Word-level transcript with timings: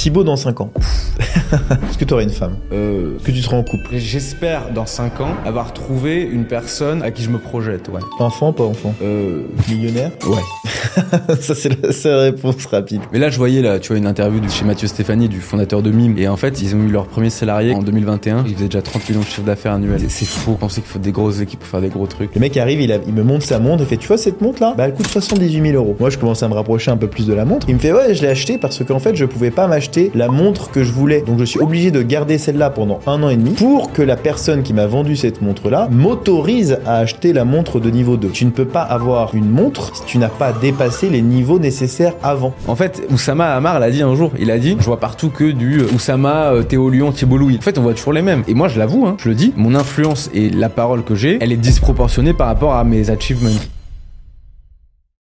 Thibaut 0.00 0.24
dans 0.24 0.34
5 0.36 0.62
ans. 0.62 0.72
Est-ce 1.90 1.98
que 1.98 2.04
tu 2.04 2.14
aurais 2.14 2.24
une 2.24 2.30
femme 2.30 2.56
Euh, 2.72 3.16
Est-ce 3.16 3.24
que 3.24 3.30
tu 3.32 3.42
seras 3.42 3.56
en 3.56 3.62
couple 3.62 3.88
J'espère 3.92 4.70
dans 4.74 4.86
5 4.86 5.20
ans 5.20 5.34
avoir 5.44 5.72
trouvé 5.72 6.22
une 6.22 6.44
personne 6.44 7.02
à 7.02 7.10
qui 7.10 7.22
je 7.22 7.30
me 7.30 7.38
projette, 7.38 7.88
ouais. 7.88 8.00
Enfant, 8.18 8.52
pas 8.52 8.64
enfant 8.64 8.94
Euh, 9.02 9.42
Millionnaire 9.68 10.10
ouais. 10.26 11.34
Ça, 11.40 11.54
c'est 11.54 11.80
la 11.82 11.92
seule 11.92 12.18
réponse 12.34 12.64
rapide. 12.66 13.00
Mais 13.12 13.18
là, 13.18 13.30
je 13.30 13.36
voyais 13.38 13.62
là, 13.62 13.78
tu 13.78 13.88
vois, 13.88 13.98
une 13.98 14.06
interview 14.06 14.40
de 14.40 14.48
chez 14.48 14.64
Mathieu 14.64 14.88
Stéphanie, 14.88 15.28
du 15.28 15.40
fondateur 15.40 15.82
de 15.82 15.90
Mime. 15.90 16.16
Et 16.18 16.28
en 16.28 16.36
fait, 16.36 16.60
ils 16.62 16.74
ont 16.74 16.80
eu 16.80 16.88
leur 16.88 17.06
premier 17.06 17.30
salarié 17.30 17.74
en 17.74 17.82
2021. 17.82 18.44
Ils 18.46 18.54
faisaient 18.54 18.66
déjà 18.66 18.82
30 18.82 19.08
millions 19.08 19.20
de 19.20 19.26
chiffre 19.26 19.42
d'affaires 19.42 19.72
annuel. 19.72 20.00
C'est 20.08 20.26
faux. 20.26 20.58
On 20.60 20.68
sait 20.68 20.80
qu'il 20.80 20.90
faut 20.90 20.98
des 20.98 21.12
grosses 21.12 21.40
équipes 21.40 21.60
pour 21.60 21.68
faire 21.68 21.80
des 21.80 21.88
gros 21.88 22.06
trucs. 22.06 22.34
Le 22.34 22.40
mec 22.40 22.56
arrive, 22.56 22.80
il, 22.80 22.92
a- 22.92 22.98
il 23.06 23.12
me 23.14 23.22
montre 23.22 23.44
sa 23.44 23.58
montre, 23.58 23.82
il 23.82 23.86
fait 23.86 23.96
Tu 23.96 24.08
vois 24.08 24.18
cette 24.18 24.40
montre 24.40 24.60
là 24.62 24.74
Bah 24.76 24.84
elle 24.86 24.94
coûte 24.94 25.06
78 25.06 25.62
000 25.72 25.74
euros. 25.74 25.96
Moi 26.00 26.10
je 26.10 26.18
commence 26.18 26.42
à 26.42 26.48
me 26.48 26.54
rapprocher 26.54 26.90
un 26.90 26.96
peu 26.96 27.06
plus 27.08 27.26
de 27.26 27.34
la 27.34 27.44
montre. 27.44 27.66
Il 27.68 27.74
me 27.74 27.80
fait 27.80 27.92
Ouais, 27.92 28.14
je 28.14 28.22
l'ai 28.22 28.28
acheté 28.28 28.58
parce 28.58 28.82
qu'en 28.84 28.98
fait 28.98 29.14
je 29.16 29.24
pouvais 29.24 29.50
pas 29.50 29.66
m'acheter 29.66 30.10
la 30.14 30.28
montre 30.28 30.70
que 30.70 30.82
je 30.84 30.92
voulais. 30.92 31.19
Donc 31.26 31.38
je 31.38 31.44
suis 31.44 31.60
obligé 31.60 31.90
de 31.90 32.02
garder 32.02 32.38
celle-là 32.38 32.70
pendant 32.70 33.00
un 33.06 33.22
an 33.22 33.28
et 33.28 33.36
demi 33.36 33.50
pour 33.50 33.92
que 33.92 34.02
la 34.02 34.16
personne 34.16 34.62
qui 34.62 34.72
m'a 34.72 34.86
vendu 34.86 35.16
cette 35.16 35.42
montre 35.42 35.70
là 35.70 35.88
m'autorise 35.90 36.78
à 36.86 36.96
acheter 36.96 37.32
la 37.32 37.44
montre 37.44 37.80
de 37.80 37.90
niveau 37.90 38.16
2. 38.16 38.28
Tu 38.28 38.44
ne 38.44 38.50
peux 38.50 38.64
pas 38.64 38.82
avoir 38.82 39.34
une 39.34 39.48
montre 39.50 39.94
si 39.96 40.04
tu 40.04 40.18
n'as 40.18 40.28
pas 40.28 40.52
dépassé 40.52 41.08
les 41.08 41.22
niveaux 41.22 41.58
nécessaires 41.58 42.14
avant. 42.22 42.54
En 42.66 42.76
fait, 42.76 43.02
Oussama 43.10 43.54
Hamar 43.54 43.80
l'a 43.80 43.90
dit 43.90 44.02
un 44.02 44.14
jour. 44.14 44.32
Il 44.38 44.50
a 44.50 44.58
dit 44.58 44.76
Je 44.78 44.84
vois 44.84 45.00
partout 45.00 45.30
que 45.30 45.50
du 45.50 45.80
euh, 45.80 45.94
Oussama, 45.94 46.52
euh, 46.52 46.62
Théo 46.62 46.90
Lyon, 46.90 47.12
Thibault 47.12 47.38
Louis. 47.38 47.56
En 47.58 47.62
fait, 47.62 47.78
on 47.78 47.82
voit 47.82 47.94
toujours 47.94 48.12
les 48.12 48.22
mêmes. 48.22 48.42
Et 48.48 48.54
moi, 48.54 48.68
je 48.68 48.78
l'avoue, 48.78 49.06
hein, 49.06 49.16
je 49.18 49.28
le 49.28 49.34
dis, 49.34 49.52
mon 49.56 49.74
influence 49.74 50.30
et 50.34 50.50
la 50.50 50.68
parole 50.68 51.04
que 51.04 51.14
j'ai, 51.14 51.38
elle 51.40 51.52
est 51.52 51.56
disproportionnée 51.56 52.32
par 52.32 52.46
rapport 52.46 52.74
à 52.74 52.84
mes 52.84 53.10
achievements. 53.10 53.50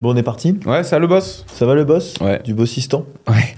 Bon, 0.01 0.13
on 0.13 0.17
est 0.17 0.23
parti 0.23 0.59
Ouais, 0.67 0.83
ça 0.85 0.99
le 0.99 1.07
boss 1.07 1.45
Ça 1.47 1.65
va 1.65 1.75
le 1.75 1.85
boss? 1.85 2.15
Ouais. 2.21 2.41
Du 2.45 2.53
bossistan? 2.53 3.07
Ouais. 3.27 3.55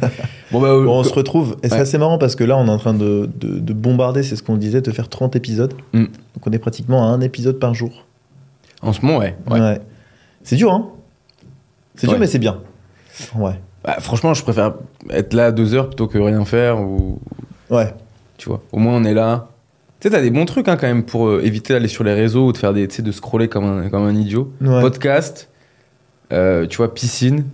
bon, 0.52 0.60
bah, 0.60 0.68
euh, 0.68 0.84
Bon, 0.84 0.98
on 1.00 1.04
se 1.04 1.12
retrouve. 1.12 1.56
Et 1.62 1.68
c'est 1.68 1.74
Ouais. 1.74 1.80
assez 1.80 1.98
marrant 1.98 2.18
parce 2.18 2.34
que 2.36 2.44
là, 2.44 2.56
on 2.56 2.66
est 2.66 2.70
en 2.70 2.78
train 2.78 2.94
de, 2.94 3.28
de- 3.36 3.58
de 3.58 3.72
bombarder, 3.72 4.22
c'est 4.22 4.36
ce 4.36 4.42
qu'on 4.42 4.56
disait, 4.56 4.80
de 4.80 4.90
faire 4.90 5.08
30 5.08 5.36
épisodes. 5.36 5.74
Mm. 5.92 6.04
Donc 6.04 6.46
on 6.46 6.50
est 6.52 6.58
pratiquement 6.58 7.04
à 7.04 7.06
un 7.08 7.20
épisode 7.20 7.58
par 7.58 7.74
jour. 7.74 8.04
en 8.82 8.92
ce 8.92 9.04
moment, 9.04 9.18
ouais. 9.18 9.36
ouais. 9.50 9.60
Ouais. 9.60 9.80
C'est 10.42 10.56
dur, 10.56 10.72
hein? 10.72 10.88
C'est 11.96 12.06
dur, 12.06 12.18
mais 12.18 12.26
c'est 12.28 12.38
bien. 12.38 12.58
Ouais. 13.34 13.58
Bah, 13.84 13.96
franchement, 14.00 14.34
je 14.34 14.42
préfère 14.42 14.74
être 15.10 15.34
là 15.34 15.50
deux 15.52 15.74
heures 15.74 15.88
plutôt 15.88 16.06
que 16.06 16.18
rien 16.18 16.44
faire 16.44 16.80
ou. 16.80 17.18
Ouais. 17.70 17.92
Tu 18.36 18.48
vois, 18.48 18.60
au 18.72 18.78
moins 18.78 18.94
on 18.94 19.04
est 19.04 19.14
là. 19.14 19.48
Tu 20.00 20.06
sais, 20.06 20.14
t'as 20.14 20.20
des 20.22 20.30
bons 20.30 20.44
trucs 20.44 20.68
hein, 20.68 20.76
quand 20.76 20.86
même 20.86 21.02
pour 21.04 21.26
euh, 21.26 21.40
éviter 21.42 21.72
d'aller 21.74 21.88
sur 21.88 22.04
les 22.04 22.14
réseaux 22.14 22.46
ou 22.46 22.52
de 22.52 22.56
faire 22.56 22.72
des, 22.72 22.86
tu 22.86 22.94
sais, 22.96 23.02
de 23.02 23.10
scroller 23.10 23.48
comme 23.48 23.64
un, 23.64 23.88
comme 23.88 24.04
un 24.04 24.14
idiot. 24.14 24.52
Podcast, 24.60 25.48
euh, 26.32 26.66
tu 26.68 26.76
vois, 26.76 26.94
piscine. 26.94 27.44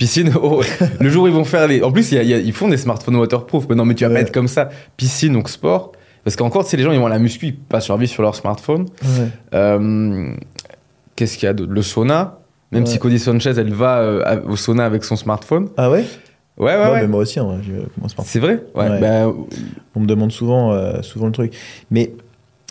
Piscine, 0.00 0.32
oh, 0.42 0.62
le 0.98 1.08
jour 1.10 1.24
où 1.24 1.26
ils 1.28 1.32
vont 1.34 1.44
faire 1.44 1.68
les. 1.68 1.82
En 1.82 1.92
plus, 1.92 2.10
y 2.10 2.18
a- 2.18 2.22
il 2.22 2.28
y 2.28 2.34
a- 2.34 2.38
ils 2.38 2.52
font 2.54 2.68
des 2.68 2.78
smartphones 2.78 3.16
waterproof. 3.16 3.66
Mais 3.68 3.74
non, 3.76 3.84
mais 3.84 3.94
tu 3.94 4.04
vas 4.06 4.10
Ouais. 4.10 4.22
être 4.22 4.32
comme 4.32 4.48
ça. 4.48 4.70
Piscine, 4.96 5.34
donc 5.34 5.50
sport. 5.50 5.92
Parce 6.24 6.36
qu'encore, 6.36 6.64
tu 6.64 6.70
sais, 6.70 6.76
les 6.78 6.82
gens, 6.82 6.92
ils 6.92 6.98
vont 6.98 7.06
à 7.06 7.10
la 7.10 7.18
muscu, 7.18 7.46
ils 7.48 7.56
passent 7.56 7.88
leur 7.88 7.98
vie 7.98 8.08
sur 8.08 8.22
leur 8.22 8.34
smartphone. 8.34 8.86
Ouais. 9.02 9.28
Euh, 9.54 10.32
Qu'est-ce 11.16 11.36
qu'il 11.36 11.46
y 11.46 11.50
a 11.50 11.52
d'autre? 11.52 11.70
Le 11.72 11.82
sauna. 11.82 12.38
Même 12.72 12.84
Ouais. 12.84 12.88
si 12.88 12.98
Cody 12.98 13.18
Sanchez, 13.18 13.50
elle 13.58 13.72
va 13.74 13.98
euh, 13.98 14.40
au 14.48 14.56
sauna 14.56 14.86
avec 14.86 15.04
son 15.04 15.16
smartphone. 15.16 15.68
Ah 15.76 15.90
ouais, 15.90 16.04
Ouais, 16.56 16.76
ouais, 16.76 16.90
Ouais, 16.92 17.00
mais 17.02 17.08
moi 17.08 17.20
aussi, 17.20 17.38
hein, 17.40 17.58
je 17.62 17.72
commence 17.94 18.14
par 18.14 18.24
C'est 18.24 18.38
vrai? 18.38 18.62
Bah, 18.74 19.30
On 19.94 20.00
me 20.00 20.06
demande 20.06 20.30
souvent, 20.32 20.72
euh, 20.72 21.02
souvent 21.02 21.26
le 21.26 21.32
truc. 21.32 21.54
Mais, 21.90 22.12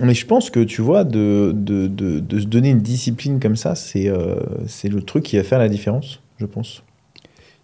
mais 0.02 0.14
je 0.14 0.26
pense 0.26 0.50
que, 0.50 0.62
tu 0.62 0.82
vois, 0.82 1.04
de, 1.04 1.52
de, 1.56 1.88
de, 1.88 2.20
de 2.20 2.40
se 2.40 2.46
donner 2.46 2.70
une 2.70 2.80
discipline 2.82 3.40
comme 3.40 3.56
ça, 3.56 3.76
c'est 3.76 4.08
euh, 4.10 4.36
c'est 4.68 4.90
le 4.90 5.02
truc 5.02 5.24
qui 5.24 5.38
va 5.38 5.44
faire 5.44 5.60
la 5.60 5.70
différence, 5.70 6.22
je 6.40 6.46
pense. 6.46 6.82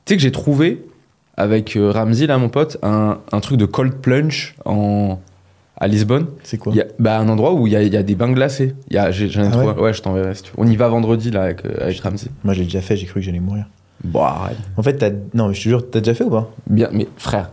Tu 0.05 0.13
sais 0.13 0.17
que 0.17 0.21
j'ai 0.21 0.31
trouvé, 0.31 0.85
avec 1.35 1.75
euh, 1.75 1.91
Ramsey, 1.91 2.27
là, 2.27 2.37
mon 2.37 2.49
pote, 2.49 2.77
un, 2.83 3.19
un 3.31 3.39
truc 3.39 3.57
de 3.57 3.65
cold 3.65 3.93
plunge 3.95 4.55
en, 4.65 5.19
à 5.77 5.87
Lisbonne. 5.87 6.27
C'est 6.43 6.57
quoi 6.57 6.71
Il 6.73 6.77
y 6.77 6.81
a, 6.81 6.85
bah, 6.99 7.17
un 7.19 7.27
endroit 7.27 7.53
où 7.53 7.65
il 7.67 7.73
y 7.73 7.75
a, 7.75 7.81
y 7.81 7.97
a 7.97 8.03
des 8.03 8.15
bains 8.15 8.31
glacés. 8.31 8.75
Y 8.91 8.97
a, 8.97 9.09
j'ai, 9.11 9.29
j'en 9.29 9.43
ai 9.43 9.47
Ah 9.47 9.49
trouvé- 9.51 9.65
ouais 9.73 9.81
ouais, 9.81 9.93
je 9.93 10.01
t'enverrai. 10.03 10.33
On 10.57 10.67
y 10.67 10.75
va 10.75 10.87
vendredi, 10.89 11.31
là, 11.31 11.43
avec, 11.43 11.65
euh, 11.65 11.73
avec 11.81 11.99
Ramsey. 12.01 12.29
Moi, 12.43 12.53
j'ai 12.53 12.63
déjà 12.65 12.81
fait, 12.81 12.95
j'ai 12.97 13.07
cru 13.07 13.19
que 13.19 13.25
j'allais 13.25 13.39
mourir. 13.39 13.65
Bon, 14.03 14.21
arrête. 14.21 14.57
En 14.77 14.83
fait, 14.83 14.93
t'as... 14.97 15.09
non, 15.33 15.47
mais 15.47 15.53
je 15.55 15.63
te 15.63 15.69
jure, 15.69 15.89
t'as 15.89 15.99
déjà 16.01 16.13
fait 16.13 16.23
ou 16.23 16.29
pas 16.29 16.51
Bien, 16.69 16.89
mais 16.91 17.07
frère, 17.17 17.49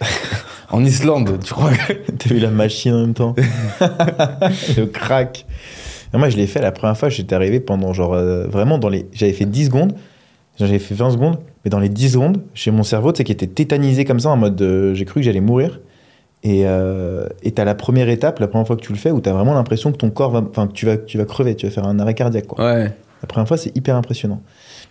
en 0.70 0.82
Islande, 0.84 1.38
tu 1.44 1.52
crois 1.52 1.72
que... 1.72 1.92
T'as 2.18 2.30
vu 2.30 2.38
la 2.40 2.50
machine 2.50 2.94
en 2.94 3.00
même 3.02 3.14
temps 3.14 3.34
Le 3.80 4.84
crack. 4.86 5.44
Et 6.14 6.16
moi, 6.16 6.30
je 6.30 6.36
l'ai 6.38 6.46
fait 6.46 6.60
la 6.62 6.72
première 6.72 6.96
fois, 6.96 7.08
j'étais 7.10 7.34
arrivé 7.34 7.60
pendant 7.60 7.92
genre 7.92 8.14
euh, 8.14 8.46
vraiment 8.46 8.78
dans 8.78 8.88
les. 8.88 9.06
J'avais 9.12 9.32
fait 9.32 9.44
10 9.44 9.66
secondes, 9.66 9.92
j'avais 10.66 10.78
fait 10.78 10.94
20 10.94 11.10
secondes, 11.12 11.38
mais 11.64 11.70
dans 11.70 11.78
les 11.78 11.88
10 11.88 12.12
secondes, 12.12 12.42
j'ai 12.54 12.70
mon 12.70 12.82
cerveau, 12.82 13.12
qui 13.12 13.22
était 13.32 13.46
tétanisé 13.46 14.04
comme 14.04 14.20
ça, 14.20 14.30
en 14.30 14.36
mode 14.36 14.60
euh, 14.62 14.94
j'ai 14.94 15.04
cru 15.04 15.20
que 15.20 15.24
j'allais 15.24 15.40
mourir. 15.40 15.80
Et 16.42 16.62
euh, 16.64 17.26
t'as 17.54 17.64
la 17.64 17.74
première 17.74 18.08
étape, 18.08 18.38
la 18.38 18.48
première 18.48 18.66
fois 18.66 18.76
que 18.76 18.80
tu 18.82 18.92
le 18.92 18.98
fais, 18.98 19.10
où 19.10 19.20
t'as 19.20 19.32
vraiment 19.32 19.52
l'impression 19.52 19.92
que 19.92 19.98
ton 19.98 20.10
corps 20.10 20.30
va. 20.30 20.42
Enfin, 20.48 20.66
que 20.66 20.72
tu 20.72 20.86
vas, 20.86 20.96
tu 20.96 21.18
vas 21.18 21.26
crever, 21.26 21.54
tu 21.54 21.66
vas 21.66 21.72
faire 21.72 21.86
un 21.86 21.98
arrêt 21.98 22.14
cardiaque, 22.14 22.46
quoi. 22.46 22.64
Ouais, 22.64 22.84
La 23.22 23.28
première 23.28 23.46
fois, 23.46 23.58
c'est 23.58 23.76
hyper 23.76 23.94
impressionnant. 23.96 24.40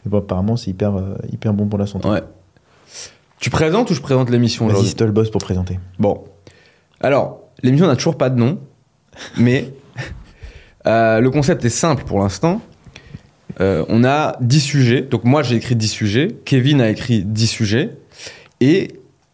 Mais 0.06 0.12
bon, 0.12 0.20
apparemment, 0.20 0.58
c'est 0.58 0.70
hyper, 0.70 0.96
euh, 0.96 1.16
hyper 1.32 1.54
bon 1.54 1.68
pour 1.68 1.80
la 1.80 1.88
santé. 1.88 2.08
ouais. 2.08 2.22
Tu 3.40 3.50
présentes 3.50 3.90
ou 3.90 3.94
je 3.94 4.02
présente 4.02 4.30
l'émission 4.30 4.68
Vas-y, 4.68 4.88
c'est 4.88 4.96
toi 4.96 5.08
le 5.08 5.14
boss 5.14 5.32
pour 5.32 5.40
présenter. 5.40 5.80
Bon. 5.98 6.26
Alors, 7.00 7.40
l'émission 7.64 7.88
n'a 7.88 7.96
toujours 7.96 8.18
pas 8.18 8.30
de 8.30 8.38
nom, 8.38 8.60
mais 9.38 9.72
euh, 10.88 11.22
le 11.22 11.30
concept 11.32 11.64
est 11.64 11.70
simple 11.70 12.04
pour 12.04 12.20
l'instant. 12.20 12.60
Euh, 13.62 13.84
on 13.90 14.04
a 14.04 14.38
10 14.42 14.60
sujets. 14.60 15.02
Donc, 15.02 15.24
moi, 15.26 15.44
j'ai 15.44 15.56
écrit 15.56 15.76
10 15.76 15.88
sujets. 15.88 16.28
Kevin 16.46 16.82
a 16.82 16.90
écrit 16.90 17.24
10 17.24 17.48
sujets. 17.48 17.90
Et 18.62 18.90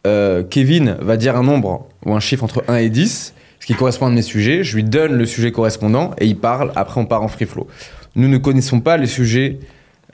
euh, 0.07 0.43
Kevin 0.43 0.97
va 1.01 1.17
dire 1.17 1.35
un 1.35 1.43
nombre 1.43 1.87
ou 2.05 2.13
un 2.13 2.19
chiffre 2.19 2.43
entre 2.43 2.63
1 2.67 2.77
et 2.77 2.89
10, 2.89 3.33
ce 3.59 3.65
qui 3.65 3.73
correspond 3.73 4.07
à 4.07 4.09
mes 4.11 4.21
sujets. 4.21 4.63
Je 4.63 4.75
lui 4.75 4.83
donne 4.83 5.13
le 5.13 5.25
sujet 5.25 5.51
correspondant 5.51 6.11
et 6.19 6.25
il 6.25 6.37
parle. 6.37 6.71
Après, 6.75 6.99
on 7.01 7.05
part 7.05 7.21
en 7.23 7.27
free 7.27 7.45
flow. 7.45 7.67
Nous 8.15 8.27
ne 8.27 8.37
connaissons 8.37 8.79
pas 8.79 8.97
les 8.97 9.07
sujets 9.07 9.59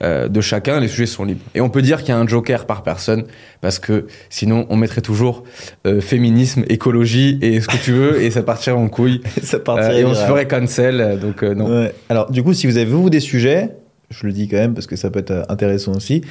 euh, 0.01 0.27
de 0.27 0.41
chacun. 0.41 0.79
Les 0.79 0.88
sujets 0.88 1.05
sont 1.05 1.23
libres. 1.25 1.44
Et 1.55 1.61
on 1.61 1.69
peut 1.69 1.81
dire 1.81 2.00
qu'il 2.00 2.09
y 2.09 2.11
a 2.13 2.17
un 2.17 2.27
joker 2.27 2.66
par 2.66 2.83
personne 2.83 3.25
parce 3.61 3.79
que 3.79 4.07
sinon, 4.29 4.66
on 4.69 4.75
mettrait 4.77 5.01
toujours 5.01 5.44
euh, 5.85 6.01
féminisme, 6.01 6.63
écologie 6.69 7.38
et 7.41 7.61
ce 7.61 7.67
que 7.67 7.77
tu 7.77 7.91
veux 7.91 8.21
et 8.21 8.31
ça 8.31 8.44
partirait 8.44 8.75
en 8.77 8.88
couille. 8.88 9.21
ça 9.44 9.57
Euh, 9.57 9.59
partirait 9.59 10.01
et 10.01 10.05
on 10.05 10.16
se 10.16 10.25
ferait 10.25 10.47
cancel. 10.47 11.00
euh, 11.01 11.17
Donc, 11.17 11.44
euh, 11.44 11.53
non. 11.53 11.69
Ouais. 11.83 11.94
Alors, 12.09 12.31
du 12.31 12.41
coup, 12.44 12.53
si 12.53 12.66
vous 12.66 12.77
avez 12.77 12.85
vous 12.89 13.09
des 13.09 13.19
sujets, 13.19 13.69
je 14.11 14.27
le 14.27 14.33
dis 14.33 14.47
quand 14.47 14.57
même 14.57 14.73
parce 14.75 14.85
que 14.88 14.95
ça 14.95 15.09
peut 15.09 15.19
être 15.19 15.31
euh, 15.31 15.44
intéressant 15.49 15.94
aussi, 15.94 16.22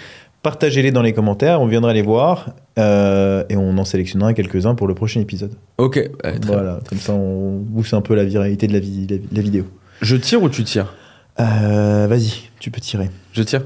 partagez-les 0.42 0.92
dans 0.92 1.02
les 1.02 1.12
commentaires, 1.12 1.60
on 1.60 1.66
viendra 1.66 1.92
les 1.92 2.02
voir 2.02 2.54
euh, 2.78 3.44
et 3.48 3.56
on 3.56 3.76
en 3.76 3.84
sélectionnera 3.84 4.32
quelques-uns 4.34 4.74
pour 4.74 4.86
le 4.86 4.94
prochain 4.94 5.20
épisode. 5.20 5.52
Ok, 5.78 5.96
ouais, 5.96 6.08
très 6.22 6.38
bien. 6.38 6.50
Voilà, 6.52 6.78
comme 6.88 6.98
ça 6.98 7.12
on 7.14 7.56
booste 7.58 7.94
un 7.94 8.00
peu 8.02 8.14
la 8.14 8.24
viralité 8.24 8.66
de 8.68 8.72
la, 8.72 8.78
vi- 8.80 9.06
la, 9.10 9.16
la 9.32 9.42
vidéo. 9.42 9.64
Je 10.02 10.16
tire 10.16 10.42
ou 10.42 10.48
tu 10.48 10.62
tires? 10.64 10.94
Euh, 11.40 12.06
Vas-y, 12.08 12.50
tu 12.58 12.70
peux 12.70 12.80
tirer. 12.80 13.10
Je 13.32 13.42
tire? 13.42 13.62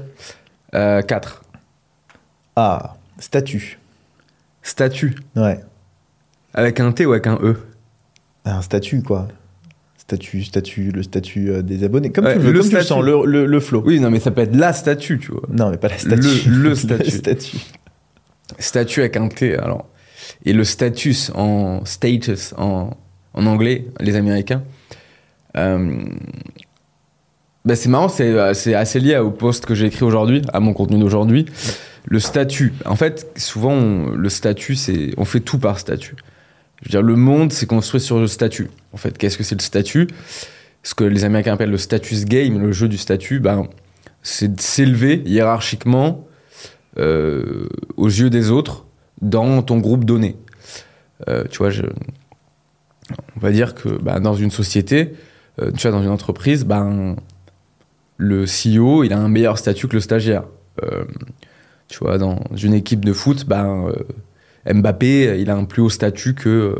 Euh, 0.73 1.01
4. 1.01 1.43
Ah, 2.55 2.95
statut. 3.19 3.79
Statut. 4.63 5.15
Ouais, 5.35 5.59
Avec 6.53 6.79
un 6.79 6.91
T 6.91 7.05
ou 7.05 7.11
avec 7.11 7.27
un 7.27 7.37
E? 7.43 7.55
Un 8.45 8.61
statut 8.61 9.01
quoi. 9.01 9.27
Statut, 10.07 10.43
statut, 10.43 10.91
le 10.91 11.01
statut 11.01 11.49
euh, 11.49 11.61
des 11.63 11.83
abonnés. 11.83 12.11
Comme 12.11 12.25
Ouais, 12.25 12.35
tu 12.37 12.51
le, 12.51 12.59
comme 12.59 12.69
tu 12.69 12.75
le 12.75 12.81
sens, 12.83 13.03
le, 13.03 13.25
le, 13.25 13.45
le 13.47 13.59
flow. 13.59 13.81
Oui, 13.85 13.99
non, 13.99 14.11
mais 14.11 14.19
ça 14.19 14.29
peut 14.29 14.41
être 14.41 14.55
la 14.55 14.71
statue, 14.71 15.17
tu 15.17 15.31
vois. 15.31 15.41
Non, 15.49 15.71
mais 15.71 15.77
pas 15.77 15.87
la 15.87 15.97
statue. 15.97 16.47
Le- 16.47 16.69
le 16.69 16.75
statut. 16.75 17.09
statut. 17.11 17.57
Statut 18.59 18.99
avec 18.99 19.17
un 19.17 19.27
T, 19.29 19.57
alors. 19.57 19.87
Et 20.45 20.53
le 20.53 20.63
status 20.63 21.31
en 21.33 21.83
status 21.85 22.53
en, 22.57 22.91
en 23.33 23.45
anglais, 23.47 23.87
les 23.99 24.15
Américains. 24.15 24.61
Euh, 25.57 26.03
bah, 27.65 27.75
c'est 27.75 27.89
marrant, 27.89 28.09
c'est 28.09 28.27
euh, 28.29 28.53
c'est 28.53 28.75
assez 28.75 28.99
lié 28.99 29.17
au 29.17 29.31
post 29.31 29.65
que 29.65 29.73
j'ai 29.73 29.87
écrit 29.87 30.03
aujourd'hui, 30.05 30.43
à 30.53 30.59
mon 30.59 30.73
contenu 30.73 30.99
d'aujourd'hui. 30.99 31.45
Le 32.05 32.19
statut. 32.19 32.73
En 32.85 32.95
fait, 32.95 33.27
souvent, 33.37 33.71
on- 33.73 34.09
le 34.11 34.29
statut, 34.29 34.75
c'est. 34.75 35.13
On 35.17 35.25
fait 35.25 35.39
tout 35.39 35.57
par 35.57 35.79
statut. 35.79 36.15
Je 36.81 36.87
veux 36.87 36.91
dire, 36.91 37.01
le 37.01 37.15
monde, 37.15 37.51
c'est 37.51 37.65
construit 37.65 38.01
sur 38.01 38.19
le 38.19 38.27
statut. 38.27 38.69
En 38.93 38.97
fait, 38.97 39.17
qu'est-ce 39.17 39.37
que 39.37 39.43
c'est 39.43 39.55
le 39.55 39.61
statut? 39.61 40.07
Ce 40.83 40.93
que 40.93 41.03
les 41.03 41.23
Américains 41.23 41.53
appellent 41.53 41.71
le 41.71 41.77
status 41.77 42.25
game, 42.25 42.59
le 42.59 42.71
jeu 42.71 42.87
du 42.87 42.97
statut, 42.97 43.39
ben, 43.39 43.67
c'est 44.21 44.55
de 44.55 44.61
s'élever 44.61 45.21
hiérarchiquement 45.25 46.27
euh, 46.97 47.67
aux 47.97 48.07
yeux 48.07 48.29
des 48.29 48.51
autres 48.51 48.85
dans 49.21 49.61
ton 49.61 49.79
groupe 49.79 50.05
donné. 50.05 50.35
Euh, 51.27 51.45
tu 51.49 51.59
vois, 51.59 51.71
on 53.35 53.39
va 53.39 53.51
dire 53.51 53.73
que 53.73 53.89
bah, 53.89 54.19
dans 54.19 54.35
une 54.35 54.51
société, 54.51 55.13
euh, 55.61 55.71
tu 55.71 55.87
vois, 55.87 55.91
dans 55.91 56.03
une 56.03 56.09
entreprise, 56.09 56.65
ben, 56.65 57.15
le 58.17 58.45
CEO, 58.45 59.03
il 59.03 59.13
a 59.13 59.17
un 59.17 59.29
meilleur 59.29 59.57
statut 59.57 59.87
que 59.87 59.93
le 59.93 60.01
stagiaire. 60.01 60.43
Tu 61.87 61.99
vois, 61.99 62.17
dans 62.17 62.43
une 62.55 62.73
équipe 62.73 63.05
de 63.05 63.13
foot, 63.13 63.45
ben, 63.47 63.91
Mbappé, 64.71 65.39
il 65.39 65.49
a 65.49 65.55
un 65.55 65.65
plus 65.65 65.81
haut 65.81 65.89
statut 65.89 66.33
que, 66.33 66.49
euh, 66.49 66.75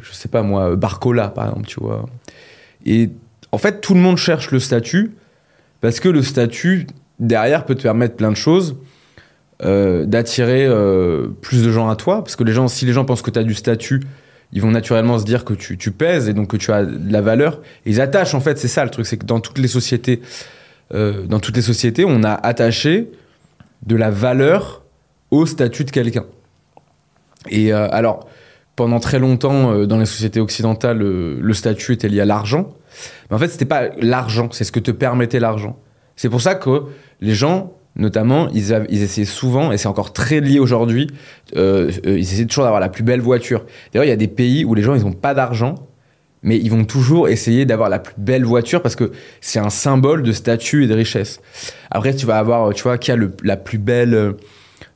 je 0.00 0.12
sais 0.12 0.28
pas 0.28 0.42
moi, 0.42 0.76
Barcola, 0.76 1.28
par 1.28 1.48
exemple, 1.48 1.66
tu 1.66 1.80
vois. 1.80 2.06
Et 2.84 3.10
en 3.52 3.58
fait, 3.58 3.80
tout 3.80 3.94
le 3.94 4.00
monde 4.00 4.16
cherche 4.16 4.50
le 4.50 4.58
statut 4.58 5.12
parce 5.80 6.00
que 6.00 6.08
le 6.08 6.22
statut, 6.22 6.86
derrière, 7.20 7.64
peut 7.64 7.74
te 7.74 7.82
permettre 7.82 8.16
plein 8.16 8.30
de 8.30 8.36
choses. 8.36 8.76
euh, 9.64 10.04
d'attirer 10.04 10.66
euh, 10.66 11.28
plus 11.40 11.64
de 11.64 11.70
gens 11.70 11.88
à 11.88 11.96
toi, 11.96 12.22
parce 12.22 12.36
que 12.36 12.44
les 12.44 12.52
gens, 12.52 12.68
si 12.68 12.84
les 12.84 12.92
gens 12.92 13.06
pensent 13.06 13.22
que 13.22 13.30
tu 13.30 13.38
as 13.38 13.42
du 13.42 13.54
statut, 13.54 14.02
ils 14.52 14.60
vont 14.60 14.70
naturellement 14.70 15.18
se 15.18 15.24
dire 15.24 15.46
que 15.46 15.54
tu, 15.54 15.90
pèses 15.92 16.28
et 16.28 16.34
donc 16.34 16.48
que 16.48 16.58
tu 16.58 16.72
as 16.72 16.84
de 16.84 17.10
la 17.10 17.22
valeur. 17.22 17.62
Ils 17.86 18.02
attachent 18.02 18.34
en 18.34 18.40
fait, 18.40 18.58
c'est 18.58 18.68
ça 18.68 18.84
le 18.84 18.90
truc, 18.90 19.06
c'est 19.06 19.16
que 19.16 19.24
dans 19.24 19.40
toutes 19.40 19.56
les 19.56 19.68
sociétés, 19.68 20.20
dans 20.92 21.40
toutes 21.40 21.56
les 21.56 21.62
sociétés, 21.62 22.04
on 22.06 22.22
a 22.22 22.34
attaché 22.34 23.08
de 23.86 23.96
la 23.96 24.10
valeur 24.10 24.82
au 25.30 25.46
statut 25.46 25.84
de 25.84 25.90
quelqu'un. 25.90 26.26
Et 27.48 27.72
euh, 27.72 27.88
alors, 27.90 28.28
pendant 28.76 29.00
très 29.00 29.18
longtemps, 29.18 29.72
euh, 29.72 29.86
dans 29.86 29.98
les 29.98 30.06
sociétés 30.06 30.40
occidentales, 30.40 31.02
euh, 31.02 31.38
le 31.40 31.54
statut 31.54 31.92
était 31.94 32.08
lié 32.08 32.20
à 32.20 32.24
l'argent. 32.24 32.74
Mais 33.28 33.36
en 33.36 33.38
fait, 33.38 33.48
c'était 33.48 33.64
pas 33.64 33.88
l'argent, 34.00 34.48
c'est 34.52 34.64
ce 34.64 34.72
que 34.72 34.80
te 34.80 34.90
permettait 34.90 35.40
l'argent. 35.40 35.78
C'est 36.16 36.28
pour 36.28 36.40
ça 36.40 36.54
que 36.54 36.84
les 37.20 37.34
gens, 37.34 37.72
notamment, 37.94 38.48
ils, 38.50 38.86
ils 38.88 39.02
essayaient 39.02 39.24
souvent, 39.24 39.72
et 39.72 39.78
c'est 39.78 39.88
encore 39.88 40.12
très 40.12 40.40
lié 40.40 40.58
aujourd'hui, 40.58 41.08
euh, 41.56 41.90
euh, 42.06 42.18
ils 42.18 42.32
essaient 42.32 42.46
toujours 42.46 42.64
d'avoir 42.64 42.80
la 42.80 42.88
plus 42.88 43.02
belle 43.02 43.20
voiture. 43.20 43.64
D'ailleurs, 43.92 44.04
il 44.04 44.10
y 44.10 44.12
a 44.12 44.16
des 44.16 44.28
pays 44.28 44.64
où 44.64 44.74
les 44.74 44.82
gens, 44.82 44.94
ils 44.94 45.04
n'ont 45.04 45.12
pas 45.12 45.34
d'argent, 45.34 45.74
mais 46.42 46.58
ils 46.58 46.70
vont 46.70 46.84
toujours 46.84 47.28
essayer 47.28 47.64
d'avoir 47.64 47.88
la 47.88 47.98
plus 47.98 48.14
belle 48.18 48.44
voiture 48.44 48.80
parce 48.82 48.94
que 48.96 49.10
c'est 49.40 49.58
un 49.58 49.70
symbole 49.70 50.22
de 50.22 50.32
statut 50.32 50.84
et 50.84 50.86
de 50.86 50.94
richesse. 50.94 51.40
Après, 51.90 52.14
tu 52.14 52.26
vas 52.26 52.38
avoir, 52.38 52.72
tu 52.72 52.82
vois, 52.82 52.98
qui 52.98 53.10
a 53.10 53.16
le, 53.16 53.32
la 53.42 53.56
plus 53.56 53.78
belle, 53.78 54.14
euh, 54.14 54.32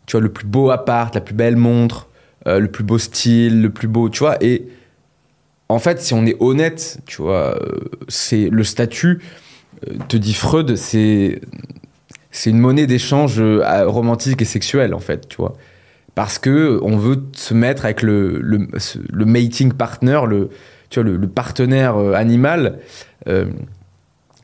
tu 0.06 0.12
vois, 0.12 0.20
le 0.20 0.32
plus 0.32 0.46
beau 0.46 0.70
appart, 0.70 1.14
la 1.14 1.20
plus 1.20 1.34
belle 1.34 1.56
montre, 1.56 2.08
euh, 2.46 2.58
le 2.58 2.68
plus 2.68 2.84
beau 2.84 2.98
style, 2.98 3.62
le 3.62 3.70
plus 3.70 3.88
beau, 3.88 4.08
tu 4.08 4.20
vois, 4.20 4.42
et 4.42 4.66
en 5.68 5.78
fait, 5.78 6.00
si 6.00 6.14
on 6.14 6.26
est 6.26 6.36
honnête, 6.40 6.98
tu 7.06 7.22
vois, 7.22 7.56
euh, 7.60 7.78
c'est 8.08 8.48
le 8.50 8.64
statut, 8.64 9.20
euh, 9.88 9.94
te 10.08 10.16
dit 10.16 10.34
Freud, 10.34 10.76
c'est 10.76 11.40
c'est 12.32 12.50
une 12.50 12.58
monnaie 12.58 12.86
d'échange 12.86 13.40
romantique 13.40 14.40
et 14.40 14.44
sexuelle, 14.44 14.94
en 14.94 15.00
fait, 15.00 15.28
tu 15.28 15.36
vois. 15.36 15.54
Parce 16.14 16.38
que 16.38 16.78
on 16.82 16.96
veut 16.96 17.24
se 17.32 17.54
mettre 17.54 17.84
avec 17.84 18.02
le, 18.02 18.38
le, 18.40 19.24
mating 19.24 19.72
partner, 19.72 20.20
le, 20.28 20.50
tu 20.90 21.00
vois, 21.00 21.10
le, 21.10 21.16
le 21.16 21.28
partenaire 21.28 21.96
animal 21.96 22.78
euh, 23.28 23.46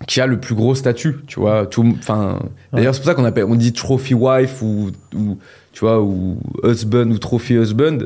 qui 0.06 0.20
a 0.20 0.26
le 0.26 0.38
plus 0.38 0.54
gros 0.54 0.74
statut, 0.74 1.16
tu 1.26 1.40
vois. 1.40 1.66
Tout, 1.66 1.96
enfin, 1.98 2.40
d'ailleurs, 2.72 2.94
c'est 2.94 3.00
pour 3.00 3.08
ça 3.08 3.14
qu'on 3.14 3.24
appelle, 3.24 3.44
on 3.44 3.54
dit 3.54 3.72
trophy 3.72 4.12
wife 4.12 4.60
ou, 4.60 4.90
ou 5.14 5.38
tu 5.76 5.80
vois, 5.84 6.00
ou 6.00 6.38
husband 6.64 7.10
ou 7.10 7.18
trophy 7.18 7.52
husband. 7.54 7.98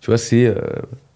Tu 0.00 0.06
vois, 0.06 0.16
c'est 0.16 0.46
euh, 0.46 0.54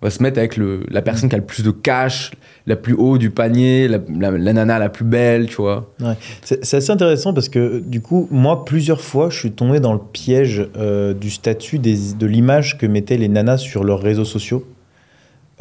on 0.02 0.06
va 0.06 0.10
se 0.10 0.22
mettre 0.22 0.38
avec 0.38 0.58
le, 0.58 0.81
la 0.90 1.00
personne 1.00 1.31
qui 1.31 1.34
a 1.34 1.38
le 1.38 1.44
plus 1.44 1.62
de 1.64 1.70
cash, 1.70 2.32
la 2.66 2.76
plus 2.76 2.93
haut 2.93 3.16
du 3.16 3.31
panier, 3.31 3.88
la, 3.88 3.98
la, 4.16 4.52
nana 4.52 4.78
la 4.78 4.90
plus 4.90 5.06
belle, 5.06 5.46
tu 5.46 5.56
vois. 5.56 5.90
C'est 6.43 6.62
c'est 6.64 6.76
assez 6.76 6.90
intéressant 6.93 7.32
parce 7.32 7.48
que 7.48 7.81
du 7.81 8.02
coup, 8.02 8.28
moi, 8.31 8.64
plusieurs 8.66 9.00
fois, 9.00 9.31
je 9.31 9.38
suis 9.38 9.52
tombé 9.52 9.81
dans 9.81 9.94
le 9.94 10.00
piège 10.12 10.69
euh, 10.76 11.14
du 11.14 11.31
statut 11.31 11.78
des- 11.78 12.12
de 12.12 12.26
l'image 12.26 12.76
que 12.76 12.84
mettaient 12.87 13.16
les 13.16 13.28
nanas 13.28 13.56
sur 13.58 13.82
leurs 13.82 14.00
réseaux 14.02 14.25
sociaux. 14.26 14.64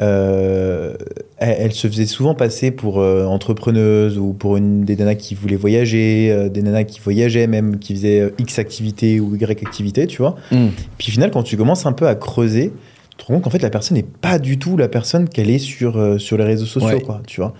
Euh, 0.02 0.94
elles 1.38 1.72
se 1.72 1.88
faisaient 1.88 2.04
souvent 2.06 2.34
passer 2.34 2.70
pour 2.70 3.00
euh, 3.00 3.24
entrepreneuses 3.24 4.18
ou 4.18 4.34
pour 4.34 4.58
une 4.58 4.84
des 4.84 4.94
nanas 4.94 5.14
qui 5.14 5.34
voulaient 5.34 5.56
voyager, 5.56 6.30
euh, 6.30 6.48
des 6.50 6.60
nanas 6.62 6.84
qui 6.84 7.00
voyageaient 7.00 7.46
même, 7.46 7.78
qui 7.78 7.94
faisaient 7.94 8.32
X 8.38 8.58
activité 8.58 9.20
ou 9.20 9.34
Y 9.36 9.62
activité, 9.62 10.06
tu 10.06 10.18
vois. 10.18 10.36
Puis 10.98 11.08
au 11.08 11.12
final, 11.12 11.30
quand 11.30 11.42
tu 11.42 11.56
commences 11.56 11.86
un 11.86 11.92
peu 11.92 12.08
à 12.08 12.14
creuser, 12.14 12.72
tu 13.10 13.16
te 13.16 13.24
rends 13.24 13.34
compte 13.34 13.44
qu'en 13.44 13.50
fait, 13.50 13.62
la 13.62 13.70
personne 13.70 13.96
n'est 13.96 14.02
pas 14.02 14.38
du 14.38 14.58
tout 14.58 14.76
la 14.76 14.88
personne 14.88 15.28
qu'elle 15.30 15.48
est 15.48 15.58
sur, 15.58 16.20
sur 16.20 16.36
les 16.36 16.44
réseaux 16.44 16.66
sociaux, 16.66 16.96
Ouais. 16.96 17.00
quoi, 17.00 17.22
tu 17.26 17.40
vois. 17.40 17.54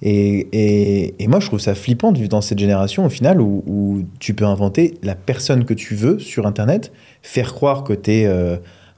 Et, 0.00 0.48
et, 0.52 1.14
et 1.22 1.28
moi, 1.28 1.40
je 1.40 1.46
trouve 1.46 1.60
ça 1.60 1.74
flippant 1.74 2.10
de 2.10 2.16
vivre 2.16 2.30
dans 2.30 2.40
cette 2.40 2.58
génération, 2.58 3.04
au 3.04 3.10
final, 3.10 3.40
où, 3.40 3.62
où 3.66 4.02
tu 4.18 4.32
peux 4.32 4.46
inventer 4.46 4.94
la 5.02 5.14
personne 5.14 5.64
que 5.66 5.74
tu 5.74 5.94
veux 5.94 6.18
sur 6.18 6.46
Internet, 6.46 6.90
faire 7.20 7.52
croire 7.52 7.84
que 7.84 7.92
tu 7.92 8.10
es 8.12 8.28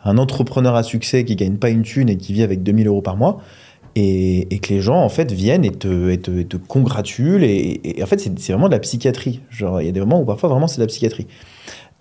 un 0.05 0.19
entrepreneur 0.19 0.75
à 0.75 0.83
succès 0.83 1.25
qui 1.25 1.37
gagne 1.37 1.57
pas 1.57 1.71
une 1.71 1.83
thune 1.83 2.09
et 2.09 2.17
qui 2.17 2.33
vit 2.33 2.43
avec 2.43 2.63
2000 2.63 2.87
euros 2.87 3.03
par 3.03 3.17
mois, 3.17 3.41
et, 3.97 4.59
que 4.61 4.75
les 4.75 4.81
gens, 4.81 5.01
en 5.01 5.09
fait, 5.09 5.31
viennent 5.31 5.65
et 5.65 5.71
te, 5.71 6.11
et 6.11 6.19
te, 6.19 6.31
et 6.31 6.47
congratulent. 6.67 7.45
Et, 7.45 7.81
en 8.03 8.07
fait, 8.07 8.19
c'est 8.19 8.37
c'est 8.39 8.53
vraiment 8.53 8.69
de 8.69 8.75
la 8.75 8.81
psychiatrie. 8.81 9.41
Genre, 9.51 9.81
il 9.81 9.87
y 9.87 9.89
a 9.89 9.93
des 9.93 10.01
moments 10.01 10.21
où 10.21 10.25
parfois, 10.25 10.49
vraiment, 10.49 10.67
c'est 10.67 10.79
de 10.79 10.83
la 10.83 10.89
psychiatrie. 10.89 11.29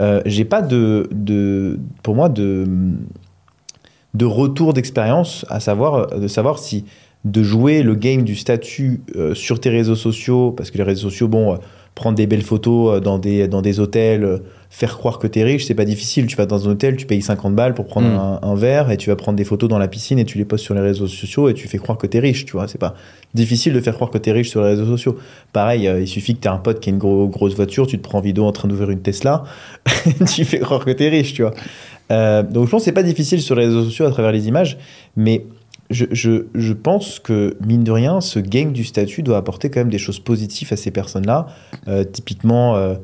Euh, 0.01 0.21
J'ai 0.25 0.45
pas 0.45 0.61
de, 0.61 1.07
de, 1.11 1.79
pour 2.01 2.15
moi, 2.15 2.29
de 2.29 2.67
de 4.13 4.25
retour 4.25 4.73
d'expérience, 4.73 5.45
à 5.49 5.59
savoir 5.59 6.19
de 6.19 6.27
savoir 6.27 6.59
si 6.59 6.85
de 7.25 7.41
jouer 7.41 7.83
le 7.83 7.95
game 7.95 8.23
du 8.23 8.35
statut 8.35 9.01
euh, 9.15 9.33
sur 9.33 9.59
tes 9.59 9.69
réseaux 9.69 9.95
sociaux, 9.95 10.51
parce 10.51 10.71
que 10.71 10.77
les 10.77 10.83
réseaux 10.83 11.09
sociaux, 11.09 11.27
bon, 11.27 11.53
euh, 11.53 11.57
prendre 11.95 12.15
des 12.17 12.25
belles 12.27 12.41
photos 12.41 12.97
euh, 12.97 12.99
dans 12.99 13.17
des, 13.19 13.47
dans 13.47 13.61
des 13.61 13.79
hôtels, 13.79 14.23
euh, 14.23 14.37
faire 14.69 14.97
croire 14.97 15.19
que 15.19 15.27
t'es 15.27 15.43
riche, 15.43 15.65
c'est 15.65 15.75
pas 15.75 15.85
difficile. 15.85 16.25
Tu 16.25 16.35
vas 16.35 16.47
dans 16.47 16.67
un 16.67 16.71
hôtel, 16.71 16.95
tu 16.97 17.05
payes 17.05 17.21
50 17.21 17.53
balles 17.55 17.75
pour 17.75 17.85
prendre 17.85 18.07
Mm. 18.07 18.15
un, 18.17 18.39
un 18.41 18.55
verre 18.55 18.89
et 18.89 18.97
tu 18.97 19.09
vas 19.11 19.15
prendre 19.15 19.37
des 19.37 19.43
photos 19.43 19.69
dans 19.69 19.77
la 19.77 19.87
piscine 19.87 20.17
et 20.17 20.25
tu 20.25 20.39
les 20.39 20.45
postes 20.45 20.63
sur 20.63 20.73
les 20.73 20.81
réseaux 20.81 21.05
sociaux 21.07 21.47
et 21.49 21.53
tu 21.53 21.67
fais 21.67 21.77
croire 21.77 21.97
que 21.99 22.07
t'es 22.07 22.19
riche, 22.19 22.45
tu 22.45 22.53
vois. 22.53 22.67
C'est 22.67 22.79
pas 22.79 22.95
difficile 23.35 23.73
de 23.73 23.79
faire 23.81 23.93
croire 23.93 24.09
que 24.09 24.17
t'es 24.17 24.31
riche 24.31 24.49
sur 24.49 24.61
les 24.63 24.69
réseaux 24.69 24.87
sociaux. 24.87 25.17
Pareil, 25.53 25.87
euh, 25.87 25.99
il 26.01 26.07
suffit 26.07 26.33
que 26.35 26.39
t'aies 26.39 26.49
un 26.49 26.57
pote 26.57 26.79
qui 26.79 26.89
a 26.89 26.93
une 26.93 26.97
gros- 26.97 27.27
grosse 27.27 27.53
voiture, 27.55 27.85
tu 27.85 27.97
te 27.99 28.03
prends 28.03 28.17
en 28.17 28.21
vidéo 28.21 28.45
en 28.45 28.51
train 28.51 28.67
d'ouvrir 28.67 28.89
une 28.89 29.01
Tesla, 29.01 29.43
tu 30.33 30.45
fais 30.45 30.59
croire 30.59 30.83
que 30.83 30.91
t'es 30.91 31.09
riche, 31.09 31.33
tu 31.35 31.43
vois. 31.43 31.53
Euh, 32.11 32.41
donc 32.43 32.65
je 32.65 32.71
pense 32.71 32.81
que 32.81 32.85
c'est 32.85 32.91
pas 32.91 33.03
difficile 33.03 33.41
sur 33.41 33.55
les 33.55 33.65
réseaux 33.65 33.83
sociaux 33.83 34.05
à 34.05 34.11
travers 34.11 34.31
les 34.31 34.47
images, 34.47 34.77
mais 35.15 35.45
je, 35.89 36.73
pense 36.73 37.19
que, 37.19 37.57
mine 37.65 37.83
de 37.83 37.91
rien, 37.91 38.21
ce 38.21 38.39
game 38.39 38.73
du 38.73 38.83
statut 38.83 39.23
doit 39.23 39.37
apporter 39.37 39.69
quand 39.69 39.81
même 39.81 39.89
des 39.89 39.97
choses 39.97 40.19
positives 40.19 40.71
à 40.71 40.75
ces 40.75 40.91
personnes-là. 40.91 41.47
Euh, 41.87 42.03
typiquement, 42.03 42.75
euh, 42.75 42.95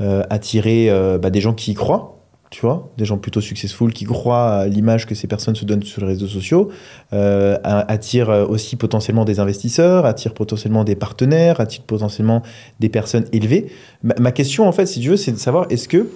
euh, 0.00 0.22
attirer 0.30 0.90
euh, 0.90 1.18
bah, 1.18 1.28
des 1.28 1.40
gens 1.40 1.54
qui 1.54 1.72
y 1.72 1.74
croient, 1.74 2.20
tu 2.50 2.60
vois, 2.60 2.88
des 2.96 3.04
gens 3.04 3.18
plutôt 3.18 3.40
successful 3.40 3.92
qui 3.92 4.04
croient 4.04 4.52
à 4.52 4.66
l'image 4.68 5.06
que 5.06 5.16
ces 5.16 5.26
personnes 5.26 5.56
se 5.56 5.64
donnent 5.64 5.82
sur 5.82 6.02
les 6.02 6.06
réseaux 6.06 6.28
sociaux, 6.28 6.68
euh, 7.12 7.58
attire 7.64 8.28
aussi 8.48 8.76
potentiellement 8.76 9.24
des 9.24 9.40
investisseurs, 9.40 10.06
attire 10.06 10.34
potentiellement 10.34 10.84
des 10.84 10.94
partenaires, 10.94 11.60
attire 11.60 11.82
potentiellement 11.82 12.42
des 12.78 12.88
personnes 12.88 13.24
élevées. 13.32 13.72
Ma 14.04 14.30
question, 14.30 14.68
en 14.68 14.72
fait, 14.72 14.86
si 14.86 15.00
tu 15.00 15.08
veux, 15.08 15.16
c'est 15.16 15.32
de 15.32 15.36
savoir 15.36 15.66
est-ce 15.68 15.88
que 15.88 16.08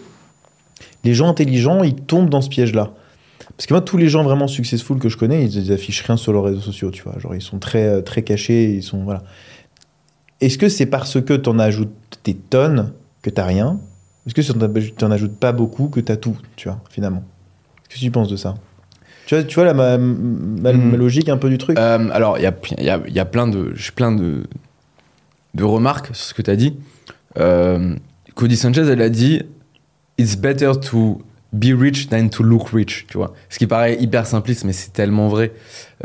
les 1.03 1.13
gens 1.13 1.29
intelligents, 1.29 1.83
ils 1.83 1.97
tombent 1.97 2.31
dans 2.31 2.41
ce 2.41 2.51
piège-là? 2.51 2.93
Parce 3.57 3.67
que 3.67 3.75
moi, 3.75 3.81
tous 3.81 3.97
les 3.97 4.09
gens 4.09 4.23
vraiment 4.23 4.49
successful 4.49 4.99
que 4.99 5.09
je 5.09 5.17
connais, 5.17 5.45
ils, 5.45 5.57
ils 5.67 5.73
affichent 5.73 6.03
rien 6.03 6.17
sur 6.17 6.33
leurs 6.33 6.45
réseaux 6.45 6.61
sociaux, 6.61 6.91
tu 6.91 7.03
vois. 7.03 7.19
Genre, 7.19 7.35
ils 7.35 7.43
sont 7.43 7.59
très, 7.59 7.87
euh, 7.87 8.01
très 8.01 8.23
cachés, 8.23 8.75
ils 8.75 8.83
sont, 8.83 9.05
voilà. 9.05 9.23
Est-ce 10.41 10.59
que 10.59 10.69
c'est 10.69 10.87
parce 10.87 11.21
que 11.21 11.35
tu 11.35 11.49
en 11.49 11.59
ajoutes 11.59 11.93
des 12.25 12.35
tonnes 12.35 12.93
que 13.23 13.31
t'as 13.31 13.45
rien? 13.45 13.79
Est-ce 14.27 14.35
que 14.35 14.43
si 14.43 14.53
tu 14.53 15.05
en 15.05 15.11
ajoutes 15.11 15.37
pas 15.37 15.53
beaucoup 15.53 15.89
que 15.89 16.01
t'as 16.01 16.17
tout, 16.17 16.37
tu 16.57 16.69
vois, 16.69 16.81
finalement? 16.91 17.23
Qu'est-ce 17.89 18.01
que 18.01 18.05
tu 18.07 18.11
penses 18.11 18.29
de 18.29 18.37
ça? 18.37 18.55
Tu 19.27 19.35
vois, 19.37 19.45
tu 19.45 19.55
vois 19.55 19.65
là, 19.65 19.75
ma, 19.75 19.99
ma- 19.99 20.73
Hmm. 20.73 20.91
ma 20.91 20.97
logique 20.97 21.29
un 21.29 21.37
peu 21.37 21.49
du 21.49 21.59
truc? 21.59 21.79
Euh, 21.79 22.09
alors, 22.13 22.39
il 22.39 22.43
y 22.43 22.47
a, 22.47 22.55
y, 22.79 22.89
a, 22.91 23.01
y 23.09 23.19
a 23.21 23.25
plein 23.25 23.47
de, 23.47 23.73
plein 23.95 24.11
de, 24.13 24.43
de 25.55 25.65
remarques 25.65 26.07
sur 26.07 26.17
ce 26.17 26.35
que 26.35 26.43
tu 26.43 26.51
as 26.51 26.57
dit. 26.57 26.75
Euh, 27.39 27.95
Cody 28.35 28.57
Sanchez, 28.57 28.83
elle 28.83 29.03
a 29.03 29.09
dit 29.09 29.43
It's 30.19 30.37
better 30.37 30.73
to 30.91 31.23
be 31.53 31.73
rich 31.79 32.09
than 32.09 32.29
to 32.29 32.43
look 32.43 32.69
rich. 32.73 33.07
Tu 33.09 33.17
vois, 33.19 33.35
ce 33.49 33.59
qui 33.59 33.67
paraît 33.67 33.97
hyper 34.01 34.27
simpliste, 34.27 34.65
mais 34.65 34.73
c'est 34.73 34.93
tellement 34.93 35.29
vrai. 35.29 35.53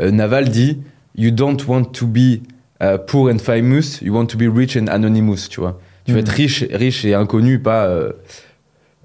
Euh, 0.00 0.10
Naval 0.10 0.48
dit 0.50 0.78
You 1.16 1.30
don't 1.30 1.56
want 1.66 1.84
to 1.84 2.06
be 2.06 2.40
uh, 2.82 2.98
poor 3.06 3.32
and 3.32 3.38
famous, 3.38 4.00
you 4.02 4.14
want 4.14 4.26
to 4.26 4.36
be 4.38 4.44
rich 4.54 4.76
and 4.76 4.86
anonymous. 4.88 5.48
Tu 5.50 5.60
vois, 5.60 5.80
tu 6.04 6.12
veux 6.12 6.18
Mhm. 6.18 6.24
être 6.24 6.28
riche, 6.32 6.64
riche 6.70 7.04
et 7.04 7.14
inconnu, 7.14 7.58
pas 7.58 7.86
euh, 7.86 8.12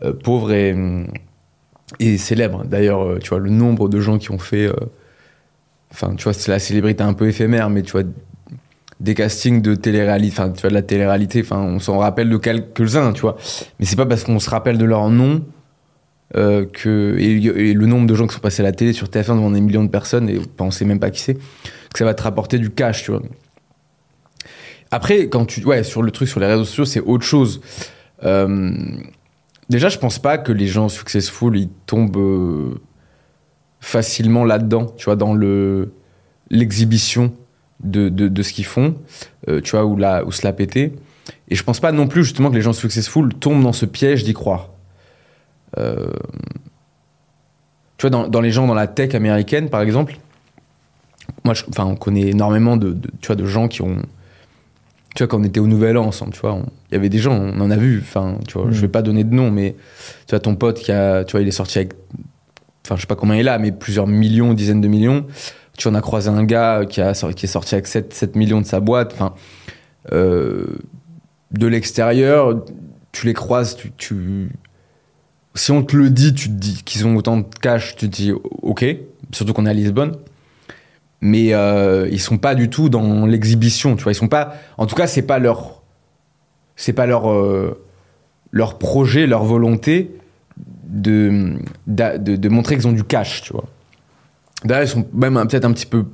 euh, 0.03 0.13
pauvre 0.13 0.51
et, 0.51 0.73
hum, 0.73 1.07
et 1.99 2.17
célèbre. 2.17 2.65
D'ailleurs, 2.65 3.03
euh, 3.03 3.19
tu 3.19 3.29
vois, 3.29 3.39
le 3.39 3.49
nombre 3.49 3.89
de 3.89 3.99
gens 3.99 4.17
qui 4.17 4.31
ont 4.31 4.39
fait. 4.39 4.67
euh, 4.67 4.73
Enfin, 5.91 6.15
tu 6.15 6.23
vois, 6.23 6.33
c'est 6.33 6.49
la 6.49 6.57
célébrité 6.57 7.03
un 7.03 7.13
peu 7.13 7.27
éphémère, 7.27 7.69
mais 7.69 7.83
tu 7.83 7.91
vois, 7.91 8.01
des 8.99 9.13
castings 9.13 9.61
de 9.61 9.75
télé-réalité, 9.75 10.33
enfin, 10.35 10.49
tu 10.49 10.61
vois, 10.61 10.69
de 10.71 10.73
la 10.75 10.81
télé-réalité, 10.81 11.41
enfin, 11.41 11.59
on 11.61 11.77
s'en 11.79 11.99
rappelle 11.99 12.29
de 12.31 12.37
quelques-uns, 12.37 13.13
tu 13.13 13.21
vois. 13.21 13.37
Mais 13.79 13.85
c'est 13.85 13.95
pas 13.95 14.07
parce 14.07 14.23
qu'on 14.23 14.39
se 14.39 14.49
rappelle 14.49 14.79
de 14.79 14.85
leur 14.85 15.09
nom 15.09 15.43
euh, 16.35 16.65
que. 16.65 17.15
Et, 17.19 17.73
le 17.73 17.85
nombre 17.85 18.07
de 18.07 18.15
gens 18.15 18.27
qui 18.27 18.33
sont 18.33 18.41
passés 18.41 18.61
à 18.61 18.63
la 18.63 18.71
télé 18.71 18.93
sur 18.93 19.07
TF1 19.07 19.35
devant 19.35 19.51
des 19.51 19.61
millions 19.61 19.83
de 19.83 19.89
personnes, 19.89 20.29
et 20.29 20.39
on 20.59 20.71
sait 20.71 20.85
même 20.85 20.99
pas 20.99 21.11
qui 21.11 21.21
c'est, 21.21 21.35
que 21.35 21.99
ça 21.99 22.05
va 22.05 22.13
te 22.13 22.23
rapporter 22.23 22.57
du 22.57 22.69
cash, 22.71 23.03
tu 23.03 23.11
vois. 23.11 23.21
Après, 24.91 25.27
quand 25.29 25.45
tu. 25.45 25.63
Ouais, 25.65 25.83
sur 25.83 26.01
le 26.01 26.11
truc 26.11 26.27
sur 26.27 26.39
les 26.39 26.47
réseaux 26.47 26.65
sociaux, 26.65 26.85
c'est 26.85 27.01
autre 27.01 27.23
chose. 27.23 27.61
Euh, 28.23 28.71
déjà, 29.69 29.89
je 29.89 29.97
pense 29.97 30.19
pas 30.19 30.37
que 30.37 30.51
les 30.51 30.67
gens 30.67 30.89
successful, 30.89 31.57
ils 31.57 31.69
tombent. 31.85 32.17
euh, 32.17 32.81
facilement 33.79 34.45
là-dedans, 34.45 34.85
tu 34.95 35.05
vois, 35.05 35.17
dans 35.17 35.33
le 35.33 35.93
l'exhibition 36.49 37.33
de, 37.83 38.07
de, 38.07 38.43
ce 38.43 38.53
qu'ils 38.53 38.63
font, 38.63 38.95
tu 39.45 39.71
vois, 39.71 39.83
ou, 39.83 39.97
la, 39.97 40.23
ou 40.23 40.31
se 40.31 40.47
péter. 40.47 40.93
Et 41.49 41.55
je 41.55 41.63
pense 41.63 41.79
pas 41.79 41.91
non 41.91 42.07
plus 42.07 42.23
justement 42.23 42.49
que 42.49 42.55
les 42.55 42.61
gens 42.61 42.73
successful 42.73 43.33
tombent 43.33 43.63
dans 43.63 43.73
ce 43.73 43.85
piège 43.85 44.23
d'y 44.23 44.33
croire. 44.33 44.72
Euh, 45.77 46.07
tu 47.97 48.03
vois, 48.03 48.09
dans, 48.09 48.27
dans 48.27 48.41
les 48.41 48.51
gens 48.51 48.67
dans 48.67 48.73
la 48.73 48.87
tech 48.87 49.15
américaine, 49.15 49.69
par 49.69 49.81
exemple, 49.81 50.17
moi, 51.45 51.53
je- 51.53 51.63
enfin, 51.69 51.85
on 51.85 51.95
connaît 51.95 52.27
énormément 52.29 52.77
de, 52.77 52.91
de- 52.93 53.09
tu 53.21 53.27
vois, 53.27 53.35
de 53.35 53.45
gens 53.45 53.67
qui 53.67 53.81
ont 53.81 53.97
tu 55.15 55.21
vois, 55.21 55.27
quand 55.27 55.39
on 55.39 55.43
était 55.43 55.59
au 55.59 55.67
Nouvel 55.67 55.95
An 55.95 56.05
ensemble, 56.07 56.33
tu 56.33 56.39
vois, 56.39 56.59
il 56.89 56.95
y 56.95 56.97
avait 56.97 57.07
des 57.09 57.19
gens, 57.19 57.33
on 57.39 57.61
en 57.61 57.69
a 57.69 57.77
vu, 57.77 57.99
enfin, 58.01 58.39
tu 58.47 58.55
vois, 58.57 58.65
Mm. 58.65 58.71
je 58.71 58.81
vais 58.81 58.87
pas 58.87 59.03
donner 59.03 59.23
de 59.23 59.31
nom, 59.35 59.51
mais 59.51 59.75
tu 60.25 60.31
vois, 60.31 60.39
ton 60.39 60.55
pote 60.55 60.79
qui 60.79 60.91
a, 60.91 61.23
tu 61.23 61.33
vois, 61.33 61.41
il 61.41 61.47
est 61.47 61.51
sorti 61.51 61.77
avec, 61.77 61.93
enfin, 62.83 62.95
je 62.95 63.01
sais 63.01 63.07
pas 63.07 63.15
combien 63.15 63.35
il 63.35 63.47
a, 63.47 63.59
mais 63.59 63.71
plusieurs 63.71 64.07
millions, 64.07 64.55
dizaines 64.55 64.81
de 64.81 64.87
millions. 64.87 65.27
Tu 65.77 65.87
en 65.87 65.93
as 65.93 66.01
croisé 66.01 66.29
un 66.31 66.43
gars 66.43 66.85
qui, 66.89 66.99
a, 66.99 67.13
qui 67.13 67.45
est 67.45 67.47
sorti 67.47 67.75
avec 67.75 67.85
7, 67.85 68.11
7 68.11 68.35
millions 68.35 68.59
de 68.59 68.65
sa 68.65 68.79
boîte, 68.79 69.13
enfin, 69.13 69.35
euh, 70.13 70.65
de 71.51 71.67
l'extérieur, 71.67 72.63
tu 73.11 73.27
les 73.27 73.33
croises, 73.33 73.75
tu, 73.75 73.91
tu- 73.95 74.49
si 75.55 75.71
on 75.71 75.83
te 75.83 75.95
le 75.95 76.09
dit, 76.09 76.33
tu 76.33 76.49
te 76.49 76.53
dis 76.53 76.83
qu'ils 76.83 77.05
ont 77.05 77.15
autant 77.15 77.37
de 77.37 77.45
cash, 77.61 77.95
tu 77.95 78.09
te 78.09 78.15
dis 78.15 78.31
ok, 78.61 78.85
surtout 79.31 79.53
qu'on 79.53 79.65
est 79.65 79.69
à 79.69 79.73
Lisbonne. 79.73 80.17
Mais 81.21 81.53
euh, 81.53 82.09
ils 82.11 82.19
sont 82.19 82.37
pas 82.37 82.53
du 82.53 82.69
tout 82.69 82.89
dans 82.89 83.25
l'exhibition, 83.25 83.95
tu 83.95 84.03
vois. 84.03 84.11
Ils 84.11 84.15
sont 84.15 84.27
pas, 84.27 84.55
en 84.77 84.85
tout 84.85 84.95
cas, 84.95 85.07
c'est 85.07 85.21
pas 85.21 85.39
leur, 85.39 85.81
c'est 86.75 86.91
pas 86.91 87.05
leur, 87.05 87.31
euh, 87.31 87.81
leur 88.51 88.77
projet, 88.77 89.25
leur 89.25 89.45
volonté 89.45 90.11
de, 90.57 91.55
de, 91.87 92.49
montrer 92.49 92.75
qu'ils 92.75 92.87
ont 92.87 92.91
du 92.91 93.05
cash, 93.05 93.41
tu 93.41 93.53
vois. 93.53 93.65
D'ailleurs, 94.65 94.83
ils 94.83 94.89
sont 94.89 95.07
même 95.13 95.35
peut-être 95.47 95.65
un 95.65 95.71
petit 95.71 95.85
peu, 95.85 96.05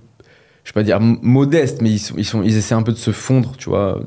je 0.63 0.69
vais 0.69 0.74
pas 0.74 0.84
dire 0.84 1.00
modestes, 1.00 1.81
mais 1.81 1.89
ils, 1.89 2.00
sont, 2.00 2.43
ils, 2.43 2.58
essaient 2.58 2.75
un 2.75 2.84
peu 2.84 2.91
de 2.91 2.98
se 2.98 3.12
fondre, 3.12 3.58
tu 3.58 3.69
vois, 3.69 4.00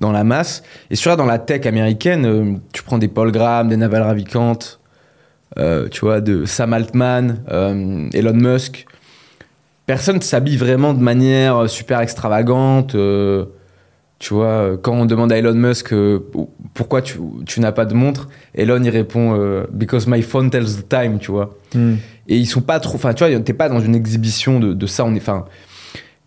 dans 0.00 0.12
la 0.12 0.24
masse. 0.24 0.62
Et 0.90 0.96
sur 0.96 1.16
dans 1.16 1.26
la 1.26 1.38
tech 1.38 1.66
américaine, 1.66 2.26
euh, 2.26 2.54
tu 2.72 2.82
prends 2.82 2.98
des 2.98 3.08
Paul 3.08 3.30
Graham, 3.30 3.68
des 3.68 3.76
Naval 3.76 4.02
Ravikant, 4.02 4.58
euh, 5.58 5.88
tu 5.88 6.00
vois, 6.00 6.20
de 6.20 6.44
Sam 6.44 6.72
Altman, 6.72 7.42
euh, 7.50 8.08
Elon 8.12 8.34
Musk. 8.34 8.86
Personne 9.86 10.16
ne 10.16 10.22
s'habille 10.22 10.56
vraiment 10.56 10.94
de 10.94 11.02
manière 11.02 11.68
super 11.68 12.00
extravagante. 12.00 12.96
tu 14.18 14.34
vois, 14.34 14.76
quand 14.80 14.92
on 14.92 15.04
demande 15.04 15.32
à 15.32 15.38
Elon 15.38 15.54
Musk 15.54 15.92
pourquoi 16.74 17.02
tu, 17.02 17.18
tu 17.44 17.58
n'as 17.58 17.72
pas 17.72 17.86
de 17.86 17.94
montre, 17.94 18.28
Elon 18.54 18.80
il 18.84 18.90
répond 18.90 19.64
Because 19.72 20.06
my 20.06 20.22
phone 20.22 20.48
tells 20.48 20.76
the 20.76 20.88
time, 20.88 21.18
tu 21.18 21.32
vois. 21.32 21.56
Hmm. 21.74 21.94
Et 22.28 22.36
ils 22.36 22.46
sont 22.46 22.60
pas 22.60 22.78
trop. 22.78 22.94
Enfin, 22.94 23.14
tu 23.14 23.26
vois, 23.26 23.40
t'es 23.40 23.52
pas 23.52 23.68
dans 23.68 23.80
une 23.80 23.96
exhibition 23.96 24.60
de, 24.60 24.74
de 24.74 24.86
ça. 24.86 25.04
On 25.04 25.12
est. 25.16 25.18
Enfin. 25.18 25.46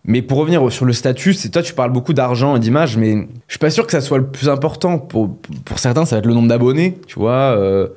Mais 0.04 0.20
pour 0.20 0.38
revenir 0.38 0.70
sur 0.70 0.84
le 0.84 0.92
statut, 0.92 1.32
c'est 1.32 1.48
toi, 1.48 1.62
tu 1.62 1.72
parles 1.72 1.92
beaucoup 1.92 2.12
d'argent 2.12 2.56
et 2.56 2.60
d'image, 2.60 2.96
mais 2.98 3.26
je 3.48 3.52
suis 3.52 3.58
pas 3.58 3.70
sûr 3.70 3.86
que 3.86 3.92
ça 3.92 4.00
soit 4.00 4.18
le 4.18 4.26
plus 4.26 4.48
important. 4.48 4.98
Pour, 4.98 5.38
pour 5.64 5.78
certains, 5.78 6.04
ça 6.04 6.16
va 6.16 6.20
être 6.20 6.26
le 6.26 6.34
nombre 6.34 6.48
d'abonnés, 6.48 6.98
tu 7.06 7.18
vois. 7.18 7.56
euh, 7.56 7.88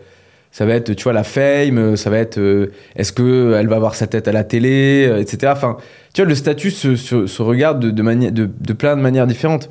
ça 0.58 0.66
va 0.66 0.74
être, 0.74 0.94
tu 0.94 1.04
vois, 1.04 1.14
la 1.14 1.24
fame, 1.24 1.96
ça 1.96 2.10
va 2.10 2.18
être, 2.18 2.40
euh, 2.40 2.72
est-ce 2.96 3.12
que 3.12 3.54
elle 3.60 3.68
va 3.68 3.76
avoir 3.76 3.94
sa 3.94 4.08
tête 4.08 4.28
à 4.28 4.32
la 4.32 4.44
télé, 4.44 5.06
euh, 5.08 5.22
etc. 5.22 5.52
Enfin, 5.56 5.78
tu 6.14 6.22
vois, 6.22 6.28
le 6.28 6.34
statut 6.34 6.72
se, 6.72 7.42
regarde 7.44 7.80
de, 7.80 8.74
plein 8.74 8.96
de 8.96 9.02
manières 9.02 9.28
différentes. 9.28 9.70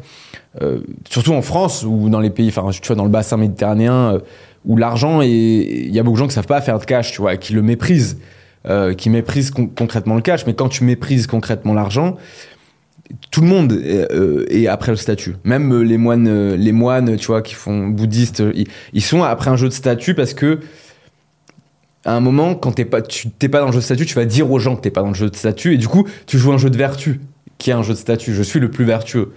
Euh, 0.63 0.79
surtout 1.11 1.33
en 1.33 1.43
France 1.43 1.83
ou 1.83 2.09
dans 2.09 2.21
les 2.21 2.31
pays, 2.31 2.49
enfin, 2.49 2.71
tu 2.71 2.87
vois, 2.87 2.95
dans 2.95 3.05
le 3.05 3.11
bassin 3.11 3.37
méditerranéen, 3.37 4.15
euh, 4.15 4.19
où 4.65 4.77
l'argent 4.77 5.23
il 5.23 5.93
y 5.93 5.99
a 5.99 6.05
beaucoup 6.05 6.17
de 6.17 6.21
gens 6.21 6.29
qui 6.29 6.35
savent 6.35 6.47
pas 6.47 6.61
faire 6.61 6.79
de 6.79 6.85
cash, 6.85 7.11
tu 7.11 7.21
vois, 7.21 7.37
qui 7.37 7.53
le 7.53 7.63
méprisent, 7.63 8.19
euh, 8.69 8.95
qui 8.95 9.11
méprisent 9.11 9.51
con- 9.51 9.69
concrètement 9.69 10.15
le 10.15 10.21
cash. 10.21 10.47
Mais 10.47 10.55
quand 10.55 10.69
tu 10.69 10.85
méprises 10.85 11.27
concrètement 11.27 11.75
l'argent, 11.75 12.17
tout 13.31 13.41
le 13.41 13.47
monde 13.47 13.73
est, 13.73 14.11
euh, 14.13 14.67
après 14.69 14.93
le 14.93 14.97
statut. 14.97 15.37
Même 15.45 15.73
euh, 15.73 15.83
les 15.83 15.99
moines, 15.99 16.55
les 16.55 16.73
moines, 16.73 17.17
tu 17.17 17.27
vois, 17.27 17.43
qui 17.43 17.55
font 17.55 17.89
bouddhistes, 17.89 18.43
ils, 18.93 19.03
sont 19.03 19.23
après 19.23 19.51
un 19.51 19.57
jeu 19.57 19.69
de 19.69 19.73
statut 19.73 20.15
parce 20.15 20.35
que 20.35 20.61
à 22.05 22.15
un 22.15 22.21
moment, 22.21 22.55
quand 22.55 22.73
t'es 22.73 22.85
pas, 22.85 23.03
tu 23.03 23.31
t'es 23.31 23.49
pas 23.49 23.61
dans 23.61 23.67
le 23.67 23.73
jeu 23.73 23.79
de 23.79 23.85
statut, 23.85 24.07
tu 24.07 24.15
vas 24.15 24.25
dire 24.25 24.51
aux 24.51 24.59
gens 24.59 24.77
que 24.77 24.81
t'es 24.81 24.91
pas 24.91 25.03
dans 25.03 25.09
le 25.09 25.15
jeu 25.15 25.29
de 25.29 25.37
statut, 25.37 25.75
et 25.75 25.77
du 25.77 25.89
coup, 25.89 26.07
tu 26.27 26.39
joues 26.39 26.53
un 26.53 26.59
jeu 26.59 26.71
de 26.71 26.77
vertu, 26.77 27.21
qui 27.59 27.71
est 27.71 27.73
un 27.73 27.83
jeu 27.83 27.95
de 27.95 27.99
statut. 27.99 28.33
Je 28.33 28.43
suis 28.43 28.61
le 28.61 28.71
plus 28.71 28.85
vertueux. 28.85 29.33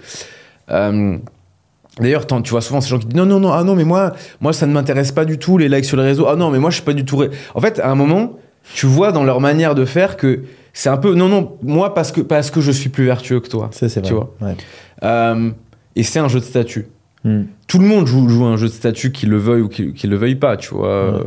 D'ailleurs, 2.00 2.26
tu 2.26 2.52
vois 2.52 2.62
souvent 2.62 2.82
ces 2.82 2.90
gens 2.90 3.00
qui 3.00 3.08
disent 3.08 3.16
non, 3.16 3.26
non, 3.26 3.40
non, 3.40 3.52
ah 3.52 3.64
non, 3.64 3.76
mais 3.76 3.84
moi, 3.84 4.14
moi, 4.40 4.54
ça 4.54 4.66
ne 4.66 4.72
m'intéresse 4.72 5.12
pas 5.12 5.26
du 5.26 5.38
tout 5.38 5.58
les 5.58 5.68
likes 5.68 5.86
sur 5.86 5.98
les 5.98 6.04
réseaux. 6.04 6.28
Ah 6.28 6.36
non, 6.36 6.50
mais 6.50 6.60
moi, 6.60 6.70
je 6.70 6.76
suis 6.76 6.84
pas 6.84 6.94
du 6.94 7.06
tout. 7.06 7.24
En 7.54 7.62
fait, 7.62 7.80
à 7.80 7.90
un 7.90 7.96
moment, 7.96 8.38
tu 8.74 8.86
vois 8.86 9.12
dans 9.12 9.24
leur 9.24 9.40
manière 9.40 9.76
de 9.76 9.86
faire 9.86 10.18
que 10.18 10.44
c'est 10.74 10.90
un 10.90 10.98
peu 10.98 11.16
non, 11.16 11.28
non, 11.28 11.58
moi 11.62 11.94
parce 11.94 12.12
que 12.12 12.22
parce 12.22 12.52
que 12.52 12.62
je 12.62 12.72
suis 12.72 12.90
plus 12.90 13.06
vertueux 13.06 13.40
que 13.40 13.50
toi. 13.50 13.70
Ça, 13.72 13.90
c'est 13.90 14.00
vrai. 14.00 14.10
Tu 14.10 14.14
vois. 14.14 14.36
Ouais. 14.42 14.56
Euh, 15.04 15.52
et 15.96 16.04
c'est 16.04 16.20
un 16.20 16.28
jeu 16.28 16.40
de 16.40 16.46
statut. 16.46 16.88
Hmm. 17.26 17.44
Tout 17.68 17.80
le 17.80 17.86
monde 17.86 18.08
joue, 18.08 18.30
joue 18.30 18.46
un 18.46 18.56
jeu 18.56 18.68
de 18.68 18.72
statut, 18.72 19.12
qu'il 19.12 19.30
le 19.30 19.38
veuille 19.38 19.62
ou 19.62 19.68
qu'il 19.68 19.94
qu'il 19.94 20.10
le 20.10 20.16
veuille 20.16 20.36
pas, 20.36 20.56
tu 20.56 20.74
vois. 20.74 21.22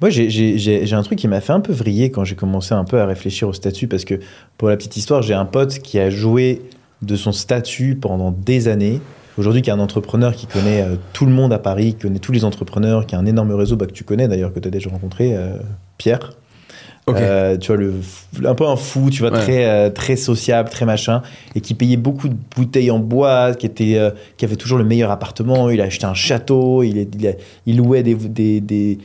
Moi, 0.00 0.10
j'ai 0.10 0.92
un 0.92 1.02
truc 1.02 1.18
qui 1.18 1.26
m'a 1.26 1.40
fait 1.40 1.52
un 1.52 1.60
peu 1.60 1.72
vriller 1.72 2.12
quand 2.12 2.24
j'ai 2.24 2.36
commencé 2.36 2.74
un 2.74 2.84
peu 2.84 3.00
à 3.00 3.06
réfléchir 3.06 3.48
au 3.48 3.52
statut, 3.52 3.88
parce 3.88 4.04
que 4.04 4.20
pour 4.56 4.68
la 4.68 4.76
petite 4.76 4.96
histoire, 4.96 5.22
j'ai 5.22 5.34
un 5.34 5.44
pote 5.44 5.80
qui 5.80 5.98
a 5.98 6.10
joué 6.10 6.62
de 7.02 7.16
son 7.16 7.32
statut 7.32 7.96
pendant 7.96 8.30
des 8.30 8.68
années. 8.68 9.00
Aujourd'hui, 9.38 9.62
qui 9.62 9.70
est 9.70 9.72
un 9.72 9.80
entrepreneur 9.80 10.34
qui 10.34 10.46
connaît 10.46 10.82
euh, 10.82 10.96
tout 11.12 11.24
le 11.24 11.32
monde 11.32 11.52
à 11.52 11.58
Paris, 11.58 11.94
qui 11.94 12.02
connaît 12.02 12.18
tous 12.18 12.32
les 12.32 12.44
entrepreneurs, 12.44 13.06
qui 13.06 13.14
a 13.14 13.18
un 13.18 13.26
énorme 13.26 13.52
réseau 13.52 13.76
bah, 13.76 13.86
que 13.86 13.92
tu 13.92 14.04
connais 14.04 14.28
d'ailleurs, 14.28 14.52
que 14.52 14.60
tu 14.60 14.68
as 14.68 14.70
déjà 14.70 14.90
rencontré, 14.90 15.34
euh, 15.34 15.56
Pierre. 15.96 16.34
Euh, 17.08 17.56
tu 17.58 17.66
vois, 17.72 17.76
le, 17.76 17.94
un 18.46 18.54
peu 18.54 18.66
un 18.66 18.76
fou, 18.76 19.10
tu 19.10 19.22
vois, 19.22 19.32
Ouais. 19.32 19.38
très, 19.40 19.64
euh, 19.66 19.90
très 19.90 20.14
sociable, 20.16 20.68
très 20.70 20.84
machin, 20.86 21.22
et 21.56 21.60
qui 21.60 21.74
payait 21.74 21.96
beaucoup 21.96 22.28
de 22.28 22.36
bouteilles 22.54 22.92
en 22.92 23.00
bois, 23.00 23.54
qui, 23.54 23.66
était, 23.66 23.96
euh, 23.98 24.10
qui 24.36 24.44
avait 24.44 24.54
toujours 24.56 24.78
le 24.78 24.84
meilleur 24.84 25.10
appartement. 25.10 25.68
Il 25.68 25.80
a 25.80 25.84
acheté 25.84 26.06
un 26.06 26.14
château, 26.14 26.82
il, 26.84 26.98
est- 26.98 27.14
il, 27.18 27.26
a- 27.26 27.32
il 27.66 27.76
louait 27.78 28.04
des, 28.04 28.14
des, 28.14 28.60
des- 28.60 28.98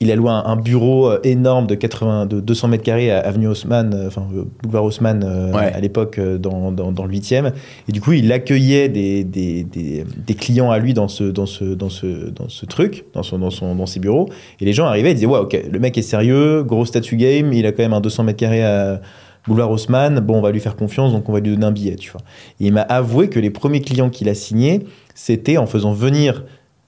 il 0.00 0.10
a 0.10 0.16
loué 0.16 0.28
un, 0.30 0.42
un 0.44 0.56
bureau 0.56 1.08
euh, 1.08 1.20
énorme 1.22 1.66
de, 1.66 1.74
80, 1.74 2.26
de 2.26 2.40
200 2.40 2.68
mètres 2.68 2.82
carrés 2.82 3.10
à 3.10 3.20
Avenue 3.20 3.46
Haussmann, 3.46 3.94
euh, 3.94 4.08
enfin, 4.08 4.26
euh, 4.34 4.44
boulevard 4.62 4.84
Haussmann 4.84 5.22
euh, 5.24 5.52
Ouais. 5.52 5.72
à 5.72 5.80
l'époque 5.80 6.18
dans, 6.20 6.72
dans, 6.72 6.90
dans 6.92 7.04
le 7.06 7.12
8e. 7.14 7.52
Et 7.88 7.92
du 7.92 8.00
coup, 8.00 8.12
il 8.12 8.30
accueillait 8.32 8.88
des, 8.88 9.22
des, 9.24 9.62
des, 9.62 10.04
des 10.26 10.34
clients 10.34 10.70
à 10.70 10.78
lui 10.78 10.94
dans 10.94 11.08
ce, 11.08 11.24
dans 11.24 11.46
ce, 11.46 11.64
dans 11.64 11.88
ce, 11.90 12.28
dans 12.30 12.48
ce 12.48 12.66
truc, 12.66 13.04
dans, 13.14 13.22
son, 13.22 13.38
dans, 13.38 13.50
son, 13.50 13.74
dans 13.74 13.86
ses 13.86 14.00
bureaux. 14.00 14.28
Et 14.60 14.64
les 14.64 14.72
gens 14.72 14.86
arrivaient 14.86 15.12
et 15.12 15.14
disaient 15.14 15.26
Ouais, 15.26 15.38
ok, 15.38 15.58
le 15.70 15.78
mec 15.78 15.96
est 15.96 16.02
sérieux, 16.02 16.62
gros 16.64 16.84
statut 16.84 17.16
game, 17.16 17.52
il 17.52 17.64
a 17.64 17.72
quand 17.72 17.82
même 17.82 17.92
un 17.94 18.00
200 18.00 18.24
mètres 18.24 18.38
carrés 18.38 18.64
à 18.64 19.00
boulevard 19.46 19.70
Haussmann. 19.70 20.18
Bon, 20.20 20.38
on 20.38 20.40
va 20.42 20.50
lui 20.50 20.60
faire 20.60 20.74
confiance, 20.76 21.12
donc 21.12 21.28
on 21.28 21.32
va 21.32 21.38
lui 21.40 21.50
donner 21.52 21.66
un 21.66 21.70
billet, 21.72 21.94
tu 21.96 22.10
vois. 22.10 22.20
Et 22.60 22.66
il 22.66 22.72
m'a 22.72 22.82
avoué 22.82 23.28
que 23.28 23.38
les 23.38 23.50
premiers 23.50 23.80
clients 23.80 24.10
qu'il 24.10 24.28
a 24.28 24.34
signés, 24.34 24.80
c'était 25.14 25.56
en 25.56 25.66
faisant 25.66 25.92
venir 25.92 26.44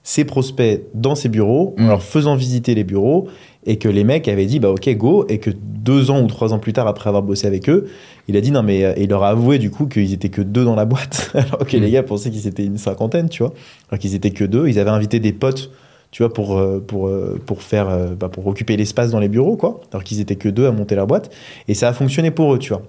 ses 0.09 0.23
prospects 0.23 0.83
dans 0.93 1.15
ses 1.15 1.27
bureaux, 1.27 1.75
en 1.77 1.83
Mm. 1.83 1.87
leur 1.89 2.01
faisant 2.01 2.35
visiter 2.37 2.73
les 2.75 2.85
bureaux, 2.85 3.27
et 3.65 3.75
que 3.77 3.89
les 3.89 4.05
mecs 4.05 4.29
avaient 4.29 4.45
dit 4.45 4.59
bah 4.59 4.69
ok 4.71 4.87
go, 4.95 5.25
et 5.27 5.39
que 5.39 5.49
deux 5.51 6.11
ans 6.11 6.21
ou 6.23 6.27
trois 6.27 6.53
ans 6.53 6.59
plus 6.59 6.71
tard 6.71 6.87
après 6.87 7.09
avoir 7.09 7.23
bossé 7.23 7.45
avec 7.45 7.67
eux, 7.69 7.87
il 8.29 8.37
a 8.37 8.41
dit 8.41 8.51
non 8.51 8.63
mais 8.63 8.85
euh, 8.85 8.93
et 8.95 9.03
il 9.03 9.09
leur 9.09 9.23
a 9.23 9.29
avoué 9.31 9.57
du 9.59 9.69
coup 9.69 9.85
qu'ils 9.87 10.13
étaient 10.13 10.29
que 10.29 10.41
deux 10.41 10.63
dans 10.63 10.75
la 10.75 10.85
boîte, 10.85 11.31
alors 11.35 11.65
que 11.67 11.75
Mm. 11.75 11.81
les 11.81 11.91
gars 11.91 12.03
pensaient 12.03 12.31
qu'ils 12.31 12.47
étaient 12.47 12.63
une 12.63 12.77
cinquantaine, 12.77 13.27
tu 13.27 13.43
vois, 13.43 13.53
alors 13.89 13.99
qu'ils 13.99 14.15
étaient 14.15 14.31
que 14.31 14.45
deux, 14.45 14.69
ils 14.69 14.79
avaient 14.79 14.91
invité 14.91 15.19
des 15.19 15.33
potes. 15.33 15.71
Tu 16.09 16.23
vois, 16.23 16.31
pour, 16.33 16.57
euh, 16.57 16.79
pour, 16.87 17.07
euh, 17.09 17.37
pour 17.45 17.61
faire, 17.61 17.89
bah, 18.17 18.29
pour 18.29 18.47
occuper 18.47 18.77
l'espace 18.77 19.11
dans 19.11 19.19
les 19.19 19.27
bureaux, 19.27 19.57
quoi. 19.57 19.81
Alors 19.91 20.05
qu'ils 20.05 20.21
étaient 20.21 20.37
que 20.37 20.47
deux 20.47 20.65
à 20.65 20.71
monter 20.71 20.95
leur 20.95 21.05
boîte. 21.05 21.29
Et 21.67 21.73
ça 21.73 21.89
a 21.89 21.93
fonctionné 21.93 22.31
pour 22.31 22.53
eux, 22.53 22.59
tu 22.59 22.69
vois. 22.71 22.81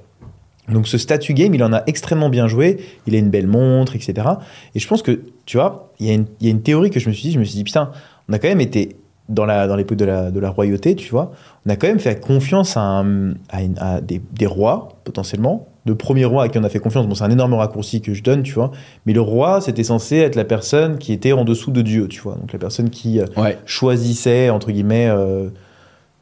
Donc 0.73 0.87
ce 0.89 0.99
statut 0.99 1.35
game, 1.35 1.55
il 1.55 1.63
en 1.65 1.73
a 1.73 1.83
extrêmement 1.87 2.29
bien 2.29 2.47
joué. 2.49 2.79
Il 3.07 3.15
a 3.15 3.19
une 3.19 3.31
belle 3.31 3.47
montre, 3.47 3.97
etc. 3.97 4.29
Et 4.75 4.79
je 4.79 4.87
pense 4.89 5.03
que, 5.03 5.21
tu 5.47 5.57
vois, 5.57 5.93
il 5.99 6.07
y, 6.07 6.11
a 6.11 6.15
une- 6.15 6.27
il 6.41 6.47
y 6.47 6.49
a 6.49 6.53
une 6.53 6.63
théorie 6.63 6.91
que 6.91 7.01
je 7.01 7.09
me 7.09 7.15
suis 7.15 7.29
dit, 7.29 7.33
je 7.35 7.39
me 7.39 7.45
suis 7.45 7.55
dit, 7.57 7.65
putain, 7.65 7.91
on 8.29 8.33
a 8.33 8.39
quand 8.39 8.49
même 8.49 8.61
été 8.61 8.97
dans 9.31 9.45
la 9.45 9.67
dans 9.67 9.77
l'époque 9.77 9.99
de 9.99 10.05
la, 10.07 10.31
de 10.31 10.41
la 10.41 10.49
royauté, 10.49 10.95
tu 10.95 11.11
vois, 11.11 11.33
on 11.67 11.71
a 11.71 11.77
quand 11.77 11.87
même 11.87 11.99
fait 11.99 12.19
confiance 12.21 12.77
à, 12.79 12.81
un- 12.81 13.33
à, 13.51 13.63
une- 13.63 13.79
à 13.79 14.01
des, 14.01 14.23
des 14.33 14.47
rois, 14.47 14.89
potentiellement. 15.05 15.69
Le 15.87 15.95
premier 15.95 16.25
roi 16.27 16.45
à 16.45 16.49
qui 16.49 16.59
on 16.59 16.65
a 16.65 16.69
fait 16.69 16.79
confiance, 16.81 17.07
bon, 17.07 17.15
c'est 17.15 17.25
un 17.25 17.31
énorme 17.31 17.55
raccourci 17.55 18.01
que 18.03 18.13
je 18.15 18.23
donne, 18.23 18.43
tu 18.43 18.53
vois, 18.55 18.71
mais 19.07 19.13
le 19.13 19.21
roi, 19.23 19.61
c'était 19.63 19.85
censé 19.85 20.17
être 20.17 20.35
la 20.35 20.45
personne 20.45 20.99
qui 20.99 21.13
était 21.13 21.33
en 21.33 21.45
dessous 21.45 21.71
de 21.71 21.81
Dieu, 21.83 22.09
tu 22.09 22.21
vois, 22.21 22.35
donc 22.37 22.53
la 22.53 22.59
personne 22.59 22.89
qui 22.91 23.21
euh, 23.21 23.25
Ouais. 23.37 23.57
choisissait, 23.67 24.51
entre 24.51 24.71
guillemets, 24.71 25.09
euh, 25.09 25.49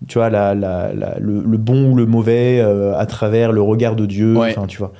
tu 0.06 0.18
vois, 0.18 0.30
la, 0.30 0.54
la- 0.54 0.92
la- 0.94 1.18
le, 1.18 1.42
le 1.46 1.58
bon 1.58 1.90
ou 1.90 1.94
le 1.94 2.06
mauvais 2.06 2.60
euh, 2.60 2.96
à 2.96 3.06
travers 3.06 3.52
le 3.52 3.62
regard 3.62 3.96
de 3.96 4.06
Dieu, 4.06 4.36
Ouais. 4.36 4.50
enfin, 4.56 4.66
tu 4.66 4.78
vois. 4.78 4.92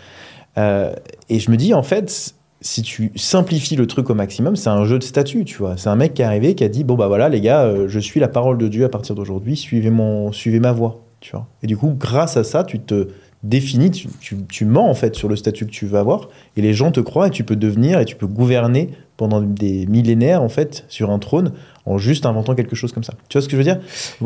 Euh, 0.59 0.93
et 1.29 1.39
je 1.39 1.51
me 1.51 1.57
dis, 1.57 1.75
en 1.75 1.83
fait, 1.83 2.35
si 2.63 2.83
tu 2.83 3.13
simplifies 3.15 3.77
le 3.77 3.87
truc 3.87 4.09
au 4.11 4.15
maximum, 4.15 4.57
c'est 4.57 4.71
un 4.71 4.85
jeu 4.85 4.99
de 4.99 5.05
statut, 5.05 5.45
tu 5.45 5.59
vois. 5.59 5.77
C'est 5.77 5.91
un 5.91 5.97
mec 5.97 6.15
qui 6.15 6.23
est 6.23 6.25
arrivé, 6.25 6.55
qui 6.55 6.65
a 6.65 6.69
dit, 6.69 6.83
bon, 6.85 6.95
bah 6.95 7.09
voilà, 7.09 7.29
les 7.29 7.41
gars, 7.41 7.63
euh, 7.65 7.89
je 7.89 7.99
suis 8.01 8.21
la 8.21 8.29
parole 8.29 8.57
de 8.59 8.69
Dieu 8.69 8.85
à 8.85 8.89
partir 8.89 9.15
d'aujourd'hui, 9.15 9.57
suivez, 9.57 9.91
mon, 9.91 10.33
suivez 10.33 10.61
ma 10.61 10.73
voix, 10.73 11.03
tu 11.21 11.33
vois. 11.33 11.47
Et 11.63 11.67
du 11.67 11.77
coup, 11.77 11.95
grâce 11.99 12.37
à 12.39 12.45
ça, 12.45 12.65
tu 12.65 12.81
te 12.81 13.09
définis, 13.43 13.91
tu, 13.91 14.09
tu, 14.21 14.37
tu 14.49 14.65
mens, 14.65 14.89
en 14.89 14.95
fait, 14.95 15.15
sur 15.15 15.29
le 15.29 15.37
statut 15.37 15.67
que 15.67 15.71
tu 15.71 15.85
veux 15.87 15.99
avoir, 15.99 16.31
et 16.57 16.63
les 16.63 16.73
gens 16.73 16.91
te 16.91 17.01
croient, 17.01 17.27
et 17.29 17.31
tu 17.31 17.45
peux 17.45 17.55
devenir, 17.57 18.01
et 18.01 18.05
tu 18.07 18.17
peux 18.17 18.27
gouverner 18.27 18.91
pendant 19.19 19.41
des 19.43 19.87
millénaires, 19.87 20.43
en 20.43 20.49
fait, 20.49 20.85
sur 20.89 21.11
un 21.11 21.19
trône, 21.19 21.53
en 21.87 21.99
juste 21.99 22.27
inventant 22.27 22.55
quelque 22.55 22.77
chose 22.77 22.93
comme 22.93 23.05
ça. 23.05 23.15
Tu 23.29 23.39
vois 23.39 23.43
ce 23.43 23.49
que 23.49 23.53
je 23.53 23.57
veux 23.57 23.65
dire? 23.65 23.81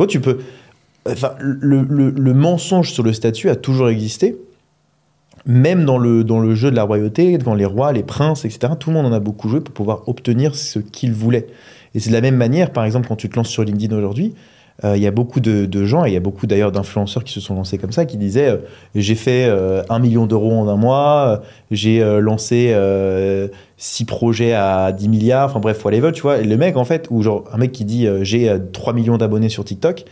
Tu 0.09 0.21
peux... 0.21 0.39
Enfin, 1.09 1.35
le, 1.39 1.83
le- 1.83 2.11
le 2.11 2.35
mensonge 2.35 2.91
sur 2.93 3.03
le 3.03 3.13
statut 3.13 3.49
a 3.49 3.57
toujours 3.57 3.89
existé, 3.89 4.37
même 5.47 5.85
dans 5.87 5.97
le, 5.97 6.25
dans 6.25 6.41
le 6.41 6.55
jeu 6.55 6.71
de 6.71 6.77
la 6.77 6.83
royauté, 6.83 7.39
devant 7.39 7.55
les 7.55 7.65
rois, 7.65 7.93
les 7.93 8.03
princes, 8.03 8.45
etc., 8.45 8.75
tout 8.79 8.91
le 8.91 8.97
monde 8.97 9.07
en 9.07 9.13
a 9.13 9.21
beaucoup 9.21 9.49
joué 9.49 9.61
pour 9.61 9.73
pouvoir 9.73 10.07
obtenir 10.09 10.55
ce 10.55 10.79
qu'il 10.79 11.13
voulait. 11.13 11.47
Et 11.95 12.01
c'est 12.01 12.11
de 12.11 12.15
la 12.15 12.21
même 12.21 12.37
manière, 12.37 12.71
par 12.73 12.85
exemple, 12.85 13.09
quand 13.09 13.17
tu 13.17 13.29
te 13.31 13.37
lances 13.37 13.49
sur 13.49 13.65
LinkedIn 13.65 13.97
aujourd'hui, 13.97 14.35
il 14.83 15.03
y 15.03 15.07
a 15.07 15.11
beaucoup 15.11 15.41
de, 15.41 15.85
gens, 15.85 16.05
et 16.05 16.09
il 16.09 16.15
y 16.15 16.17
a 16.17 16.21
beaucoup 16.21 16.47
d'ailleurs 16.47 16.73
d'influenceurs 16.73 17.25
qui 17.25 17.33
se 17.33 17.41
sont 17.41 17.55
lancés 17.55 17.79
comme 17.79 17.93
ça, 17.93 18.07
qui 18.07 18.17
disaient 18.17 18.49
euh, 18.49 18.57
J'ai 18.95 19.15
fait 19.15 19.47
euh, 19.47 19.83
un 19.89 19.99
million 19.99 20.27
d'euros 20.27 20.53
en 20.53 20.69
un 20.69 20.77
mois, 20.77 21.41
euh, 21.41 21.47
j'ai 21.71 22.03
euh, 22.03 22.21
lancé 22.21 22.71
euh, 22.73 23.49
six 23.77 24.05
projets 24.05 24.53
à 24.53 24.93
10 24.93 25.09
milliards, 25.09 25.51
enfin 25.51 25.61
bref, 25.61 25.85
whatever, 25.85 26.13
tu 26.13 26.23
vois. 26.23 26.39
Et 26.39 26.45
le 26.45 26.57
mec, 26.57 26.77
en 26.77 26.85
fait, 26.85 27.09
ou 27.11 27.23
genre 27.23 27.45
un 27.53 27.59
mec 27.59 27.73
qui 27.73 27.85
dit 27.85 28.07
euh, 28.07 28.25
J'ai 28.25 28.49
euh, 28.49 28.59
3 28.73 28.93
millions 28.93 29.19
d'abonnés 29.19 29.49
sur 29.49 29.65
TikTok, 29.65 30.05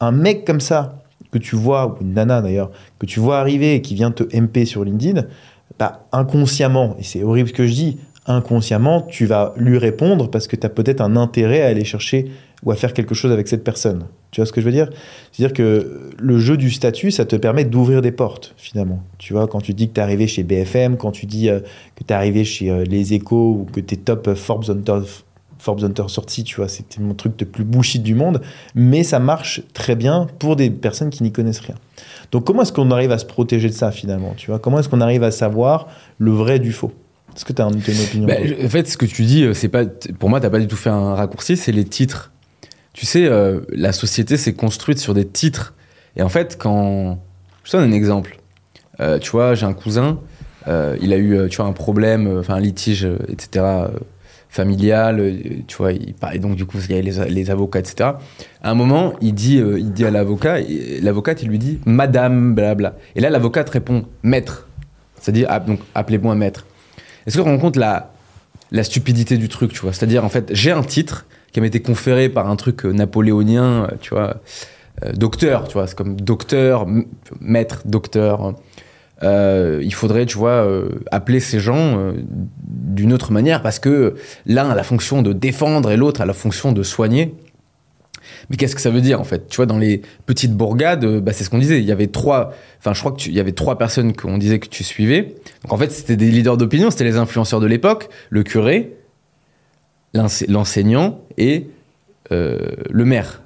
un 0.00 0.12
mec 0.12 0.44
comme 0.44 0.60
ça, 0.60 1.00
que 1.30 1.38
tu 1.38 1.56
vois, 1.56 1.86
ou 1.86 2.02
une 2.02 2.14
nana 2.14 2.40
d'ailleurs, 2.40 2.70
que 2.98 3.06
tu 3.06 3.20
vois 3.20 3.38
arriver 3.38 3.74
et 3.74 3.82
qui 3.82 3.94
vient 3.94 4.10
te 4.10 4.24
MP 4.36 4.64
sur 4.64 4.84
LinkedIn, 4.84 5.24
bah, 5.78 6.06
inconsciemment, 6.12 6.96
et 6.98 7.02
c'est 7.02 7.22
horrible 7.22 7.48
ce 7.50 7.54
que 7.54 7.66
je 7.66 7.72
dis, 7.72 7.98
inconsciemment, 8.26 9.02
tu 9.02 9.26
vas 9.26 9.54
lui 9.56 9.78
répondre 9.78 10.30
parce 10.30 10.46
que 10.46 10.56
tu 10.56 10.66
as 10.66 10.70
peut-être 10.70 11.00
un 11.00 11.16
intérêt 11.16 11.62
à 11.62 11.66
aller 11.68 11.84
chercher 11.84 12.30
ou 12.64 12.70
à 12.70 12.76
faire 12.76 12.92
quelque 12.92 13.14
chose 13.14 13.30
avec 13.32 13.48
cette 13.48 13.64
personne. 13.64 14.06
Tu 14.30 14.40
vois 14.40 14.46
ce 14.46 14.52
que 14.52 14.60
je 14.60 14.66
veux 14.66 14.72
dire? 14.72 14.90
C'est-à-dire 15.32 15.54
que 15.54 16.10
le 16.18 16.38
jeu 16.38 16.56
du 16.56 16.70
statut, 16.70 17.10
ça 17.10 17.24
te 17.24 17.36
permet 17.36 17.64
d'ouvrir 17.64 18.02
des 18.02 18.12
portes, 18.12 18.54
finalement. 18.56 19.02
Tu 19.18 19.32
vois, 19.32 19.46
quand 19.46 19.60
tu 19.60 19.74
dis 19.74 19.88
que 19.88 19.94
tu 19.94 20.00
es 20.00 20.02
arrivé 20.02 20.26
chez 20.26 20.42
BFM, 20.42 20.96
quand 20.96 21.12
tu 21.12 21.26
dis 21.26 21.48
euh, 21.48 21.60
que 21.94 22.04
tu 22.04 22.12
es 22.12 22.12
arrivé 22.12 22.44
chez 22.44 22.70
euh, 22.70 22.84
Les 22.84 23.14
Échos 23.14 23.60
ou 23.60 23.66
que 23.72 23.80
tu 23.80 23.94
es 23.94 23.96
top 23.96 24.28
euh, 24.28 24.34
Forbes 24.34 24.68
Hunter, 24.68 25.00
Forbes 25.58 25.84
Hunter 25.84 26.04
sorti, 26.08 26.44
tu 26.44 26.56
vois, 26.56 26.68
c'était 26.68 27.00
mon 27.00 27.14
truc 27.14 27.40
le 27.40 27.46
plus 27.46 27.64
bullshit 27.64 28.02
du 28.02 28.14
monde, 28.14 28.42
mais 28.74 29.02
ça 29.02 29.18
marche 29.18 29.62
très 29.72 29.96
bien 29.96 30.26
pour 30.38 30.56
des 30.56 30.70
personnes 30.70 31.10
qui 31.10 31.22
n'y 31.22 31.32
connaissent 31.32 31.60
rien. 31.60 31.76
Donc 32.32 32.44
comment 32.44 32.62
est-ce 32.62 32.72
qu'on 32.72 32.90
arrive 32.90 33.12
à 33.12 33.18
se 33.18 33.24
protéger 33.24 33.68
de 33.68 33.74
ça, 33.74 33.90
finalement? 33.92 34.34
Tu 34.36 34.50
vois, 34.50 34.58
comment 34.58 34.80
est-ce 34.80 34.88
qu'on 34.88 35.00
arrive 35.00 35.22
à 35.22 35.30
savoir 35.30 35.88
le 36.18 36.32
vrai 36.32 36.58
du 36.58 36.72
faux? 36.72 36.92
Est-ce 37.34 37.44
que 37.44 37.52
tu 37.52 37.62
as 37.62 37.66
une, 37.66 37.74
une 37.74 38.02
opinion? 38.02 38.26
Bah, 38.26 38.34
en 38.64 38.68
fait, 38.68 38.88
ce 38.88 38.96
que 38.96 39.06
tu 39.06 39.24
dis, 39.24 39.46
c'est 39.54 39.68
pas, 39.68 39.84
pour 40.18 40.28
moi, 40.28 40.40
t'as 40.40 40.50
pas 40.50 40.58
du 40.58 40.66
tout 40.66 40.76
fait 40.76 40.90
un 40.90 41.14
raccourci, 41.14 41.56
c'est 41.56 41.72
les 41.72 41.84
titres. 41.84 42.32
Tu 42.98 43.06
sais, 43.06 43.26
euh, 43.26 43.60
la 43.70 43.92
société 43.92 44.36
s'est 44.36 44.54
construite 44.54 44.98
sur 44.98 45.14
des 45.14 45.24
titres. 45.24 45.74
Et 46.16 46.22
en 46.22 46.28
fait, 46.28 46.58
quand. 46.58 47.20
Je 47.62 47.70
te 47.70 47.76
donne 47.76 47.90
un 47.90 47.92
exemple. 47.92 48.40
Euh, 48.98 49.20
tu 49.20 49.30
vois, 49.30 49.54
j'ai 49.54 49.66
un 49.66 49.72
cousin, 49.72 50.18
euh, 50.66 50.96
il 51.00 51.12
a 51.12 51.16
eu 51.16 51.48
tu 51.48 51.58
vois, 51.58 51.66
un 51.66 51.72
problème, 51.72 52.38
enfin 52.40 52.54
un 52.54 52.60
litige, 52.60 53.06
etc., 53.28 53.64
familial. 54.48 55.32
tu 55.68 55.76
vois, 55.76 55.92
il 55.92 56.12
parlait 56.12 56.40
donc 56.40 56.56
du 56.56 56.66
coup, 56.66 56.78
il 56.78 56.90
y 56.90 56.98
avait 56.98 57.28
les, 57.30 57.50
avocats, 57.52 57.78
etc. 57.78 58.10
À 58.62 58.70
un 58.72 58.74
moment, 58.74 59.14
il 59.20 59.32
dit, 59.32 59.58
il 59.58 59.92
dit 59.92 60.04
à 60.04 60.10
l'avocat, 60.10 60.58
et 60.58 60.98
l'avocate, 61.00 61.44
il 61.44 61.50
lui 61.50 61.60
dit 61.60 61.78
Madame, 61.86 62.56
blabla. 62.56 62.96
Et 63.14 63.20
là, 63.20 63.30
l'avocate 63.30 63.70
répond 63.70 64.06
Maître. 64.24 64.66
C'est-à-dire, 65.20 65.46
ah, 65.50 65.60
donc, 65.60 65.78
appelez-moi 65.94 66.34
maître. 66.34 66.66
Est-ce 67.26 67.36
que 67.36 67.42
tu 67.42 67.48
rends 67.48 67.58
compte 67.58 67.76
la, 67.76 68.12
la 68.72 68.82
stupidité 68.82 69.36
du 69.36 69.48
truc, 69.48 69.72
tu 69.72 69.80
vois? 69.82 69.92
C'est-à-dire, 69.92 70.24
en 70.24 70.28
fait, 70.28 70.50
j'ai 70.52 70.72
un 70.72 70.82
titre 70.82 71.26
qui 71.52 71.60
m'a 71.60 71.66
été 71.66 71.80
conféré 71.80 72.28
par 72.28 72.48
un 72.48 72.56
truc 72.56 72.84
euh, 72.84 72.92
napoléonien, 72.92 73.84
euh, 73.84 73.88
tu 74.00 74.10
vois, 74.10 74.40
euh, 75.04 75.12
docteur, 75.12 75.66
tu 75.68 75.74
vois, 75.74 75.86
c'est 75.86 75.96
comme 75.96 76.20
docteur, 76.20 76.86
maître, 77.40 77.82
docteur. 77.84 78.54
Il 79.22 79.94
faudrait, 79.94 80.26
tu 80.26 80.38
vois, 80.38 80.64
appeler 81.10 81.40
ces 81.40 81.58
gens 81.58 82.12
d'une 82.62 83.12
autre 83.12 83.32
manière 83.32 83.62
parce 83.62 83.80
que 83.80 84.14
l'un 84.46 84.70
a 84.70 84.76
la 84.76 84.84
fonction 84.84 85.22
de 85.22 85.32
défendre 85.32 85.90
et 85.90 85.96
l'autre 85.96 86.20
a 86.20 86.26
la 86.26 86.32
fonction 86.32 86.70
de 86.70 86.84
soigner. 86.84 87.34
Mais 88.48 88.56
qu'est-ce 88.56 88.76
que 88.76 88.80
ça 88.80 88.90
veut 88.90 89.00
dire 89.00 89.20
en 89.20 89.24
fait? 89.24 89.48
Tu 89.48 89.56
vois, 89.56 89.66
dans 89.66 89.78
les 89.78 90.02
petites 90.26 90.52
bourgades, 90.54 91.04
bah, 91.18 91.32
c'est 91.32 91.42
ce 91.42 91.50
qu'on 91.50 91.58
disait. 91.58 91.80
Il 91.80 91.84
y 91.84 91.90
avait 91.90 92.06
trois, 92.06 92.52
enfin, 92.78 92.94
je 92.94 93.00
crois 93.00 93.10
que 93.10 93.26
il 93.26 93.34
y 93.34 93.40
avait 93.40 93.50
trois 93.50 93.76
personnes 93.76 94.14
qu'on 94.14 94.38
disait 94.38 94.60
que 94.60 94.68
tu 94.68 94.84
suivais. 94.84 95.34
Donc 95.64 95.72
en 95.72 95.76
fait, 95.76 95.90
c'était 95.90 96.16
des 96.16 96.30
leaders 96.30 96.56
d'opinion, 96.56 96.92
c'était 96.92 97.02
les 97.02 97.16
influenceurs 97.16 97.58
de 97.58 97.66
l'époque, 97.66 98.10
le 98.30 98.44
curé, 98.44 98.97
l'enseignant 100.14 101.20
et 101.36 101.68
euh, 102.32 102.58
le 102.90 103.04
maire. 103.04 103.42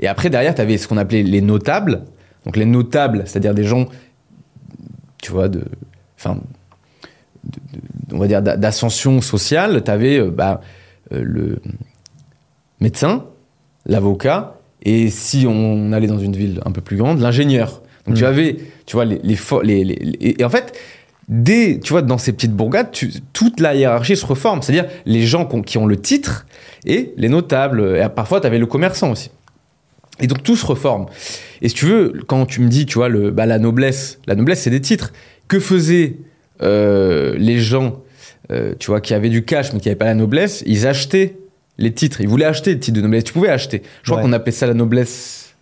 Et 0.00 0.08
après, 0.08 0.30
derrière, 0.30 0.54
tu 0.54 0.60
avais 0.60 0.78
ce 0.78 0.88
qu'on 0.88 0.96
appelait 0.96 1.22
les 1.22 1.40
notables. 1.40 2.02
Donc 2.46 2.56
les 2.56 2.64
notables, 2.64 3.22
c'est-à-dire 3.26 3.54
des 3.54 3.64
gens, 3.64 3.86
tu 5.22 5.30
vois, 5.32 5.48
de, 5.48 5.62
enfin, 6.18 6.38
on 8.12 8.18
va 8.18 8.26
dire 8.26 8.42
d'a- 8.42 8.56
d'ascension 8.56 9.20
sociale. 9.20 9.82
Tu 9.84 9.90
avais 9.90 10.22
bah, 10.22 10.60
euh, 11.12 11.22
le 11.22 11.60
médecin, 12.80 13.24
l'avocat, 13.86 14.58
et 14.82 15.10
si 15.10 15.46
on 15.46 15.92
allait 15.92 16.06
dans 16.06 16.18
une 16.18 16.34
ville 16.36 16.60
un 16.64 16.70
peu 16.72 16.80
plus 16.80 16.96
grande, 16.96 17.20
l'ingénieur. 17.20 17.82
Donc 18.06 18.16
tu 18.16 18.22
Mm. 18.24 18.26
avais, 18.26 18.56
tu 18.86 18.96
vois, 18.96 19.04
les- 19.04 19.18
les- 19.84 20.16
et 20.38 20.44
en 20.44 20.48
fait, 20.48 20.72
dès, 21.30 21.78
tu 21.82 21.92
vois, 21.92 22.02
dans 22.02 22.18
ces 22.18 22.32
petites 22.32 22.52
bourgades, 22.52 22.90
tu- 22.90 23.10
toute 23.32 23.60
la 23.60 23.74
hiérarchie 23.74 24.16
se 24.16 24.26
reforme. 24.26 24.60
C'est-à-dire 24.60 24.86
les 25.06 25.22
gens 25.22 25.46
qui 25.46 25.54
ont, 25.56 25.62
qui 25.62 25.78
ont 25.78 25.86
le 25.86 25.96
titre 25.96 26.44
et 26.84 27.14
les 27.16 27.28
notables. 27.30 27.96
Et 27.96 28.06
parfois, 28.14 28.40
tu 28.40 28.46
avais 28.46 28.58
le 28.58 28.66
commerçant 28.66 29.12
aussi. 29.12 29.30
Et 30.20 30.26
donc 30.26 30.42
tout 30.42 30.56
se 30.56 30.66
reforme. 30.66 31.06
Et 31.62 31.68
si 31.70 31.74
tu 31.76 31.86
veux, 31.86 32.12
quand 32.26 32.44
tu 32.44 32.60
me 32.60 32.68
dis, 32.68 32.84
tu 32.84 32.94
vois, 32.98 33.08
le, 33.08 33.30
bah, 33.30 33.46
la 33.46 33.58
noblesse, 33.58 34.18
la 34.26 34.34
noblesse, 34.34 34.60
c'est 34.62 34.70
des 34.70 34.80
titres. 34.82 35.12
Que 35.48 35.58
faisaient 35.60 36.16
euh, 36.62 37.34
les 37.38 37.58
gens, 37.58 38.02
euh, 38.52 38.74
tu 38.78 38.88
vois, 38.88 39.00
qui 39.00 39.14
avaient 39.14 39.30
du 39.30 39.44
cash 39.44 39.72
mais 39.72 39.80
qui 39.80 39.88
n'avaient 39.88 39.96
pas 39.98 40.04
la 40.06 40.14
noblesse? 40.14 40.62
Ils 40.66 40.86
achetaient 40.86 41.36
les 41.78 41.92
titres. 41.92 42.20
Ils 42.20 42.28
voulaient 42.28 42.44
acheter 42.44 42.72
les 42.74 42.78
titres 42.80 42.96
de 42.98 43.02
noblesse. 43.02 43.24
Tu 43.24 43.32
pouvais 43.32 43.48
acheter. 43.48 43.82
Je 44.02 44.10
crois 44.10 44.18
Ouais. 44.22 44.28
qu'on 44.28 44.32
appelait 44.34 44.52
ça 44.52 44.66
la 44.66 44.74
noblesse. 44.74 45.54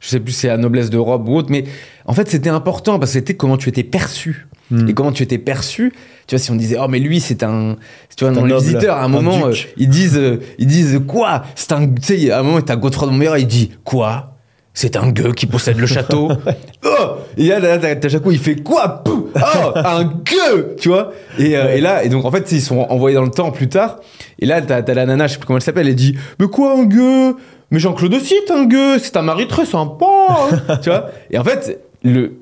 Je 0.00 0.08
sais 0.10 0.20
plus 0.20 0.30
si 0.32 0.40
c'est 0.42 0.46
la 0.48 0.58
noblesse 0.58 0.90
de 0.90 0.96
robe 0.98 1.28
ou 1.28 1.34
autre, 1.34 1.48
mais 1.50 1.64
en 2.04 2.12
fait 2.14 2.28
c'était 2.28 2.50
important 2.50 3.00
parce 3.00 3.10
que 3.10 3.18
c'était 3.18 3.34
comment 3.34 3.56
tu 3.56 3.68
étais 3.68 3.82
perçu. 3.82 4.46
Hmm. 4.70 4.88
Et 4.88 4.94
comment 4.94 5.12
tu 5.12 5.22
étais 5.22 5.38
perçu, 5.38 5.92
tu 6.26 6.34
vois, 6.34 6.38
si 6.38 6.50
on 6.50 6.54
disait, 6.54 6.76
oh, 6.78 6.88
mais 6.88 6.98
lui, 6.98 7.20
c'est 7.20 7.42
un. 7.42 7.76
Tu 8.16 8.24
vois, 8.24 8.34
dans 8.34 8.44
les 8.44 8.54
visiteurs, 8.54 8.96
à 8.96 9.02
un 9.02 9.04
un 9.04 9.08
moment, 9.08 9.46
euh, 9.46 9.54
ils 9.78 9.88
disent, 9.88 10.18
euh, 10.18 10.40
ils 10.58 10.66
disent, 10.66 11.00
quoi? 11.06 11.44
C'est 11.54 11.72
un. 11.72 11.86
Tu 11.88 12.02
sais, 12.02 12.30
à 12.30 12.40
un 12.40 12.42
moment, 12.42 12.60
t'as 12.60 12.76
Godefroy 12.76 13.06
de 13.06 13.12
Montbéliard, 13.12 13.38
il 13.38 13.46
dit, 13.46 13.70
quoi? 13.84 14.34
C'est 14.74 14.96
un 14.96 15.10
gueux 15.10 15.32
qui 15.32 15.46
possède 15.46 15.78
le 15.78 15.86
château. 15.86 16.30
oh 16.84 16.88
Et 17.36 17.46
là, 17.48 17.58
là, 17.58 17.78
t'as 17.96 18.08
Jacou, 18.08 18.30
il 18.30 18.38
fait, 18.38 18.62
quoi? 18.62 19.02
Oh 19.06 19.72
Un 19.74 20.04
gueux 20.04 20.76
Tu 20.78 20.88
vois? 20.88 21.12
Et, 21.38 21.56
euh, 21.56 21.74
et 21.74 21.80
là, 21.80 22.04
et 22.04 22.08
donc, 22.08 22.24
en 22.24 22.30
fait, 22.30 22.52
ils 22.52 22.60
sont 22.60 22.86
envoyés 22.88 23.16
dans 23.16 23.24
le 23.24 23.30
temps 23.30 23.50
plus 23.50 23.68
tard. 23.68 23.96
Et 24.38 24.46
là, 24.46 24.62
t'as 24.62 24.82
t'as 24.82 24.94
la 24.94 25.06
nana, 25.06 25.26
je 25.26 25.32
sais 25.32 25.38
plus 25.38 25.46
comment 25.46 25.56
elle 25.56 25.64
s'appelle, 25.64 25.88
elle 25.88 25.94
dit, 25.96 26.16
mais 26.38 26.46
quoi, 26.46 26.78
un 26.78 26.84
gueux? 26.84 27.34
Mais 27.70 27.80
Jean-Claude 27.80 28.14
aussi 28.14 28.34
est 28.34 28.50
un 28.52 28.66
gueux, 28.66 28.98
c'est 29.00 29.16
un 29.16 29.22
mari 29.22 29.48
très 29.48 29.66
sympa. 29.66 30.06
hein. 30.28 30.76
tu 30.82 30.90
vois? 30.90 31.06
Et 31.30 31.38
en 31.38 31.44
fait, 31.44 31.80
le, 32.04 32.34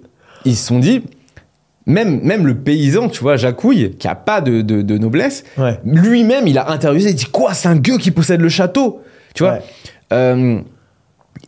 ils 0.45 0.57
se 0.57 0.67
sont 0.67 0.79
dit, 0.79 1.03
même, 1.87 2.21
même 2.23 2.47
le 2.47 2.55
paysan, 2.57 3.09
tu 3.09 3.21
vois, 3.23 3.37
Jacouille, 3.37 3.93
qui 3.99 4.09
a 4.09 4.15
pas 4.15 4.41
de, 4.41 4.61
de, 4.63 4.83
de 4.83 4.99
noblesse, 4.99 5.45
Ouais. 5.57 5.79
lui-même, 5.85 6.47
il 6.47 6.59
a 6.59 6.71
interviewé, 6.71 7.11
il 7.11 7.15
dit 7.17 7.25
quoi, 7.27 7.55
c'est 7.55 7.69
un 7.69 7.77
gueux 7.77 7.99
qui 7.99 8.11
possède 8.11 8.41
le 8.41 8.49
château, 8.49 9.03
tu 9.35 9.43
vois. 9.45 9.55
Ouais. 9.55 9.61
Euh, 10.13 10.59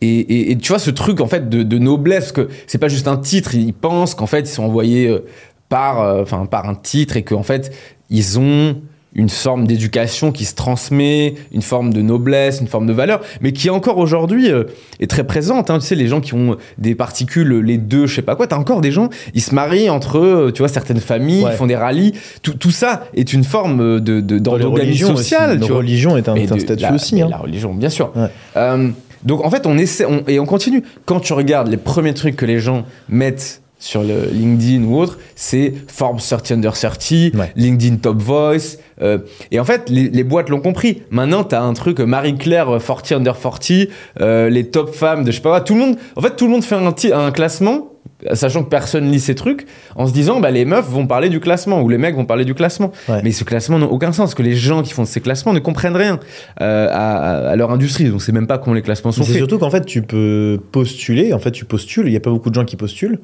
et, 0.01 0.07
et- 0.19 0.51
et 0.51 0.57
tu 0.57 0.69
vois 0.69 0.79
ce 0.79 0.91
truc 0.91 1.19
en 1.19 1.27
fait 1.27 1.49
de, 1.49 1.63
de 1.63 1.77
noblesse, 1.77 2.31
que 2.31 2.47
c'est 2.67 2.77
pas 2.77 2.87
juste 2.87 3.07
un 3.07 3.17
titre, 3.17 3.53
ils 3.55 3.73
pensent 3.73 4.15
qu'en 4.15 4.27
fait 4.27 4.41
ils 4.41 4.47
sont 4.47 4.63
envoyés 4.63 5.07
euh, 5.09 5.25
par, 5.67 6.01
euh, 6.01 6.21
enfin 6.21 6.45
par 6.45 6.69
un 6.69 6.75
titre 6.75 7.17
et 7.17 7.23
qu'en 7.23 7.43
fait 7.43 7.73
ils 8.09 8.39
ont 8.39 8.77
une 9.15 9.29
forme 9.29 9.65
d'éducation 9.65 10.31
qui 10.31 10.45
se 10.45 10.53
transmet, 10.53 11.33
une 11.51 11.63
forme 11.63 11.91
de 11.93 12.01
noblesse, 12.01 12.61
une 12.61 12.67
forme 12.67 12.85
de 12.85 12.93
valeur, 12.93 13.21
mais 13.41 13.53
qui 13.53 13.69
encore 13.71 13.97
aujourd'hui 13.97 14.51
euh, 14.51 14.65
est 14.99 15.09
très 15.09 15.23
présente. 15.25 15.69
Hein. 15.71 15.79
Tu 15.79 15.87
sais, 15.87 15.95
les 15.95 16.07
gens 16.07 16.21
qui 16.21 16.35
ont 16.35 16.57
des 16.77 16.93
particules, 16.93 17.59
les 17.61 17.77
deux, 17.79 18.05
je 18.05 18.15
sais 18.15 18.21
pas 18.21 18.35
quoi, 18.35 18.45
t'as 18.45 18.57
encore 18.57 18.81
des 18.81 18.91
gens, 18.91 19.09
ils 19.33 19.41
se 19.41 19.55
marient 19.55 19.89
entre, 19.89 20.19
eux, 20.19 20.51
tu 20.53 20.59
vois, 20.59 20.67
certaines 20.67 20.99
familles, 20.99 21.43
Ouais. 21.43 21.51
ils 21.53 21.57
font 21.57 21.65
des 21.65 21.75
rallyes. 21.75 22.13
Tout, 22.43 22.53
tout 22.53 22.71
ça 22.71 23.05
est 23.15 23.33
une 23.33 23.43
forme 23.43 23.99
de, 23.99 24.21
de, 24.21 24.37
d'endogamie 24.37 24.81
religions 24.87 25.15
sociale. 25.15 25.59
La 25.59 25.65
religion 25.67 26.15
est 26.15 26.29
un, 26.29 26.35
est 26.35 26.51
un 26.51 26.55
de- 26.55 26.59
statut 26.61 26.83
la- 26.83 26.93
aussi. 26.93 27.19
hein. 27.21 27.27
La 27.31 27.37
religion, 27.37 27.73
bien 27.73 27.89
sûr. 27.89 28.11
Ouais. 28.15 28.27
Euh, 28.57 28.89
donc 29.23 29.43
en 29.43 29.49
fait, 29.49 29.65
on 29.65 29.77
essaie 29.77 30.05
on- 30.05 30.23
et 30.27 30.39
on 30.39 30.45
continue. 30.45 30.83
Quand 31.05 31.19
tu 31.19 31.33
regardes 31.33 31.67
les 31.69 31.77
premiers 31.77 32.13
trucs 32.13 32.35
que 32.35 32.45
les 32.45 32.59
gens 32.59 32.85
mettent 33.09 33.61
sur 33.81 34.03
le 34.03 34.25
LinkedIn 34.31 34.83
ou 34.83 34.97
autre, 34.99 35.17
c'est 35.35 35.73
Forbes 35.87 36.19
30 36.19 36.51
Under 36.51 36.73
30, 36.73 37.11
Ouais. 37.35 37.51
LinkedIn 37.55 37.95
Top 37.95 38.21
Voice. 38.21 38.77
euh, 39.01 39.19
et 39.51 39.59
en 39.59 39.63
fait, 39.63 39.89
les, 39.89 40.09
les 40.09 40.23
boîtes 40.25 40.49
l'ont 40.49 40.59
compris. 40.59 41.03
Maintenant, 41.11 41.45
tu 41.45 41.55
as 41.55 41.61
un 41.63 41.73
truc 41.73 41.99
Marie-Claire 42.01 42.69
euh, 42.75 42.79
40 42.79 43.13
Under 43.13 43.39
40, 43.39 43.71
euh, 44.19 44.49
les 44.49 44.65
top 44.67 44.93
femmes 44.93 45.23
de 45.23 45.31
je 45.31 45.37
sais 45.37 45.41
pas 45.41 45.49
quoi. 45.51 45.61
Tout 45.61 45.75
le 45.75 45.79
monde, 45.79 45.95
en 46.17 46.21
fait, 46.21 46.35
tout 46.35 46.45
le 46.45 46.51
monde 46.51 46.63
fait 46.63 46.75
un, 47.13 47.31
classement, 47.31 47.93
sachant 48.33 48.63
que 48.65 48.69
personne 48.69 49.09
lit 49.09 49.21
ces 49.21 49.33
trucs, 49.35 49.65
en 49.95 50.07
se 50.07 50.11
disant, 50.11 50.41
bah, 50.41 50.51
les 50.51 50.65
meufs 50.65 50.89
vont 50.89 51.07
parler 51.07 51.29
du 51.29 51.39
classement 51.39 51.81
ou 51.81 51.87
les 51.87 51.97
mecs 51.97 52.15
vont 52.15 52.25
parler 52.25 52.43
du 52.43 52.53
classement. 52.55 52.91
Ouais. 53.07 53.21
Mais 53.23 53.31
ce 53.31 53.45
classement 53.45 53.79
n'a 53.79 53.85
aucun 53.85 54.11
sens, 54.11 54.17
parce 54.31 54.35
que 54.35 54.43
les 54.43 54.57
gens 54.57 54.83
qui 54.83 54.91
font 54.91 55.05
ces 55.05 55.21
classements 55.21 55.53
ne 55.53 55.59
comprennent 55.59 55.95
rien 55.95 56.19
euh, 56.61 56.89
à, 56.91 57.49
à 57.49 57.55
leur 57.55 57.71
industrie. 57.71 58.09
Donc, 58.09 58.21
c'est 58.21 58.33
même 58.33 58.47
pas 58.47 58.57
comment 58.57 58.73
les 58.73 58.81
classements 58.81 59.13
sont 59.13 59.21
Mais 59.21 59.25
C'est 59.27 59.31
faits. 59.31 59.39
surtout 59.39 59.57
qu'en 59.57 59.69
fait, 59.71 59.85
tu 59.85 60.01
peux 60.01 60.59
postuler. 60.73 61.31
En 61.31 61.39
fait, 61.39 61.51
tu 61.51 61.63
postules. 61.63 62.07
Il 62.07 62.11
n'y 62.11 62.17
a 62.17 62.19
pas 62.19 62.31
beaucoup 62.31 62.49
de 62.49 62.55
gens 62.55 62.65
qui 62.65 62.75
postulent. 62.75 63.19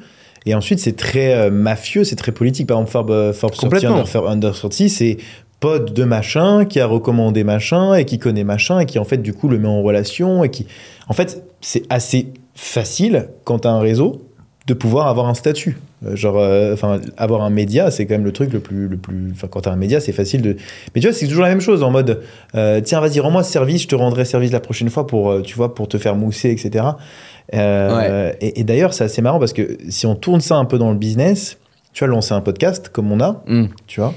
Et 0.45 0.53
ensuite, 0.53 0.79
c'est 0.79 0.95
très 0.95 1.33
euh, 1.33 1.51
mafieux, 1.51 2.03
c'est 2.03 2.15
très 2.15 2.31
politique. 2.31 2.67
Par 2.67 2.77
exemple, 2.77 2.91
Forbes, 2.91 3.11
euh, 3.11 3.33
Forbes 3.33 3.53
30 3.53 3.69
Complètement. 3.71 3.99
Under, 3.99 4.27
Under 4.27 4.53
30, 4.53 4.73
c'est 4.89 5.17
pote 5.59 5.93
de 5.93 6.03
machin 6.03 6.65
qui 6.65 6.79
a 6.79 6.85
recommandé 6.85 7.43
machin 7.43 7.95
et 7.95 8.05
qui 8.05 8.19
connaît 8.19 8.43
machin 8.43 8.79
et 8.79 8.85
qui, 8.85 8.99
en 8.99 9.05
fait, 9.05 9.17
du 9.17 9.33
coup, 9.33 9.47
le 9.47 9.57
met 9.57 9.67
en 9.67 9.81
relation. 9.81 10.43
Et 10.43 10.49
qui... 10.49 10.67
En 11.07 11.13
fait, 11.13 11.43
c'est 11.61 11.83
assez 11.89 12.33
facile 12.53 13.29
quand 13.43 13.59
tu 13.59 13.67
as 13.67 13.71
un 13.71 13.79
réseau 13.79 14.21
de 14.67 14.73
pouvoir 14.73 15.07
avoir 15.07 15.27
un 15.27 15.33
statut. 15.33 15.77
Euh, 16.05 16.15
genre, 16.15 16.37
euh, 16.37 16.73
enfin, 16.73 16.99
avoir 17.17 17.41
un 17.43 17.49
média, 17.49 17.91
c'est 17.91 18.05
quand 18.05 18.15
même 18.15 18.25
le 18.25 18.31
truc 18.31 18.51
le 18.51 18.59
plus, 18.59 18.87
le 18.87 18.97
plus. 18.97 19.29
Enfin, 19.31 19.47
quand 19.47 19.61
t'as 19.61 19.71
un 19.71 19.75
média, 19.75 19.99
c'est 19.99 20.11
facile 20.11 20.41
de. 20.41 20.57
Mais 20.93 21.01
tu 21.01 21.07
vois, 21.07 21.15
c'est 21.15 21.27
toujours 21.27 21.43
la 21.43 21.49
même 21.49 21.61
chose 21.61 21.83
en 21.83 21.91
mode, 21.91 22.21
euh, 22.55 22.81
tiens, 22.81 22.99
vas-y, 22.99 23.19
rends-moi 23.19 23.43
ce 23.43 23.51
service, 23.51 23.83
je 23.83 23.87
te 23.87 23.95
rendrai 23.95 24.25
service 24.25 24.51
la 24.51 24.59
prochaine 24.59 24.89
fois 24.89 25.05
pour, 25.05 25.29
euh, 25.29 25.41
tu 25.41 25.55
vois, 25.55 25.75
pour 25.75 25.87
te 25.87 25.97
faire 25.97 26.15
mousser, 26.15 26.49
etc. 26.49 26.85
Euh, 27.53 28.31
Et, 28.41 28.59
et 28.59 28.63
d'ailleurs, 28.63 28.93
c'est 28.93 29.03
assez 29.03 29.21
marrant 29.21 29.39
parce 29.39 29.53
que 29.53 29.77
si 29.89 30.05
on 30.05 30.15
tourne 30.15 30.41
ça 30.41 30.55
un 30.55 30.65
peu 30.65 30.77
dans 30.77 30.91
le 30.91 30.97
business, 30.97 31.57
tu 31.93 32.03
vois, 32.03 32.13
lancer 32.13 32.33
un 32.33 32.41
podcast 32.41 32.89
comme 32.89 33.11
on 33.11 33.19
a, 33.21 33.43
Hmm. 33.47 33.65
tu 33.87 33.99
vois, 33.99 34.13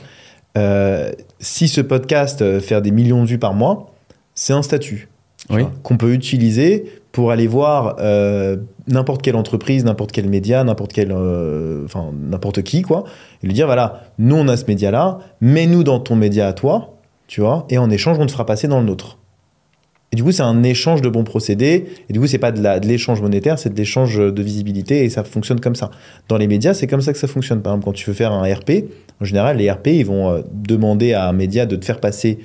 euh, 0.56 1.12
si 1.38 1.68
ce 1.68 1.80
podcast 1.80 2.42
euh, 2.42 2.60
fait 2.60 2.80
des 2.80 2.90
millions 2.90 3.22
de 3.22 3.28
vues 3.28 3.38
par 3.38 3.54
mois, 3.54 3.92
c'est 4.34 4.52
un 4.52 4.62
statut 4.62 5.08
Oui. 5.50 5.62
qu'on 5.82 5.96
peut 5.96 6.12
utiliser 6.12 7.00
pour 7.12 7.30
aller 7.30 7.46
voir 7.46 7.96
euh, 8.00 8.56
n'importe 8.86 9.22
quelle 9.22 9.36
entreprise, 9.36 9.84
n'importe 9.84 10.12
quel 10.12 10.28
média, 10.28 10.62
n'importe 10.64 10.92
quel, 10.92 11.12
enfin 11.12 12.10
n'importe 12.14 12.62
qui 12.62 12.82
quoi, 12.82 13.04
et 13.42 13.46
lui 13.46 13.54
dire 13.54 13.66
voilà, 13.66 14.02
nous 14.18 14.36
on 14.36 14.48
a 14.48 14.56
ce 14.56 14.64
média-là, 14.66 15.18
mets-nous 15.40 15.84
dans 15.84 16.00
ton 16.00 16.16
média 16.16 16.46
à 16.48 16.52
toi, 16.52 16.94
tu 17.26 17.40
vois, 17.40 17.66
et 17.70 17.78
en 17.78 17.90
échange 17.90 18.18
on 18.18 18.26
te 18.26 18.32
fera 18.32 18.46
passer 18.46 18.68
dans 18.68 18.80
le 18.80 18.86
nôtre. 18.86 19.17
Et 20.12 20.16
du 20.16 20.22
coup 20.24 20.32
c'est 20.32 20.42
un 20.42 20.62
échange 20.62 21.02
de 21.02 21.08
bons 21.08 21.24
procédés, 21.24 21.84
et 22.08 22.12
du 22.12 22.18
coup 22.20 22.26
c'est 22.26 22.38
pas 22.38 22.50
de 22.52 22.86
l'échange 22.86 23.20
monétaire, 23.20 23.58
c'est 23.58 23.68
de 23.72 23.76
l'échange 23.76 24.16
de 24.18 24.42
visibilité, 24.42 25.04
et 25.04 25.10
ça 25.10 25.22
fonctionne 25.24 25.60
comme 25.60 25.74
ça. 25.74 25.90
Dans 26.28 26.38
les 26.38 26.46
médias 26.46 26.72
c'est 26.74 26.86
comme 26.86 27.02
ça 27.02 27.12
que 27.12 27.18
ça 27.18 27.26
fonctionne. 27.28 27.60
Par 27.60 27.72
exemple 27.74 27.84
quand 27.84 27.92
tu 27.92 28.06
veux 28.08 28.14
faire 28.14 28.32
un 28.32 28.42
RP, 28.52 28.70
en 29.20 29.24
général 29.26 29.58
les 29.58 29.70
RP 29.70 29.88
ils 29.88 30.06
vont 30.06 30.30
euh, 30.30 30.40
demander 30.52 31.12
à 31.12 31.28
un 31.28 31.32
média 31.32 31.66
de 31.66 31.76
te 31.76 31.84
faire 31.84 32.00
passer 32.00 32.38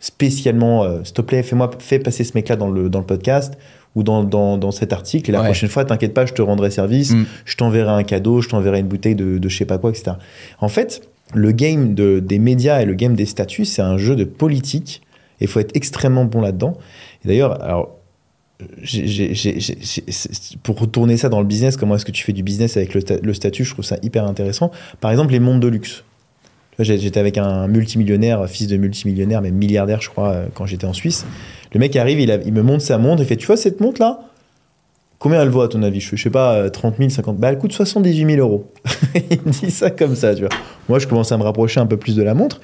spécialement, 0.00 0.82
euh, 0.84 1.00
s'il 1.04 1.14
te 1.14 1.20
plaît, 1.22 1.42
fais-moi, 1.42 1.70
fais 1.78 1.98
passer 1.98 2.24
ce 2.24 2.32
mec-là 2.34 2.56
dans 2.56 2.70
le, 2.70 2.88
dans 2.88 3.00
le 3.00 3.06
podcast 3.06 3.58
ou 3.94 4.02
dans, 4.02 4.24
dans, 4.24 4.56
dans 4.56 4.70
cet 4.70 4.92
article. 4.92 5.30
Et 5.30 5.32
la 5.32 5.40
Ouais. 5.40 5.44
prochaine 5.46 5.68
fois, 5.68 5.84
t'inquiète 5.84 6.14
pas, 6.14 6.24
je 6.26 6.32
te 6.32 6.40
rendrai 6.42 6.70
service, 6.70 7.10
Mm. 7.12 7.24
je 7.44 7.56
t'enverrai 7.56 7.90
un 7.92 8.02
cadeau, 8.02 8.40
je 8.40 8.48
t'enverrai 8.48 8.80
une 8.80 8.86
bouteille 8.86 9.14
de, 9.14 9.36
de 9.38 9.48
je 9.48 9.56
sais 9.58 9.64
pas 9.66 9.78
quoi, 9.78 9.90
etc. 9.90 10.12
En 10.60 10.68
fait, 10.68 11.02
le 11.34 11.52
game 11.52 11.94
de, 11.94 12.18
des 12.20 12.38
médias 12.38 12.80
et 12.80 12.86
le 12.86 12.94
game 12.94 13.14
des 13.14 13.26
statuts, 13.26 13.64
c'est 13.66 13.82
un 13.82 13.98
jeu 13.98 14.16
de 14.16 14.24
politique. 14.24 15.02
Et 15.40 15.44
il 15.44 15.48
faut 15.48 15.60
être 15.60 15.74
extrêmement 15.74 16.24
bon 16.24 16.40
là-dedans. 16.40 16.76
Et 17.24 17.28
d'ailleurs, 17.28 17.62
alors, 17.62 17.96
pour 20.62 20.78
retourner 20.78 21.16
ça 21.16 21.28
dans 21.28 21.40
le 21.40 21.46
business, 21.46 21.76
comment 21.76 21.96
est-ce 21.96 22.04
que 22.04 22.12
tu 22.12 22.24
fais 22.24 22.32
du 22.32 22.42
business 22.42 22.76
avec 22.76 22.94
le, 22.94 23.00
sta- 23.00 23.20
le 23.22 23.34
statut, 23.34 23.64
je 23.64 23.72
trouve 23.72 23.84
ça 23.84 23.96
hyper 24.02 24.24
intéressant. 24.26 24.70
Par 25.00 25.10
exemple, 25.10 25.32
les 25.32 25.40
mondes 25.40 25.60
de 25.60 25.68
luxe. 25.68 26.04
J'étais 26.78 27.20
avec 27.20 27.36
un 27.36 27.68
multimillionnaire, 27.68 28.48
fils 28.48 28.66
de 28.66 28.76
multimillionnaire, 28.78 29.42
mais 29.42 29.50
milliardaire, 29.50 30.00
je 30.00 30.08
crois, 30.08 30.30
euh, 30.30 30.46
quand 30.54 30.64
j'étais 30.64 30.86
en 30.86 30.94
Suisse. 30.94 31.26
Le 31.74 31.80
mec 31.80 31.94
arrive, 31.96 32.20
il 32.20 32.52
me 32.52 32.62
montre 32.62 32.82
sa 32.82 32.96
montre, 32.96 33.22
il 33.22 33.26
fait 33.26 33.36
Tu 33.36 33.46
vois 33.46 33.58
cette 33.58 33.80
montre-là? 33.80 34.20
Combien 35.20 35.42
elle 35.42 35.50
vaut 35.50 35.60
à 35.60 35.68
ton 35.68 35.82
avis? 35.82 36.00
Je, 36.00 36.16
sais 36.16 36.30
pas, 36.30 36.54
euh, 36.54 36.70
30 36.70 36.96
000, 36.96 37.10
50 37.10 37.36
Bah, 37.36 37.50
elle 37.50 37.58
coûte 37.58 37.72
78 37.72 38.36
000 38.36 38.38
euros. 38.38 38.72
il 39.14 39.38
me 39.44 39.50
dit 39.50 39.70
ça 39.70 39.90
comme 39.90 40.16
ça, 40.16 40.34
tu 40.34 40.40
vois. 40.40 40.50
Moi, 40.88 40.98
je 40.98 41.06
commence 41.06 41.30
à 41.30 41.36
me 41.36 41.42
rapprocher 41.42 41.78
un 41.78 41.84
peu 41.84 41.98
plus 41.98 42.16
de 42.16 42.22
la 42.22 42.32
montre. 42.32 42.58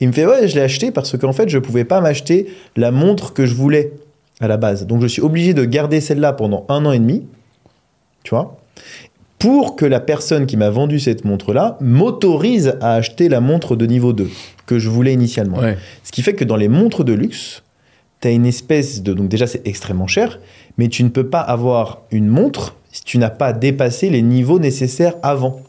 Il 0.00 0.08
me 0.08 0.12
fait 0.12 0.26
Ouais, 0.26 0.48
je 0.48 0.56
l'ai 0.56 0.60
acheté 0.60 0.90
parce 0.90 1.16
qu'en 1.16 1.32
fait, 1.32 1.48
je 1.48 1.58
pouvais 1.58 1.84
pas 1.84 2.00
m'acheter 2.00 2.48
la 2.76 2.90
montre 2.90 3.32
que 3.32 3.46
je 3.46 3.54
voulais 3.54 3.92
à 4.40 4.48
la 4.48 4.56
base. 4.56 4.88
Donc, 4.88 5.02
je 5.02 5.06
suis 5.06 5.22
obligé 5.22 5.54
de 5.54 5.64
garder 5.64 6.00
celle-là 6.00 6.32
pendant 6.32 6.66
un 6.68 6.84
an 6.84 6.90
et 6.90 6.98
demi, 6.98 7.26
tu 8.24 8.30
vois, 8.30 8.58
pour 9.38 9.76
que 9.76 9.86
la 9.86 10.00
personne 10.00 10.46
qui 10.46 10.56
m'a 10.56 10.68
vendu 10.68 10.98
cette 10.98 11.24
montre-là 11.24 11.78
m'autorise 11.80 12.74
à 12.80 12.94
acheter 12.94 13.28
la 13.28 13.40
montre 13.40 13.76
de 13.76 13.86
niveau 13.86 14.12
2 14.12 14.28
que 14.66 14.80
je 14.80 14.88
voulais 14.88 15.12
initialement. 15.12 15.58
Ouais. 15.58 15.78
Ce 16.02 16.10
qui 16.10 16.22
fait 16.22 16.34
que 16.34 16.44
dans 16.44 16.56
les 16.56 16.68
montres 16.68 17.04
de 17.04 17.12
luxe, 17.12 17.62
tu 18.20 18.28
as 18.28 18.30
une 18.30 18.46
espèce 18.46 19.02
de. 19.02 19.12
Donc, 19.14 19.28
déjà, 19.28 19.46
c'est 19.46 19.66
extrêmement 19.66 20.06
cher, 20.06 20.38
mais 20.78 20.88
tu 20.88 21.02
ne 21.04 21.08
peux 21.08 21.28
pas 21.28 21.40
avoir 21.40 22.02
une 22.10 22.26
montre 22.28 22.76
si 22.92 23.02
tu 23.04 23.18
n'as 23.18 23.30
pas 23.30 23.52
dépassé 23.52 24.10
les 24.10 24.22
niveaux 24.22 24.58
nécessaires 24.58 25.14
avant. 25.22 25.60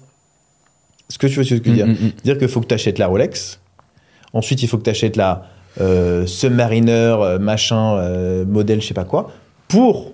Est-ce 1.09 1.19
que 1.19 1.27
tu 1.27 1.33
ce 1.33 1.39
que 1.39 1.43
je 1.43 1.55
veux 1.55 1.59
dire? 1.75 1.87
Mm, 1.87 1.91
mm, 1.91 1.93
mm. 1.93 2.11
C'est-à-dire 2.15 2.37
qu'il 2.39 2.47
faut 2.47 2.61
que 2.61 2.67
tu 2.67 2.73
achètes 2.73 2.97
la 2.97 3.07
Rolex. 3.07 3.59
Ensuite, 4.33 4.63
il 4.63 4.67
faut 4.67 4.77
que 4.77 4.83
tu 4.83 4.89
achètes 4.89 5.15
la 5.17 5.43
euh, 5.79 6.25
Submariner, 6.25 6.91
euh, 7.19 7.39
machin, 7.39 7.95
euh, 7.97 8.45
modèle, 8.45 8.81
je 8.81 8.87
sais 8.87 8.93
pas 8.93 9.03
quoi, 9.05 9.31
pour, 9.67 10.11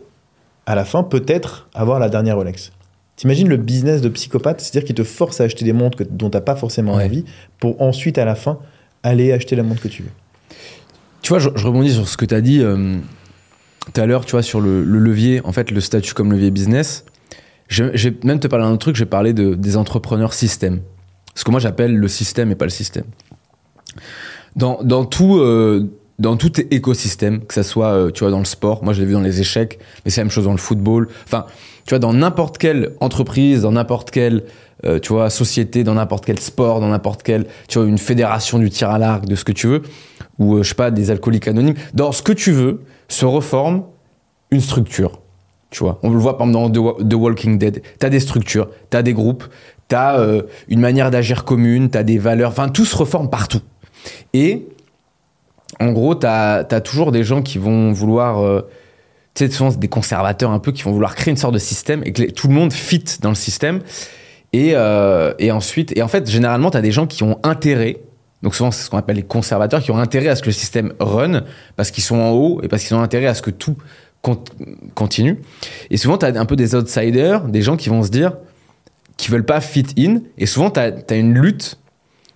à 0.65 0.75
la 0.75 0.85
fin, 0.85 1.03
peut-être 1.03 1.67
avoir 1.73 1.99
la 1.99 2.09
dernière 2.09 2.35
Rolex. 2.35 2.71
T'imagines 3.15 3.47
le 3.47 3.57
business 3.57 4.01
de 4.01 4.09
psychopathe 4.09 4.61
C'est-à-dire 4.61 4.85
qu'il 4.85 4.95
te 4.95 5.03
force 5.03 5.41
à 5.41 5.45
acheter 5.45 5.65
des 5.65 5.73
montres 5.73 5.97
que- 5.97 6.03
dont 6.03 6.29
tu 6.29 6.37
n'as 6.37 6.41
pas 6.41 6.55
forcément 6.55 6.95
Ouais. 6.95 7.05
envie, 7.05 7.25
pour 7.59 7.81
ensuite, 7.81 8.17
à 8.19 8.25
la 8.25 8.35
fin, 8.35 8.59
aller 9.03 9.31
acheter 9.31 9.55
la 9.55 9.63
montre 9.63 9.81
que 9.81 9.87
tu 9.87 10.03
veux. 10.03 10.11
Tu 11.21 11.29
vois, 11.29 11.39
je, 11.39 11.49
rebondis 11.49 11.93
sur 11.93 12.07
ce 12.07 12.17
que 12.17 12.25
tu 12.25 12.35
as 12.35 12.41
dit 12.41 12.61
euh, 12.61 12.97
tout 13.93 14.01
à 14.01 14.05
l'heure, 14.05 14.25
tu 14.25 14.31
vois, 14.31 14.43
sur 14.43 14.61
le, 14.61 14.83
le 14.83 14.99
levier, 14.99 15.41
en 15.43 15.51
fait, 15.51 15.71
le 15.71 15.81
statut 15.81 16.13
comme 16.13 16.31
levier 16.31 16.51
business. 16.51 17.05
Je, 17.67 17.83
vais 17.83 18.17
même 18.23 18.39
te 18.39 18.47
parler 18.47 18.65
d'un 18.65 18.77
truc, 18.77 18.95
je 18.95 19.03
vais 19.03 19.09
parler 19.09 19.33
de, 19.33 19.53
des 19.53 19.77
entrepreneurs 19.77 20.33
système. 20.33 20.81
Ce 21.35 21.43
que 21.43 21.51
moi 21.51 21.59
j'appelle 21.59 21.95
le 21.95 22.07
système 22.07 22.51
et 22.51 22.55
pas 22.55 22.65
le 22.65 22.71
système. 22.71 23.03
Dans, 24.55 24.79
dans 24.81 25.05
tout, 25.05 25.37
euh, 25.37 25.91
dans 26.17 26.37
tout 26.37 26.51
écosystème, 26.73 27.45
que 27.45 27.53
ça 27.53 27.63
soit, 27.63 27.91
euh, 27.91 28.11
tu 28.11 28.23
vois, 28.23 28.31
dans 28.31 28.39
le 28.39 28.45
sport, 28.45 28.83
moi 28.83 28.93
je 28.93 29.01
l'ai 29.01 29.05
vu 29.05 29.13
dans 29.13 29.21
les 29.21 29.41
échecs, 29.41 29.79
mais 30.03 30.11
c'est 30.11 30.21
la 30.21 30.25
même 30.25 30.31
chose 30.31 30.45
dans 30.45 30.53
le 30.53 30.57
football. 30.57 31.09
Enfin, 31.25 31.45
tu 31.85 31.89
vois, 31.89 31.99
dans 31.99 32.13
n'importe 32.13 32.57
quelle 32.57 32.93
entreprise, 33.01 33.61
dans 33.61 33.73
n'importe 33.73 34.11
quelle, 34.11 34.43
tu 35.01 35.13
vois, 35.13 35.29
société, 35.29 35.83
dans 35.83 35.95
n'importe 35.95 36.25
quel 36.25 36.39
sport, 36.39 36.79
dans 36.79 36.89
n'importe 36.89 37.23
quelle, 37.23 37.45
tu 37.67 37.79
vois, 37.79 37.87
une 37.87 37.97
fédération 37.97 38.59
du 38.59 38.69
tir 38.69 38.89
à 38.89 38.97
l'arc, 38.97 39.25
de 39.25 39.35
ce 39.35 39.43
que 39.43 39.51
tu 39.51 39.67
veux, 39.67 39.81
ou 40.39 40.55
euh, 40.55 40.63
je 40.63 40.69
sais 40.69 40.75
pas, 40.75 40.91
des 40.91 41.11
alcooliques 41.11 41.47
anonymes, 41.47 41.75
dans 41.93 42.11
ce 42.11 42.21
que 42.21 42.31
tu 42.31 42.51
veux, 42.51 42.83
se 43.07 43.25
reforme 43.25 43.83
une 44.51 44.61
structure. 44.61 45.21
Tu 45.69 45.83
vois, 45.83 45.99
on 46.03 46.11
le 46.11 46.17
voit 46.17 46.37
dans 46.39 46.69
The, 46.69 47.13
Walking 47.13 47.57
Dead. 47.57 47.81
T'as 47.99 48.09
des 48.09 48.21
structures, 48.21 48.69
t'as 48.89 49.01
des 49.01 49.13
groupes, 49.13 49.43
t'as 49.87 50.19
euh, 50.19 50.43
une 50.69 50.79
manière 50.79 51.11
d'agir 51.11 51.43
commune, 51.43 51.89
t'as 51.89 52.03
des 52.03 52.17
valeurs, 52.17 52.51
enfin 52.51 52.69
tout 52.69 52.85
se 52.85 52.95
reforme 52.95 53.29
partout. 53.29 53.61
Et 54.33 54.67
en 55.79 55.91
gros, 55.91 56.15
t'as 56.15 56.59
as 56.59 56.81
toujours 56.81 57.11
des 57.11 57.23
gens 57.23 57.41
qui 57.41 57.57
vont 57.57 57.91
vouloir, 57.91 58.39
euh, 58.39 58.61
tu 59.33 59.45
sais, 59.45 59.51
souvent 59.51 59.71
des 59.71 59.89
conservateurs 59.89 60.51
un 60.51 60.59
peu 60.59 60.71
qui 60.71 60.83
vont 60.83 60.91
vouloir 60.91 61.15
créer 61.15 61.31
une 61.31 61.37
sorte 61.37 61.53
de 61.53 61.59
système 61.59 62.01
et 62.05 62.13
que 62.13 62.23
tout 62.31 62.47
le 62.47 62.53
monde 62.53 62.71
fit 62.71 63.03
dans 63.21 63.29
le 63.29 63.35
système. 63.35 63.81
Et, 64.53 64.71
euh, 64.73 65.33
et 65.39 65.51
ensuite, 65.51 65.95
et 65.97 66.01
en 66.01 66.07
fait, 66.07 66.29
généralement, 66.29 66.71
t'as 66.71 66.81
des 66.81 66.91
gens 66.91 67.07
qui 67.07 67.23
ont 67.23 67.39
intérêt. 67.43 67.97
Donc 68.43 68.55
souvent, 68.55 68.71
c'est 68.71 68.83
ce 68.83 68.89
qu'on 68.89 68.97
appelle 68.97 69.15
les 69.15 69.23
conservateurs 69.23 69.81
qui 69.81 69.91
ont 69.91 69.97
intérêt 69.97 70.27
à 70.27 70.35
ce 70.35 70.41
que 70.41 70.47
le 70.47 70.53
système 70.53 70.93
run 70.99 71.43
parce 71.75 71.91
qu'ils 71.91 72.03
sont 72.03 72.17
en 72.17 72.31
haut 72.31 72.61
et 72.61 72.67
parce 72.67 72.83
qu'ils 72.83 72.95
ont 72.95 73.01
intérêt 73.01 73.27
à 73.27 73.33
ce 73.33 73.41
que 73.41 73.49
tout 73.49 73.75
con- 74.21 74.43
continue. 74.93 75.41
Et 75.89 75.97
souvent, 75.97 76.17
tu 76.17 76.25
as 76.25 76.39
un 76.39 76.45
peu 76.45 76.55
des 76.55 76.75
outsiders, 76.75 77.41
des 77.45 77.61
gens 77.61 77.77
qui 77.77 77.89
vont 77.89 78.03
se 78.03 78.09
dire, 78.09 78.33
qui 79.17 79.31
veulent 79.31 79.45
pas 79.45 79.61
fit 79.61 79.85
in. 79.97 80.21
Et 80.37 80.45
souvent, 80.45 80.69
tu 80.69 80.79
as, 80.79 81.15
une 81.15 81.33
lutte 81.33 81.79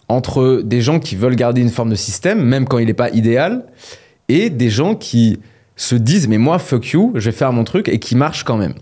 entre 0.07 0.61
des 0.63 0.81
gens 0.81 0.99
qui 0.99 1.15
veulent 1.15 1.35
garder 1.35 1.61
une 1.61 1.69
forme 1.69 1.91
de 1.91 1.95
système, 1.95 2.43
même 2.43 2.67
quand 2.67 2.79
il 2.79 2.87
n'est 2.87 2.93
pas 2.93 3.11
idéal, 3.11 3.65
et 4.27 4.49
des 4.49 4.69
gens 4.69 4.95
qui 4.95 5.39
se 5.75 5.95
disent, 5.95 6.27
mais 6.27 6.37
moi, 6.37 6.59
fuck 6.59 6.89
you, 6.89 7.11
je 7.15 7.29
vais 7.29 7.35
faire 7.35 7.53
mon 7.53 7.63
truc, 7.63 7.87
et 7.87 7.99
qui 7.99 8.15
marchent 8.15 8.43
quand 8.43 8.57
même. 8.57 8.73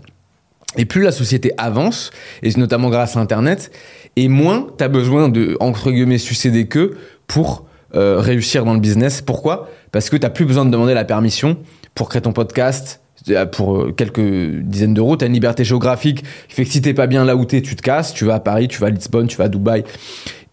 Et 0.76 0.84
plus 0.84 1.02
la 1.02 1.12
société 1.12 1.52
avance, 1.58 2.10
et 2.42 2.50
notamment 2.56 2.90
grâce 2.90 3.16
à 3.16 3.20
Internet, 3.20 3.70
et 4.16 4.28
moins 4.28 4.66
tu 4.76 4.84
as 4.84 4.88
besoin 4.88 5.28
de, 5.28 5.56
entre 5.60 5.90
guillemets, 5.90 6.18
sucer 6.18 6.50
des 6.50 6.66
queues 6.66 6.96
pour 7.26 7.64
euh, 7.94 8.20
réussir 8.20 8.64
dans 8.64 8.74
le 8.74 8.80
business. 8.80 9.20
Pourquoi? 9.20 9.68
Parce 9.92 10.10
que 10.10 10.16
tu 10.16 10.28
plus 10.30 10.44
besoin 10.44 10.64
de 10.64 10.70
demander 10.70 10.94
la 10.94 11.04
permission 11.04 11.56
pour 11.94 12.08
créer 12.08 12.22
ton 12.22 12.32
podcast 12.32 13.00
euh, 13.28 13.46
pour 13.46 13.78
euh, 13.78 13.92
quelques 13.92 14.20
dizaines 14.20 14.94
d'euros. 14.94 15.16
Tu 15.16 15.24
as 15.24 15.26
une 15.26 15.32
liberté 15.32 15.64
géographique 15.64 16.22
qui 16.48 16.54
fait 16.54 16.64
que 16.64 16.70
si 16.70 16.82
t'es 16.82 16.94
pas 16.94 17.06
bien 17.06 17.24
là 17.24 17.36
où 17.36 17.44
t'es, 17.44 17.62
tu 17.62 17.76
te 17.76 17.82
casses. 17.82 18.14
Tu 18.14 18.24
vas 18.24 18.34
à 18.34 18.40
Paris, 18.40 18.68
tu 18.68 18.80
vas 18.80 18.88
à 18.88 18.90
Lisbonne, 18.90 19.26
tu 19.26 19.36
vas 19.36 19.44
à 19.44 19.48
Dubaï. 19.48 19.84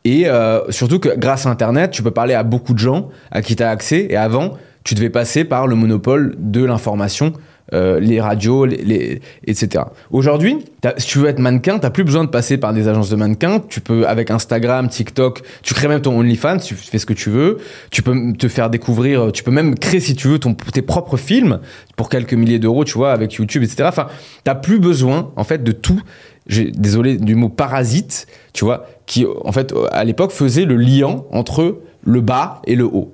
Et 0.05 0.25
surtout 0.69 0.99
que 0.99 1.17
grâce 1.17 1.45
à 1.45 1.49
Internet, 1.49 1.91
tu 1.91 2.01
peux 2.01 2.11
parler 2.11 2.33
à 2.33 2.43
beaucoup 2.43 2.73
de 2.73 2.79
gens 2.79 3.09
à 3.29 3.41
qui 3.41 3.57
tu 3.57 3.63
as 3.63 3.69
accès. 3.69 4.07
Et 4.09 4.15
avant, 4.15 4.53
tu 4.85 4.95
devais 4.95 5.09
passer 5.09 5.43
par 5.43 5.67
le 5.67 5.75
monopole 5.75 6.33
de 6.37 6.63
l'information, 6.63 7.33
euh, 7.73 7.99
les 7.99 8.21
radios, 8.21 8.65
les, 8.65 9.21
etc. 9.45 9.83
Aujourd'hui, 10.11 10.57
t'as- 10.81 10.93
si 10.97 11.07
tu 11.07 11.19
veux 11.19 11.27
être 11.27 11.39
mannequin, 11.39 11.79
tu 11.79 11.89
plus 11.89 12.03
besoin 12.03 12.23
de 12.23 12.29
passer 12.29 12.57
par 12.57 12.73
des 12.73 12.87
agences 12.87 13.09
de 13.09 13.15
mannequins. 13.15 13.59
Tu 13.67 13.81
peux, 13.81 14.07
avec 14.07 14.31
Instagram, 14.31 14.87
TikTok, 14.87 15.41
tu 15.63 15.73
crées 15.73 15.87
même 15.87 16.01
ton 16.01 16.17
OnlyFans, 16.17 16.57
tu 16.57 16.75
fais 16.75 16.99
ce 16.99 17.05
que 17.05 17.13
tu 17.13 17.29
veux. 17.29 17.57
Tu 17.91 18.01
peux 18.03 18.33
te 18.37 18.47
faire 18.47 18.69
découvrir, 18.69 19.31
tu 19.31 19.43
peux 19.43 19.51
même 19.51 19.77
créer, 19.77 19.99
si 19.99 20.15
tu 20.15 20.27
veux, 20.27 20.39
ton, 20.39 20.53
tes 20.53 20.81
propres 20.81 21.17
films 21.17 21.59
pour 21.95 22.09
quelques 22.09 22.33
milliers 22.33 22.59
d'euros, 22.59 22.85
tu 22.85 22.93
vois, 22.97 23.11
avec 23.11 23.33
YouTube, 23.33 23.63
etc. 23.63 23.83
Enfin, 23.87 24.07
t'as 24.43 24.55
plus 24.55 24.79
besoin, 24.79 25.31
en 25.35 25.43
fait, 25.43 25.63
de 25.63 25.71
tout. 25.71 26.01
Désolé 26.47 27.17
du 27.17 27.35
mot 27.35 27.49
parasite, 27.49 28.25
tu 28.53 28.63
vois, 28.63 28.85
qui, 29.05 29.25
en 29.43 29.51
fait, 29.51 29.73
à 29.91 30.05
l'époque, 30.05 30.31
faisait 30.31 30.63
le 30.63 30.77
liant 30.77 31.25
entre 31.31 31.79
le 32.05 32.21
bas 32.21 32.61
et 32.65 32.75
le 32.75 32.85
haut. 32.85 33.11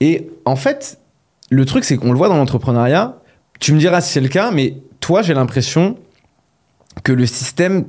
Et 0.00 0.30
en 0.46 0.56
fait, 0.56 0.98
le 1.50 1.64
truc, 1.66 1.84
c'est 1.84 1.96
qu'on 1.98 2.12
le 2.12 2.18
voit 2.18 2.28
dans 2.28 2.36
l'entrepreneuriat. 2.36 3.18
Tu 3.60 3.72
me 3.72 3.78
diras 3.78 4.00
si 4.00 4.12
c'est 4.12 4.20
le 4.20 4.28
cas, 4.28 4.50
mais 4.50 4.74
toi, 5.00 5.22
j'ai 5.22 5.34
l'impression 5.34 5.98
que 7.04 7.12
le 7.12 7.26
système 7.26 7.84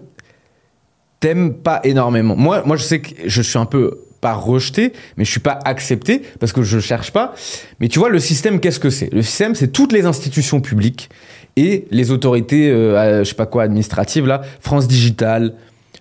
t'aime 1.20 1.54
pas 1.54 1.82
énormément. 1.84 2.36
Moi, 2.36 2.64
moi, 2.66 2.78
je 2.78 2.84
sais 2.84 3.02
que 3.02 3.28
je 3.28 3.42
suis 3.42 3.58
un 3.58 3.66
peu 3.66 4.00
pas 4.22 4.34
rejeté, 4.34 4.94
mais 5.16 5.26
je 5.26 5.32
suis 5.32 5.40
pas 5.40 5.60
accepté 5.64 6.22
parce 6.40 6.52
que 6.52 6.64
je 6.64 6.80
cherche 6.80 7.12
pas. 7.12 7.36
Mais 7.80 7.88
tu 7.88 8.00
vois, 8.00 8.10
le 8.10 8.20
système, 8.20 8.60
qu'est-ce 8.60 8.80
que 8.80 8.90
c'est? 8.90 9.14
Le 9.14 9.22
système, 9.22 9.56
c'est 9.56 9.68
toutes 9.70 9.94
les 9.94 10.06
institutions 10.06 10.60
publiques 10.60 11.10
et 11.56 11.88
les 11.92 12.12
autorités, 12.12 12.70
euh, 12.70 13.24
je 13.24 13.30
sais 13.30 13.36
pas 13.36 13.46
quoi, 13.46 13.64
administratives, 13.64 14.26
là, 14.26 14.42
France 14.60 14.88
Digital, 14.88 15.54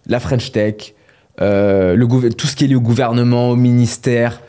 la 0.07 0.21
French 0.21 0.53
Tech, 0.53 0.95
euh, 1.41 1.97
tout 2.37 2.47
ce 2.47 2.57
qui 2.57 2.65
est 2.65 2.69
lié 2.69 2.75
au 2.75 2.81
gouvernement, 2.81 3.51
au 3.51 3.57
ministère, 3.57 4.41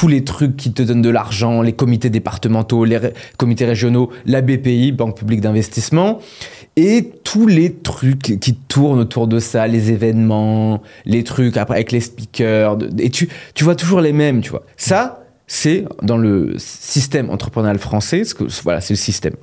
tous 0.00 0.08
les 0.08 0.24
trucs 0.24 0.56
qui 0.56 0.72
te 0.72 0.80
donnent 0.80 1.02
de 1.02 1.10
l'argent, 1.10 1.60
les 1.60 1.74
comités 1.74 2.08
départementaux, 2.08 2.86
les 2.86 2.98
comités 3.36 3.66
régionaux, 3.66 4.08
la 4.24 4.40
BPI, 4.40 4.92
Banque 4.92 5.14
publique 5.14 5.42
d'investissement, 5.42 6.20
et 6.76 7.10
tous 7.22 7.46
les 7.46 7.74
trucs 7.74 8.40
qui 8.40 8.54
tournent 8.54 9.00
autour 9.00 9.26
de 9.26 9.38
ça, 9.38 9.66
les 9.66 9.90
événements, 9.90 10.80
les 11.04 11.22
trucs 11.22 11.58
après 11.58 11.74
avec 11.74 11.92
les 11.92 12.00
speakers, 12.00 12.78
et 12.98 13.10
tu, 13.10 13.28
tu 13.52 13.62
vois 13.62 13.74
toujours 13.74 14.00
les 14.00 14.14
mêmes, 14.14 14.40
tu 14.40 14.48
vois. 14.48 14.62
Ça, 14.78 15.22
c'est 15.46 15.84
dans 16.02 16.16
le 16.16 16.54
système 16.56 17.28
entrepreneurial 17.28 17.78
français, 17.78 18.22
que, 18.34 18.44
voilà, 18.62 18.80
c'est 18.80 18.94
le 18.94 18.98
système. 18.98 19.34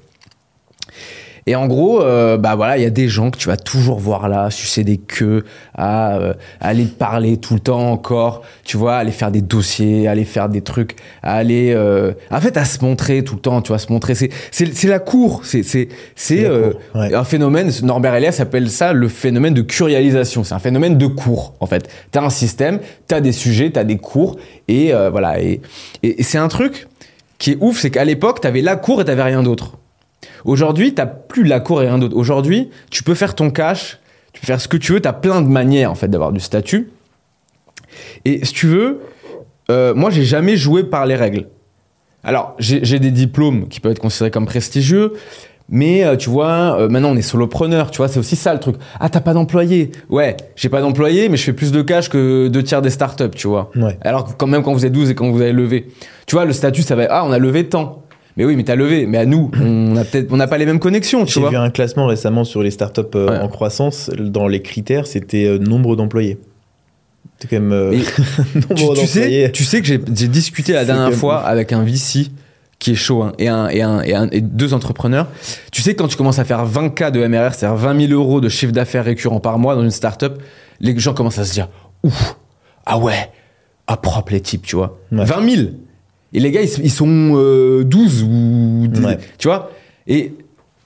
Et 1.48 1.56
en 1.56 1.66
gros, 1.66 2.02
euh, 2.02 2.38
bah 2.38 2.56
voilà, 2.56 2.78
il 2.78 2.84
y 2.84 2.86
a 2.86 2.90
des 2.90 3.08
gens 3.08 3.32
que 3.32 3.38
tu 3.38 3.48
vas 3.48 3.56
toujours 3.56 4.00
voir 4.00 4.28
là, 4.28 4.52
sucer 4.52 4.84
des 4.84 4.98
queues, 4.98 5.46
à 5.74 6.18
euh, 6.18 6.34
aller 6.60 6.84
parler 6.84 7.38
tout 7.38 7.54
le 7.54 7.62
temps 7.62 7.90
encore, 7.90 8.42
tu 8.66 8.76
vois, 8.76 8.98
aller 8.98 9.14
faire 9.14 9.32
des 9.32 9.42
dossiers, 9.42 10.10
aller 10.10 10.26
faire 10.26 10.50
des 10.50 10.60
trucs, 10.60 10.98
aller, 11.24 11.72
euh, 11.74 12.12
en 12.32 12.42
fait, 12.42 12.58
à 12.58 12.66
se 12.66 12.84
montrer 12.84 13.24
tout 13.24 13.36
le 13.36 13.40
temps, 13.40 13.62
tu 13.62 13.70
vois, 13.70 13.80
se 13.80 13.90
montrer. 13.90 14.14
C'est, 14.14 14.30
c'est, 14.52 14.76
c'est 14.76 14.90
la 14.90 15.00
cour, 15.00 15.40
c'est, 15.46 15.64
c'est, 15.64 15.88
c'est 16.18 16.44
euh, 16.44 16.74
ouais. 16.94 17.14
un 17.14 17.24
phénomène. 17.24 17.72
Norbert 17.82 18.16
Elias 18.16 18.40
appelle 18.42 18.70
ça 18.70 18.92
le 18.92 19.08
phénomène 19.08 19.54
de 19.54 19.62
curialisation. 19.62 20.44
C'est 20.44 20.54
un 20.54 20.60
phénomène 20.60 20.98
de 20.98 21.08
cours, 21.08 21.54
en 21.62 21.66
fait. 21.66 21.90
T'as 22.12 22.24
un 22.24 22.30
système, 22.30 22.80
t'as 23.08 23.22
des 23.22 23.32
sujets, 23.32 23.72
t'as 23.72 23.86
des 23.86 23.98
cours, 23.98 24.36
et 24.68 24.92
voilà. 25.12 25.42
Et, 25.42 25.62
et, 26.04 26.20
et 26.20 26.24
c'est 26.24 26.40
un 26.40 26.50
truc 26.50 26.88
qui 27.38 27.52
est 27.52 27.58
ouf, 27.62 27.80
c'est 27.80 27.90
qu'à 27.90 28.04
l'époque, 28.04 28.42
t'avais 28.42 28.62
la 28.62 28.76
cour 28.76 29.00
et 29.00 29.06
t'avais 29.06 29.24
rien 29.24 29.44
d'autre. 29.44 29.78
Aujourd'hui, 30.46 30.94
t'as 30.94 31.06
plus 31.06 31.44
la 31.44 31.60
cour 31.60 31.82
et 31.82 31.88
rien 31.88 31.98
d'autre. 31.98 32.16
Aujourd'hui, 32.16 32.70
tu 32.90 33.04
peux 33.04 33.16
faire 33.16 33.36
ton 33.36 33.50
cash, 33.50 34.00
tu 34.34 34.42
peux 34.42 34.48
faire 34.48 34.62
ce 34.62 34.68
que 34.68 34.78
tu 34.78 34.94
veux, 34.94 35.00
t'as 35.00 35.14
plein 35.14 35.42
de 35.42 35.48
manières 35.48 35.92
en 35.92 35.96
fait 35.96 36.08
d'avoir 36.08 36.32
du 36.32 36.40
statut. 36.40 36.92
Et 38.26 38.46
si 38.46 38.54
tu 38.54 38.68
veux, 38.68 39.00
euh, 39.70 39.94
moi 39.94 40.10
j'ai 40.10 40.24
jamais 40.24 40.58
joué 40.58 40.84
par 40.84 41.06
les 41.06 41.16
règles. 41.16 41.48
Alors 42.24 42.56
j'ai 42.60 43.00
des 43.00 43.12
diplômes 43.12 43.68
qui 43.68 43.80
peuvent 43.80 43.92
être 43.92 44.00
considérés 44.00 44.32
comme 44.32 44.46
prestigieux, 44.46 45.14
mais 45.70 46.04
euh, 46.04 46.16
tu 46.16 46.30
vois, 46.30 46.80
euh, 46.80 46.90
maintenant 46.90 47.12
on 47.12 47.16
est 47.16 47.22
solopreneur, 47.22 47.92
tu 47.92 47.98
vois, 47.98 48.08
c'est 48.08 48.20
aussi 48.20 48.36
ça 48.36 48.54
le 48.54 48.60
truc. 48.60 48.76
Ah 49.00 49.10
t'as 49.10 49.22
pas 49.22 49.34
d'employé 49.34 49.92
Ouais, 50.10 50.36
j'ai 50.56 50.70
pas 50.70 50.82
d'employé, 50.82 51.30
mais 51.30 51.38
je 51.38 51.44
fais 51.44 51.54
plus 51.54 51.72
de 51.72 51.82
cash 51.82 52.10
que 52.10 52.48
deux 52.48 52.64
tiers 52.64 52.82
des 52.82 52.90
startups, 52.90 53.30
tu 53.36 53.48
vois. 53.48 53.72
Ouais. 53.76 53.98
Alors 54.02 54.36
quand 54.38 54.48
même 54.48 54.64
quand 54.64 54.74
vous 54.74 54.86
êtes 54.86 54.92
12 54.92 55.12
et 55.12 55.16
quand 55.16 55.30
vous 55.30 55.42
avez 55.42 55.54
levé. 55.54 55.88
Tu 56.26 56.36
vois, 56.36 56.46
le 56.46 56.54
statut 56.54 56.82
ça 56.82 56.96
va 56.96 57.04
être, 57.04 57.12
ah 57.12 57.26
on 57.26 57.32
a 57.32 57.40
levé 57.40 57.68
tant. 57.68 58.04
Mais 58.38 58.46
oui, 58.46 58.56
mais 58.56 58.64
t'as 58.64 58.76
levé. 58.76 59.06
Mais 59.08 59.18
à 59.18 59.26
nous, 59.26 59.50
on 59.60 59.96
a 59.98 60.06
peut-être, 60.06 60.32
on 60.32 60.38
n'a 60.38 60.48
pas 60.48 60.58
les 60.60 60.66
mêmes 60.66 60.80
connexions, 60.80 61.26
tu 61.26 61.34
J'ai 61.34 61.40
vois. 61.42 61.50
vu 61.50 61.58
un 61.58 61.70
classement 61.72 62.06
récemment 62.06 62.44
sur 62.44 62.62
les 62.64 62.72
startups 62.72 63.02
euh, 63.16 63.30
Ouais. 63.32 63.40
en 63.40 63.48
croissance. 63.48 64.10
Dans 64.18 64.48
les 64.48 64.62
critères, 64.62 65.08
c'était 65.08 65.46
euh, 65.46 65.58
nombre 65.58 65.96
d'employés. 65.96 66.38
C'est 67.40 67.48
quand 67.50 67.56
même 67.60 67.72
euh, 67.74 67.92
tu, 68.76 69.06
sais, 69.08 69.52
tu 69.54 69.64
sais 69.64 69.82
que 69.82 69.88
j'ai 69.88 70.00
j'ai 70.16 70.28
discuté 70.28 70.74
la 70.74 70.86
dernière 70.86 71.14
fois 71.14 71.40
ouf. 71.42 71.48
avec 71.48 71.72
un 71.74 71.84
VC 71.84 72.28
qui 72.80 72.92
est 72.92 72.96
chaud 72.96 73.24
hein, 73.24 73.34
et, 73.40 73.48
un, 73.48 73.70
et, 73.70 73.82
un, 73.82 74.02
et, 74.02 74.14
un- 74.16 74.30
et 74.32 74.42
deux 74.42 74.74
entrepreneurs. 74.76 75.28
Tu 75.72 75.82
sais, 75.82 75.96
quand 75.96 76.08
tu 76.08 76.16
commences 76.16 76.40
à 76.40 76.46
faire 76.46 76.66
20K 76.68 77.12
de 77.12 77.26
MRR, 77.28 77.54
c'est-à-dire 77.56 77.76
20 77.78 78.08
000 78.08 78.14
euros 78.14 78.40
de 78.42 78.50
chiffre 78.50 78.72
d'affaires 78.72 79.06
récurrent 79.06 79.40
par 79.40 79.58
mois 79.60 79.76
dans 79.76 79.84
une 79.84 79.92
startup, 79.92 80.34
les 80.80 80.98
gens 81.00 81.14
commencent 81.16 81.40
à 81.40 81.46
se 81.46 81.54
dire 81.54 81.70
Ouf, 82.04 82.36
ah 82.86 82.98
ouais, 83.00 83.32
ah 83.88 83.98
propre 83.98 84.32
les 84.32 84.42
types, 84.42 84.64
tu 84.66 84.76
vois. 84.76 85.00
Ouais. 85.12 85.26
20 85.26 85.50
000 85.56 85.68
Et 86.34 86.40
les 86.40 86.52
gars, 86.52 86.62
ils, 86.62 86.70
ils 86.86 86.92
sont 86.92 87.34
euh, 87.36 87.84
12 87.84 88.24
ou 88.24 88.88
10, 88.88 89.02
Ouais. 89.06 89.18
tu 89.38 89.48
vois. 89.48 89.72
Et 90.08 90.34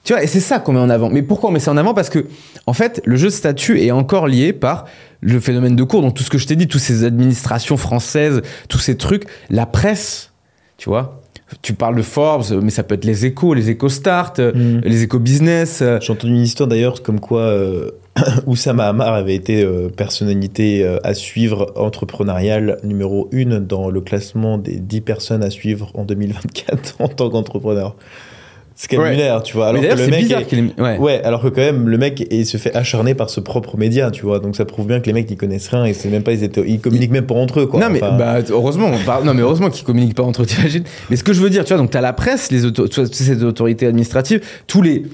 tu 0.04 0.12
vois, 0.12 0.22
et 0.22 0.26
c'est 0.26 0.40
ça 0.40 0.58
qu'on 0.58 0.72
met 0.72 0.80
en 0.80 0.90
avant. 0.90 1.10
Mais 1.10 1.22
pourquoi 1.22 1.50
on 1.50 1.52
met 1.52 1.60
ça 1.60 1.70
en 1.70 1.76
avant? 1.76 1.94
Parce 1.94 2.10
que, 2.10 2.26
en 2.66 2.72
fait, 2.72 3.00
le 3.04 3.16
jeu 3.16 3.28
de 3.28 3.32
statut 3.32 3.80
est 3.80 3.90
encore 3.92 4.26
lié 4.26 4.52
par 4.52 4.86
le 5.20 5.38
phénomène 5.38 5.76
de 5.76 5.84
cours, 5.84 6.02
donc 6.02 6.14
tout 6.14 6.24
ce 6.24 6.30
que 6.30 6.38
je 6.38 6.46
t'ai 6.48 6.56
dit, 6.56 6.66
toutes 6.66 6.80
ces 6.80 7.04
administrations 7.04 7.76
françaises, 7.76 8.42
tous 8.68 8.78
ces 8.80 8.96
trucs, 8.96 9.24
la 9.50 9.66
presse, 9.66 10.32
tu 10.78 10.88
vois. 10.88 11.20
Tu 11.60 11.74
parles 11.74 11.94
de 11.96 12.02
Forbes, 12.02 12.44
mais 12.62 12.70
ça 12.70 12.82
peut 12.82 12.94
être 12.94 13.04
les 13.04 13.26
échos, 13.26 13.52
les 13.54 13.68
échos 13.70 13.90
start, 13.90 14.38
Mm. 14.40 14.80
les 14.84 15.02
échos 15.02 15.18
business. 15.20 15.80
euh, 15.82 15.98
J'ai 16.00 16.12
entendu 16.12 16.32
une 16.32 16.40
histoire 16.42 16.68
d'ailleurs 16.68 17.02
comme 17.02 17.20
quoi 17.20 17.42
euh, 17.42 17.90
Oussama 18.46 18.88
Hamar 18.88 19.14
avait 19.14 19.34
été 19.34 19.62
euh, 19.62 19.88
personnalité 19.88 20.84
euh, 20.84 20.98
à 21.02 21.14
suivre 21.14 21.72
entrepreneuriale 21.76 22.78
numéro 22.84 23.28
1 23.32 23.60
dans 23.60 23.90
le 23.90 24.00
classement 24.00 24.58
des 24.58 24.76
10 24.76 25.00
personnes 25.00 25.42
à 25.42 25.50
suivre 25.50 25.90
en 25.94 26.04
2024 26.04 26.96
en 27.00 27.08
tant 27.08 27.30
qu'entrepreneur. 27.30 27.96
C'est 28.74 28.88
quand 28.88 28.96
même 29.02 29.06
Ouais. 29.12 29.16
lunaire, 29.16 29.42
tu 29.42 29.54
vois. 29.54 29.68
Alors 29.68 29.82
que 29.82 29.86
le 29.86 30.06
mec 30.08 30.30
est- 30.30 30.80
ouais. 30.80 30.98
Ouais, 30.98 31.22
alors 31.24 31.42
que 31.42 31.48
quand 31.48 31.60
même, 31.60 31.88
le 31.88 31.98
mec 31.98 32.26
il 32.30 32.46
se 32.46 32.56
fait 32.56 32.74
acharner 32.74 33.14
par 33.14 33.28
ce 33.30 33.38
propre 33.38 33.76
média, 33.76 34.10
tu 34.10 34.22
vois. 34.22 34.40
Donc 34.40 34.56
ça 34.56 34.64
prouve 34.64 34.86
bien 34.86 34.98
que 35.00 35.06
les 35.06 35.12
mecs 35.12 35.30
ils 35.30 35.36
connaissent 35.36 35.68
rien 35.68 35.84
et 35.84 35.92
c'est 35.92 36.08
même 36.08 36.22
pas 36.22 36.32
ils, 36.32 36.42
étaient, 36.42 36.64
ils 36.66 36.80
communiquent 36.80 37.10
même 37.12 37.26
pas 37.26 37.34
entre 37.34 37.60
eux, 37.60 37.66
quoi. 37.66 37.80
Non 37.80 37.90
mais 37.90 38.02
Enfin, 38.02 38.16
bah, 38.16 38.38
heureusement, 38.50 38.90
par- 39.06 39.24
non 39.24 39.34
mais 39.34 39.42
heureusement 39.42 39.68
qu'ils 39.70 39.84
communiquent 39.84 40.16
pas 40.16 40.22
entre 40.22 40.42
eux. 40.42 40.46
Mais 41.10 41.16
ce 41.16 41.22
que 41.22 41.32
je 41.32 41.40
veux 41.40 41.50
dire, 41.50 41.64
tu 41.64 41.72
vois, 41.74 41.82
donc 41.82 41.90
t'as 41.90 42.00
la 42.00 42.12
presse, 42.14 42.50
les 42.50 42.64
auto- 42.64 42.88
tu 42.88 42.96
vois, 43.00 43.04
toutes 43.04 43.14
ces 43.14 43.44
autorités 43.44 43.86
administratives, 43.86 44.40
tous 44.66 44.82
les 44.82 45.04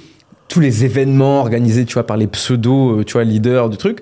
tous 0.48 0.61
les 0.61 0.84
événements 0.84 1.40
organisés, 1.40 1.84
tu 1.84 1.94
vois, 1.94 2.06
par 2.06 2.16
les 2.16 2.26
pseudo, 2.26 3.00
euh, 3.00 3.04
tu 3.04 3.12
vois, 3.14 3.24
leaders 3.24 3.68
du 3.70 3.76
truc, 3.76 4.00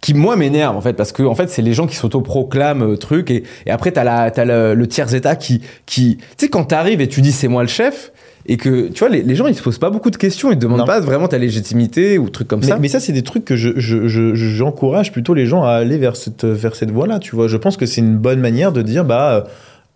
qui 0.00 0.14
moi 0.14 0.36
m'énervent 0.36 0.76
en 0.76 0.80
fait 0.80 0.92
parce 0.94 1.10
que 1.12 1.24
en 1.24 1.34
fait 1.34 1.50
c'est 1.50 1.60
les 1.62 1.72
gens 1.74 1.86
qui 1.88 1.96
s'autoproclament 1.96 2.82
euh, 2.92 2.96
truc 2.96 3.30
et, 3.32 3.42
et 3.66 3.70
après 3.72 3.90
t'as 3.90 4.04
la 4.04 4.30
t'as 4.30 4.44
le, 4.44 4.74
le 4.74 4.86
tiers 4.86 5.12
état 5.12 5.34
qui 5.34 5.60
qui 5.86 6.18
tu 6.18 6.24
sais 6.36 6.48
quand 6.48 6.64
t'arrives 6.64 7.00
et 7.00 7.08
tu 7.08 7.20
dis 7.20 7.32
c'est 7.32 7.48
moi 7.48 7.62
le 7.62 7.68
chef 7.68 8.12
et 8.46 8.56
que 8.56 8.86
tu 8.88 9.00
vois 9.00 9.08
les, 9.08 9.22
les 9.22 9.34
gens 9.34 9.48
ils 9.48 9.56
se 9.56 9.62
posent 9.62 9.80
pas 9.80 9.90
beaucoup 9.90 10.10
de 10.12 10.16
questions 10.16 10.52
ils 10.52 10.54
te 10.54 10.60
demandent 10.60 10.78
Non. 10.78 10.84
pas 10.86 11.00
vraiment 11.00 11.26
ta 11.26 11.36
légitimité 11.38 12.16
ou 12.16 12.28
trucs 12.30 12.46
comme 12.46 12.60
mais, 12.60 12.66
ça. 12.68 12.78
mais 12.78 12.86
ça, 12.86 13.00
c'est 13.00 13.12
des 13.12 13.22
trucs 13.24 13.44
que 13.44 13.56
je, 13.56 13.70
je- 13.76 14.06
je- 14.06 14.36
je- 14.36 14.48
j'encourage 14.50 15.10
plutôt 15.10 15.34
les 15.34 15.46
gens 15.46 15.64
à 15.64 15.72
aller 15.72 15.98
vers 15.98 16.14
cette, 16.14 16.44
vers 16.44 16.76
cette 16.76 16.92
voie-là, 16.92 17.18
tu 17.18 17.34
vois. 17.34 17.48
Je 17.48 17.56
pense 17.56 17.76
que 17.76 17.84
c'est 17.86 18.00
une 18.00 18.16
bonne 18.16 18.38
manière 18.40 18.70
de 18.72 18.80
dire, 18.82 19.04
bah, 19.04 19.44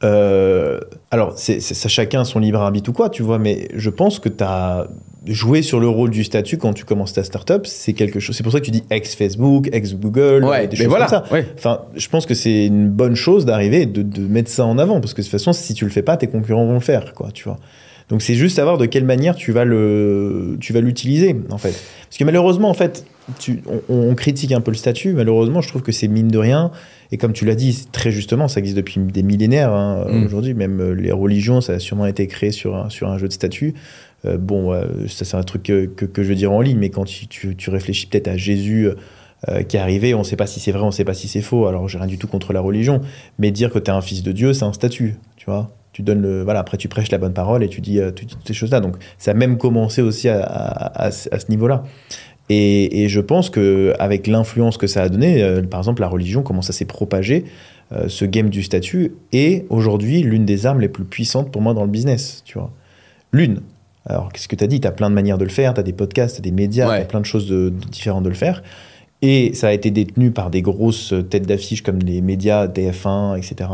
euh, 0.04 0.80
alors, 1.10 1.32
c'est, 1.36 1.60
c'est- 1.60 1.74
ça, 1.74 1.88
chacun 1.88 2.24
son 2.24 2.40
libre 2.40 2.60
arbitre 2.60 2.90
ou 2.90 2.92
quoi, 2.92 3.08
tu 3.08 3.22
vois, 3.22 3.38
mais 3.38 3.68
je 3.74 3.88
pense 3.88 4.18
que 4.18 4.28
tu 4.28 4.42
joué 5.26 5.62
sur 5.62 5.78
le 5.78 5.88
rôle 5.88 6.10
du 6.10 6.24
statut 6.24 6.58
quand 6.58 6.72
tu 6.72 6.84
commences 6.84 7.12
ta 7.12 7.22
startup, 7.22 7.66
c'est 7.66 7.92
quelque 7.92 8.18
chose. 8.20 8.36
C'est 8.36 8.42
pour 8.42 8.52
ça 8.52 8.60
que 8.60 8.64
tu 8.64 8.70
dis 8.72 8.82
ex-Facebook, 8.90 9.68
ex-Google, 9.72 10.44
ouais, 10.44 10.66
des 10.66 10.76
choses 10.76 10.86
voilà. 10.86 11.06
comme 11.06 11.24
ça. 11.26 11.32
Ouais. 11.32 11.46
Enfin, 11.56 11.82
je 11.96 12.08
pense 12.08 12.26
que 12.26 12.34
c'est 12.34 12.66
une 12.66 12.88
bonne 12.88 13.14
chose 13.14 13.44
d'arriver 13.44 13.82
et 13.82 13.86
de, 13.86 14.02
de 14.02 14.20
mettre 14.22 14.50
ça 14.50 14.64
en 14.64 14.78
avant, 14.78 15.00
parce 15.00 15.14
que 15.14 15.20
de 15.20 15.26
toute 15.26 15.30
façon, 15.32 15.52
si 15.52 15.74
tu 15.74 15.84
le 15.84 15.90
fais 15.90 16.02
pas, 16.02 16.16
tes 16.16 16.26
concurrents 16.26 16.66
vont 16.66 16.74
le 16.74 16.80
faire, 16.80 17.14
quoi, 17.14 17.30
tu 17.32 17.44
vois. 17.44 17.58
Donc 18.08 18.20
c'est 18.20 18.34
juste 18.34 18.56
savoir 18.56 18.78
de 18.78 18.86
quelle 18.86 19.04
manière 19.04 19.36
tu 19.36 19.52
vas 19.52 19.64
le, 19.64 20.56
tu 20.60 20.72
vas 20.72 20.80
l'utiliser, 20.80 21.36
en 21.50 21.56
fait. 21.58 21.72
Parce 22.08 22.18
que 22.18 22.24
malheureusement, 22.24 22.68
en 22.68 22.74
fait, 22.74 23.06
tu, 23.38 23.62
on, 23.88 24.10
on 24.10 24.14
critique 24.14 24.52
un 24.52 24.60
peu 24.60 24.70
le 24.72 24.76
statut. 24.76 25.12
Malheureusement, 25.14 25.60
je 25.60 25.68
trouve 25.68 25.82
que 25.82 25.92
c'est 25.92 26.08
mine 26.08 26.28
de 26.28 26.36
rien. 26.38 26.72
Et 27.12 27.16
comme 27.16 27.32
tu 27.32 27.44
l'as 27.44 27.54
dit, 27.54 27.86
très 27.92 28.10
justement, 28.10 28.48
ça 28.48 28.58
existe 28.58 28.76
depuis 28.76 29.00
des 29.00 29.22
millénaires. 29.22 29.72
hein, 29.72 30.04
Mm. 30.10 30.24
Aujourd'hui, 30.26 30.54
même 30.54 30.80
euh, 30.80 30.94
les 30.94 31.12
religions, 31.12 31.60
ça 31.60 31.74
a 31.74 31.78
sûrement 31.78 32.06
été 32.06 32.26
créé 32.26 32.50
sur 32.50 32.74
un, 32.76 32.90
sur 32.90 33.08
un 33.08 33.18
jeu 33.18 33.28
de 33.28 33.32
statut. 33.32 33.74
Euh, 34.24 34.38
bon, 34.38 34.72
euh, 34.72 34.84
ça 35.08 35.24
c'est 35.24 35.36
un 35.36 35.42
truc 35.42 35.64
que, 35.64 35.86
que, 35.86 36.22
je 36.22 36.28
veux 36.28 36.34
dire 36.34 36.52
en 36.52 36.60
ligne, 36.60 36.78
mais 36.78 36.90
quand 36.90 37.04
tu, 37.04 37.26
tu, 37.26 37.70
réfléchis 37.70 38.06
peut-être 38.06 38.28
à 38.28 38.36
Jésus 38.36 38.88
euh, 39.48 39.62
qui 39.62 39.76
est 39.76 39.80
arrivé, 39.80 40.14
on 40.14 40.20
ne 40.20 40.24
sait 40.24 40.36
pas 40.36 40.46
si 40.46 40.60
c'est 40.60 40.72
vrai, 40.72 40.82
on 40.82 40.86
ne 40.86 40.90
sait 40.92 41.04
pas 41.04 41.14
si 41.14 41.28
c'est 41.28 41.42
faux. 41.42 41.66
Alors, 41.66 41.88
j'ai 41.88 41.98
rien 41.98 42.06
du 42.06 42.18
tout 42.18 42.28
contre 42.28 42.52
la 42.52 42.60
religion, 42.60 43.00
mais 43.38 43.50
dire 43.50 43.70
que 43.70 43.78
tu 43.78 43.90
es 43.90 43.94
un 43.94 44.00
fils 44.00 44.22
de 44.22 44.32
Dieu, 44.32 44.52
c'est 44.52 44.64
un 44.64 44.72
statut, 44.72 45.16
tu 45.36 45.46
vois. 45.46 45.70
Tu 45.92 46.02
donnes 46.02 46.22
le, 46.22 46.42
voilà, 46.42 46.60
après 46.60 46.78
tu 46.78 46.88
prêches 46.88 47.10
la 47.10 47.18
bonne 47.18 47.34
parole 47.34 47.62
et 47.62 47.68
tu 47.68 47.82
dis, 47.82 48.00
toutes 48.16 48.46
ces 48.46 48.54
choses-là. 48.54 48.80
Donc, 48.80 48.96
ça 49.18 49.32
a 49.32 49.34
même 49.34 49.58
commencé 49.58 50.00
aussi 50.00 50.28
à, 50.28 51.10
ce 51.10 51.50
niveau-là. 51.50 51.84
Et, 52.48 53.08
je 53.08 53.20
pense 53.20 53.50
que 53.50 53.92
avec 53.98 54.26
l'influence 54.26 54.78
que 54.78 54.86
ça 54.86 55.02
a 55.02 55.10
donné, 55.10 55.60
par 55.70 55.80
exemple, 55.80 56.00
la 56.00 56.08
religion, 56.08 56.42
comment 56.42 56.62
ça 56.62 56.72
s'est 56.72 56.86
propagé, 56.86 57.44
ce 58.06 58.24
game 58.24 58.48
du 58.48 58.62
statut 58.62 59.12
est 59.32 59.66
aujourd'hui 59.68 60.22
l'une 60.22 60.46
des 60.46 60.64
armes 60.64 60.80
les 60.80 60.88
plus 60.88 61.04
puissantes 61.04 61.52
pour 61.52 61.60
moi 61.60 61.74
dans 61.74 61.84
le 61.84 61.90
business, 61.90 62.42
tu 62.46 62.56
vois. 62.56 62.70
L'une. 63.32 63.60
Alors, 64.06 64.32
qu'est-ce 64.32 64.48
que 64.48 64.56
tu 64.56 64.64
as 64.64 64.66
dit? 64.66 64.80
Tu 64.80 64.88
as 64.88 64.92
plein 64.92 65.08
de 65.10 65.14
manières 65.14 65.38
de 65.38 65.44
le 65.44 65.50
faire, 65.50 65.74
tu 65.74 65.80
as 65.80 65.84
des 65.84 65.92
podcasts, 65.92 66.36
tu 66.36 66.42
des 66.42 66.50
médias, 66.52 66.88
Ouais. 66.88 66.96
tu 66.98 67.02
as 67.02 67.06
plein 67.06 67.20
de 67.20 67.26
choses 67.26 67.46
de, 67.48 67.68
de 67.70 67.88
différentes 67.90 68.24
de 68.24 68.28
le 68.28 68.34
faire. 68.34 68.62
Et 69.24 69.54
ça 69.54 69.68
a 69.68 69.72
été 69.72 69.92
détenu 69.92 70.32
par 70.32 70.50
des 70.50 70.62
grosses 70.62 71.14
têtes 71.30 71.46
d'affiche 71.46 71.82
comme 71.84 72.00
les 72.00 72.20
médias, 72.20 72.66
TF1, 72.66 73.36
etc. 73.36 73.70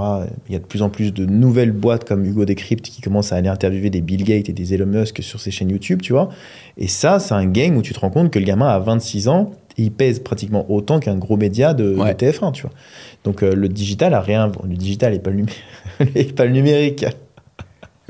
Il 0.46 0.52
y 0.52 0.56
a 0.56 0.58
de 0.58 0.64
plus 0.66 0.82
en 0.82 0.90
plus 0.90 1.14
de 1.14 1.24
nouvelles 1.24 1.72
boîtes 1.72 2.04
comme 2.06 2.22
Hugo 2.26 2.44
Décrypte 2.44 2.84
qui 2.90 3.00
commencent 3.00 3.32
à 3.32 3.36
aller 3.36 3.48
interviewer 3.48 3.88
des 3.88 4.02
Bill 4.02 4.24
Gates 4.24 4.50
et 4.50 4.52
des 4.52 4.74
Elon 4.74 4.84
Musk 4.84 5.22
sur 5.22 5.40
ses 5.40 5.50
chaînes 5.50 5.70
YouTube, 5.70 6.02
tu 6.02 6.12
vois. 6.12 6.28
Et 6.76 6.86
ça, 6.86 7.18
c'est 7.18 7.32
un 7.32 7.46
game 7.46 7.78
où 7.78 7.80
tu 7.82 7.94
te 7.94 8.00
rends 8.00 8.10
compte 8.10 8.30
que 8.30 8.38
le 8.38 8.44
gamin 8.44 8.68
a 8.68 8.78
26 8.78 9.28
ans 9.28 9.52
et 9.78 9.84
il 9.84 9.90
pèse 9.90 10.18
pratiquement 10.18 10.70
autant 10.70 11.00
qu'un 11.00 11.16
gros 11.16 11.38
média 11.38 11.72
de, 11.72 11.94
Ouais. 11.96 12.12
de 12.12 12.18
TF1, 12.26 12.52
tu 12.52 12.62
vois. 12.62 12.72
Donc 13.24 13.42
euh, 13.42 13.54
le 13.54 13.70
digital 13.70 14.12
a 14.12 14.20
rien. 14.20 14.52
Le 14.68 14.76
digital 14.76 15.12
n'est 15.14 15.22
le 15.24 16.24
pas 16.34 16.44
le 16.44 16.50
numérique. 16.52 17.06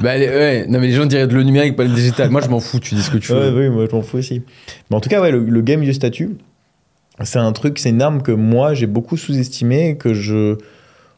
Bah, 0.03 0.17
ouais, 0.17 0.67
non, 0.69 0.79
mais 0.81 0.87
les 0.87 0.93
gens 0.93 1.07
diraient 1.07 1.27
de 1.27 1.35
le 1.35 1.43
numérique, 1.43 1.75
pas 1.77 1.85
le 1.85 1.91
digital. 1.95 2.31
Moi, 2.31 2.41
je 2.41 2.49
m'en 2.49 2.61
fous, 2.61 2.79
tu 2.79 2.95
dis 2.95 3.03
ce 3.03 3.11
que 3.11 3.19
tu 3.19 3.33
Ouais, 3.33 3.51
veux. 3.51 3.69
oui, 3.69 3.75
moi 3.75 3.87
je 3.91 3.97
m'en 3.97 4.03
fous 4.03 4.19
aussi. 4.19 4.43
Mais 4.91 4.97
en 4.97 5.01
tout 5.01 5.09
cas, 5.09 5.21
ouais, 5.21 5.31
le, 5.33 5.41
le 5.41 5.61
game 5.63 5.81
du 5.81 5.93
statut, 5.93 6.37
c'est 7.25 7.41
un 7.41 7.53
truc, 7.53 7.79
c'est 7.81 7.91
une 7.91 8.01
arme 8.01 8.23
que 8.23 8.31
moi 8.33 8.75
j'ai 8.75 8.87
beaucoup 8.87 9.17
sous-estimé, 9.17 9.97
que 9.97 10.15
je 10.15 10.57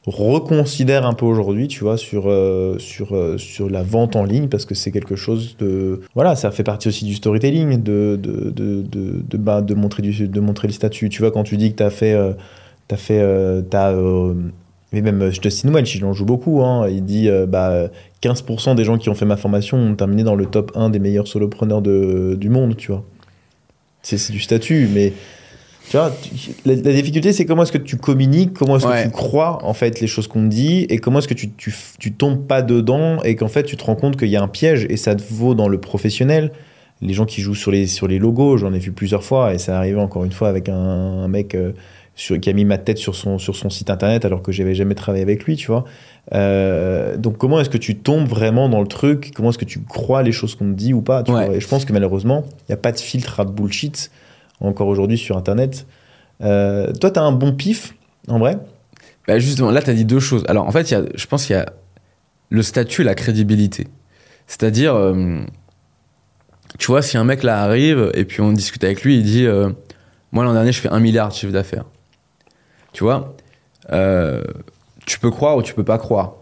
reconsidère 0.06 1.04
un 1.06 1.12
peu 1.12 1.26
aujourd'hui, 1.26 1.68
tu 1.68 1.80
vois, 1.84 1.98
sur, 1.98 2.24
euh, 2.30 2.78
sur, 2.78 3.14
euh, 3.14 3.36
sur 3.36 3.68
la 3.68 3.82
vente 3.82 4.16
en 4.16 4.24
ligne, 4.24 4.48
parce 4.48 4.64
que 4.64 4.74
c'est 4.74 4.90
quelque 4.90 5.14
chose 5.14 5.56
de... 5.58 6.00
Voilà, 6.14 6.36
ça 6.36 6.50
fait 6.50 6.62
partie 6.64 6.88
aussi 6.88 7.04
du 7.04 7.14
storytelling, 7.14 7.82
de, 7.82 8.18
de, 8.20 8.50
de, 8.50 8.80
de, 8.82 9.22
de, 9.28 9.36
bah, 9.36 9.60
de 9.60 9.74
montrer, 9.74 10.02
du, 10.02 10.26
de 10.26 10.40
montrer 10.40 10.68
le 10.68 10.72
statut. 10.72 11.10
Tu 11.10 11.20
vois, 11.20 11.30
quand 11.30 11.42
tu 11.42 11.58
dis 11.58 11.70
que 11.72 11.76
tu 11.76 11.82
as 11.82 11.90
fait... 11.90 12.14
Euh, 12.14 12.32
t'as 12.88 12.96
fait... 12.96 13.20
euh, 13.20 13.60
t'as, 13.60 13.92
euh, 13.92 14.32
mais 14.92 15.00
même 15.03 15.31
Justin 15.31 15.72
Welch, 15.72 15.94
il 15.94 16.05
en 16.05 16.12
joue 16.12 16.24
beaucoup, 16.24 16.62
hein, 16.62 16.88
il 16.88 17.05
dit 17.05 17.29
euh, 17.29 17.46
bah, 17.46 17.88
15% 18.22 18.74
des 18.74 18.85
gens 18.85 18.98
qui 18.98 19.09
ont 19.09 19.14
fait 19.14 19.24
ma 19.24 19.37
formation 19.37 19.76
ont 19.79 19.94
terminé 19.94 20.22
dans 20.24 20.35
le 20.35 20.46
top 20.46 20.72
1 20.74 20.90
des 20.90 20.98
meilleurs 20.98 21.29
solopreneurs 21.29 21.83
de, 21.83 22.37
du 22.38 22.48
monde, 22.48 22.76
tu 22.76 22.90
vois. 22.92 23.05
C'est 24.03 24.33
du 24.33 24.40
statut, 24.40 24.88
mais... 24.92 25.12
Tu 25.88 25.96
vois, 25.96 26.14
la, 26.64 26.74
la 26.76 26.92
difficulté, 26.92 27.33
c'est 27.33 27.44
comment 27.44 27.64
est-ce 27.64 27.72
que 27.72 27.79
tu 27.79 27.96
communiques, 27.96 28.53
comment 28.55 28.76
est-ce 28.76 28.87
Ouais. 28.87 29.03
que 29.03 29.09
tu 29.09 29.11
crois 29.12 29.59
en 29.64 29.74
fait 29.74 29.98
les 30.00 30.07
choses 30.07 30.29
qu'on 30.29 30.44
te 30.44 30.48
dit, 30.48 30.87
et 30.88 30.98
comment 30.98 31.18
est-ce 31.18 31.26
que 31.26 31.35
tu, 31.35 31.50
tu, 31.50 31.74
tu 31.98 32.12
tombes 32.12 32.46
pas 32.46 32.62
dedans 32.62 33.20
et 33.24 33.35
qu'en 33.35 33.48
fait 33.48 33.64
tu 33.64 33.76
te 33.76 33.83
rends 33.85 33.96
compte 33.96 34.16
qu'il 34.16 34.29
y 34.29 34.37
a 34.37 34.42
un 34.42 34.46
piège 34.46 34.87
et 34.88 34.96
ça 34.96 35.16
te 35.16 35.22
vaut 35.33 35.55
dans 35.57 35.66
le 35.66 35.79
professionnel. 35.81 36.53
Les 37.03 37.12
gens 37.12 37.24
qui 37.24 37.40
jouent 37.40 37.57
sur 37.57 37.72
les, 37.72 37.88
sur 37.88 38.07
les 38.07 38.20
logos, 38.20 38.57
j'en 38.59 38.72
ai 38.72 38.79
vu 38.79 38.92
plusieurs 38.92 39.24
fois 39.24 39.53
et 39.53 39.59
ça 39.59 39.76
arrivé 39.79 39.98
encore 39.98 40.24
une 40.24 40.31
fois 40.31 40.48
avec 40.48 40.68
un, 40.68 40.74
un 40.76 41.26
mec 41.29 41.57
euh, 41.57 41.72
sur- 42.20 42.38
qui 42.38 42.50
a 42.50 42.52
mis 42.52 42.64
ma 42.66 42.76
tête 42.78 42.98
sur 42.98 43.14
son, 43.14 43.38
sur 43.38 43.56
son 43.56 43.70
site 43.70 43.88
internet 43.88 44.24
alors 44.26 44.42
que 44.42 44.52
j'avais 44.52 44.74
jamais 44.74 44.94
travaillé 44.94 45.22
avec 45.22 45.44
lui, 45.44 45.56
tu 45.56 45.68
vois. 45.68 45.85
Euh, 46.35 47.16
donc 47.16 47.38
comment 47.38 47.59
est-ce 47.61 47.70
que 47.70 47.78
tu 47.78 47.96
tombes 47.96 48.28
vraiment 48.28 48.68
dans 48.68 48.80
le 48.83 48.87
truc? 48.87 49.33
Comment 49.35 49.50
est-ce 49.50 49.59
que 49.59 49.64
tu 49.64 49.80
crois 49.80 50.22
les 50.22 50.33
choses 50.33 50.54
qu'on 50.54 50.66
te 50.70 50.76
dit 50.76 50.92
ou 50.92 51.00
pas? 51.00 51.22
Tu 51.22 51.33
Ouais. 51.33 51.46
vois 51.46 51.56
Et 51.56 51.61
je 51.61 51.66
pense 51.66 51.85
que 51.87 51.92
malheureusement, 51.94 52.44
il 52.61 52.64
n'y 52.70 52.74
a 52.74 52.76
pas 52.76 52.92
de 52.92 52.98
filtre 53.00 53.40
à 53.40 53.44
bullshit 53.44 54.11
encore 54.61 54.88
aujourd'hui 54.88 55.16
sur 55.16 55.38
Internet. 55.38 55.87
Euh, 56.42 56.92
toi, 56.92 57.11
tu 57.11 57.18
as 57.18 57.22
un 57.22 57.33
bon 57.33 57.52
pif, 57.52 57.94
en 58.28 58.38
vrai? 58.38 58.59
Bah, 59.26 59.38
justement, 59.38 59.70
là, 59.70 59.80
tu 59.80 59.88
as 59.90 59.94
dit 59.94 60.04
deux 60.04 60.20
choses. 60.20 60.44
Alors, 60.48 60.66
en 60.66 60.70
fait, 60.72 60.90
y 60.90 60.94
a, 60.94 61.02
je 61.14 61.26
pense 61.26 61.46
qu'il 61.46 61.56
y 61.56 61.59
a 61.59 61.72
le 62.50 62.62
statut 62.62 63.00
et 63.00 63.04
la 63.04 63.14
crédibilité. 63.14 63.88
C'est-à-dire, 64.46 64.94
euh, 64.94 65.38
tu 66.78 66.87
vois, 66.88 67.00
si 67.02 67.16
un 67.16 67.24
mec 67.24 67.42
là 67.42 67.62
arrive 67.62 68.11
et 68.14 68.24
puis 68.26 68.40
on 68.42 68.52
discute 68.52 68.85
avec 68.85 69.02
lui, 69.04 69.16
il 69.18 69.22
dit 69.24 69.46
Moi, 70.33 70.44
l'an 70.44 70.52
dernier, 70.52 70.72
je 70.72 70.80
fais 70.80 70.88
un 70.90 71.00
milliard 71.00 71.28
de 71.30 71.35
chiffre 71.35 71.52
d'affaires. 71.52 71.85
Tu 72.92 73.05
vois 73.05 73.35
euh, 73.92 74.42
Tu 75.07 75.18
peux 75.18 75.31
croire 75.31 75.57
ou 75.57 75.62
tu 75.62 75.74
peux 75.74 75.85
pas 75.85 75.98
croire. 75.98 76.35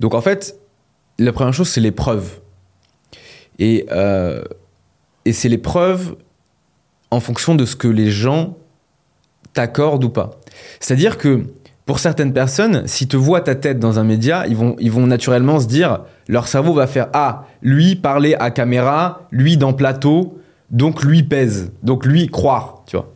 Donc, 0.00 0.14
en 0.14 0.20
fait, 0.20 0.58
la 1.18 1.32
première 1.32 1.54
chose, 1.54 1.68
c'est 1.68 1.80
les 1.80 1.92
preuves. 1.92 2.40
Et, 3.58 3.86
euh, 3.90 4.42
et 5.24 5.32
c'est 5.32 5.48
les 5.48 5.58
preuves 5.58 6.16
en 7.10 7.20
fonction 7.20 7.54
de 7.54 7.64
ce 7.64 7.76
que 7.76 7.88
les 7.88 8.10
gens 8.10 8.56
t'accordent 9.54 10.04
ou 10.04 10.10
pas. 10.10 10.38
C'est-à-dire 10.80 11.16
que 11.18 11.44
pour 11.86 12.00
certaines 12.00 12.32
personnes, 12.32 12.86
s'ils 12.86 13.08
te 13.08 13.16
voient 13.16 13.40
ta 13.40 13.54
tête 13.54 13.78
dans 13.78 13.98
un 13.98 14.04
média, 14.04 14.44
ils 14.48 14.56
vont, 14.56 14.74
ils 14.80 14.90
vont 14.90 15.06
naturellement 15.06 15.60
se 15.60 15.66
dire, 15.66 16.00
leur 16.26 16.48
cerveau 16.48 16.74
va 16.74 16.88
faire 16.88 17.08
Ah, 17.12 17.44
lui 17.62 17.94
parler 17.94 18.34
à 18.34 18.50
caméra, 18.50 19.28
lui 19.30 19.56
dans 19.56 19.72
plateau, 19.72 20.38
donc 20.70 21.04
lui 21.04 21.22
pèse, 21.22 21.70
donc 21.84 22.04
lui 22.04 22.26
croire, 22.26 22.82
tu 22.86 22.96
vois. 22.96 23.12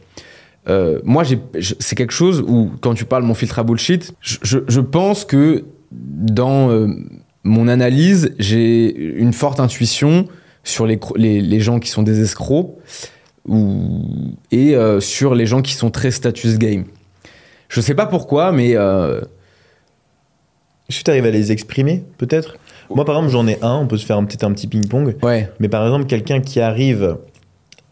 Euh, 0.68 1.00
moi, 1.04 1.24
c'est 1.24 1.94
quelque 1.96 2.12
chose 2.12 2.44
où, 2.46 2.70
quand 2.80 2.94
tu 2.94 3.04
parles 3.06 3.22
mon 3.24 3.34
filtre 3.34 3.58
à 3.58 3.62
bullshit, 3.62 4.12
je, 4.20 4.36
je- 4.42 4.58
je 4.68 4.80
pense 4.80 5.24
que 5.24 5.64
dans 5.90 6.70
euh, 6.70 6.86
mon 7.44 7.66
analyse, 7.68 8.34
j'ai 8.38 8.94
une 8.94 9.32
forte 9.32 9.58
intuition 9.58 10.26
sur 10.62 10.86
les, 10.86 11.00
les, 11.16 11.40
les 11.40 11.60
gens 11.60 11.78
qui 11.80 11.88
sont 11.88 12.02
des 12.02 12.20
escrocs 12.20 12.76
ou, 13.48 14.04
et 14.52 14.76
euh, 14.76 15.00
sur 15.00 15.34
les 15.34 15.46
gens 15.46 15.62
qui 15.62 15.72
sont 15.72 15.90
très 15.90 16.10
status 16.10 16.58
game. 16.58 16.84
Je 17.68 17.80
sais 17.80 17.94
pas 17.94 18.06
pourquoi, 18.06 18.52
mais 18.52 18.70
Est-ce 20.88 20.98
que 20.98 21.04
tu 21.04 21.10
arrives 21.10 21.24
à 21.26 21.30
les 21.30 21.52
exprimer, 21.52 22.04
peut-être 22.18 22.56
Moi, 22.94 23.04
par 23.04 23.14
exemple, 23.16 23.32
j'en 23.32 23.46
ai 23.46 23.58
un, 23.62 23.76
on 23.76 23.86
peut 23.86 23.96
se 23.96 24.04
faire 24.04 24.16
un, 24.18 24.24
peut-être 24.24 24.44
un 24.44 24.52
petit 24.52 24.66
ping-pong. 24.66 25.16
ouais, 25.22 25.48
Mais 25.60 25.68
par 25.68 25.84
exemple, 25.84 26.06
quelqu'un 26.06 26.40
qui 26.40 26.60
arrive, 26.60 27.16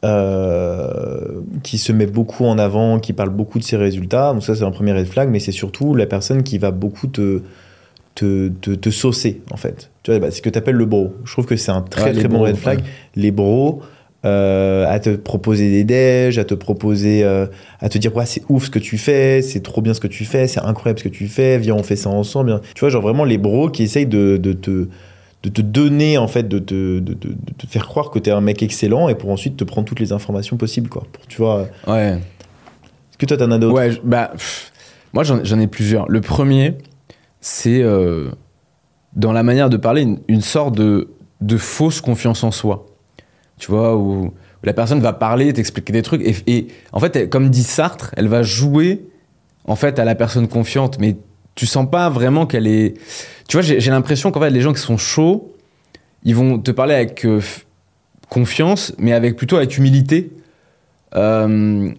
euh, 0.04 1.40
qui 1.62 1.78
se 1.78 1.92
met 1.92 2.06
beaucoup 2.06 2.44
en 2.44 2.58
avant, 2.58 2.98
qui 2.98 3.12
parle 3.12 3.30
beaucoup 3.30 3.58
de 3.58 3.64
ses 3.64 3.76
résultats, 3.76 4.32
donc 4.32 4.42
ça, 4.44 4.54
c'est 4.54 4.64
un 4.64 4.70
premier 4.70 4.92
red 4.92 5.06
flag, 5.06 5.28
mais 5.30 5.40
c'est 5.40 5.52
surtout 5.52 5.94
la 5.94 6.06
personne 6.06 6.42
qui 6.42 6.58
va 6.58 6.70
beaucoup 6.70 7.06
te, 7.08 7.42
te, 8.14 8.48
te, 8.48 8.70
te 8.72 8.90
saucer, 8.90 9.40
en 9.50 9.56
fait. 9.56 9.90
Tu 10.02 10.10
vois, 10.10 10.20
bah, 10.20 10.26
c'est 10.30 10.38
ce 10.38 10.42
que 10.42 10.50
tu 10.50 10.58
appelles 10.58 10.76
le 10.76 10.86
bro. 10.86 11.14
Je 11.24 11.32
trouve 11.32 11.46
que 11.46 11.56
c'est 11.56 11.72
un 11.72 11.82
très, 11.82 12.10
Ouais, 12.10 12.12
très 12.12 12.28
bon 12.28 12.36
bros, 12.38 12.46
red 12.46 12.56
flag. 12.56 12.78
ouais. 12.78 12.84
Les 13.16 13.30
bros. 13.30 13.80
euh, 14.24 14.84
à 14.88 14.98
te 14.98 15.10
proposer 15.10 15.70
des 15.70 15.84
déj, 15.84 16.38
à 16.38 16.44
te 16.44 16.54
proposer, 16.54 17.22
euh, 17.22 17.46
à 17.80 17.88
te 17.88 17.98
dire 17.98 18.14
ouais 18.16 18.26
c'est 18.26 18.42
ouf 18.48 18.64
ce 18.64 18.70
que 18.70 18.80
tu 18.80 18.98
fais, 18.98 19.42
c'est 19.42 19.60
trop 19.62 19.80
bien 19.80 19.94
ce 19.94 20.00
que 20.00 20.08
tu 20.08 20.24
fais, 20.24 20.48
c'est 20.48 20.58
incroyable 20.60 20.98
ce 20.98 21.04
que 21.04 21.08
tu 21.08 21.28
fais, 21.28 21.56
viens 21.58 21.76
on 21.76 21.84
fait 21.84 21.94
ça 21.94 22.10
ensemble. 22.10 22.60
Tu 22.74 22.80
vois 22.80 22.88
genre 22.88 23.00
vraiment 23.02 23.22
les 23.24 23.38
bros 23.38 23.68
qui 23.70 23.84
essayent 23.84 24.06
de, 24.06 24.36
de 24.36 24.52
te 24.54 24.88
de 25.48 25.54
te 25.54 25.60
donner 25.62 26.18
en 26.18 26.28
fait 26.28 26.48
de 26.48 26.58
te, 26.58 26.98
de, 26.98 27.14
de- 27.14 27.28
de 27.28 27.52
te 27.56 27.66
faire 27.66 27.86
croire 27.86 28.10
que 28.10 28.18
tu 28.18 28.28
es 28.30 28.32
un 28.32 28.40
mec 28.40 28.62
excellent 28.62 29.08
et 29.08 29.14
pour 29.14 29.30
ensuite 29.30 29.56
te 29.56 29.64
prendre 29.64 29.86
toutes 29.86 30.00
les 30.00 30.12
informations 30.12 30.56
possibles 30.56 30.88
quoi. 30.88 31.04
Pour 31.12 31.26
tu 31.26 31.38
vois, 31.38 31.68
ouais. 31.86 32.18
est-ce 32.18 33.18
que 33.18 33.26
toi 33.26 33.36
t'en 33.36 33.50
as 33.50 33.58
d'autres? 33.58 33.74
Ouais, 33.74 33.90
bah, 34.04 34.30
pff, 34.32 34.72
moi 35.12 35.24
j'en 35.24 35.42
j'en 35.44 35.58
ai 35.60 35.66
plusieurs. 35.66 36.08
Le 36.08 36.20
premier, 36.20 36.76
c'est 37.40 37.82
euh, 37.82 38.30
dans 39.14 39.32
la 39.32 39.42
manière 39.42 39.70
de 39.70 39.76
parler 39.76 40.02
une, 40.02 40.18
une 40.28 40.40
sorte 40.42 40.74
de, 40.76 41.08
de 41.40 41.56
fausse 41.56 42.00
confiance 42.00 42.44
en 42.44 42.50
soi. 42.50 42.86
Tu 43.58 43.70
vois, 43.70 43.96
où, 43.96 44.26
où 44.26 44.32
la 44.64 44.72
personne 44.72 45.00
va 45.00 45.12
parler, 45.12 45.52
t'expliquer 45.52 45.92
des 45.92 46.02
trucs, 46.02 46.22
et, 46.22 46.34
et 46.46 46.68
en 46.92 47.00
fait, 47.00 47.16
elle- 47.16 47.28
comme 47.28 47.48
dit 47.48 47.62
Sartre, 47.64 48.12
elle 48.16 48.28
va 48.28 48.42
jouer 48.42 49.08
en 49.64 49.76
fait 49.76 49.98
à 49.98 50.04
la 50.04 50.14
personne 50.14 50.48
confiante, 50.48 50.98
mais 51.00 51.16
tu 51.58 51.66
sens 51.66 51.90
pas 51.90 52.08
vraiment 52.08 52.46
qu'elle 52.46 52.68
est. 52.68 52.94
Tu 53.48 53.56
vois, 53.56 53.62
j'ai 53.62 53.90
l'impression 53.90 54.30
qu'en 54.30 54.38
fait, 54.38 54.50
les 54.50 54.60
gens 54.60 54.72
qui 54.72 54.80
sont 54.80 54.96
chauds, 54.96 55.52
ils 56.22 56.36
vont 56.36 56.56
te 56.60 56.70
parler 56.70 56.94
avec 56.94 57.26
euh, 57.26 57.40
confiance, 58.28 58.94
mais 58.96 59.12
avec 59.12 59.34
plutôt 59.34 59.56
avec 59.56 59.76
humilité. 59.76 60.30
Euh, 61.16 61.90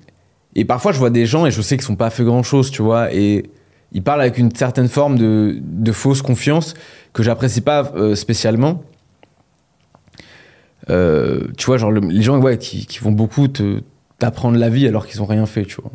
et 0.56 0.64
parfois, 0.64 0.94
je 0.94 0.98
vois 1.00 1.10
des 1.10 1.26
gens 1.26 1.46
et 1.46 1.52
je 1.52 1.62
sais 1.62 1.76
qu'ils 1.76 1.86
sont 1.86 1.98
pas 1.98 2.10
fait 2.10 2.24
grand 2.24 2.42
chose, 2.42 2.72
tu 2.72 2.82
vois, 2.82 3.14
et 3.14 3.50
ils 3.92 4.02
parlent 4.02 4.22
avec 4.22 4.38
une 4.38 4.56
certaine 4.56 4.88
forme 4.88 5.18
de, 5.18 5.58
de 5.62 5.92
fausse 5.92 6.22
confiance 6.22 6.74
que 7.12 7.22
j'apprécie 7.22 7.62
pas 7.62 7.92
euh, 7.98 8.16
spécialement. 8.16 8.82
Tu 10.88 11.66
vois, 11.66 11.78
genre 11.78 11.92
le- 11.92 12.00
les 12.00 12.22
gens 12.24 12.42
qui, 12.56 12.86
qui 12.88 13.00
vont 13.00 13.12
beaucoup 13.12 13.48
t'apprendre 14.18 14.58
la 14.58 14.70
vie 14.70 14.88
alors 14.88 15.06
qu'ils 15.06 15.22
ont 15.22 15.26
rien 15.26 15.46
fait, 15.46 15.66
tu 15.66 15.82
vois. 15.82 15.92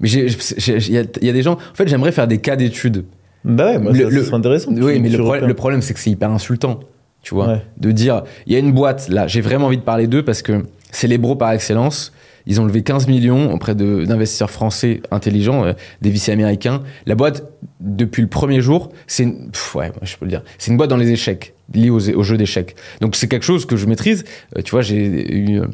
Mais 0.00 0.10
il 0.10 0.20
y, 0.20 0.98
a- 0.98 1.02
il 1.20 1.26
y 1.26 1.30
a 1.30 1.32
des 1.32 1.42
gens. 1.42 1.54
En 1.54 1.74
fait, 1.74 1.88
j'aimerais 1.88 2.12
faire 2.12 2.28
des 2.28 2.38
cas 2.38 2.56
d'études. 2.56 3.04
Bah 3.44 3.66
ouais, 3.72 3.78
moi, 3.78 3.92
Le- 3.92 4.04
ça, 4.04 4.10
le- 4.10 4.24
ça 4.24 4.36
intéressant. 4.36 4.72
Oui, 4.72 4.98
mais 5.00 5.08
le, 5.08 5.18
problème- 5.18 5.26
repères. 5.34 5.48
le 5.48 5.54
problème, 5.54 5.82
c'est 5.82 5.94
que 5.94 6.00
c'est 6.00 6.10
hyper 6.10 6.30
insultant, 6.30 6.80
tu 7.22 7.34
vois. 7.34 7.46
Ouais. 7.48 7.62
De 7.78 7.90
dire, 7.92 8.24
il 8.46 8.52
y 8.52 8.56
a 8.56 8.58
une 8.58 8.72
boîte, 8.72 9.08
là, 9.08 9.26
j'ai 9.26 9.40
vraiment 9.40 9.66
envie 9.66 9.78
de 9.78 9.82
parler 9.82 10.06
d'eux 10.06 10.24
parce 10.24 10.42
que 10.42 10.64
c'est 10.90 11.06
les 11.08 11.18
bros 11.18 11.36
par 11.36 11.52
excellence. 11.52 12.12
Ils 12.46 12.60
ont 12.60 12.64
levé 12.64 12.82
15 12.82 13.08
millions 13.08 13.52
auprès 13.52 13.74
d'investisseurs 13.74 14.50
français 14.50 15.02
intelligents, 15.10 15.64
euh, 15.66 15.72
des 16.00 16.10
VC 16.10 16.30
américains. 16.32 16.82
La 17.04 17.14
boîte, 17.14 17.44
depuis 17.80 18.22
le 18.22 18.28
premier 18.28 18.60
jour, 18.62 18.90
c'est 19.06 19.24
une, 19.24 19.50
pff, 19.50 19.74
ouais, 19.74 19.92
je 20.02 20.16
peux 20.16 20.24
le 20.24 20.30
dire, 20.30 20.42
c'est 20.56 20.70
une 20.70 20.78
boîte 20.78 20.88
dans 20.90 20.96
les 20.96 21.10
échecs, 21.10 21.54
liée 21.74 21.90
aux, 21.90 22.08
aux 22.10 22.22
jeux 22.22 22.38
d'échecs. 22.38 22.74
Donc 23.02 23.16
c'est 23.16 23.28
quelque 23.28 23.44
chose 23.44 23.66
que 23.66 23.76
je 23.76 23.84
maîtrise. 23.86 24.24
Euh, 24.56 24.62
tu 24.62 24.70
vois, 24.70 24.80
j'ai 24.80 25.36
eu 25.36 25.60
euh, 25.60 25.66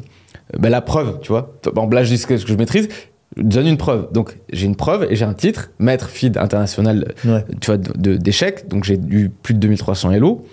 bah, 0.59 0.69
la 0.69 0.81
preuve, 0.81 1.19
tu 1.21 1.29
vois. 1.29 1.55
Bon, 1.73 1.87
là, 1.89 2.03
je 2.03 2.09
dis 2.09 2.17
ce 2.17 2.27
que 2.27 2.35
je 2.35 2.53
maîtrise. 2.55 2.89
Je 3.37 3.41
donne 3.43 3.67
une 3.67 3.77
preuve. 3.77 4.11
Donc 4.13 4.37
j'ai 4.51 4.65
une 4.65 4.75
preuve 4.75 5.07
et 5.09 5.15
j'ai 5.15 5.25
un 5.25 5.33
titre, 5.33 5.71
maître 5.79 6.09
feed 6.09 6.37
international 6.37 7.13
Ouais. 7.25 7.43
tu 7.59 7.67
vois, 7.67 7.77
d'échecs. 7.77 8.67
Donc 8.67 8.83
j'ai 8.85 8.99
eu 9.09 9.29
plus 9.29 9.53
de 9.53 9.59
2300 9.59 10.11
Hello. 10.11 10.45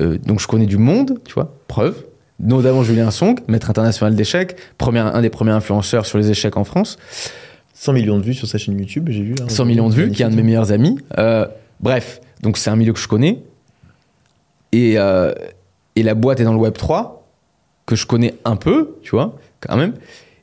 Euh, 0.00 0.16
donc 0.24 0.40
je 0.40 0.46
connais 0.46 0.66
du 0.66 0.78
monde, 0.78 1.18
tu 1.24 1.34
vois, 1.34 1.54
preuve. 1.68 2.04
Notamment 2.40 2.82
Julien 2.82 3.10
Song, 3.10 3.38
maître 3.46 3.70
international 3.70 4.16
d'échecs, 4.16 4.56
un 4.80 5.20
des 5.20 5.30
premiers 5.30 5.52
influenceurs 5.52 6.06
sur 6.06 6.18
les 6.18 6.30
échecs 6.30 6.56
en 6.56 6.64
France. 6.64 6.96
100 7.74 7.92
millions 7.92 8.18
de 8.18 8.24
vues 8.24 8.34
sur 8.34 8.48
sa 8.48 8.58
chaîne 8.58 8.78
YouTube, 8.78 9.08
j'ai 9.10 9.22
vu. 9.22 9.34
là, 9.34 9.48
100 9.48 9.64
millions 9.64 9.88
de 9.88 9.94
vues, 9.94 10.10
qui 10.10 10.22
est 10.22 10.24
un 10.24 10.30
de 10.30 10.34
mes 10.36 10.42
meilleurs 10.42 10.72
amis. 10.72 10.98
Euh, 11.18 11.46
bref, 11.80 12.20
donc 12.42 12.56
c'est 12.56 12.70
un 12.70 12.76
milieu 12.76 12.92
que 12.92 12.98
je 12.98 13.06
connais. 13.08 13.42
Et, 14.72 14.94
euh, 14.98 15.32
et 15.94 16.02
la 16.02 16.14
boîte 16.14 16.40
est 16.40 16.44
dans 16.44 16.52
le 16.54 16.58
Web 16.58 16.74
3, 16.74 17.28
que 17.86 17.94
je 17.94 18.06
connais 18.06 18.34
un 18.44 18.56
peu, 18.56 18.96
tu 19.02 19.10
vois, 19.10 19.36
quand 19.60 19.76
même. 19.76 19.94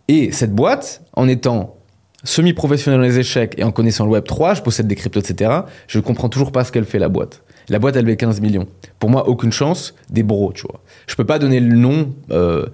Et 0.08 0.32
cette 0.32 0.54
boîte, 0.54 1.02
en 1.13 1.28
étant 1.28 1.75
semi-professionnel 2.23 2.99
dans 2.99 3.05
les 3.05 3.19
échecs 3.19 3.55
et 3.58 3.63
en 3.63 3.71
connaissant 3.71 4.05
le 4.05 4.12
Web 4.12 4.25
3, 4.25 4.55
je 4.55 4.62
possède 4.62 4.88
des 4.88 4.95
cryptos, 4.95 5.19
etc., 5.19 5.51
je 5.88 5.99
comprends 5.99 6.29
toujours 6.29 6.51
pas 6.51 6.63
ce 6.63 6.71
qu'elle 6.71 6.86
fait, 6.86 6.99
la 6.99 7.10
boîte. 7.10 7.43
La 7.69 7.79
boîte, 7.79 7.95
elle 7.95 8.05
fait 8.05 8.17
15 8.17 8.41
millions. 8.41 8.67
Pour 8.97 9.10
moi, 9.10 9.27
aucune 9.27 9.51
chance, 9.51 9.95
des 10.10 10.23
bros, 10.23 10.51
tu 10.53 10.63
vois. 10.63 10.82
Je 11.08 11.15
peux 11.15 11.25
pas 11.25 11.39
donner 11.39 11.60
le 11.60 11.75
nom, 11.75 12.13
euh, 12.32 12.65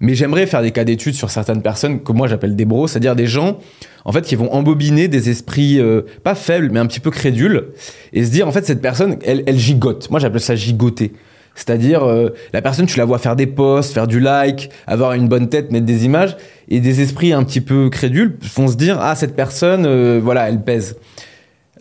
mais 0.00 0.14
j'aimerais 0.14 0.46
faire 0.46 0.62
des 0.62 0.70
cas 0.70 0.84
d'études 0.84 1.14
sur 1.14 1.30
certaines 1.30 1.62
personnes 1.62 2.02
que 2.02 2.12
moi 2.12 2.28
j'appelle 2.28 2.54
des 2.54 2.64
bros, 2.64 2.86
c'est-à-dire 2.86 3.16
des 3.16 3.26
gens, 3.26 3.58
en 4.04 4.12
fait, 4.12 4.22
qui 4.22 4.36
vont 4.36 4.52
embobiner 4.52 5.08
des 5.08 5.30
esprits, 5.30 5.80
euh, 5.80 6.02
pas 6.22 6.34
faibles, 6.34 6.70
mais 6.70 6.78
un 6.78 6.86
petit 6.86 7.00
peu 7.00 7.10
crédules, 7.10 7.68
et 8.12 8.24
se 8.24 8.30
dire, 8.30 8.46
en 8.46 8.52
fait, 8.52 8.64
cette 8.64 8.82
personne, 8.82 9.16
elle, 9.24 9.42
elle 9.46 9.58
gigote. 9.58 10.10
Moi, 10.10 10.20
j'appelle 10.20 10.40
ça 10.40 10.54
gigoter. 10.54 11.12
C'est-à-dire, 11.58 12.04
euh, 12.04 12.28
la 12.52 12.62
personne, 12.62 12.86
tu 12.86 12.98
la 12.98 13.04
vois 13.04 13.18
faire 13.18 13.34
des 13.34 13.48
posts, 13.48 13.92
faire 13.92 14.06
du 14.06 14.20
like, 14.20 14.70
avoir 14.86 15.14
une 15.14 15.26
bonne 15.26 15.48
tête, 15.48 15.72
mettre 15.72 15.86
des 15.86 16.04
images, 16.04 16.36
et 16.68 16.78
des 16.78 17.00
esprits 17.00 17.32
un 17.32 17.42
petit 17.42 17.60
peu 17.60 17.90
crédules 17.90 18.38
vont 18.54 18.68
se 18.68 18.76
dire, 18.76 18.98
ah, 19.00 19.16
cette 19.16 19.34
personne, 19.34 19.84
euh, 19.84 20.20
voilà, 20.22 20.48
elle 20.48 20.62
pèse. 20.62 20.96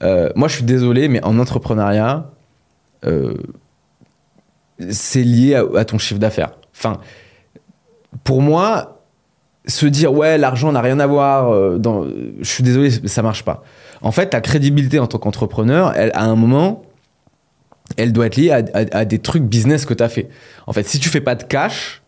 euh, 0.02 0.30
moi, 0.36 0.48
je 0.48 0.56
suis 0.56 0.64
désolé, 0.64 1.08
mais 1.10 1.24
en 1.24 1.38
entrepreneuriat, 1.38 2.32
c'est 4.90 5.22
lié 5.22 5.64
à, 5.76 5.86
ton 5.86 6.00
chiffre 6.00 6.20
d'affaires. 6.20 6.54
Enfin, 6.76 6.98
pour 8.24 8.42
moi, 8.42 9.04
se 9.68 9.86
dire 9.86 10.12
ouais, 10.12 10.40
l'argent 10.40 10.72
n'a 10.72 10.82
rien 10.82 11.00
à 11.00 11.06
voir, 11.06 11.80
dans, 11.80 12.04
je 12.04 12.50
suis 12.50 12.64
désolé, 12.64 12.90
ça 12.90 13.22
marche 13.22 13.44
pas. 13.44 13.64
En 14.02 14.12
fait, 14.12 14.30
ta 14.30 14.42
crédibilité 14.42 14.98
en 14.98 15.08
tant 15.08 15.20
qu'entrepreneur, 15.20 15.94
elle, 15.96 16.12
à 16.16 16.24
un 16.24 16.36
moment, 16.36 16.82
elle 17.96 18.12
doit 18.12 18.26
être 18.26 18.36
liée 18.36 18.52
à, 18.52 19.06
des 19.06 19.20
trucs 19.20 19.44
business 19.44 19.86
que 19.86 19.94
tu 19.94 20.04
as 20.04 20.10
fait. 20.10 20.28
En 20.66 20.74
fait, 20.74 20.88
si 20.88 21.00
tu 21.00 21.10
fais 21.10 21.22
pas 21.22 21.36
de 21.36 21.44
cash, 21.44 22.02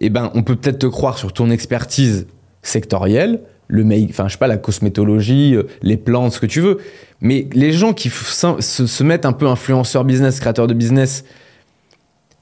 eh 0.00 0.10
ben, 0.10 0.30
on 0.34 0.42
peut 0.42 0.56
peut-être 0.56 0.78
te 0.78 0.86
croire 0.86 1.18
sur 1.18 1.32
ton 1.32 1.50
expertise 1.50 2.26
sectorielle, 2.62 3.40
le 3.68 3.84
make, 3.84 4.10
enfin, 4.10 4.28
je 4.28 4.32
sais 4.32 4.38
pas, 4.38 4.46
la 4.46 4.58
cosmétologie, 4.58 5.54
euh, 5.54 5.64
les 5.82 5.96
plantes, 5.96 6.32
ce 6.32 6.40
que 6.40 6.46
tu 6.46 6.60
veux. 6.60 6.78
Mais 7.20 7.48
les 7.52 7.72
gens 7.72 7.92
qui 7.92 8.10
se 8.10 9.02
mettent 9.02 9.26
un 9.26 9.32
peu 9.32 9.46
influenceurs 9.46 10.04
business, 10.04 10.40
créateurs 10.40 10.66
de 10.66 10.74
business, 10.74 11.24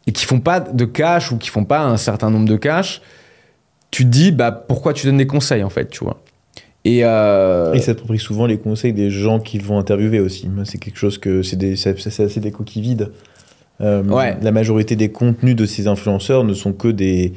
et 0.06 0.12
qui 0.12 0.24
font 0.24 0.40
pas 0.40 0.60
de 0.60 0.84
cash 0.84 1.32
ou 1.32 1.36
qui 1.36 1.50
font 1.50 1.64
pas 1.64 1.80
un 1.80 1.96
certain 1.96 2.30
nombre 2.30 2.48
de 2.48 2.56
cash, 2.56 3.00
tu 3.90 4.04
te 4.04 4.08
dis, 4.08 4.32
bah, 4.32 4.52
pourquoi 4.52 4.92
tu 4.92 5.06
donnes 5.06 5.16
des 5.16 5.26
conseils, 5.26 5.64
en 5.64 5.70
fait, 5.70 5.88
tu 5.88 6.04
vois? 6.04 6.22
Et, 6.86 7.00
euh, 7.04 7.72
Ils 7.74 7.82
s'approprient 7.82 8.18
souvent 8.18 8.46
les 8.46 8.58
conseils 8.58 8.92
des 8.92 9.10
gens 9.10 9.40
qu'ils 9.40 9.62
vont 9.62 9.78
interviewer 9.78 10.20
aussi. 10.20 10.48
C'est 10.64 10.78
quelque 10.78 10.98
chose 10.98 11.18
que 11.18 11.42
c'est 11.42 11.56
des- 11.56 11.74
assez 11.88 12.40
des 12.40 12.50
coquilles 12.52 12.82
vides. 12.82 13.10
Euh, 13.80 14.02
Ouais. 14.04 14.36
La 14.40 14.52
majorité 14.52 14.94
des 14.96 15.10
contenus 15.10 15.56
de 15.56 15.66
ces 15.66 15.86
influenceurs 15.88 16.44
ne 16.44 16.54
sont 16.54 16.72
que 16.72 16.88
des. 16.88 17.32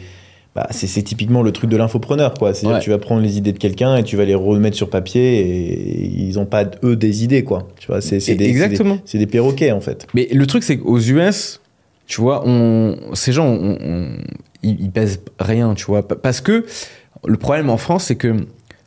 Bah, 0.56 0.68
c'est 0.72 1.02
typiquement 1.04 1.42
le 1.44 1.52
truc 1.52 1.70
de 1.70 1.78
l'infopreneur, 1.78 2.34
quoi. 2.34 2.54
C'est-à-dire 2.54 2.76
Ouais. 2.76 2.80
que 2.80 2.84
tu 2.84 2.90
vas 2.90 2.98
prendre 2.98 3.22
les 3.22 3.38
idées 3.38 3.52
de 3.54 3.58
quelqu'un 3.60 3.98
et 3.98 4.04
tu 4.04 4.18
vas 4.18 4.26
les 4.26 4.36
remettre 4.36 4.76
sur 4.76 4.90
papier 4.90 5.40
et 5.40 6.06
ils 6.08 6.36
n'ont 6.36 6.46
pas 6.48 6.66
eux 6.84 6.96
des 6.96 7.24
idées, 7.24 7.44
quoi. 7.44 7.68
Tu 7.80 7.88
vois, 7.88 8.02
c'est 8.02 8.18
des, 8.20 8.36
des- 8.36 8.46
exactement. 8.46 8.98
C'est 9.06 9.18
des, 9.20 9.28
perroquets 9.28 9.72
en 9.72 9.80
fait. 9.82 10.08
Mais 10.14 10.28
le 10.32 10.46
truc, 10.48 10.64
c'est 10.64 10.78
qu'aux 10.78 11.00
US, 11.00 11.60
tu 12.08 12.20
vois, 12.22 12.44
on, 12.48 12.96
ces 13.14 13.32
gens, 13.32 13.48
on- 13.48 13.78
on- 13.80 14.08
ils, 14.64 14.78
ils 14.82 14.92
pèsent 14.92 15.22
rien, 15.40 15.74
tu 15.76 15.86
vois. 15.86 16.08
Pa- 16.08 16.16
Parce 16.16 16.42
que 16.42 16.66
le 17.28 17.38
problème 17.38 17.70
en 17.70 17.78
France, 17.78 18.06
c'est 18.06 18.16
que 18.16 18.36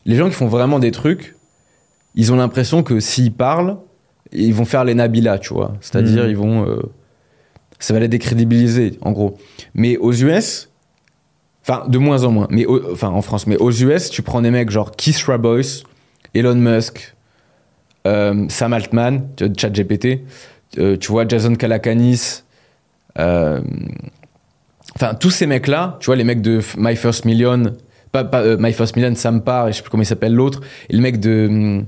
les 0.07 0.16
gens 0.16 0.28
qui 0.28 0.34
font 0.34 0.48
vraiment 0.48 0.78
des 0.78 0.90
trucs, 0.90 1.36
ils 2.14 2.32
ont 2.32 2.36
l'impression 2.36 2.82
que 2.82 3.00
s'ils 3.00 3.32
parlent, 3.32 3.76
ils 4.32 4.55
vont 4.55 4.64
faire 4.64 4.84
les 4.84 4.94
Nabila, 4.94 5.38
tu 5.38 5.53
vois. 5.55 5.74
C'est-à-dire, 5.80 6.24
Mhm. 6.24 6.30
ils 6.30 6.36
vont. 6.36 6.66
euh, 6.68 6.82
ça 7.78 7.92
va 7.94 8.00
les 8.00 8.09
décrédibiliser, 8.09 8.98
en 9.03 9.11
gros. 9.12 9.36
Mais 9.74 9.96
aux 9.96 10.12
US, 10.12 10.68
enfin, 11.62 11.84
de 11.88 11.98
moins 11.98 12.22
en 12.24 12.30
moins, 12.30 12.46
mais 12.50 12.64
au- 12.64 12.92
enfin, 12.92 13.09
en 13.09 13.22
France, 13.22 13.46
mais 13.48 13.57
aux 13.57 13.72
US, 13.72 14.09
tu 14.11 14.22
prends 14.22 14.40
des 14.40 14.50
mecs 14.53 14.70
genre 14.70 14.92
Keith 14.92 15.20
Rabois, 15.26 15.82
Elon 16.34 16.55
Musk, 16.55 17.14
euh, 18.07 18.46
Sam 18.48 18.72
Altman, 18.72 19.26
tu 19.36 19.46
vois, 19.46 19.55
ChatGPT, 19.57 20.20
euh, 20.78 20.96
tu 20.96 21.11
vois, 21.11 21.26
Jason 21.26 21.55
Calacanis, 21.57 22.42
euh, 23.18 23.61
enfin, 24.96 25.14
tous 25.14 25.30
ces 25.30 25.46
mecs-là, 25.46 25.96
tu 26.00 26.07
vois, 26.07 26.16
les 26.16 26.24
mecs 26.24 26.40
de 26.42 26.61
My 26.76 26.94
First 26.96 27.24
Million, 27.24 27.74
pas, 28.12 28.24
pas, 28.24 28.42
euh, 28.42 28.56
My 28.60 28.72
First 28.72 28.94
Million, 28.96 29.14
Sam 29.14 29.42
Parr, 29.42 29.68
et 29.68 29.72
je 29.72 29.78
sais 29.78 29.82
plus 29.82 29.90
comment 29.90 30.02
il 30.02 30.06
s'appelle 30.06 30.34
l'autre, 30.34 30.60
et 30.88 30.94
le 30.94 31.00
mec 31.00 31.18
de, 31.18 31.82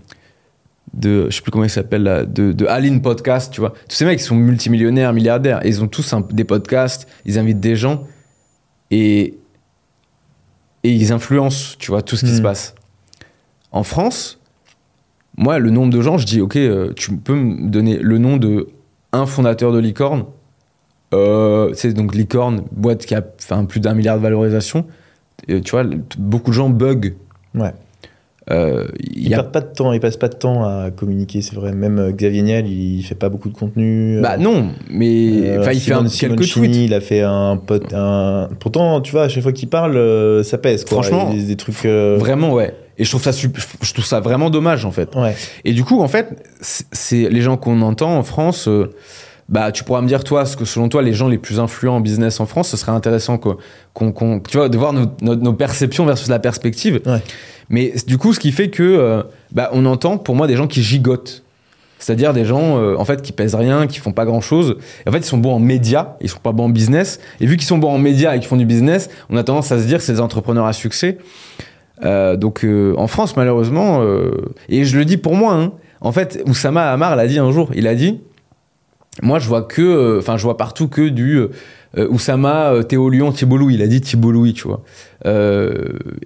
de, 0.94 1.26
je 1.30 1.36
sais 1.36 1.42
plus 1.42 1.50
comment 1.50 1.64
il 1.64 1.70
s'appelle, 1.70 2.26
de, 2.28 2.52
de 2.52 2.66
Aline 2.66 3.02
Podcast, 3.02 3.52
tu 3.52 3.60
vois. 3.60 3.70
Tous 3.88 3.94
ces 3.96 4.04
mecs, 4.04 4.20
ils 4.20 4.24
sont 4.24 4.34
multimillionnaires, 4.34 5.12
milliardaires, 5.12 5.64
et 5.64 5.68
ils 5.68 5.82
ont 5.82 5.88
tous 5.88 6.12
un- 6.12 6.26
des 6.30 6.44
podcasts, 6.44 7.06
ils 7.24 7.38
invitent 7.38 7.60
des 7.60 7.76
gens, 7.76 8.06
et, 8.90 9.34
et 10.82 10.90
ils 10.90 11.12
influencent, 11.12 11.76
tu 11.78 11.90
vois, 11.90 12.02
tout 12.02 12.16
ce 12.16 12.24
qui 12.24 12.34
se 12.34 12.42
passe. 12.42 12.74
En 13.70 13.82
France, 13.82 14.40
moi, 15.36 15.58
le 15.58 15.70
nombre 15.70 15.92
de 15.92 16.00
gens, 16.00 16.16
je 16.16 16.26
dis, 16.26 16.40
ok, 16.40 16.56
euh, 16.56 16.92
tu 16.94 17.16
peux 17.16 17.34
me 17.34 17.68
donner 17.68 17.98
le 17.98 18.18
nom 18.18 18.36
de 18.36 18.68
un 19.12 19.26
fondateur 19.26 19.72
de 19.72 19.78
Licorne. 19.78 20.24
Euh, 21.12 21.72
c'est 21.74 21.92
donc 21.92 22.14
Licorne, 22.14 22.64
boîte 22.72 23.06
qui 23.06 23.14
a 23.14 23.22
plus 23.22 23.80
d'un 23.80 23.94
milliard 23.94 24.16
de 24.16 24.22
valorisation. 24.22 24.86
Et, 25.48 25.60
tu 25.60 25.70
vois, 25.72 25.84
beaucoup 26.18 26.50
de 26.50 26.54
gens 26.56 26.68
bug. 26.70 27.14
Ouais. 27.54 27.72
Euh, 28.50 28.88
il 29.00 29.26
y 29.26 29.32
a- 29.34 29.42
pas 29.42 29.62
de 29.62 29.72
temps, 29.72 29.92
ils 29.94 30.00
passent 30.00 30.18
pas 30.18 30.28
de 30.28 30.34
temps 30.36 30.64
à 30.64 30.90
communiquer, 30.90 31.40
c'est 31.40 31.54
vrai. 31.56 31.72
Même 31.72 31.98
euh, 31.98 32.12
Xavier 32.12 32.42
Niel, 32.42 32.68
il 32.68 33.02
fait 33.02 33.14
pas 33.14 33.30
beaucoup 33.30 33.48
de 33.48 33.56
contenu. 33.56 34.20
Bah 34.20 34.34
Euh, 34.34 34.36
non, 34.36 34.68
mais 34.90 35.30
Euh, 35.48 35.60
enfin, 35.62 35.72
il 35.72 35.80
fait 35.80 35.94
un, 35.94 36.06
Simone 36.08 36.36
quelques 36.36 36.46
Chini, 36.48 36.66
tweets. 36.68 36.76
Il 36.84 36.92
a 36.94 37.00
fait 37.00 37.22
un 37.22 37.56
pote. 37.56 37.94
Un... 37.94 38.50
Pourtant, 38.60 39.00
tu 39.00 39.12
vois, 39.12 39.22
à 39.24 39.28
chaque 39.30 39.42
fois 39.42 39.52
qu'il 39.52 39.70
parle, 39.70 39.96
euh, 39.96 40.42
ça 40.42 40.58
pèse. 40.58 40.84
Quoi. 40.84 41.02
Franchement, 41.02 41.30
Il 41.32 41.40
des, 41.40 41.46
des 41.46 41.56
trucs. 41.56 41.86
euh, 41.86 42.16
Vraiment, 42.18 42.52
ouais. 42.52 42.74
Et 42.98 43.04
je 43.04 43.08
trouve 43.10 43.22
ça, 43.22 43.32
je 43.32 43.92
trouve 43.94 44.04
ça 44.04 44.20
vraiment 44.20 44.50
dommage, 44.50 44.84
en 44.84 44.90
fait. 44.92 45.14
Ouais. 45.16 45.34
Et 45.64 45.72
du 45.72 45.82
coup, 45.82 46.02
en 46.02 46.08
fait, 46.08 46.28
c'est 46.60 47.30
les 47.30 47.40
gens 47.40 47.56
qu'on 47.56 47.80
entend 47.80 48.14
en 48.14 48.22
France. 48.24 48.68
Bah, 49.48 49.72
tu 49.72 49.84
pourras 49.84 50.00
me 50.00 50.08
dire, 50.08 50.24
toi, 50.24 50.46
ce 50.46 50.56
que 50.56 50.64
selon 50.64 50.88
toi, 50.88 51.02
les 51.02 51.12
gens 51.12 51.28
les 51.28 51.38
plus 51.38 51.60
influents 51.60 51.96
en 51.96 52.00
business 52.00 52.40
en 52.40 52.46
France, 52.46 52.68
ce 52.70 52.76
serait 52.76 52.92
intéressant 52.92 53.38
qu'on, 53.38 54.40
tu 54.40 54.56
vois, 54.56 54.68
de 54.68 54.78
voir 54.78 54.92
nos, 54.92 55.06
nos- 55.20 55.36
nos 55.36 55.52
perceptions 55.52 56.06
versus 56.06 56.28
la 56.28 56.38
perspective. 56.38 57.00
Ouais. 57.06 57.22
Mais 57.68 57.92
du 58.06 58.18
coup, 58.18 58.32
ce 58.32 58.40
qui 58.40 58.52
fait 58.52 58.68
que, 58.70 58.82
euh, 58.82 59.22
bah, 59.52 59.70
on 59.72 59.84
entend 59.86 60.16
pour 60.18 60.34
moi 60.34 60.46
des 60.46 60.56
gens 60.56 60.66
qui 60.66 60.82
gigotent. 60.82 61.42
C'est-à-dire 61.98 62.32
des 62.34 62.44
gens, 62.44 62.78
euh, 62.78 62.96
en 62.98 63.04
fait, 63.06 63.22
qui 63.22 63.32
pèsent 63.32 63.54
rien, 63.54 63.86
qui 63.86 63.98
font 63.98 64.12
pas 64.12 64.24
grand-chose. 64.26 64.76
Et 65.06 65.08
En 65.08 65.12
fait, 65.12 65.18
ils 65.18 65.24
sont 65.24 65.38
bons 65.38 65.52
en 65.54 65.58
médias, 65.60 66.16
ils 66.20 66.28
sont 66.28 66.38
pas 66.40 66.52
bons 66.52 66.64
en 66.64 66.68
business. 66.68 67.20
Et 67.40 67.46
vu 67.46 67.56
qu'ils 67.56 67.66
sont 67.66 67.78
bons 67.78 67.90
en 67.92 67.98
médias 67.98 68.34
et 68.34 68.38
qu'ils 68.40 68.48
font 68.48 68.56
du 68.56 68.66
business, 68.66 69.08
on 69.30 69.36
a 69.38 69.44
tendance 69.44 69.72
à 69.72 69.78
se 69.78 69.86
dire 69.86 69.98
que 69.98 70.04
c'est 70.04 70.12
des 70.14 70.20
entrepreneurs 70.20 70.66
à 70.66 70.72
succès. 70.74 71.16
Euh, 72.04 72.36
donc 72.36 72.66
en 72.96 73.06
France, 73.06 73.36
malheureusement, 73.36 74.02
et 74.68 74.84
je 74.84 74.98
le 74.98 75.04
dis 75.04 75.16
pour 75.16 75.34
moi, 75.36 75.54
hein, 75.54 75.72
en 76.00 76.12
fait, 76.12 76.42
Oussama 76.46 76.90
Hamar 76.90 77.16
l'a 77.16 77.26
dit 77.26 77.38
un 77.38 77.50
jour, 77.52 77.70
il 77.74 77.86
a 77.86 77.94
dit, 77.94 78.20
moi 79.22 79.38
je 79.38 79.48
vois 79.48 79.62
que, 79.62 79.82
euh, 79.82 80.18
enfin 80.18 80.36
je 80.36 80.42
vois 80.42 80.56
partout 80.56 80.88
que 80.88 81.08
du 81.08 81.36
euh, 81.36 81.48
euh, 81.98 82.08
Oussama, 82.08 82.82
Théo 82.88 83.08
Lyon, 83.08 83.32
Thibault 83.32 83.56
Louis, 83.56 83.74
il 83.74 83.82
a 83.82 83.86
dit 83.86 84.00
Thibault 84.00 84.32
Louis, 84.32 84.52
tu 84.52 84.66
vois. 84.66 84.82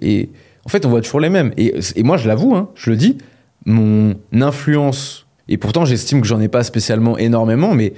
Et 0.01 0.29
en 0.65 0.69
fait, 0.69 0.85
on 0.85 0.89
voit 0.89 1.01
toujours 1.01 1.19
les 1.19 1.29
mêmes. 1.29 1.51
Et, 1.57 2.03
moi, 2.03 2.17
je 2.17 2.27
l'avoue, 2.27 2.55
hein, 2.55 2.69
je 2.75 2.89
le 2.89 2.95
dis, 2.95 3.17
mon 3.65 4.15
influence, 4.33 5.27
et 5.47 5.57
pourtant 5.57 5.85
j'estime 5.85 6.21
que 6.21 6.27
j'en 6.27 6.39
ai 6.39 6.47
pas 6.47 6.63
spécialement 6.63 7.17
énormément, 7.17 7.75
mais 7.75 7.93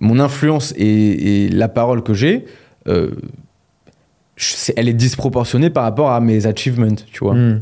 mon 0.00 0.18
influence 0.18 0.74
et, 0.76 1.48
la 1.50 1.68
parole 1.68 2.02
que 2.02 2.14
j'ai, 2.14 2.46
elle 2.86 4.88
est 4.88 4.92
disproportionnée 4.92 5.70
par 5.70 5.84
rapport 5.84 6.10
à 6.10 6.20
mes 6.20 6.46
achievements, 6.46 6.96
tu 7.12 7.20
vois. 7.20 7.34
Hmm. 7.34 7.60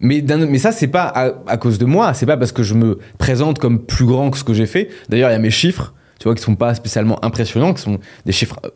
Mais, 0.00 0.22
mais 0.22 0.58
ça, 0.58 0.72
c'est 0.72 0.88
pas 0.88 1.04
à, 1.04 1.32
à 1.46 1.56
cause 1.56 1.78
de 1.78 1.84
moi, 1.84 2.14
c'est 2.14 2.26
pas 2.26 2.36
parce 2.36 2.52
que 2.52 2.62
je 2.62 2.74
me 2.74 2.98
présente 3.18 3.58
comme 3.58 3.80
plus 3.84 4.06
grand 4.06 4.30
que 4.30 4.38
ce 4.38 4.44
que 4.44 4.54
j'ai 4.54 4.66
fait. 4.66 4.88
D'ailleurs, 5.08 5.30
il 5.30 5.32
y 5.32 5.36
a 5.36 5.40
mes 5.40 5.50
chiffres, 5.50 5.92
tu 6.20 6.24
vois, 6.24 6.34
qui 6.34 6.42
sont 6.42 6.54
pas 6.54 6.74
spécialement 6.74 7.24
impressionnants, 7.24 7.74
qui 7.74 7.82
sont 7.82 7.98
des 8.24 8.32
chiffres 8.32 8.60
euh, 8.64 8.70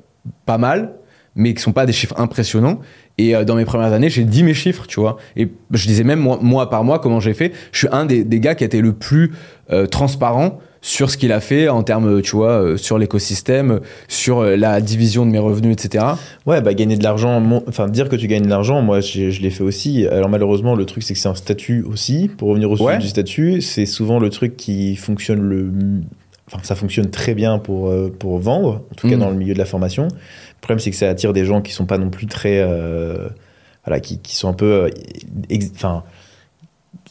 pas 0.46 0.58
mal, 0.58 0.94
mais 1.36 1.54
qui 1.54 1.62
sont 1.62 1.72
pas 1.72 1.86
des 1.86 1.92
chiffres 1.92 2.18
impressionnants. 2.18 2.80
Et 3.18 3.36
euh, 3.36 3.44
dans 3.44 3.54
mes 3.54 3.64
premières 3.64 3.92
années, 3.92 4.10
j'ai 4.10 4.24
dit 4.24 4.42
mes 4.42 4.54
chiffres, 4.54 4.86
tu 4.86 4.98
vois. 5.00 5.16
Et 5.36 5.48
je 5.70 5.86
disais 5.86 6.04
même 6.04 6.20
mois 6.20 6.70
par 6.70 6.82
mois 6.82 6.98
comment 6.98 7.20
j'ai 7.20 7.34
fait. 7.34 7.52
Je 7.70 7.78
suis 7.78 7.88
un 7.92 8.04
des, 8.04 8.24
des 8.24 8.40
gars 8.40 8.54
qui 8.54 8.64
a 8.64 8.66
été 8.66 8.80
le 8.80 8.92
plus 8.92 9.32
euh, 9.70 9.86
transparent 9.86 10.58
sur 10.84 11.10
ce 11.10 11.16
qu'il 11.16 11.30
a 11.32 11.40
fait 11.40 11.68
en 11.68 11.82
termes, 11.84 12.20
tu 12.22 12.34
vois, 12.36 12.60
euh, 12.60 12.76
sur 12.76 12.98
l'écosystème, 12.98 13.80
sur 14.08 14.40
euh, 14.40 14.56
la 14.56 14.80
division 14.80 15.24
de 15.24 15.30
mes 15.30 15.38
revenus, 15.38 15.72
etc. 15.72 16.04
Ouais, 16.44 16.60
bah 16.60 16.74
gagner 16.74 16.96
de 16.96 17.04
l'argent, 17.04 17.40
mon- 17.40 17.62
enfin 17.68 17.88
dire 17.88 18.08
que 18.08 18.16
tu 18.16 18.26
gagnes 18.26 18.42
de 18.42 18.48
l'argent, 18.50 18.82
moi 18.82 19.00
je 19.00 19.40
l'ai 19.40 19.50
fait 19.50 19.62
aussi. 19.62 20.06
Alors 20.08 20.28
malheureusement, 20.28 20.74
le 20.74 20.84
truc 20.84 21.04
c'est 21.04 21.14
que 21.14 21.20
c'est 21.20 21.28
un 21.28 21.34
statut 21.36 21.82
aussi. 21.84 22.28
Pour 22.36 22.48
revenir 22.48 22.68
au 22.70 22.76
sujet 22.76 22.88
Ouais. 22.88 22.98
du 22.98 23.06
statut, 23.08 23.60
c'est 23.60 23.86
souvent 23.86 24.18
le 24.18 24.28
truc 24.28 24.56
qui 24.56 24.96
fonctionne 24.96 25.40
le. 25.40 25.70
Enfin, 26.48 26.58
ça 26.64 26.74
fonctionne 26.74 27.08
très 27.10 27.34
bien 27.34 27.58
pour, 27.58 27.88
euh, 27.88 28.12
pour 28.18 28.38
vendre, 28.40 28.82
en 28.90 28.94
tout 28.96 29.08
cas 29.08 29.16
Mm. 29.16 29.20
dans 29.20 29.30
le 29.30 29.36
milieu 29.36 29.54
de 29.54 29.58
la 29.58 29.64
formation. 29.64 30.04
Le 30.08 30.60
problème 30.60 30.80
c'est 30.80 30.90
que 30.90 30.96
ça 30.96 31.08
attire 31.08 31.32
des 31.32 31.44
gens 31.44 31.62
qui 31.62 31.72
sont 31.72 31.86
pas 31.86 31.96
non 31.98 32.10
plus 32.10 32.26
très. 32.26 32.60
euh, 32.60 33.28
voilà, 33.86 34.00
qui, 34.00 34.18
qui 34.18 34.34
sont 34.36 34.48
un 34.48 34.52
peu. 34.52 34.90
Enfin. 35.76 36.02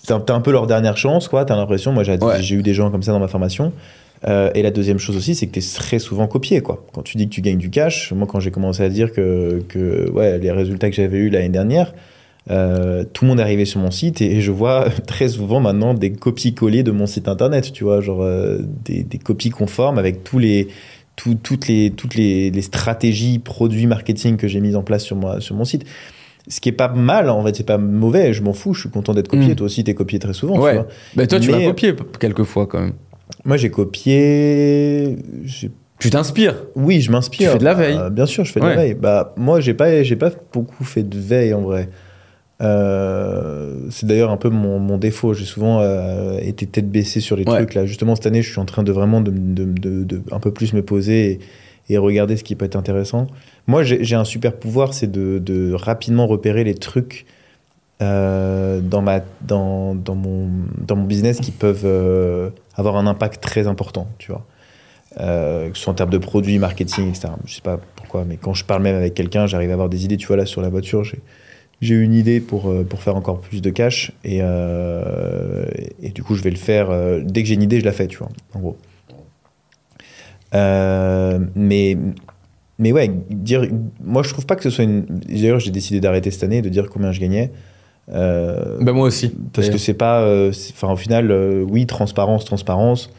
T'as 0.07 0.33
un 0.33 0.41
peu 0.41 0.51
leur 0.51 0.67
dernière 0.67 0.97
chance, 0.97 1.27
quoi. 1.27 1.45
T'as 1.45 1.55
l'impression. 1.55 1.91
Moi, 1.91 2.03
j'ai 2.03 2.17
Ouais. 2.17 2.47
eu 2.51 2.61
des 2.63 2.73
gens 2.73 2.89
comme 2.91 3.03
ça 3.03 3.11
dans 3.11 3.19
ma 3.19 3.27
formation. 3.27 3.71
Euh, 4.27 4.51
et 4.53 4.61
la 4.61 4.69
deuxième 4.71 4.99
chose 4.99 5.15
aussi, 5.17 5.33
c'est 5.35 5.47
que 5.47 5.53
tu 5.53 5.59
es 5.59 5.73
très 5.75 5.99
souvent 5.99 6.27
copié. 6.27 6.61
Quoi. 6.61 6.85
Quand 6.93 7.01
tu 7.01 7.17
dis 7.17 7.27
que 7.27 7.33
tu 7.33 7.41
gagnes 7.41 7.57
du 7.57 7.69
cash, 7.69 8.11
moi, 8.11 8.27
quand 8.27 8.39
j'ai 8.39 8.51
commencé 8.51 8.83
à 8.83 8.89
dire 8.89 9.11
que, 9.11 9.63
que 9.67 10.09
ouais, 10.11 10.37
les 10.37 10.51
résultats 10.51 10.89
que 10.89 10.95
j'avais 10.95 11.17
eus 11.17 11.29
l'année 11.29 11.49
dernière, 11.49 11.93
euh, 12.49 13.03
tout 13.13 13.25
le 13.25 13.29
monde 13.29 13.39
est 13.39 13.43
arrivé 13.43 13.65
sur 13.65 13.79
mon 13.79 13.91
site 13.91 14.21
et, 14.21 14.41
je 14.41 14.51
vois 14.51 14.89
très 15.07 15.29
souvent 15.29 15.59
maintenant 15.59 15.93
des 15.93 16.11
copies-collées 16.11 16.83
de 16.83 16.91
mon 16.91 17.05
site 17.07 17.27
internet. 17.27 17.71
Tu 17.71 17.83
vois, 17.83 18.01
genre 18.01 18.21
euh, 18.21 18.59
des, 18.85 19.03
des 19.03 19.17
copies 19.17 19.49
conformes 19.51 19.97
avec 19.97 20.23
tous 20.23 20.37
les, 20.39 20.67
tout- 21.15 21.37
toutes, 21.41 21.67
les, 21.67 21.91
toutes 21.91 22.15
les, 22.15 22.51
les 22.51 22.61
stratégies 22.61 23.39
produits 23.39 23.87
marketing 23.87 24.37
que 24.37 24.47
j'ai 24.47 24.59
mises 24.59 24.75
en 24.75 24.83
place 24.83 25.03
sur, 25.03 25.15
moi, 25.15 25.39
sur 25.41 25.55
mon 25.55 25.65
site. 25.65 25.83
Ce 26.51 26.59
qui 26.59 26.69
est 26.69 26.73
pas 26.73 26.89
mal, 26.89 27.29
en 27.29 27.43
fait, 27.43 27.55
c'est 27.55 27.65
pas 27.65 27.77
mauvais, 27.77 28.33
je 28.33 28.43
m'en 28.43 28.51
fous, 28.53 28.73
je 28.73 28.81
suis 28.81 28.89
content 28.89 29.13
d'être 29.13 29.29
copié. 29.29 29.53
Mm. 29.53 29.55
Toi 29.55 29.65
aussi, 29.65 29.83
t'es 29.83 29.93
copié 29.93 30.19
très 30.19 30.33
souvent. 30.33 30.55
tu 30.55 30.59
Ouais. 30.61 30.73
vois. 30.73 30.87
Bah, 31.15 31.25
toi, 31.25 31.39
tu 31.39 31.49
m'as 31.49 31.63
copié 31.63 31.95
quelques 32.19 32.43
fois 32.43 32.67
quand 32.67 32.81
même. 32.81 32.93
Moi, 33.45 33.55
j'ai 33.57 33.71
copié. 33.71 35.15
Tu 35.99 36.09
t'inspires. 36.09 36.55
oui, 36.75 36.99
je 37.01 37.11
m'inspire. 37.11 37.47
Tu 37.49 37.53
fais 37.53 37.59
de 37.59 37.63
la 37.63 37.73
veille. 37.73 37.95
Bah, 37.95 38.09
bien 38.09 38.25
sûr, 38.25 38.43
je 38.43 38.51
fais 38.51 38.59
de 38.59 38.65
Ouais. 38.65 38.75
la 38.75 38.81
veille. 38.81 38.93
Bah, 38.95 39.33
moi, 39.37 39.59
j'ai 39.61 39.73
pas, 39.73 40.03
j'ai 40.03 40.15
pas 40.15 40.31
beaucoup 40.53 40.83
fait 40.83 41.03
de 41.03 41.17
veille 41.17 41.53
en 41.53 41.61
vrai. 41.61 41.89
Euh, 42.61 43.75
c'est 43.89 44.05
d'ailleurs 44.05 44.29
un 44.31 44.37
peu 44.37 44.49
mon, 44.49 44.79
mon 44.79 44.97
défaut. 44.97 45.33
J'ai 45.33 45.45
souvent 45.45 45.79
euh, 45.81 46.37
été 46.41 46.65
tête 46.65 46.89
baissée 46.89 47.19
sur 47.19 47.35
les 47.35 47.43
Ouais. 47.47 47.57
trucs. 47.57 47.73
Là, 47.73 47.85
justement, 47.85 48.15
cette 48.15 48.27
année, 48.27 48.41
je 48.41 48.49
suis 48.51 48.59
en 48.59 48.65
train 48.65 48.83
de 48.83 48.91
vraiment 48.91 49.21
de, 49.21 49.31
de- 49.31 49.65
de- 49.65 50.03
de 50.03 50.21
un 50.31 50.39
peu 50.39 50.51
plus 50.51 50.73
me 50.73 50.81
poser 50.83 51.39
et, 51.89 51.93
et 51.93 51.97
regarder 51.97 52.37
ce 52.37 52.43
qui 52.43 52.55
peut 52.55 52.65
être 52.65 52.75
intéressant. 52.75 53.27
Moi, 53.67 53.83
j'ai 53.83 54.15
un 54.15 54.25
super 54.25 54.55
pouvoir, 54.57 54.93
c'est 54.93 55.11
de, 55.11 55.39
de 55.39 55.73
rapidement 55.73 56.27
repérer 56.27 56.63
les 56.63 56.75
trucs 56.75 57.25
euh, 58.01 58.81
dans, 58.81 59.03
mon, 60.15 61.03
business 61.05 61.39
qui 61.39 61.51
peuvent 61.51 61.85
euh, 61.85 62.49
avoir 62.75 62.97
un 62.97 63.05
impact 63.05 63.43
très 63.43 63.67
important, 63.67 64.07
tu 64.17 64.31
vois. 64.31 64.45
Euh, 65.19 65.69
que 65.69 65.77
ce 65.77 65.83
soit 65.83 65.91
en 65.91 65.95
termes 65.95 66.09
de 66.09 66.17
produits, 66.17 66.57
marketing, 66.57 67.09
etc. 67.09 67.27
Je 67.45 67.55
sais 67.55 67.61
pas 67.61 67.79
pourquoi, 67.95 68.23
mais 68.25 68.37
quand 68.37 68.53
je 68.53 68.65
parle 68.65 68.81
même 68.81 68.95
avec 68.95 69.13
quelqu'un, 69.13 69.45
j'arrive 69.45 69.69
à 69.69 69.73
avoir 69.73 69.89
des 69.89 70.05
idées. 70.05 70.17
Tu 70.17 70.25
vois, 70.25 70.37
là, 70.37 70.45
sur 70.45 70.61
la 70.61 70.69
voiture, 70.69 71.03
j'ai 71.03 71.19
j'ai 71.81 71.95
une 71.95 72.13
idée 72.13 72.39
pour, 72.39 72.71
faire 72.99 73.15
encore 73.15 73.41
plus 73.41 73.59
de 73.59 73.71
cash. 73.71 74.11
Et, 74.23 74.37
et, 74.37 76.09
du 76.09 76.21
coup, 76.21 76.35
je 76.35 76.43
vais 76.43 76.51
le 76.51 76.55
faire. 76.55 76.89
dès 77.23 77.41
que 77.41 77.47
j'ai 77.47 77.55
une 77.55 77.63
idée, 77.63 77.79
je 77.79 77.85
la 77.85 77.91
fais, 77.91 78.05
tu 78.05 78.19
vois, 78.19 78.29
en 78.53 78.59
gros. 78.59 78.77
Mais, 80.53 81.97
mais 82.81 82.91
ouais, 82.91 83.09
dire, 83.29 83.65
moi, 84.03 84.21
je 84.23 84.29
trouve 84.33 84.45
pas 84.45 84.57
que 84.57 84.63
ce 84.63 84.69
soit 84.69 84.83
une. 84.83 85.05
D'ailleurs, 85.05 85.59
j'ai 85.61 85.71
décidé 85.71 86.01
d'arrêter 86.01 86.29
cette 86.31 86.43
année, 86.43 86.61
de 86.61 86.67
dire 86.69 86.89
combien 86.89 87.11
je 87.13 87.21
gagnais. 87.21 87.51
Euh, 88.11 88.77
Bah, 88.81 88.91
moi 88.91 89.07
aussi. 89.07 89.31
parce 89.53 89.69
que 89.69 89.77
c'est 89.77 89.93
pas. 89.93 90.21
euh, 90.23 90.51
Enfin, 90.73 90.91
au 90.91 90.97
final, 90.97 91.31
euh, 91.31 91.63
oui, 91.69 91.85
transparence, 91.85 92.43
transparence. 92.43 93.09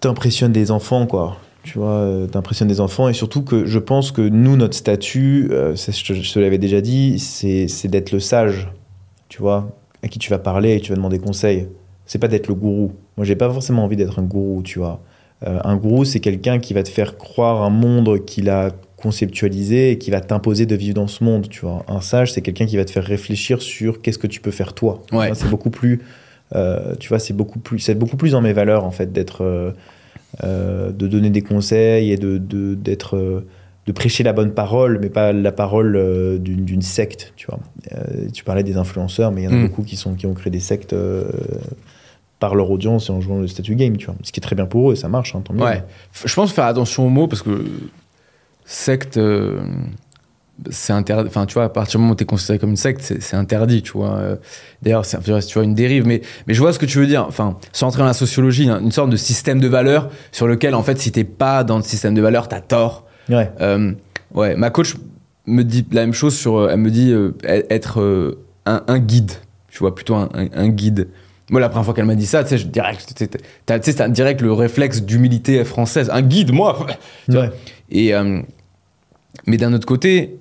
T'impressionnes 0.00 0.52
des 0.52 0.70
enfants, 0.70 1.06
quoi. 1.06 1.36
Tu 1.64 1.78
vois, 1.78 1.90
euh, 1.90 2.26
t'impressionnes 2.26 2.68
des 2.68 2.80
enfants. 2.80 3.08
Et 3.08 3.12
surtout 3.12 3.42
que 3.42 3.66
je 3.66 3.78
pense 3.78 4.12
que 4.12 4.22
nous, 4.22 4.56
notre 4.56 4.76
statut, 4.76 5.48
je, 5.50 5.74
te- 6.06 6.12
je 6.14 6.32
te 6.32 6.38
l'avais 6.38 6.58
déjà 6.58 6.80
dit, 6.80 7.18
c'est 7.18 7.66
c'est 7.68 7.88
d'être 7.88 8.12
le 8.12 8.20
sage. 8.20 8.68
Tu 9.28 9.42
vois, 9.42 9.68
à 10.02 10.08
qui 10.08 10.18
tu 10.18 10.30
vas 10.30 10.38
parler 10.38 10.76
et 10.76 10.80
tu 10.80 10.90
vas 10.90 10.96
demander 10.96 11.18
conseil. 11.18 11.68
C'est 12.06 12.18
pas 12.18 12.28
d'être 12.28 12.46
le 12.48 12.54
gourou. 12.54 12.92
Moi, 13.16 13.26
j'ai 13.26 13.36
pas 13.36 13.50
forcément 13.50 13.84
envie 13.84 13.96
d'être 13.96 14.18
un 14.18 14.22
gourou, 14.22 14.62
tu 14.62 14.78
vois. 14.78 15.00
Euh, 15.46 15.60
un 15.64 15.76
gourou, 15.76 16.04
c'est 16.04 16.20
quelqu'un 16.20 16.58
qui 16.58 16.74
va 16.74 16.82
te 16.82 16.88
faire 16.88 17.16
croire 17.16 17.62
un 17.62 17.70
monde 17.70 18.24
qu'il 18.24 18.50
a 18.50 18.70
conceptualisé 18.96 19.92
et 19.92 19.98
qui 19.98 20.10
va 20.10 20.20
t'imposer 20.20 20.66
de 20.66 20.74
vivre 20.74 20.94
dans 20.94 21.06
ce 21.06 21.22
monde, 21.22 21.48
tu 21.48 21.60
vois. 21.60 21.84
Un 21.86 22.00
sage, 22.00 22.32
c'est 22.32 22.42
quelqu'un 22.42 22.66
qui 22.66 22.76
va 22.76 22.84
te 22.84 22.90
faire 22.90 23.04
réfléchir 23.04 23.62
sur 23.62 24.02
qu'est-ce 24.02 24.18
que 24.18 24.26
tu 24.26 24.40
peux 24.40 24.50
faire 24.50 24.72
toi. 24.72 25.02
Ouais. 25.12 25.30
C'est 25.34 25.48
beaucoup 25.48 25.70
plus, 25.70 26.00
euh, 26.56 26.94
tu 26.98 27.08
vois, 27.08 27.20
c'est 27.20 27.32
beaucoup 27.34 27.60
plus, 27.60 27.78
c'est 27.78 27.94
beaucoup 27.94 28.16
plus 28.16 28.32
dans 28.32 28.40
mes 28.40 28.52
valeurs 28.52 28.84
en 28.84 28.90
fait 28.90 29.12
d'être, 29.12 29.44
euh, 29.44 29.70
euh, 30.42 30.90
de 30.90 31.06
donner 31.06 31.30
des 31.30 31.42
conseils 31.42 32.10
et 32.10 32.16
de 32.16 32.38
d'être, 32.74 33.44
de 33.86 33.92
prêcher 33.92 34.24
la 34.24 34.32
bonne 34.32 34.52
parole, 34.52 34.98
mais 35.00 35.08
pas 35.10 35.32
la 35.32 35.52
parole 35.52 36.40
d'une 36.42 36.82
secte, 36.82 37.32
tu 37.36 37.46
vois. 37.46 37.60
Tu 38.34 38.42
parlais 38.42 38.64
des 38.64 38.76
influenceurs, 38.76 39.30
mais 39.30 39.42
il 39.42 39.44
y 39.44 39.48
en 39.48 39.52
a 39.52 39.54
Mm. 39.54 39.68
beaucoup 39.68 39.82
qui 39.84 39.94
sont 39.94 40.14
qui 40.14 40.26
ont 40.26 40.34
créé 40.34 40.50
des 40.50 40.58
sectes. 40.60 40.94
Par 42.40 42.54
leur 42.54 42.70
audience 42.70 43.08
et 43.08 43.12
en 43.12 43.20
jouant 43.20 43.38
le 43.38 43.48
statut 43.48 43.74
game, 43.74 43.96
tu 43.96 44.06
vois. 44.06 44.14
Ce 44.22 44.30
qui 44.32 44.38
est 44.38 44.42
très 44.42 44.54
bien 44.56 44.66
pour 44.66 44.90
eux 44.90 44.92
et 44.92 44.96
ça 44.96 45.08
marche, 45.08 45.34
hein, 45.34 45.42
tant 45.44 45.54
mieux. 45.54 45.62
Ouais. 45.62 45.82
Je 46.24 46.32
pense 46.34 46.52
faire 46.52 46.66
attention 46.66 47.06
aux 47.06 47.10
mots 47.10 47.26
parce 47.26 47.42
que 47.42 47.64
secte, 48.64 49.16
euh, 49.16 49.60
c'est 50.70 50.92
interdit. 50.92 51.28
Enfin, 51.28 51.46
tu 51.46 51.54
vois, 51.54 51.64
à 51.64 51.68
partir 51.68 51.98
du 51.98 52.02
moment 52.02 52.12
où 52.12 52.16
tu 52.16 52.24
es 52.24 52.26
considéré 52.26 52.58
comme 52.58 52.70
une 52.70 52.76
secte, 52.76 53.00
c'est 53.20 53.34
interdit, 53.36 53.82
tu 53.82 53.92
vois. 53.92 54.14
Euh, 54.16 54.36
D'ailleurs, 54.82 55.04
c'est 55.04 55.18
tu 55.22 55.54
vois 55.54 55.64
une 55.64 55.74
dérive, 55.74 56.06
mais, 56.06 56.20
mais 56.46 56.54
je 56.54 56.60
vois 56.60 56.72
ce 56.72 56.78
que 56.78 56.86
tu 56.86 56.98
veux 56.98 57.06
dire. 57.06 57.24
Enfin, 57.26 57.56
sans 57.72 57.86
entrer 57.88 58.00
dans 58.00 58.06
la 58.06 58.12
sociologie, 58.12 58.68
hein, 58.68 58.80
une 58.82 58.92
sorte 58.92 59.10
de 59.10 59.16
système 59.16 59.60
de 59.60 59.68
valeurs 59.68 60.10
sur 60.32 60.46
lequel, 60.46 60.74
en 60.74 60.82
fait, 60.82 60.98
si 60.98 61.10
t'es 61.12 61.24
pas 61.24 61.64
dans 61.64 61.76
le 61.76 61.82
système 61.82 62.14
de 62.14 62.22
valeurs, 62.22 62.48
t'as 62.48 62.60
tort. 62.60 63.04
Ouais. 63.28 63.50
Euh, 63.60 63.92
ouais, 64.34 64.54
ma 64.56 64.70
coach 64.70 64.94
me 65.46 65.62
dit 65.62 65.86
la 65.92 66.02
même 66.02 66.12
chose 66.14 66.36
sur. 66.36 66.70
Elle 66.70 66.78
me 66.80 66.90
dit 66.90 67.10
euh, 67.12 67.32
être 67.44 68.36
un, 68.66 68.82
un 68.86 68.98
guide, 68.98 69.32
tu 69.70 69.78
vois, 69.80 69.94
plutôt 69.94 70.14
un, 70.14 70.28
un- 70.34 70.48
un 70.54 70.68
guide. 70.68 71.08
Moi, 71.50 71.60
la 71.60 71.68
première 71.68 71.84
fois 71.84 71.94
qu'elle 71.94 72.04
m'a 72.04 72.14
dit 72.14 72.26
ça, 72.26 72.42
tu 72.42 72.50
sais, 72.50 72.58
je 72.58 72.66
direct, 72.66 73.24
t'as 73.66 74.08
direct 74.08 74.40
le 74.42 74.52
réflexe 74.52 75.02
d'humilité 75.02 75.64
française. 75.64 76.10
Un 76.12 76.22
guide, 76.22 76.52
moi 76.52 76.86
Ouais. 77.28 77.50
Et, 77.90 78.14
euh, 78.14 78.40
mais 79.46 79.56
d'un 79.56 79.72
autre 79.72 79.86
côté, 79.86 80.36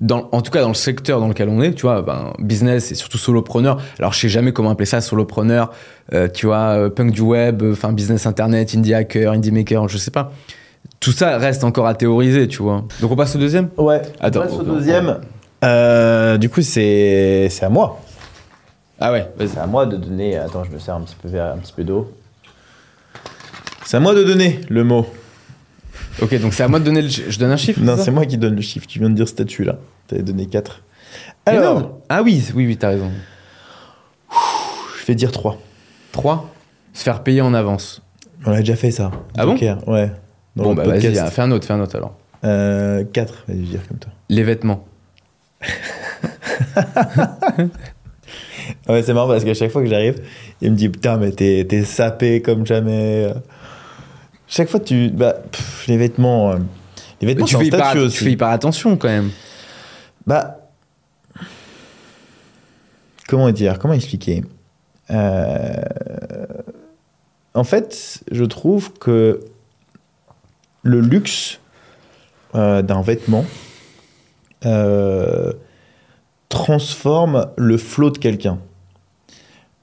dans, 0.00 0.28
en 0.32 0.42
tout 0.42 0.50
cas 0.50 0.62
dans 0.62 0.68
le 0.68 0.74
secteur 0.74 1.20
dans 1.20 1.28
lequel 1.28 1.48
on 1.48 1.60
est, 1.62 1.72
tu 1.74 1.82
vois, 1.82 2.02
ben, 2.02 2.32
business 2.38 2.92
et 2.92 2.94
surtout 2.94 3.18
solopreneur. 3.18 3.80
Alors 3.98 4.12
je 4.12 4.20
sais 4.20 4.28
jamais 4.28 4.52
comment 4.52 4.70
appeler 4.70 4.86
ça, 4.86 5.00
solopreneur. 5.00 5.70
euh, 6.12 6.28
tu 6.32 6.46
vois, 6.46 6.76
euh, 6.76 6.88
punk 6.88 7.12
du 7.12 7.20
web, 7.20 7.62
enfin 7.72 7.92
business 7.92 8.26
internet, 8.26 8.74
indie 8.74 8.94
hacker, 8.94 9.32
indie 9.32 9.52
maker, 9.52 9.88
je 9.88 9.98
sais 9.98 10.10
pas. 10.10 10.32
Tout 11.00 11.12
ça 11.12 11.38
reste 11.38 11.64
encore 11.64 11.86
à 11.86 11.94
théoriser, 11.94 12.48
tu 12.48 12.62
vois. 12.62 12.84
Donc 13.00 13.10
on 13.12 13.16
passe 13.16 13.34
au 13.36 13.38
deuxième? 13.38 13.68
Ouais. 13.76 14.02
Attends, 14.20 14.40
On 14.40 14.44
passe 14.44 14.54
au 14.54 14.62
deuxième. 14.62 15.18
Euh, 15.64 16.38
du 16.38 16.48
coup, 16.48 16.62
c'est 16.62 17.48
c'est 17.50 17.64
à 17.64 17.68
moi. 17.68 18.00
Ah 19.00 19.12
ouais, 19.12 19.30
vas-y. 19.36 19.48
C'est 19.48 19.58
à 19.58 19.66
moi 19.66 19.86
de 19.86 19.96
donner. 19.96 20.36
Attends, 20.36 20.64
je 20.64 20.70
me 20.70 20.78
sers 20.78 20.94
un 20.94 21.02
petit 21.02 21.16
peu, 21.20 21.28
un 21.40 21.56
petit 21.58 21.72
peu 21.72 21.84
d'eau. 21.84 22.12
C'est 23.84 23.96
à 23.96 24.00
moi 24.00 24.14
de 24.14 24.24
donner 24.24 24.60
le 24.68 24.84
mot. 24.84 25.06
Ok, 26.20 26.34
donc 26.40 26.52
c'est 26.52 26.64
à 26.64 26.68
moi 26.68 26.80
de 26.80 26.84
donner 26.84 27.02
le. 27.02 27.08
Je 27.08 27.38
donne 27.38 27.50
un 27.52 27.56
chiffre. 27.56 27.80
Non, 27.80 27.96
c'est 27.96 28.10
moi 28.10 28.26
qui 28.26 28.36
donne 28.38 28.56
le 28.56 28.60
chiffre. 28.62 28.86
Tu 28.86 28.98
viens 28.98 29.08
de 29.10 29.14
dire 29.14 29.28
statut 29.28 29.64
là. 29.64 29.76
T'avais 30.08 30.22
donné 30.22 30.46
4. 30.46 30.82
Mais 31.46 31.52
Alors, 31.56 31.80
non. 31.80 32.00
Ah 32.08 32.22
oui, 32.22 32.42
oui, 32.54 32.66
oui, 32.66 32.76
t'as 32.76 32.88
raison. 32.88 33.10
je 35.00 35.06
vais 35.06 35.14
dire 35.14 35.30
3. 35.32 35.58
3. 36.12 36.50
Se 36.92 37.02
faire 37.04 37.22
payer 37.22 37.40
en 37.40 37.54
avance. 37.54 38.02
On 38.44 38.52
a 38.52 38.58
déjà 38.58 38.76
fait 38.76 38.90
ça. 38.90 39.10
Ah 39.36 39.46
bon 39.46 39.52
Joker, 39.52 39.86
Ouais. 39.88 40.10
Dans 40.56 40.64
bon, 40.64 40.74
bah 40.74 40.84
podcast. 40.84 41.16
vas-y, 41.16 41.30
fais 41.30 41.42
un 41.42 41.50
autre, 41.52 41.66
fais 41.66 41.72
un 41.72 41.80
autre 41.80 41.96
alors. 41.96 42.16
Euh, 42.44 43.04
4, 43.12 43.44
vas-y, 43.46 43.56
je 43.58 43.62
vais 43.62 43.68
dire 43.68 43.88
comme 43.88 43.98
toi. 43.98 44.10
Les 44.28 44.42
vêtements. 44.42 44.84
Ouais, 48.88 49.02
c'est 49.02 49.12
marrant 49.12 49.28
parce 49.28 49.44
qu'à 49.44 49.54
chaque 49.54 49.70
fois 49.70 49.82
que 49.82 49.88
j'arrive, 49.88 50.22
il 50.62 50.70
me 50.72 50.76
dit 50.76 50.88
Putain, 50.88 51.16
mais 51.18 51.30
t'es 51.32 51.66
t'es 51.68 51.84
sapé 51.84 52.40
comme 52.42 52.66
jamais. 52.66 53.32
Chaque 54.46 54.68
fois, 54.68 54.80
tu. 54.80 55.10
Bah, 55.10 55.34
pff, 55.52 55.86
les 55.88 55.96
vêtements. 55.98 56.52
euh, 56.52 56.56
les 57.20 57.26
vêtements, 57.26 57.46
tu 57.46 57.56
fais, 57.56 57.66
hyper, 57.66 57.92
tu 57.92 58.10
fais 58.10 58.30
hyper 58.32 58.48
attention 58.48 58.96
quand 58.96 59.08
même. 59.08 59.30
Bah. 60.26 60.54
Comment 63.28 63.50
dire 63.50 63.78
Comment 63.78 63.94
expliquer? 63.94 64.42
Euh, 65.10 65.74
En 67.54 67.64
fait, 67.64 68.20
je 68.30 68.44
trouve 68.44 68.92
que 68.94 69.40
le 70.82 71.00
luxe 71.00 71.60
euh, 72.54 72.80
d'un 72.82 73.02
vêtement 73.02 73.44
euh, 74.64 75.52
transforme 76.48 77.48
le 77.58 77.76
flot 77.76 78.10
de 78.10 78.18
quelqu'un. 78.18 78.58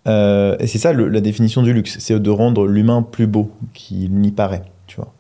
Euh, 0.07 0.55
et 0.59 0.67
c'est 0.67 0.77
ça 0.77 0.93
la 0.93 1.21
définition 1.21 1.61
du 1.61 1.73
luxe, 1.73 1.97
c'est 1.99 2.19
de 2.19 2.29
rendre 2.29 2.67
l'humain 2.67 3.01
plus 3.01 3.27
beau 3.27 3.51
qu'il 3.73 4.13
n'y 4.13 4.31
paraît. 4.31 4.63
Tu 4.87 4.97
vois. 4.97 5.13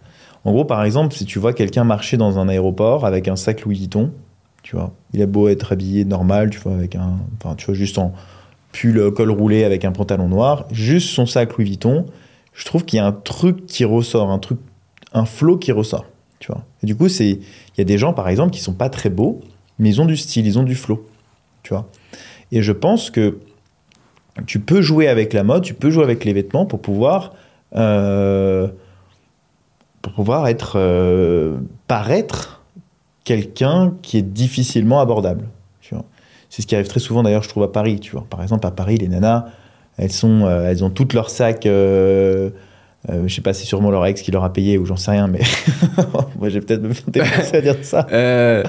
En 0.43 0.51
gros, 0.51 0.65
par 0.65 0.83
exemple, 0.83 1.13
si 1.13 1.25
tu 1.25 1.39
vois 1.39 1.53
quelqu'un 1.53 1.83
marcher 1.83 2.17
dans 2.17 2.37
un 2.37 2.47
aéroport 2.47 3.05
avec 3.05 3.27
un 3.27 3.35
sac 3.35 3.61
Louis 3.63 3.75
Vuitton, 3.75 4.11
tu 4.61 4.75
vois, 4.75 4.91
il 5.13 5.21
a 5.21 5.25
beau 5.25 5.47
être 5.47 5.71
habillé 5.71 6.05
normal, 6.05 6.49
tu 6.49 6.59
vois, 6.59 6.73
avec 6.73 6.95
un, 6.95 7.17
enfin, 7.39 7.55
tu 7.55 7.65
vois, 7.65 7.75
juste 7.75 7.97
en 7.97 8.13
pull 8.71 9.11
col 9.11 9.31
roulé 9.31 9.63
avec 9.63 9.85
un 9.85 9.91
pantalon 9.91 10.27
noir, 10.27 10.65
juste 10.71 11.09
son 11.09 11.25
sac 11.25 11.57
Louis 11.57 11.65
Vuitton, 11.65 12.05
je 12.53 12.65
trouve 12.65 12.85
qu'il 12.85 12.97
y 12.97 12.99
a 12.99 13.05
un 13.05 13.11
truc 13.11 13.65
qui 13.65 13.85
ressort, 13.85 14.29
un 14.29 14.39
truc, 14.39 14.59
un 15.13 15.25
flow 15.25 15.57
qui 15.57 15.71
ressort, 15.71 16.05
tu 16.39 16.51
vois. 16.51 16.63
Et 16.83 16.85
du 16.85 16.95
coup, 16.95 17.09
c'est, 17.09 17.29
il 17.29 17.77
y 17.77 17.81
a 17.81 17.85
des 17.85 17.97
gens, 17.97 18.13
par 18.13 18.29
exemple, 18.29 18.51
qui 18.51 18.59
sont 18.59 18.73
pas 18.73 18.89
très 18.89 19.09
beaux, 19.09 19.41
mais 19.79 19.89
ils 19.89 20.01
ont 20.01 20.05
du 20.05 20.17
style, 20.17 20.45
ils 20.45 20.59
ont 20.59 20.63
du 20.63 20.75
flow, 20.75 21.05
tu 21.63 21.73
vois. 21.73 21.89
Et 22.51 22.61
je 22.61 22.71
pense 22.71 23.09
que 23.09 23.39
tu 24.45 24.59
peux 24.59 24.81
jouer 24.81 25.07
avec 25.07 25.33
la 25.33 25.43
mode, 25.43 25.63
tu 25.63 25.73
peux 25.73 25.89
jouer 25.89 26.03
avec 26.03 26.25
les 26.25 26.33
vêtements 26.33 26.65
pour 26.65 26.81
pouvoir, 26.81 27.33
euh, 27.75 28.67
pour 30.01 30.13
pouvoir 30.13 30.47
être, 30.47 30.73
euh, 30.77 31.57
paraître 31.87 32.61
quelqu'un 33.23 33.93
qui 34.01 34.17
est 34.17 34.21
difficilement 34.21 34.99
abordable. 34.99 35.45
C'est 36.55 36.61
ce 36.61 36.67
qui 36.67 36.75
arrive 36.75 36.87
très 36.87 37.01
souvent 37.01 37.21
d'ailleurs, 37.21 37.43
je 37.43 37.49
trouve, 37.49 37.63
à 37.63 37.71
Paris. 37.71 37.99
Tu 37.99 38.11
vois. 38.11 38.25
Par 38.29 38.41
exemple, 38.41 38.65
à 38.65 38.71
Paris, 38.71 38.97
les 38.97 39.09
nanas, 39.09 39.47
elles, 39.97 40.13
sont, 40.13 40.45
euh, 40.45 40.69
elles 40.69 40.85
ont 40.85 40.89
toutes 40.89 41.11
leurs 41.11 41.29
sacs. 41.29 41.65
Euh, 41.65 42.49
je 43.09 43.27
sais 43.27 43.41
pas, 43.41 43.53
c'est 43.53 43.65
sûrement 43.65 43.91
leur 43.91 44.05
ex 44.05 44.21
qui 44.21 44.31
leur 44.31 44.45
a 44.45 44.53
payé 44.53 44.77
ou 44.77 44.85
j'en 44.85 44.95
sais 44.95 45.11
rien, 45.11 45.27
mais 45.27 45.41
moi 46.39 46.47
j'ai 46.47 46.61
peut-être 46.61 46.81
me 46.81 46.93
fait 46.93 47.57
à 47.57 47.61
dire 47.61 47.75
ça. 47.81 48.07
Euh, 48.09 48.63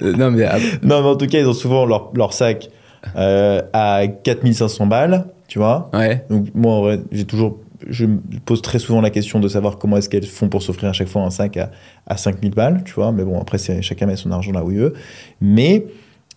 non, 0.00 0.30
mais 0.30 0.48
Non, 0.82 1.02
mais 1.02 1.08
en 1.08 1.16
tout 1.16 1.26
cas, 1.26 1.40
ils 1.40 1.46
ont 1.46 1.52
souvent 1.52 1.84
leur, 1.84 2.10
leur 2.14 2.32
sac 2.32 2.70
euh, 3.16 3.62
à 3.72 4.06
4500 4.06 4.86
balles, 4.86 5.26
tu 5.48 5.58
vois. 5.58 5.90
ouais. 5.94 6.24
Donc 6.30 6.46
moi, 6.54 6.72
en 6.74 6.80
vrai, 6.82 7.00
j'ai 7.12 7.24
toujours, 7.24 7.58
je 7.88 8.06
me 8.06 8.18
pose 8.44 8.62
très 8.62 8.78
souvent 8.78 9.00
la 9.00 9.10
question 9.10 9.40
de 9.40 9.48
savoir 9.48 9.78
comment 9.78 9.96
est-ce 9.96 10.08
qu'elles 10.08 10.26
font 10.26 10.48
pour 10.48 10.62
s'offrir 10.62 10.90
à 10.90 10.92
chaque 10.92 11.08
fois 11.08 11.22
un 11.22 11.30
sac 11.30 11.56
à, 11.56 11.70
à 12.06 12.16
5000 12.16 12.52
balles, 12.54 12.82
tu 12.84 12.94
vois. 12.94 13.12
Mais 13.12 13.24
bon, 13.24 13.40
après, 13.40 13.58
chacun 13.58 14.06
met 14.06 14.16
son 14.16 14.30
argent 14.32 14.52
là 14.52 14.62
où 14.64 14.70
il 14.70 14.78
veut. 14.78 14.94
Mais 15.40 15.86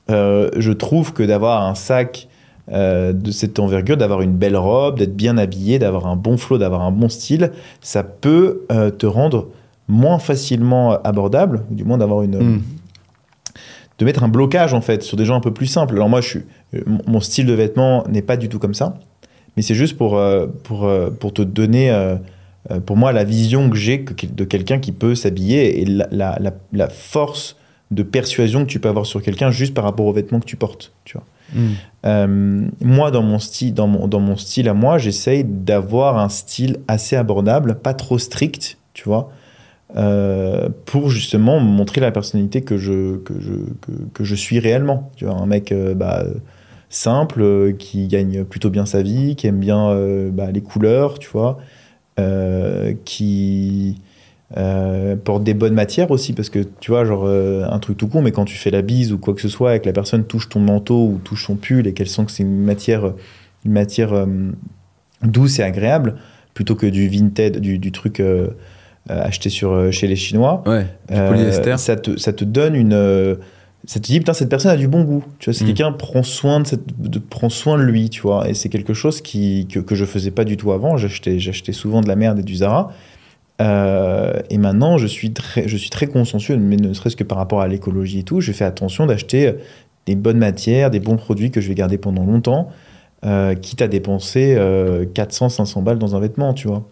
euh, 0.10 0.50
je 0.58 0.72
trouve 0.72 1.14
que 1.14 1.24
d'avoir 1.24 1.64
un 1.68 1.76
sac 1.76 2.28
euh, 2.72 3.12
de 3.14 3.32
cette 3.32 3.60
envergure, 3.60 3.98
d'avoir 3.98 4.22
une 4.22 4.38
belle 4.38 4.56
robe, 4.56 4.98
d'être 4.98 5.16
bien 5.16 5.38
habillé, 5.38 5.80
d'avoir 5.80 6.08
un 6.08 6.16
bon 6.16 6.38
flow, 6.38 6.58
d'avoir 6.58 6.82
un 6.82 6.92
bon 6.92 7.10
style, 7.10 7.52
ça 7.82 8.04
peut 8.04 8.62
euh, 8.72 8.90
te 8.90 9.06
rendre 9.06 9.50
moins 9.90 10.18
facilement 10.18 10.94
abordable, 11.04 11.64
ou 11.70 11.76
du 11.76 11.84
moins 11.84 11.98
d'avoir 11.98 12.22
une, 12.24 12.38
Mm. 12.38 12.62
De 14.04 14.06
mettre 14.06 14.24
un 14.24 14.28
blocage 14.28 14.74
en 14.74 14.82
fait 14.82 15.02
sur 15.02 15.18
des 15.18 15.26
gens 15.26 15.36
un 15.36 15.40
peu 15.40 15.54
plus 15.54 15.66
simples. 15.66 15.96
Alors 15.96 16.10
moi, 16.10 16.22
je 16.22 16.28
suis, 16.28 16.42
mon, 16.86 17.00
mon 17.08 17.20
style 17.22 17.46
de 17.46 17.54
vêtements 17.54 18.04
n'est 18.10 18.22
pas 18.22 18.38
du 18.38 18.50
tout 18.50 18.60
comme 18.60 18.74
ça. 18.74 18.96
Mais 19.56 19.64
c'est 19.64 19.76
juste 19.76 19.98
pour, 19.98 20.18
euh, 20.18 20.48
pour, 20.64 20.86
euh, 20.86 21.10
pour 21.10 21.34
te 21.34 21.42
donner, 21.42 21.92
euh, 21.92 22.16
euh, 22.72 22.80
pour 22.80 22.98
moi, 22.98 23.12
la 23.14 23.24
vision 23.24 23.70
que 23.70 23.78
j'ai 23.78 23.98
de 24.00 24.44
quelqu'un 24.44 24.80
qui 24.80 24.92
peut 24.92 25.16
s'habiller 25.16 25.82
et 25.82 25.86
la, 25.86 26.40
la, 26.72 26.90
force 26.90 27.56
de 27.92 28.04
persuasion 28.04 28.66
que 28.66 28.70
tu 28.70 28.80
peux 28.80 28.90
avoir 28.90 29.06
sur 29.06 29.22
quelqu'un 29.22 29.52
juste 29.52 29.74
par 29.74 29.84
rapport 29.84 30.06
aux 30.06 30.14
vêtements 30.14 30.40
que 30.40 30.46
tu 30.46 30.56
portes. 30.56 30.92
Tu 31.06 31.18
vois. 31.18 31.26
Euh, 32.06 32.68
moi, 32.82 33.12
dans 33.12 33.22
mon 33.22 33.38
style, 33.40 33.74
dans 33.74 33.88
mon, 33.88 34.08
dans 34.08 34.20
mon 34.20 34.36
style 34.36 34.68
à 34.68 34.74
moi, 34.74 34.98
j'essaye 34.98 35.44
d'avoir 35.44 36.18
un 36.18 36.30
style 36.30 36.78
assez 36.88 37.16
abordable, 37.16 37.76
pas 37.76 37.94
trop 37.94 38.18
strict, 38.18 38.78
tu 38.94 39.04
vois, 39.04 39.30
euh, 39.96 40.70
pour 40.86 41.10
justement 41.10 41.60
montrer 41.60 42.02
la 42.02 42.12
personnalité 42.12 42.62
que 42.62 42.78
je, 42.78 43.18
que 43.18 43.40
je, 43.40 43.54
que, 44.14 44.24
je 44.24 44.36
suis 44.36 44.60
réellement. 44.60 45.12
Tu 45.16 45.26
vois, 45.26 45.36
un 45.36 45.46
mec 45.46 45.72
euh, 45.72 45.94
bah, 45.94 46.26
simple, 46.90 47.42
euh, 47.42 47.74
qui 47.74 48.08
gagne 48.08 48.44
plutôt 48.44 48.72
bien 48.72 48.88
sa 48.88 49.04
vie, 49.04 49.36
qui 49.36 49.46
aime 49.46 49.60
bien 49.60 49.96
bah, 50.32 50.52
les 50.52 50.62
couleurs, 50.62 51.20
tu 51.20 51.30
vois, 51.30 51.60
qui 53.06 54.02
porte 55.26 55.44
des 55.44 55.54
bonnes 55.54 55.74
matières 55.74 56.10
aussi, 56.10 56.34
parce 56.34 56.50
que 56.50 56.60
tu 56.80 56.92
vois, 56.92 57.06
genre 57.06 57.28
un 57.28 57.80
truc 57.80 57.98
tout 57.98 58.08
con, 58.08 58.22
mais 58.22 58.32
quand 58.32 58.46
tu 58.46 58.56
fais 58.56 58.72
la 58.72 58.82
bise 58.82 59.14
ou 59.14 59.20
quoi 59.20 59.36
que 59.36 59.42
ce 59.42 59.50
soit 59.50 59.76
et 59.76 59.80
que 59.80 59.86
la 59.86 59.94
personne 59.94 60.24
touche 60.26 60.50
ton 60.50 60.60
manteau 60.60 61.06
ou 61.08 61.20
touche 61.24 61.48
ton 61.48 61.56
pull 61.56 61.86
et 61.86 61.94
qu'elle 61.94 62.10
sent 62.10 62.26
que 62.26 62.32
c'est 62.32 62.44
une 62.44 62.64
matière, 62.64 63.14
une 63.66 63.72
matière 63.72 64.28
douce 65.22 65.60
et 65.60 65.64
agréable, 65.64 66.16
plutôt 66.54 66.76
que 66.76 66.88
du 66.88 67.08
vintage, 67.08 67.52
du, 67.54 67.78
du 67.78 67.92
truc 67.92 68.22
acheté 69.10 69.50
sur, 69.50 69.72
euh, 69.72 69.92
chez 69.92 70.08
les 70.08 70.16
Chinois, 70.16 70.64
Ouais, 70.66 70.86
du 71.10 71.16
euh, 71.16 71.30
polyester. 71.30 71.78
ça, 71.78 71.96
te, 71.96 72.18
ça 72.18 72.32
te 72.34 72.44
donne 72.46 72.76
une. 72.76 72.94
euh, 72.94 73.36
ça 73.86 74.00
te 74.00 74.06
dit, 74.06 74.18
putain, 74.20 74.32
cette 74.34 74.48
personne 74.48 74.72
a 74.72 74.78
du 74.78 74.88
bon 74.88 75.04
goût. 75.04 75.24
Tu 75.40 75.50
vois, 75.50 75.54
c'est 75.58 75.66
Mm. 75.66 75.68
quelqu'un 75.68 75.92
prend 75.92 76.24
soin 76.24 76.62
de, 76.62 76.68
cette, 76.68 77.02
de, 77.02 77.20
prend 77.20 77.50
soin 77.50 77.78
de 77.78 77.84
lui, 77.84 78.10
tu 78.10 78.22
vois. 78.22 78.48
Et 78.50 78.54
c'est 78.54 78.70
quelque 78.70 78.94
chose 78.94 79.20
qui, 79.22 79.68
que, 79.68 79.80
que 79.80 79.94
je 79.96 80.06
faisais 80.06 80.32
pas 80.32 80.46
du 80.46 80.56
tout 80.56 80.72
avant. 80.72 80.96
J'achetais, 80.96 81.38
j'achetais 81.38 81.74
souvent 81.74 82.00
de 82.00 82.08
la 82.08 82.16
merde 82.16 82.40
et 82.40 82.44
du 82.44 82.56
Zara. 82.56 82.92
Euh, 83.62 84.34
et 84.50 84.58
maintenant, 84.58 84.98
je 84.98 85.08
suis 85.08 85.32
très, 85.34 85.68
je 85.68 85.78
suis 85.78 85.90
très 85.90 86.08
consciencieux, 86.08 86.58
mais 86.58 86.76
ne 86.78 86.94
serait-ce 86.94 87.16
que 87.16 87.24
par 87.24 87.38
rapport 87.38 87.62
à 87.62 87.68
l'écologie 87.68 88.20
et 88.20 88.24
tout. 88.24 88.42
Je 88.42 88.52
fais 88.52 88.66
attention 88.66 89.06
d'acheter 89.06 89.54
des 90.06 90.16
bonnes 90.16 90.38
matières, 90.40 90.90
des 90.90 91.00
bons 91.00 91.18
produits 91.18 91.52
que 91.52 91.62
je 91.62 91.68
vais 91.70 91.76
garder 91.76 91.98
pendant 91.98 92.26
longtemps, 92.26 92.70
euh, 93.26 93.54
quitte 93.56 93.82
à 93.82 93.88
dépenser 93.88 94.56
euh, 94.58 95.06
400, 95.14 95.50
500 95.50 95.82
balles 95.82 96.00
dans 96.00 96.16
un 96.16 96.20
vêtement, 96.20 96.54
tu 96.54 96.68
vois. 96.68 96.84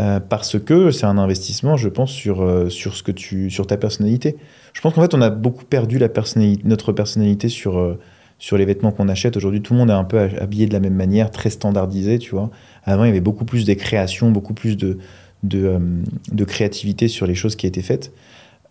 Euh, 0.00 0.18
parce 0.18 0.58
que 0.58 0.90
c'est 0.90 1.06
un 1.06 1.18
investissement, 1.18 1.76
je 1.76 1.88
pense, 1.88 2.10
sur, 2.10 2.42
euh, 2.42 2.68
sur, 2.68 2.96
ce 2.96 3.04
que 3.04 3.12
tu, 3.12 3.48
sur 3.48 3.66
ta 3.66 3.76
personnalité. 3.76 4.36
Je 4.72 4.80
pense 4.80 4.92
qu'en 4.92 5.02
fait, 5.02 5.14
on 5.14 5.20
a 5.20 5.30
beaucoup 5.30 5.64
perdu 5.64 5.98
la 5.98 6.08
personnalité, 6.08 6.62
notre 6.64 6.92
personnalité 6.92 7.48
sur, 7.48 7.78
euh, 7.78 7.96
sur 8.40 8.56
les 8.56 8.64
vêtements 8.64 8.90
qu'on 8.90 9.08
achète. 9.08 9.36
Aujourd'hui, 9.36 9.62
tout 9.62 9.72
le 9.72 9.78
monde 9.78 9.90
est 9.90 9.94
un 9.94 10.02
peu 10.02 10.18
habillé 10.18 10.66
de 10.66 10.72
la 10.72 10.80
même 10.80 10.94
manière, 10.94 11.30
très 11.30 11.48
standardisé, 11.48 12.18
tu 12.18 12.32
vois. 12.32 12.50
Avant, 12.82 13.04
il 13.04 13.08
y 13.08 13.10
avait 13.10 13.20
beaucoup 13.20 13.44
plus 13.44 13.64
de 13.64 13.74
création, 13.74 14.32
beaucoup 14.32 14.52
plus 14.52 14.76
de, 14.76 14.98
de, 15.44 16.44
créativité 16.44 17.06
sur 17.06 17.28
les 17.28 17.36
choses 17.36 17.54
qui 17.54 17.68
étaient 17.68 17.82
faites. 17.82 18.12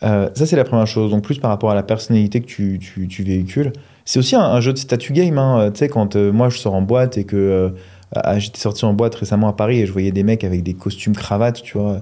Ça, 0.01 0.45
c'est 0.45 0.57
la 0.57 0.65
première 0.65 0.86
chose. 0.86 1.11
Donc, 1.11 1.24
plus 1.24 1.39
par 1.39 1.49
rapport 1.49 1.71
à 1.71 1.76
la 1.76 1.84
personnalité 1.84 2.41
que 2.41 2.45
tu, 2.45 2.78
tu, 2.78 3.24
véhicules. 3.24 3.71
C'est 4.03 4.19
aussi 4.19 4.36
un, 4.36 4.59
jeu 4.59 4.74
de 4.74 4.78
statut 4.78 5.13
game. 5.13 5.38
hein. 5.38 5.71
Tu 5.71 5.80
sais, 5.80 5.88
quand 5.88 6.17
moi, 6.17 6.49
je 6.49 6.57
sors 6.57 6.74
en 6.74 6.82
boîte 6.82 7.17
et 7.17 7.24
que 7.24 7.74
ah, 8.16 8.39
j'étais 8.39 8.59
sorti 8.59 8.86
en 8.86 8.93
boîte 8.93 9.16
récemment 9.16 9.47
à 9.47 9.53
Paris 9.53 9.80
et 9.80 9.86
je 9.86 9.91
voyais 9.91 10.11
des 10.11 10.24
mecs 10.24 10.43
avec 10.43 10.64
des 10.64 10.74
costumes 10.74 11.16
cravates, 11.16 11.61
tu 11.61 11.78
vois. 11.78 12.01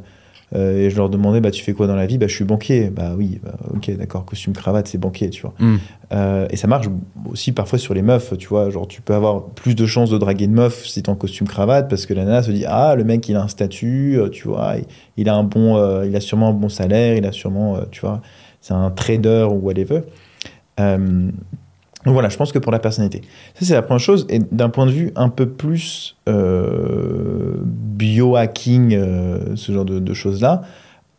Euh, 0.54 0.80
et 0.80 0.90
je 0.90 0.98
leur 0.98 1.10
demandais, 1.10 1.40
bah, 1.40 1.52
tu 1.52 1.64
fais 1.64 1.72
quoi 1.74 1.88
dans 1.88 1.96
la 1.96 2.06
vie? 2.06 2.18
Bah, 2.18 2.28
je 2.28 2.36
suis 2.36 2.44
banquier. 2.44 2.90
Bah 2.90 3.14
oui, 3.18 3.40
bah, 3.42 3.54
ok, 3.74 3.96
d'accord, 3.96 4.26
costume 4.26 4.54
cravate, 4.54 4.88
c'est 4.88 4.98
banquier, 4.98 5.30
tu 5.30 5.44
vois. 5.44 5.54
Mm. 5.60 5.78
Euh, 6.12 6.48
et 6.50 6.58
ça 6.58 6.68
marche 6.68 6.88
aussi 7.30 7.54
parfois 7.54 7.80
sur 7.80 7.94
les 7.94 8.02
meufs, 8.02 8.38
tu 8.38 8.48
vois. 8.48 8.70
Genre, 8.70 8.88
tu 8.88 9.02
peux 9.02 9.14
avoir 9.14 9.46
plus 9.46 9.76
de 9.76 9.86
chances 9.86 10.10
de 10.10 10.18
draguer 10.18 10.46
une 10.46 10.54
meuf 10.54 10.86
si 10.86 11.02
t'es 11.02 11.10
en 11.10 11.16
costume 11.16 11.48
cravate 11.48 11.90
parce 11.90 12.06
que 12.06 12.14
la 12.14 12.26
nana 12.26 12.44
se 12.44 12.52
dit, 12.52 12.66
ah, 12.68 12.96
le 12.96 13.06
mec, 13.06 13.28
il 13.30 13.36
a 13.38 13.44
un 13.44 13.48
statut, 13.48 14.18
euh, 14.20 14.30
tu 14.30 14.50
vois, 14.50 14.76
il, 14.78 14.86
il 15.16 15.30
a 15.30 15.36
un 15.36 15.44
bon, 15.44 15.78
euh, 15.78 16.06
il 16.06 16.16
a 16.16 16.20
sûrement 16.20 16.50
un 16.50 16.54
bon 16.54 16.70
salaire, 16.70 17.16
il 17.16 17.26
a 17.26 17.32
sûrement, 17.32 17.78
tu 17.90 18.02
vois, 18.02 18.22
c'est 18.60 18.74
un 18.74 18.92
trader 18.92 19.48
ou 19.50 19.56
whatever. 19.56 20.02
Donc 22.06 22.14
voilà, 22.14 22.30
je 22.30 22.38
pense 22.38 22.52
que 22.52 22.58
pour 22.60 22.72
la 22.72 22.80
personnalité. 22.80 23.22
Ça, 23.54 23.66
c'est 23.66 23.74
la 23.74 23.82
première 23.84 24.00
chose. 24.00 24.26
Et 24.30 24.40
d'un 24.40 24.70
point 24.70 24.86
de 24.88 24.92
vue 24.92 25.12
un 25.16 25.30
peu 25.30 25.48
plus 25.48 26.16
euh, 26.28 27.54
biohacking, 27.64 28.96
euh, 28.96 29.56
ce 29.56 29.72
genre 29.72 29.86
de, 29.86 30.00
de 30.00 30.14
choses-là, 30.14 30.64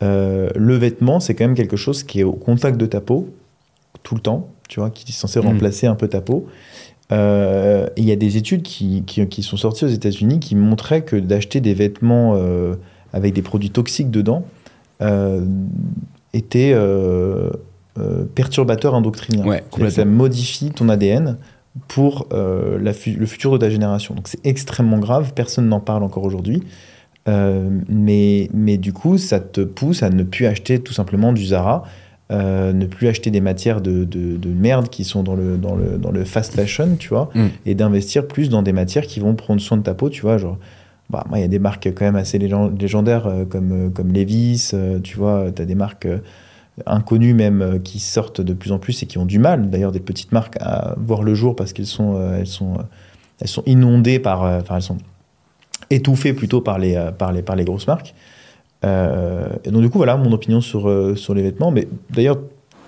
euh, 0.03 0.51
le 0.57 0.75
vêtement, 0.75 1.21
c'est 1.21 1.35
quand 1.35 1.45
même 1.45 1.55
quelque 1.55 1.77
chose 1.77 2.03
qui 2.03 2.21
est 2.21 2.25
au 2.25 2.33
contact 2.33 2.77
de 2.79 2.87
ta 2.87 3.01
peau 3.01 3.29
tout 4.03 4.17
le 4.17 4.21
temps, 4.21 4.49
tu 4.69 4.81
vois, 4.81 4.91
qui 4.91 5.05
est 5.09 5.13
censé 5.15 5.39
Mhm. 5.39 5.47
remplacer 5.47 5.87
un 5.87 5.95
peu 5.95 6.09
ta 6.09 6.21
peau. 6.21 6.47
Il 7.11 8.05
y 8.05 8.11
a 8.11 8.17
des 8.17 8.37
études 8.39 8.63
qui, 8.63 9.05
qui, 9.07 9.27
qui 9.29 9.43
sont 9.43 9.59
sorties 9.59 9.85
aux 9.85 9.89
États-Unis 9.89 10.41
qui 10.41 10.57
montraient 10.57 11.03
que 11.03 11.15
d'acheter 11.17 11.61
des 11.61 11.75
vêtements 11.75 12.35
avec 13.13 13.35
des 13.35 13.43
produits 13.43 13.69
toxiques 13.71 14.11
dedans 14.11 14.45
était 16.33 16.75
euh, 17.99 18.25
perturbateur. 18.35 18.95
Ouais, 19.47 19.63
complètement. 19.71 19.91
Ça 19.91 20.05
modifie 20.05 20.71
ton 20.71 20.89
ADN 20.89 21.37
pour 21.89 22.27
euh, 22.33 22.79
la 22.81 22.93
fu- 22.93 23.13
le 23.15 23.27
futur 23.27 23.53
de 23.53 23.59
ta 23.59 23.71
génération. 23.71 24.15
Donc 24.15 24.29
c'est 24.29 24.45
extrêmement 24.47 24.99
grave, 24.99 25.33
personne 25.35 25.69
n'en 25.69 25.81
parle 25.81 26.03
encore 26.03 26.25
aujourd'hui. 26.25 26.63
Euh, 27.29 27.69
mais, 27.89 28.49
mais 28.53 28.77
du 28.79 28.93
coup, 28.93 29.17
ça 29.19 29.39
te 29.41 29.61
pousse 29.61 30.03
à 30.03 30.11
ne 30.11 30.23
plus 30.25 30.47
acheter 30.47 30.81
tout 30.81 30.93
simplement 30.93 31.33
du 31.33 31.45
Zara, 31.47 31.85
ne 32.31 32.87
plus 32.87 33.09
acheter 33.09 33.31
des 33.31 33.43
matières 33.43 33.81
de, 33.83 34.05
de, 34.05 34.37
de 34.39 34.49
merde 34.49 34.89
qui 34.89 35.05
sont 35.05 35.23
dans 35.23 35.35
le, 35.35 35.59
dans, 35.59 35.75
le, 35.77 35.99
dans 35.99 36.11
le 36.11 36.25
fast 36.25 36.55
fashion, 36.55 36.97
tu 36.99 37.11
vois, 37.11 37.29
Mm. 37.35 37.47
et 37.67 37.75
d'investir 37.75 38.27
plus 38.27 38.49
dans 38.49 38.63
des 38.63 38.73
matières 38.73 39.07
qui 39.07 39.21
vont 39.21 39.35
prendre 39.35 39.61
soin 39.61 39.77
de 39.77 39.83
ta 39.83 39.95
peau, 39.95 40.09
tu 40.09 40.23
vois, 40.23 40.39
genre... 40.39 40.57
Bah, 41.11 41.27
il 41.35 41.41
y 41.41 41.45
a 41.45 41.49
des 41.49 41.59
marques 41.59 41.89
quand 41.95 42.07
même 42.07 42.17
assez 42.17 42.39
légend- 42.39 42.71
légendaires 42.81 43.27
euh, 43.27 43.45
comme, 43.45 43.73
euh, 43.73 43.91
comme 43.91 44.13
Levi's, 44.15 44.73
euh, 44.73 44.99
tu 44.99 45.19
vois, 45.19 45.53
tu 45.55 45.61
as 45.61 45.67
des 45.67 45.75
marques 45.75 46.09
inconnues 46.87 47.35
même 47.35 47.63
euh, 47.63 47.79
qui 47.79 47.99
sortent 47.99 48.41
de 48.41 48.55
plus 48.55 48.73
en 48.73 48.79
plus 48.79 49.03
et 49.03 49.07
qui 49.07 49.19
ont 49.19 49.27
du 49.27 49.39
mal, 49.39 49.71
d'ailleurs 49.71 49.93
des 49.93 50.01
petites 50.01 50.33
marques, 50.33 50.57
à 50.61 50.95
voir 50.99 51.23
le 51.23 51.35
jour 51.35 51.55
parce 51.55 51.73
qu'elles 51.73 51.87
sont, 51.87 52.17
euh, 52.17 52.39
elles 52.39 52.47
sont, 52.47 52.75
euh, 52.75 52.83
elles 53.41 53.49
sont 53.49 53.63
inondées 53.67 54.19
par... 54.19 54.43
Enfin, 54.43 54.77
elles 54.77 54.83
sont 54.83 54.99
étouffées 55.91 56.33
plutôt 56.33 56.61
par 56.61 56.79
les, 56.79 57.11
par 57.19 57.33
les, 57.33 57.43
par 57.43 57.57
les 57.57 57.65
grosses 57.65 57.87
marques. 57.87 58.15
Et 58.85 59.71
donc 59.71 59.83
du 59.83 59.91
coup, 59.91 59.99
voilà 59.99 60.17
mon 60.17 60.33
opinion 60.33 60.61
sur, 60.61 61.13
sur 61.17 61.35
les 61.35 61.43
vêtements. 61.43 61.71
Mais 61.71 61.87
d'ailleurs, 62.11 62.39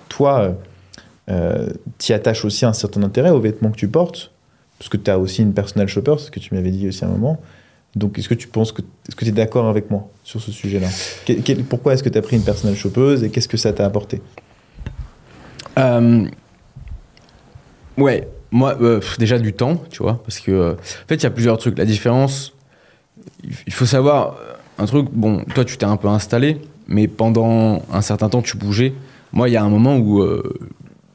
toi, 0.09 0.55
euh, 1.29 1.69
t'y 1.97 2.13
attaches 2.13 2.45
aussi 2.45 2.65
un 2.65 2.73
certain 2.73 3.03
intérêt 3.03 3.31
aux 3.31 3.39
vêtements 3.39 3.71
que 3.71 3.77
tu 3.77 3.87
portes, 3.87 4.31
parce 4.77 4.89
que 4.89 4.97
tu 4.97 5.09
as 5.09 5.17
aussi 5.17 5.41
une 5.41 5.53
personal 5.53 5.87
shopper, 5.87 6.15
ce 6.19 6.31
que 6.31 6.39
tu 6.39 6.53
m'avais 6.53 6.71
dit 6.71 6.87
aussi 6.87 7.03
à 7.03 7.07
un 7.07 7.11
moment. 7.11 7.39
Donc 7.95 8.19
est-ce 8.19 8.27
que 8.27 8.33
tu 8.33 8.47
penses 8.47 8.71
que... 8.71 8.81
Est-ce 9.07 9.15
que 9.15 9.23
tu 9.23 9.29
es 9.29 9.33
d'accord 9.33 9.67
avec 9.67 9.89
moi 9.89 10.09
sur 10.23 10.41
ce 10.41 10.51
sujet-là? 10.51 10.89
Pourquoi 11.69 11.93
est-ce 11.93 12.03
que 12.03 12.09
tu 12.09 12.17
as 12.17 12.21
pris 12.21 12.35
une 12.35 12.43
personal 12.43 12.75
shoppeuse 12.75 13.23
et 13.23 13.29
qu'est-ce 13.29 13.47
que 13.47 13.57
ça 13.57 13.71
t'a 13.71 13.85
apporté? 13.85 14.21
Euh, 15.77 16.25
ouais, 17.97 18.27
moi, 18.51 18.77
euh, 18.81 18.99
déjà 19.17 19.39
du 19.39 19.53
temps, 19.53 19.81
tu 19.89 20.03
vois, 20.03 20.21
parce 20.23 20.39
que, 20.39 20.51
euh, 20.51 20.73
en 20.73 21.07
fait, 21.07 21.15
il 21.15 21.23
y 21.23 21.25
a 21.25 21.29
plusieurs 21.29 21.57
trucs. 21.57 21.77
La 21.77 21.85
différence, 21.85 22.53
il 23.65 23.73
faut 23.73 23.85
savoir 23.85 24.35
un 24.77 24.85
truc, 24.85 25.07
bon, 25.11 25.43
toi, 25.53 25.63
tu 25.63 25.77
t'es 25.77 25.85
un 25.85 25.97
peu 25.97 26.07
installé, 26.09 26.61
mais 26.87 27.07
pendant 27.07 27.81
un 27.91 28.01
certain 28.01 28.29
temps, 28.29 28.41
tu 28.41 28.57
bougeais. 28.57 28.93
Moi, 29.31 29.49
il 29.49 29.53
y 29.53 29.57
a 29.57 29.63
un 29.63 29.69
moment 29.69 29.97
où, 29.97 30.25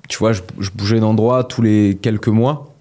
tu 0.08 0.18
vois, 0.18 0.32
je, 0.32 0.42
je 0.58 0.70
bougeais 0.70 1.00
d'endroit 1.00 1.44
tous 1.44 1.62
les 1.62 1.98
quelques 2.00 2.28
mois. 2.28 2.74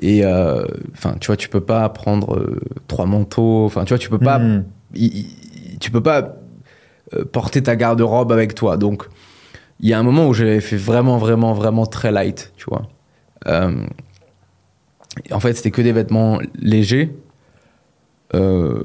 Et, 0.00 0.24
euh, 0.24 0.64
enfin, 0.92 1.16
tu 1.20 1.26
vois, 1.26 1.36
tu 1.36 1.48
peux 1.48 1.60
pas 1.60 1.88
prendre 1.88 2.36
euh, 2.36 2.60
trois 2.86 3.06
manteaux, 3.06 3.64
enfin, 3.64 3.84
tu 3.84 3.88
vois, 3.90 3.98
tu 3.98 4.08
peux 4.08 4.18
pas 4.18 4.38
Hmm. 4.38 4.64
tu 5.80 5.90
peux 5.90 6.02
pas 6.02 6.36
euh, 7.14 7.24
porter 7.24 7.62
ta 7.62 7.74
garde-robe 7.76 8.32
avec 8.32 8.54
toi. 8.54 8.76
Donc, 8.76 9.04
il 9.80 9.88
y 9.88 9.92
a 9.92 9.98
un 9.98 10.02
moment 10.02 10.26
où 10.28 10.34
j'avais 10.34 10.60
fait 10.60 10.76
vraiment, 10.76 11.18
vraiment, 11.18 11.52
vraiment 11.52 11.86
très 11.86 12.12
light, 12.12 12.52
tu 12.56 12.66
vois. 12.68 12.88
Euh, 13.46 13.84
en 15.30 15.40
fait, 15.40 15.54
c'était 15.54 15.70
que 15.70 15.82
des 15.82 15.92
vêtements 15.92 16.38
légers 16.60 17.14
euh, 18.34 18.82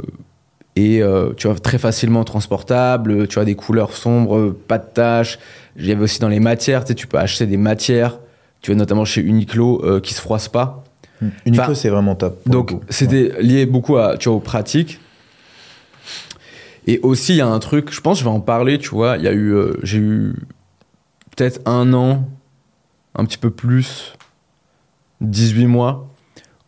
et 0.75 1.01
euh, 1.03 1.33
tu 1.35 1.47
vois 1.47 1.59
très 1.59 1.77
facilement 1.77 2.23
transportables. 2.23 3.27
Tu 3.27 3.35
vois 3.35 3.45
des 3.45 3.55
couleurs 3.55 3.93
sombres, 3.93 4.51
pas 4.67 4.77
de 4.79 4.85
taches. 4.91 5.37
Il 5.75 5.85
y 5.85 5.91
avait 5.91 6.03
aussi 6.03 6.19
dans 6.19 6.29
les 6.29 6.39
matières, 6.39 6.83
tu 6.83 6.89
sais, 6.89 6.95
tu 6.95 7.07
peux 7.07 7.17
acheter 7.17 7.45
des 7.45 7.57
matières. 7.57 8.19
Tu 8.61 8.71
vois 8.71 8.77
notamment 8.77 9.05
chez 9.05 9.21
Uniqlo 9.21 9.99
qui 10.01 10.13
se 10.13 10.21
froissent 10.21 10.47
pas. 10.49 10.83
Hmm. 11.21 11.29
Uniqlo, 11.45 11.63
Enfin, 11.63 11.75
c'est 11.75 11.89
vraiment 11.89 12.15
top. 12.15 12.41
Donc, 12.47 12.73
c'était 12.89 13.33
lié 13.41 13.65
beaucoup 13.65 13.97
à, 13.97 14.17
tu 14.17 14.29
vois, 14.29 14.37
aux 14.37 14.41
pratiques. 14.41 14.99
Et 16.85 16.99
aussi, 16.99 17.33
il 17.33 17.37
y 17.37 17.41
a 17.41 17.47
un 17.47 17.59
truc, 17.59 17.91
je 17.91 18.01
pense, 18.01 18.19
je 18.19 18.23
vais 18.23 18.29
en 18.29 18.41
parler, 18.41 18.77
tu 18.77 18.89
vois. 18.89 19.17
Il 19.17 19.23
y 19.23 19.27
a 19.27 19.31
eu, 19.31 19.53
euh, 19.53 19.77
j'ai 19.83 19.99
eu 19.99 20.35
peut-être 21.35 21.61
un 21.65 21.93
an, 21.93 22.27
un 23.15 23.25
petit 23.25 23.37
peu 23.37 23.49
plus, 23.49 24.13
18 25.21 25.67
mois, 25.67 26.09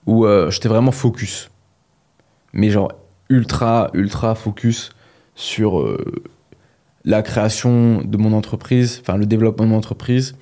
où 0.05 0.25
euh, 0.25 0.49
j'étais 0.51 0.69
vraiment 0.69 0.91
focus. 0.91 1.49
Mais 2.53 2.69
genre, 2.69 2.93
ultra, 3.29 3.89
ultra 3.93 4.35
focus 4.35 4.91
sur 5.35 5.81
euh, 5.81 6.23
la 7.03 7.21
création 7.21 8.01
de 8.01 8.17
mon 8.17 8.31
entreprise, 8.31 9.01
enfin, 9.01 9.17
le 9.17 9.25
développement 9.25 9.65
de 9.65 9.71
mon 9.71 9.77
entreprise, 9.77 10.37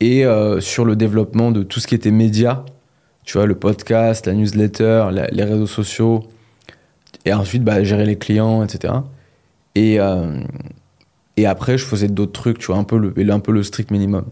et 0.00 0.24
sur 0.60 0.84
le 0.84 0.94
développement 0.94 1.50
de 1.50 1.64
tout 1.64 1.80
ce 1.80 1.88
qui 1.88 1.96
était 1.96 2.12
média 2.12 2.64
tu 3.28 3.36
vois, 3.36 3.44
le 3.44 3.56
podcast, 3.56 4.26
la 4.26 4.32
newsletter, 4.32 5.08
les 5.32 5.44
réseaux 5.44 5.66
sociaux, 5.66 6.24
et 7.26 7.34
ensuite 7.34 7.62
bah, 7.62 7.84
gérer 7.84 8.06
les 8.06 8.16
clients, 8.16 8.64
etc. 8.64 8.94
Et, 9.74 10.00
euh, 10.00 10.40
et 11.36 11.44
après, 11.44 11.76
je 11.76 11.84
faisais 11.84 12.08
d'autres 12.08 12.32
trucs, 12.32 12.58
tu 12.58 12.68
vois, 12.68 12.78
un 12.78 12.84
peu, 12.84 12.96
le, 12.96 13.30
un 13.30 13.40
peu 13.40 13.52
le 13.52 13.62
strict 13.62 13.90
minimum. 13.90 14.24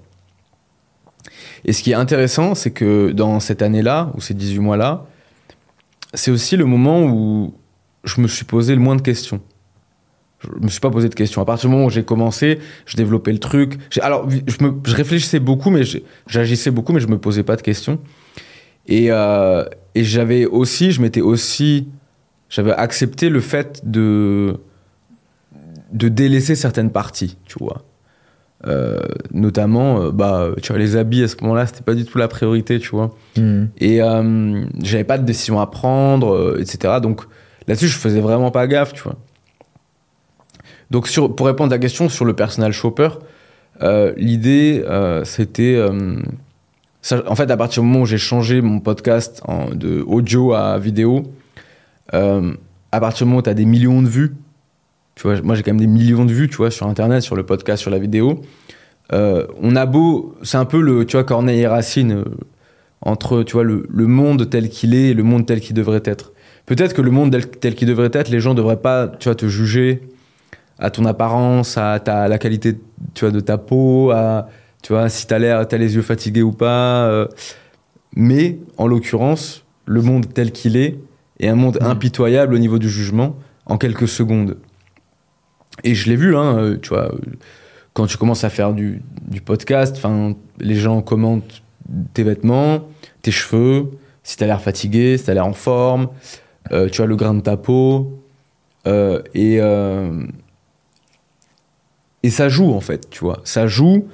Et 1.66 1.74
ce 1.74 1.82
qui 1.82 1.90
est 1.90 1.94
intéressant, 1.94 2.54
c'est 2.54 2.70
que 2.70 3.12
dans 3.12 3.38
cette 3.38 3.60
année-là, 3.60 4.12
ou 4.14 4.22
ces 4.22 4.32
18 4.32 4.60
mois-là, 4.60 5.04
c'est 6.14 6.30
aussi 6.30 6.56
le 6.56 6.64
moment 6.64 7.04
où 7.04 7.52
je 8.04 8.22
me 8.22 8.28
suis 8.28 8.46
posé 8.46 8.74
le 8.74 8.80
moins 8.80 8.96
de 8.96 9.02
questions. 9.02 9.42
Je 10.40 10.48
me 10.58 10.68
suis 10.68 10.80
pas 10.80 10.90
posé 10.90 11.10
de 11.10 11.14
questions. 11.14 11.42
À 11.42 11.44
partir 11.44 11.68
du 11.68 11.74
moment 11.76 11.88
où 11.88 11.90
j'ai 11.90 12.04
commencé, 12.04 12.60
je 12.86 12.96
développais 12.96 13.32
le 13.32 13.40
truc. 13.40 13.78
Alors, 14.00 14.26
je, 14.30 14.56
je 14.86 14.94
réfléchissais 14.94 15.40
beaucoup, 15.40 15.68
mais 15.68 15.82
j'agissais 16.26 16.70
beaucoup, 16.70 16.94
mais 16.94 17.00
je 17.00 17.08
me 17.08 17.18
posais 17.18 17.42
pas 17.42 17.56
de 17.56 17.62
questions. 17.62 18.00
Et, 18.88 19.10
euh, 19.10 19.64
et 19.94 20.04
j'avais 20.04 20.46
aussi, 20.46 20.92
je 20.92 21.00
m'étais 21.00 21.20
aussi, 21.20 21.88
j'avais 22.48 22.72
accepté 22.72 23.28
le 23.28 23.40
fait 23.40 23.80
de 23.84 24.56
de 25.92 26.08
délaisser 26.08 26.56
certaines 26.56 26.90
parties, 26.90 27.38
tu 27.46 27.56
vois. 27.60 27.82
Euh, 28.66 28.98
notamment, 29.32 30.00
euh, 30.00 30.10
bah, 30.10 30.48
tu 30.62 30.72
vois, 30.72 30.78
les 30.78 30.96
habits 30.96 31.22
à 31.22 31.28
ce 31.28 31.36
moment-là, 31.42 31.66
c'était 31.66 31.82
pas 31.82 31.94
du 31.94 32.04
tout 32.04 32.18
la 32.18 32.28
priorité, 32.28 32.78
tu 32.78 32.90
vois. 32.90 33.14
Hmm. 33.36 33.66
Et 33.78 34.02
euh, 34.02 34.64
j'avais 34.82 35.04
pas 35.04 35.18
de 35.18 35.24
décision 35.24 35.60
à 35.60 35.66
prendre, 35.66 36.56
etc. 36.58 36.94
Donc 37.00 37.22
là-dessus, 37.68 37.88
je 37.88 37.98
faisais 37.98 38.20
vraiment 38.20 38.50
pas 38.50 38.66
gaffe, 38.66 38.92
tu 38.92 39.02
vois. 39.02 39.16
Donc 40.90 41.08
sur, 41.08 41.34
pour 41.34 41.46
répondre 41.46 41.72
à 41.72 41.76
ta 41.76 41.80
question 41.80 42.08
sur 42.08 42.24
le 42.24 42.34
personal 42.34 42.72
shopper, 42.72 43.10
l'idée, 44.16 44.84
c'était... 45.24 45.78
en 47.12 47.34
fait, 47.36 47.50
à 47.50 47.56
partir 47.56 47.82
du 47.82 47.88
moment 47.88 48.02
où 48.02 48.06
j'ai 48.06 48.18
changé 48.18 48.60
mon 48.60 48.80
podcast 48.80 49.40
en- 49.46 49.70
de 49.70 50.02
audio 50.06 50.52
à 50.54 50.78
vidéo, 50.78 51.24
euh, 52.14 52.54
à 52.92 53.00
partir 53.00 53.26
du 53.26 53.30
moment 53.30 53.40
où 53.40 53.42
tu 53.42 53.50
as 53.50 53.54
des 53.54 53.64
millions 53.64 54.02
de 54.02 54.08
vues, 54.08 54.34
tu 55.14 55.22
vois, 55.22 55.40
moi 55.42 55.54
j'ai 55.54 55.62
quand 55.62 55.72
même 55.72 55.80
des 55.80 55.86
millions 55.86 56.24
de 56.24 56.32
vues, 56.32 56.48
tu 56.48 56.56
vois, 56.56 56.70
sur 56.70 56.86
Internet, 56.86 57.22
sur 57.22 57.36
le 57.36 57.44
podcast, 57.44 57.80
sur 57.82 57.90
la 57.90 57.98
vidéo. 57.98 58.42
Euh, 59.12 59.46
on 59.62 59.76
a 59.76 59.86
beau, 59.86 60.34
c'est 60.42 60.56
un 60.58 60.64
peu 60.64 60.80
le, 60.80 61.04
tu 61.06 61.16
vois, 61.16 61.24
Corneille 61.24 61.60
et 61.60 61.66
Racine, 61.66 62.12
euh, 62.12 62.24
entre, 63.02 63.42
tu 63.44 63.52
vois, 63.52 63.62
le, 63.64 63.86
le 63.88 64.06
monde 64.06 64.50
tel 64.50 64.68
qu'il 64.68 64.94
est 64.94 65.10
et 65.10 65.14
le 65.14 65.22
monde 65.22 65.46
tel 65.46 65.60
qu'il 65.60 65.74
devrait 65.74 66.02
être. 66.04 66.32
Peut-être 66.66 66.92
que 66.94 67.02
le 67.02 67.12
monde 67.12 67.36
tel, 67.60 67.74
qu'il 67.76 67.86
devrait 67.86 68.10
être, 68.12 68.28
les 68.28 68.40
gens 68.40 68.54
devraient 68.54 68.80
pas, 68.80 69.06
tu 69.06 69.28
vois, 69.28 69.36
te 69.36 69.46
juger 69.46 70.00
à 70.78 70.90
ton 70.90 71.04
apparence, 71.04 71.78
à, 71.78 72.00
ta, 72.00 72.26
la 72.28 72.38
qualité, 72.38 72.76
tu 73.14 73.24
vois, 73.24 73.30
de 73.32 73.40
ta 73.40 73.56
peau, 73.58 74.10
à, 74.10 74.48
tu 74.86 74.92
vois, 74.92 75.08
si 75.08 75.26
t'as 75.26 75.40
l'air, 75.40 75.66
t'as 75.66 75.78
les 75.78 75.96
yeux 75.96 76.02
fatigués 76.02 76.42
ou 76.42 76.52
pas. 76.52 77.08
euh. 77.08 77.26
mais, 78.14 78.58
en 78.76 78.86
l'occurrence, 78.86 79.64
le 79.84 80.00
monde 80.00 80.32
tel 80.32 80.52
qu'il 80.52 80.76
est 80.76 80.96
est 81.40 81.48
un 81.48 81.56
monde 81.56 81.76
Mhm. 81.80 81.88
impitoyable 81.88 82.54
au 82.54 82.58
niveau 82.58 82.78
du 82.78 82.88
jugement 82.88 83.34
en 83.66 83.78
quelques 83.78 84.06
secondes. 84.06 84.58
Et 85.82 85.96
je 85.96 86.08
l'ai 86.08 86.14
vu, 86.14 86.36
hein, 86.36 86.56
euh, 86.58 86.76
tu 86.80 86.90
vois, 86.90 87.12
euh, 87.12 87.18
quand 87.94 88.06
tu 88.06 88.16
commences 88.16 88.44
à 88.44 88.48
faire 88.48 88.74
du, 88.74 89.02
du 89.26 89.40
podcast, 89.40 89.96
enfin, 89.96 90.34
les 90.60 90.76
gens 90.76 91.02
commentent 91.02 91.62
tes 92.14 92.22
vêtements, 92.22 92.86
tes 93.22 93.32
cheveux, 93.32 93.90
si 94.22 94.36
t'as 94.36 94.46
l'air 94.46 94.60
fatigué, 94.62 95.18
si 95.18 95.24
t'as 95.24 95.34
l'air 95.34 95.46
en 95.46 95.52
forme, 95.52 96.08
euh, 96.70 96.88
tu 96.88 96.98
vois, 96.98 97.06
le 97.06 97.16
grain 97.16 97.34
de 97.34 97.40
ta 97.40 97.56
peau. 97.56 98.20
euh, 98.86 99.20
et, 99.34 99.58
et 102.22 102.30
ça 102.30 102.48
joue, 102.48 102.72
en 102.72 102.80
fait, 102.80 103.10
tu 103.10 103.20
vois. 103.20 103.40
Ça 103.44 103.66
joue, 103.66 104.06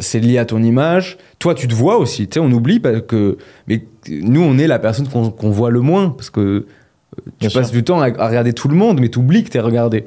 c'est 0.00 0.20
lié 0.20 0.38
à 0.38 0.44
ton 0.44 0.62
image. 0.62 1.18
Toi, 1.38 1.54
tu 1.54 1.68
te 1.68 1.74
vois 1.74 1.96
aussi, 1.98 2.28
tu 2.28 2.34
sais, 2.34 2.40
on 2.40 2.50
oublie 2.50 2.80
parce 2.80 3.02
que. 3.02 3.36
Mais 3.68 3.84
nous, 4.08 4.40
on 4.42 4.58
est 4.58 4.66
la 4.66 4.78
personne 4.78 5.08
qu'on 5.08 5.50
voit 5.50 5.70
le 5.70 5.80
moins 5.80 6.10
parce 6.10 6.30
que 6.30 6.40
euh, 6.40 6.66
tu 7.16 7.30
Bien 7.40 7.50
passes 7.50 7.68
sûr. 7.68 7.76
du 7.76 7.84
temps 7.84 8.00
à, 8.00 8.06
à 8.06 8.28
regarder 8.28 8.52
tout 8.52 8.68
le 8.68 8.76
monde, 8.76 9.00
mais 9.00 9.08
tu 9.08 9.18
oublies 9.18 9.44
que 9.44 9.50
tu 9.50 9.58
es 9.58 9.60
regardé. 9.60 10.04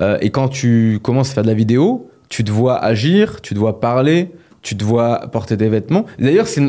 Euh, 0.00 0.18
et 0.20 0.30
quand 0.30 0.48
tu 0.48 1.00
commences 1.02 1.30
à 1.30 1.34
faire 1.34 1.42
de 1.42 1.48
la 1.48 1.54
vidéo, 1.54 2.08
tu 2.28 2.44
te 2.44 2.50
vois 2.50 2.76
agir, 2.76 3.40
tu 3.40 3.54
te 3.54 3.58
vois 3.58 3.80
parler, 3.80 4.30
tu 4.62 4.76
te 4.76 4.84
vois 4.84 5.28
porter 5.32 5.56
des 5.56 5.68
vêtements. 5.68 6.04
D'ailleurs, 6.18 6.46
c'est 6.46 6.60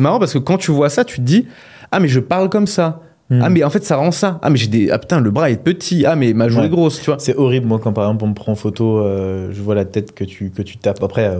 marrant 0.00 0.18
parce 0.18 0.32
que 0.32 0.38
quand 0.38 0.58
tu 0.58 0.70
vois 0.70 0.88
ça, 0.90 1.04
tu 1.04 1.16
te 1.16 1.22
dis 1.22 1.46
Ah, 1.92 2.00
mais 2.00 2.08
je 2.08 2.20
parle 2.20 2.48
comme 2.48 2.66
ça. 2.66 3.00
Hmm. 3.30 3.42
Ah, 3.42 3.48
mais 3.48 3.62
en 3.62 3.70
fait, 3.70 3.84
ça 3.84 3.94
rend 3.96 4.10
ça. 4.10 4.40
Ah, 4.42 4.50
mais 4.50 4.56
j'ai 4.56 4.66
des. 4.66 4.90
Ah, 4.90 4.98
putain, 4.98 5.20
le 5.20 5.30
bras 5.30 5.50
est 5.50 5.62
petit. 5.62 6.04
Ah, 6.04 6.16
mais 6.16 6.32
ma 6.34 6.48
joue 6.48 6.58
Ouais. 6.58 6.66
est 6.66 6.68
grosse, 6.68 6.98
tu 7.00 7.06
vois. 7.06 7.18
C'est 7.20 7.36
horrible, 7.36 7.66
moi, 7.66 7.78
quand 7.78 7.92
par 7.92 8.04
exemple 8.04 8.24
on 8.24 8.28
me 8.28 8.34
prend 8.34 8.52
en 8.52 8.56
photo, 8.56 8.98
euh, 8.98 9.50
je 9.52 9.62
vois 9.62 9.74
la 9.76 9.84
tête 9.84 10.12
que 10.12 10.24
tu, 10.24 10.50
que 10.50 10.62
tu 10.62 10.78
tapes. 10.78 11.00
Après, 11.02 11.26
euh, 11.28 11.38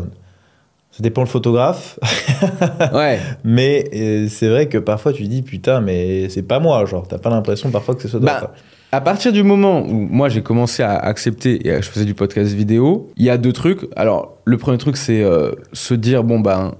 ça 0.93 1.03
dépend 1.03 1.21
le 1.23 1.27
photographe, 1.27 1.99
Ouais. 2.93 3.19
mais 3.45 3.85
euh, 3.95 4.27
c'est 4.29 4.49
vrai 4.49 4.67
que 4.69 4.79
parfois 4.79 5.13
tu 5.13 5.25
dis 5.25 5.43
putain, 5.43 5.81
mais 5.81 6.29
c'est 6.29 6.43
pas 6.43 6.61
moi, 6.61 6.85
genre, 6.85 7.07
t'as 7.09 7.19
pas 7.19 7.31
l'impression 7.31 7.71
parfois 7.71 7.95
que 7.97 8.03
c'est 8.03 8.09
ça. 8.09 8.19
Bah, 8.21 8.53
À 8.93 9.01
partir 9.01 9.33
du 9.33 9.43
moment 9.43 9.81
où 9.83 9.93
moi 9.93 10.29
j'ai 10.29 10.43
commencé 10.43 10.83
à 10.85 10.97
accepter 10.97 11.67
et 11.69 11.83
je 11.83 11.89
faisais 11.89 12.05
du 12.05 12.15
podcast 12.15 12.53
vidéo, 12.53 13.11
il 13.17 13.25
y 13.25 13.31
a 13.31 13.37
deux 13.39 13.53
trucs. 13.53 13.89
Alors, 13.97 14.37
le 14.45 14.57
premier 14.59 14.79
truc, 14.79 14.97
c'est 14.97 15.25
se 15.73 15.95
dire 15.95 16.23
bon, 16.25 16.41
ben, 16.41 16.75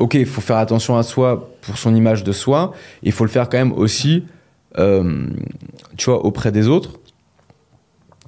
ok, 0.00 0.14
il 0.14 0.26
faut 0.26 0.40
faire 0.40 0.56
attention 0.58 0.96
à 0.96 1.02
soi 1.04 1.48
pour 1.62 1.78
son 1.78 1.94
image 1.94 2.22
de 2.24 2.32
soi. 2.32 2.72
Il 3.02 3.12
faut 3.12 3.24
le 3.24 3.30
faire 3.30 3.48
quand 3.48 3.56
même 3.58 3.72
aussi, 3.72 4.24
euh, 4.78 5.26
tu 5.96 6.10
vois, 6.10 6.24
auprès 6.24 6.52
des 6.52 6.68
autres. 6.68 6.98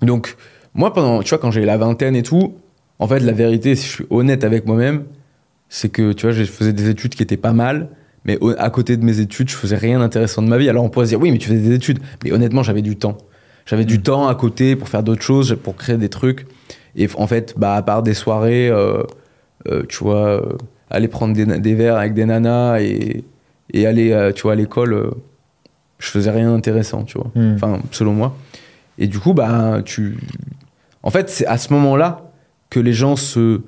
Donc, 0.00 0.36
moi, 0.74 0.92
pendant, 0.92 1.22
tu 1.22 1.28
vois, 1.30 1.38
quand 1.38 1.50
j'ai 1.50 1.64
la 1.64 1.76
vingtaine 1.76 2.16
et 2.16 2.22
tout, 2.22 2.54
en 2.98 3.06
fait, 3.06 3.20
la 3.20 3.32
vérité, 3.32 3.74
si 3.74 3.86
je 3.86 3.92
suis 3.92 4.06
honnête 4.10 4.44
avec 4.44 4.66
moi-même, 4.66 5.04
c'est 5.68 5.88
que, 5.88 6.12
tu 6.12 6.22
vois, 6.26 6.32
je 6.32 6.44
faisais 6.44 6.72
des 6.72 6.88
études 6.88 7.14
qui 7.14 7.22
étaient 7.22 7.36
pas 7.36 7.52
mal. 7.52 7.88
Mais 8.24 8.38
au- 8.40 8.54
à 8.58 8.70
côté 8.70 8.96
de 8.96 9.04
mes 9.04 9.20
études, 9.20 9.50
je 9.50 9.54
faisais 9.56 9.76
rien 9.76 9.98
d'intéressant 9.98 10.40
de 10.40 10.48
ma 10.48 10.56
vie. 10.56 10.68
Alors 10.70 10.82
on 10.84 10.88
pourrait 10.88 11.06
se 11.06 11.10
dire, 11.10 11.20
oui, 11.20 11.30
mais 11.30 11.38
tu 11.38 11.48
faisais 11.48 11.60
des 11.60 11.74
études. 11.74 11.98
Mais 12.22 12.32
honnêtement, 12.32 12.62
j'avais 12.62 12.80
du 12.80 12.96
temps. 12.96 13.18
J'avais 13.66 13.84
du 13.84 14.00
temps 14.00 14.28
à 14.28 14.34
côté 14.34 14.76
pour 14.76 14.88
faire 14.88 15.02
d'autres 15.02 15.22
choses, 15.22 15.56
pour 15.62 15.76
créer 15.76 15.96
des 15.98 16.08
trucs. 16.08 16.46
Et 16.96 17.08
en 17.16 17.26
fait, 17.26 17.54
bah, 17.58 17.74
à 17.74 17.82
part 17.82 18.02
des 18.02 18.14
soirées, 18.14 18.68
euh, 18.70 19.02
euh, 19.68 19.82
tu 19.88 19.98
vois, 19.98 20.42
aller 20.94 21.08
prendre 21.08 21.34
des, 21.34 21.44
des 21.58 21.74
verres 21.74 21.96
avec 21.96 22.14
des 22.14 22.24
nanas 22.24 22.80
et, 22.80 23.24
et 23.72 23.86
aller, 23.86 24.12
euh, 24.12 24.32
tu 24.32 24.42
vois, 24.42 24.52
à 24.52 24.56
l'école, 24.56 24.94
euh, 24.94 25.10
je 25.98 26.08
faisais 26.08 26.30
rien 26.30 26.50
d'intéressant, 26.52 27.02
tu 27.04 27.18
vois. 27.18 27.30
Hmm. 27.34 27.54
Enfin, 27.54 27.80
selon 27.90 28.12
moi. 28.12 28.36
Et 28.98 29.06
du 29.06 29.18
coup, 29.18 29.34
bah, 29.34 29.80
tu. 29.84 30.16
En 31.02 31.10
fait, 31.10 31.28
c'est 31.28 31.46
à 31.46 31.58
ce 31.58 31.72
moment-là 31.72 32.30
que 32.70 32.80
les 32.80 32.92
gens 32.92 33.16
se. 33.16 33.60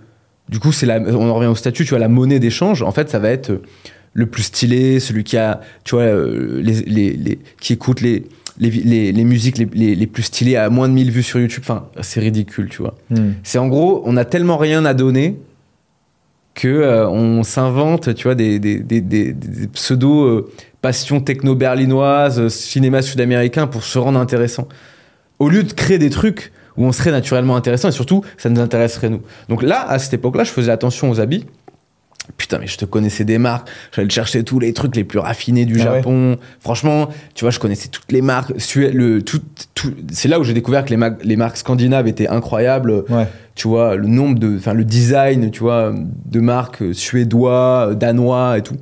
Du 0.48 0.60
coup, 0.60 0.70
c'est 0.72 0.86
la... 0.86 1.00
on 1.00 1.28
en 1.28 1.34
revient 1.34 1.48
au 1.48 1.54
statut, 1.56 1.84
tu 1.84 1.90
vois, 1.90 1.98
la 1.98 2.08
monnaie 2.08 2.38
d'échange. 2.38 2.82
En 2.82 2.92
fait, 2.92 3.10
ça 3.10 3.18
va 3.18 3.30
être 3.30 3.60
le 4.12 4.26
plus 4.26 4.44
stylé, 4.44 5.00
celui 5.00 5.24
qui 5.24 5.36
a, 5.36 5.60
tu 5.84 5.96
vois, 5.96 6.04
euh, 6.04 6.60
les, 6.62 6.80
les, 6.82 7.12
les- 7.12 7.38
qui 7.60 7.72
écoute 7.72 8.00
les, 8.00 8.24
les, 8.58 8.70
les, 8.70 9.12
les 9.12 9.24
musiques 9.24 9.58
les, 9.58 9.68
les, 9.74 9.94
les 9.94 10.06
plus 10.06 10.22
stylées 10.22 10.56
à 10.56 10.70
moins 10.70 10.88
de 10.88 10.94
1000 10.94 11.10
vues 11.10 11.22
sur 11.24 11.40
YouTube. 11.40 11.62
Enfin, 11.64 11.88
c'est 12.00 12.20
ridicule, 12.20 12.68
tu 12.70 12.80
vois. 12.80 12.94
Hmm. 13.10 13.32
C'est 13.42 13.58
en 13.58 13.66
gros, 13.68 14.02
on 14.06 14.16
a 14.16 14.24
tellement 14.24 14.56
rien 14.56 14.84
à 14.84 14.94
donner 14.94 15.36
que 16.56 16.68
euh, 16.68 17.08
on 17.08 17.44
s'invente, 17.44 18.14
tu 18.14 18.24
vois, 18.24 18.34
des, 18.34 18.58
pseudo 19.74 20.24
euh, 20.24 20.50
passions 20.80 21.20
techno-berlinoises, 21.20 22.40
euh, 22.40 22.48
cinéma 22.48 23.02
sud-américain 23.02 23.66
pour 23.66 23.84
se 23.84 23.98
rendre 23.98 24.18
intéressant. 24.18 24.66
Au 25.38 25.50
lieu 25.50 25.62
de 25.62 25.72
créer 25.72 25.98
des 25.98 26.10
trucs 26.10 26.52
où 26.78 26.84
on 26.84 26.92
serait 26.92 27.10
naturellement 27.10 27.56
intéressant 27.56 27.88
et 27.88 27.92
surtout, 27.92 28.24
ça 28.38 28.48
nous 28.48 28.60
intéresserait 28.60 29.10
nous. 29.10 29.20
Donc 29.50 29.62
là, 29.62 29.86
à 29.86 29.98
cette 29.98 30.14
époque-là, 30.14 30.44
je 30.44 30.50
faisais 30.50 30.72
attention 30.72 31.10
aux 31.10 31.20
habits. 31.20 31.44
Putain, 32.36 32.58
mais 32.58 32.66
je 32.66 32.76
te 32.76 32.84
connaissais 32.84 33.24
des 33.24 33.38
marques. 33.38 33.68
J'allais 33.92 34.10
chercher 34.10 34.42
tous 34.44 34.58
les 34.58 34.72
trucs 34.72 34.94
les 34.96 35.04
plus 35.04 35.18
raffinés 35.18 35.64
du 35.64 35.74
Ah 35.80 35.90
ouais. 35.90 35.96
Japon. 35.98 36.36
Franchement, 36.60 37.08
tu 37.34 37.44
vois, 37.44 37.50
je 37.50 37.58
connaissais 37.58 37.88
toutes 37.88 38.10
les 38.12 38.20
marques. 38.22 38.52
Le, 38.76 39.20
tout, 39.20 39.40
tout- 39.74 39.94
c'est 40.12 40.28
là 40.28 40.38
où 40.40 40.44
j'ai 40.44 40.52
découvert 40.54 40.84
que 40.84 40.90
les, 40.90 40.96
ma- 40.96 41.16
les 41.22 41.36
marques 41.36 41.56
scandinaves 41.56 42.06
étaient 42.08 42.28
incroyables 42.28 43.04
Ouais. 43.08 43.26
tu 43.54 43.68
vois, 43.68 43.96
le 43.96 44.08
nombre 44.08 44.38
de, 44.38 44.56
enfin, 44.56 44.74
le 44.74 44.84
design, 44.84 45.50
tu 45.50 45.60
vois, 45.60 45.94
de 45.94 46.40
marques 46.40 46.82
suédois, 46.94 47.94
danois 47.94 48.58
et 48.58 48.62
tout. 48.62 48.76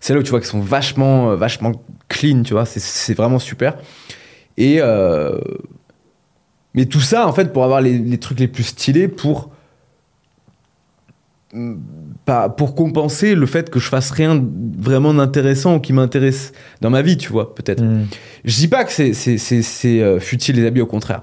C'est 0.00 0.14
là 0.14 0.20
où 0.20 0.22
tu 0.22 0.30
vois 0.30 0.40
qu'ils 0.40 0.48
sont 0.48 0.60
vachement, 0.60 1.34
vachement 1.36 1.72
clean, 2.08 2.42
tu 2.42 2.52
vois, 2.54 2.64
c'est- 2.66 3.14
vraiment 3.14 3.38
super. 3.38 3.76
Et, 4.56 4.76
euh, 4.80 5.38
mais 6.74 6.86
tout 6.86 7.00
ça, 7.00 7.26
en 7.26 7.32
fait, 7.32 7.52
pour 7.52 7.64
avoir 7.64 7.80
les, 7.80 7.98
les 7.98 8.18
trucs 8.18 8.38
les 8.40 8.48
plus 8.48 8.62
stylés, 8.64 9.08
pour, 9.08 9.50
pas, 12.24 12.48
pour 12.48 12.74
compenser 12.74 13.34
le 13.34 13.46
fait 13.46 13.70
que 13.70 13.80
je 13.80 13.88
fasse 13.88 14.10
rien 14.10 14.42
vraiment 14.78 15.12
d'intéressant 15.12 15.76
ou 15.76 15.80
qui 15.80 15.92
m'intéresse 15.92 16.52
dans 16.80 16.90
ma 16.90 17.02
vie, 17.02 17.16
tu 17.16 17.30
vois, 17.32 17.54
peut-être. 17.54 17.82
Hmm. 17.82 18.06
Je 18.44 18.56
dis 18.56 18.68
pas 18.68 18.84
que 18.84 18.92
c'est, 18.92 19.12
c'est, 19.14 19.36
c'est, 19.38 19.62
c'est, 19.62 20.00
euh, 20.00 20.20
futile 20.20 20.56
les 20.56 20.66
habits, 20.66 20.80
au 20.80 20.86
contraire. 20.86 21.22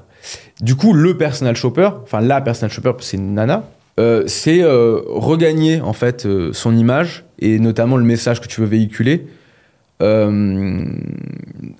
Du 0.61 0.75
coup, 0.75 0.93
le 0.93 1.15
personal 1.17 1.55
shopper, 1.55 1.89
enfin 2.03 2.19
la 2.21 2.41
personal 2.41 2.71
shopper, 2.71 2.91
c'est 2.99 3.17
une 3.17 3.35
nana, 3.35 3.69
euh, 3.99 4.23
c'est 4.27 4.61
euh, 4.63 4.99
regagner 5.07 5.79
en 5.81 5.93
fait 5.93 6.25
euh, 6.25 6.51
son 6.53 6.75
image 6.75 7.23
et 7.39 7.57
notamment 7.59 7.95
le 7.97 8.03
message 8.03 8.41
que 8.41 8.47
tu 8.47 8.59
veux 8.61 8.67
véhiculer. 8.67 9.27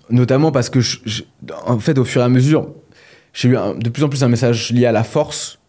Notamment 0.09 0.51
parce 0.51 0.69
que, 0.69 0.79
je- 0.79 0.99
je- 1.05 1.23
en 1.65 1.79
fait, 1.79 1.97
au 1.97 2.05
fur 2.05 2.21
et 2.21 2.25
à 2.25 2.29
mesure, 2.29 2.69
j'ai 3.33 3.49
eu 3.49 3.57
un- 3.57 3.75
de 3.75 3.89
plus 3.89 4.03
en 4.03 4.09
plus 4.09 4.23
un 4.23 4.29
message 4.29 4.71
lié 4.71 4.85
à 4.85 4.91
la 4.91 5.03
force, 5.03 5.59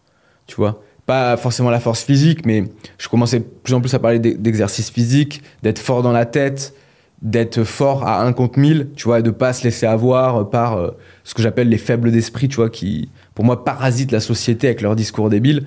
tu 0.47 0.55
vois. 0.55 0.81
Pas 1.09 1.37
forcément 1.37 1.71
la 1.71 1.79
force 1.79 2.03
physique, 2.03 2.45
mais 2.45 2.65
je 2.99 3.09
commençais 3.09 3.39
de 3.39 3.43
plus 3.63 3.73
en 3.73 3.81
plus 3.81 3.91
à 3.95 3.97
parler 3.97 4.19
d'e- 4.19 4.37
d'exercice 4.37 4.91
physique, 4.91 5.41
d'être 5.63 5.79
fort 5.79 6.03
dans 6.03 6.11
la 6.11 6.27
tête, 6.27 6.75
d'être 7.23 7.63
fort 7.63 8.05
à 8.07 8.21
1 8.23 8.31
contre 8.33 8.59
1000, 8.59 8.89
tu 8.95 9.05
vois, 9.05 9.17
et 9.17 9.23
de 9.23 9.31
pas 9.31 9.51
se 9.53 9.63
laisser 9.63 9.87
avoir 9.87 10.51
par 10.51 10.77
euh, 10.77 10.91
ce 11.23 11.33
que 11.33 11.41
j'appelle 11.41 11.67
les 11.67 11.79
faibles 11.79 12.11
d'esprit, 12.11 12.47
tu 12.47 12.57
vois, 12.57 12.69
qui, 12.69 13.09
pour 13.33 13.43
moi, 13.43 13.65
parasitent 13.65 14.11
la 14.11 14.19
société 14.19 14.67
avec 14.67 14.81
leur 14.81 14.95
discours 14.95 15.31
débile. 15.31 15.65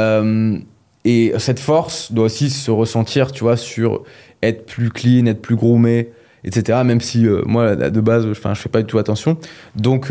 Euh, 0.00 0.56
et 1.04 1.34
cette 1.36 1.60
force 1.60 2.10
doit 2.10 2.24
aussi 2.24 2.48
se 2.48 2.70
ressentir, 2.70 3.32
tu 3.32 3.44
vois, 3.44 3.58
sur 3.58 4.02
être 4.42 4.64
plus 4.64 4.88
clean, 4.88 5.26
être 5.26 5.42
plus 5.42 5.56
groomé, 5.56 6.08
etc. 6.42 6.78
Même 6.86 7.02
si 7.02 7.26
euh, 7.26 7.42
moi, 7.44 7.76
de 7.76 8.00
base, 8.00 8.26
je 8.32 8.54
fais 8.54 8.70
pas 8.70 8.80
du 8.80 8.86
tout 8.86 8.96
attention. 8.98 9.36
Donc, 9.76 10.10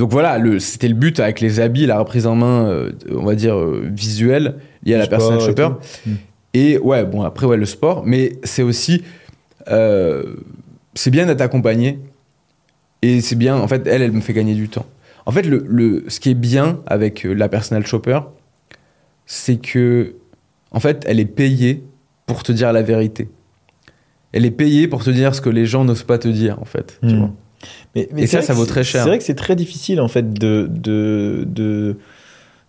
donc 0.00 0.10
voilà, 0.12 0.38
c'était 0.60 0.88
le 0.88 0.94
but 0.94 1.20
avec 1.20 1.40
les 1.40 1.60
habits, 1.60 1.84
la 1.84 1.98
reprise 1.98 2.26
en 2.26 2.34
main, 2.34 2.64
euh, 2.70 2.92
on 3.10 3.26
va 3.26 3.34
dire 3.34 3.54
euh, 3.54 3.82
visuelle 3.92 4.54
liée 4.82 4.94
à 4.94 4.98
la 4.98 5.04
et 5.04 5.40
shopper. 5.40 5.68
Mm. 6.06 6.12
Et 6.54 6.78
ouais, 6.78 7.04
bon, 7.04 7.20
après, 7.20 7.44
ouais, 7.44 7.58
le 7.58 7.66
sport, 7.66 8.02
mais 8.06 8.38
c'est 8.42 8.62
aussi. 8.62 9.02
euh, 9.68 10.22
c'est 10.94 11.10
bien 11.10 11.26
d'être 11.26 11.42
accompagné. 11.42 11.98
Et 13.02 13.20
c'est 13.20 13.36
bien, 13.36 13.58
en 13.58 13.68
fait, 13.68 13.86
elle, 13.86 14.00
elle 14.00 14.12
me 14.12 14.22
fait 14.22 14.32
gagner 14.32 14.54
du 14.54 14.70
temps. 14.70 14.86
En 15.26 15.32
fait, 15.32 15.42
le, 15.42 15.66
le, 15.68 16.04
ce 16.08 16.18
qui 16.18 16.30
est 16.30 16.34
bien 16.34 16.80
avec 16.86 17.24
la 17.24 17.50
personal 17.50 17.86
shopper, 17.86 18.20
c'est 19.26 19.56
que, 19.60 20.14
en 20.70 20.80
fait, 20.80 21.04
elle 21.06 21.20
est 21.20 21.26
payée 21.26 21.84
pour 22.24 22.42
te 22.42 22.52
dire 22.52 22.72
la 22.72 22.80
vérité. 22.80 23.28
Elle 24.32 24.46
est 24.46 24.50
payée 24.50 24.88
pour 24.88 25.04
te 25.04 25.10
dire 25.10 25.34
ce 25.34 25.42
que 25.42 25.50
les 25.50 25.66
gens 25.66 25.84
n'osent 25.84 26.04
pas 26.04 26.16
te 26.16 26.28
dire, 26.28 26.58
en 26.58 26.64
fait. 26.64 26.98
tu 27.02 27.14
Hmm. 27.14 27.18
vois. 27.18 27.30
Mais, 27.94 28.08
mais 28.12 28.22
Et 28.22 28.26
ça, 28.26 28.42
ça 28.42 28.54
vaut 28.54 28.66
très 28.66 28.84
cher. 28.84 29.02
C'est 29.02 29.08
vrai 29.08 29.18
que 29.18 29.24
c'est 29.24 29.34
très 29.34 29.56
difficile 29.56 30.00
en 30.00 30.08
fait 30.08 30.32
de 30.32 30.68
de 30.70 31.44
de 31.46 31.96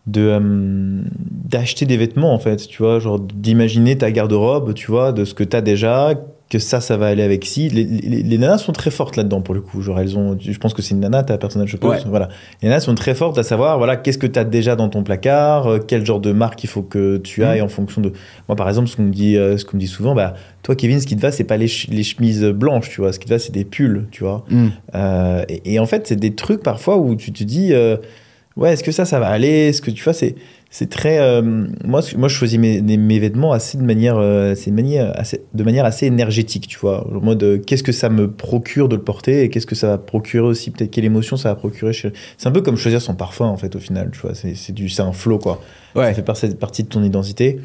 de, 0.07 0.21
euh, 0.21 0.39
d'acheter 0.41 1.85
des 1.85 1.97
vêtements 1.97 2.33
en 2.33 2.39
fait, 2.39 2.67
tu 2.67 2.81
vois, 2.81 2.99
genre 2.99 3.19
d'imaginer 3.19 3.97
ta 3.97 4.11
garde-robe, 4.11 4.73
tu 4.73 4.89
vois, 4.89 5.11
de 5.11 5.25
ce 5.25 5.33
que 5.33 5.43
tu 5.43 5.55
as 5.55 5.61
déjà, 5.61 6.15
que 6.51 6.59
ça 6.59 6.81
ça 6.81 6.97
va 6.97 7.07
aller 7.07 7.23
avec 7.23 7.45
ci. 7.45 7.69
Les, 7.69 7.83
les, 7.85 8.21
les 8.21 8.37
nanas 8.37 8.57
sont 8.59 8.73
très 8.73 8.91
fortes 8.91 9.15
là-dedans 9.15 9.41
pour 9.41 9.55
le 9.55 9.61
coup, 9.61 9.81
genre 9.81 9.99
elles 9.99 10.17
ont 10.17 10.37
je 10.39 10.57
pense 10.59 10.73
que 10.75 10.81
c'est 10.81 10.93
une 10.93 10.99
nana 10.99 11.23
ta 11.23 11.37
personnage 11.37 11.69
shoppeuse, 11.69 11.89
Ouais. 11.89 11.99
voilà. 12.05 12.27
Les 12.61 12.67
nanas 12.69 12.81
sont 12.81 12.93
très 12.93 13.15
fortes 13.15 13.37
à 13.37 13.43
savoir 13.43 13.77
voilà, 13.77 13.95
qu'est-ce 13.95 14.17
que 14.17 14.27
tu 14.27 14.37
as 14.37 14.43
déjà 14.43 14.75
dans 14.75 14.89
ton 14.89 15.01
placard, 15.01 15.67
euh, 15.67 15.79
quel 15.79 16.05
genre 16.05 16.19
de 16.19 16.31
marque 16.33 16.63
il 16.63 16.67
faut 16.67 16.81
que 16.83 17.17
tu 17.17 17.41
Mhm. 17.41 17.47
ailles 17.47 17.61
en 17.61 17.69
fonction 17.69 18.01
de 18.01 18.11
moi 18.49 18.55
par 18.55 18.67
exemple 18.67 18.89
ce 18.89 18.97
qu'on 18.97 19.03
me 19.03 19.11
dit 19.13 19.37
euh, 19.37 19.57
ce 19.57 19.63
qu'on 19.65 19.77
me 19.77 19.81
dit 19.81 19.87
souvent 19.87 20.13
bah 20.13 20.33
toi 20.61 20.75
Kevin 20.75 20.99
ce 20.99 21.07
qui 21.07 21.15
te 21.15 21.21
va 21.21 21.31
c'est 21.31 21.45
pas 21.45 21.57
les, 21.57 21.67
ch- 21.69 21.87
les 21.89 22.03
chemises 22.03 22.43
blanches, 22.45 22.89
tu 22.89 22.99
vois, 23.01 23.13
ce 23.13 23.19
qui 23.19 23.25
te 23.27 23.33
va 23.33 23.39
c'est 23.39 23.53
des 23.53 23.63
pulls, 23.65 24.07
tu 24.11 24.23
vois. 24.25 24.43
Hmm. 24.49 24.67
Euh, 24.93 25.43
et, 25.49 25.73
et 25.73 25.79
en 25.79 25.85
fait, 25.85 26.05
c'est 26.07 26.15
des 26.19 26.35
trucs 26.35 26.61
parfois 26.63 26.97
où 26.97 27.15
tu 27.15 27.31
te 27.31 27.43
dis, 27.45 27.73
ouais, 28.57 28.73
est-ce 28.73 28.83
que 28.83 28.91
ça, 28.91 29.05
ça 29.05 29.19
va 29.19 29.27
aller? 29.27 29.69
Est-ce 29.69 29.81
que 29.81 29.89
tu 29.91 30.03
vois, 30.03 30.13
c'est, 30.13 30.35
c'est 30.73 30.89
très. 30.89 31.19
euh, 31.19 31.41
moi, 31.83 32.01
moi, 32.17 32.29
je 32.29 32.33
choisis 32.33 32.57
mes, 32.57 32.81
mes- 32.81 33.19
vêtements 33.19 33.51
assez 33.51 33.77
de 33.77 33.83
manière, 33.83 34.17
euh, 34.17 34.55
c'est 34.55 34.71
de 34.71 34.75
manière 34.75 35.11
assez, 35.19 35.43
de 35.53 35.63
manière 35.63 35.83
assez 35.83 36.05
énergétique, 36.05 36.65
tu 36.67 36.79
vois. 36.79 37.05
En 37.13 37.19
mode, 37.19 37.43
euh, 37.43 37.57
qu'est-ce 37.59 37.83
que 37.83 37.91
ça 37.91 38.09
me 38.09 38.31
procure 38.31 38.87
de 38.87 38.95
le 38.95 39.01
porter 39.03 39.43
et 39.43 39.49
qu'est-ce 39.49 39.67
que 39.67 39.75
ça 39.75 39.87
va 39.87 39.97
procurer 39.97 40.47
aussi, 40.47 40.71
peut-être 40.71 40.89
quelle 40.89 41.03
émotion 41.03 41.35
ça 41.35 41.49
va 41.49 41.55
procurer. 41.55 41.91
Chez... 41.91 42.13
C'est 42.37 42.47
un 42.47 42.53
peu 42.53 42.61
comme 42.61 42.77
choisir 42.77 43.01
son 43.01 43.15
parfum, 43.15 43.45
en 43.45 43.57
fait, 43.57 43.75
au 43.75 43.79
final, 43.79 44.11
tu 44.13 44.21
vois. 44.21 44.33
C'est, 44.33 44.55
c'est, 44.55 44.71
du, 44.71 44.87
c'est 44.87 45.01
un 45.01 45.11
flow, 45.11 45.39
quoi. 45.39 45.61
Ça 46.07 46.13
fait 46.13 46.21
partie, 46.23 46.47
partie 46.55 46.83
de 46.83 46.87
ton 46.87 47.03
identité. 47.03 47.59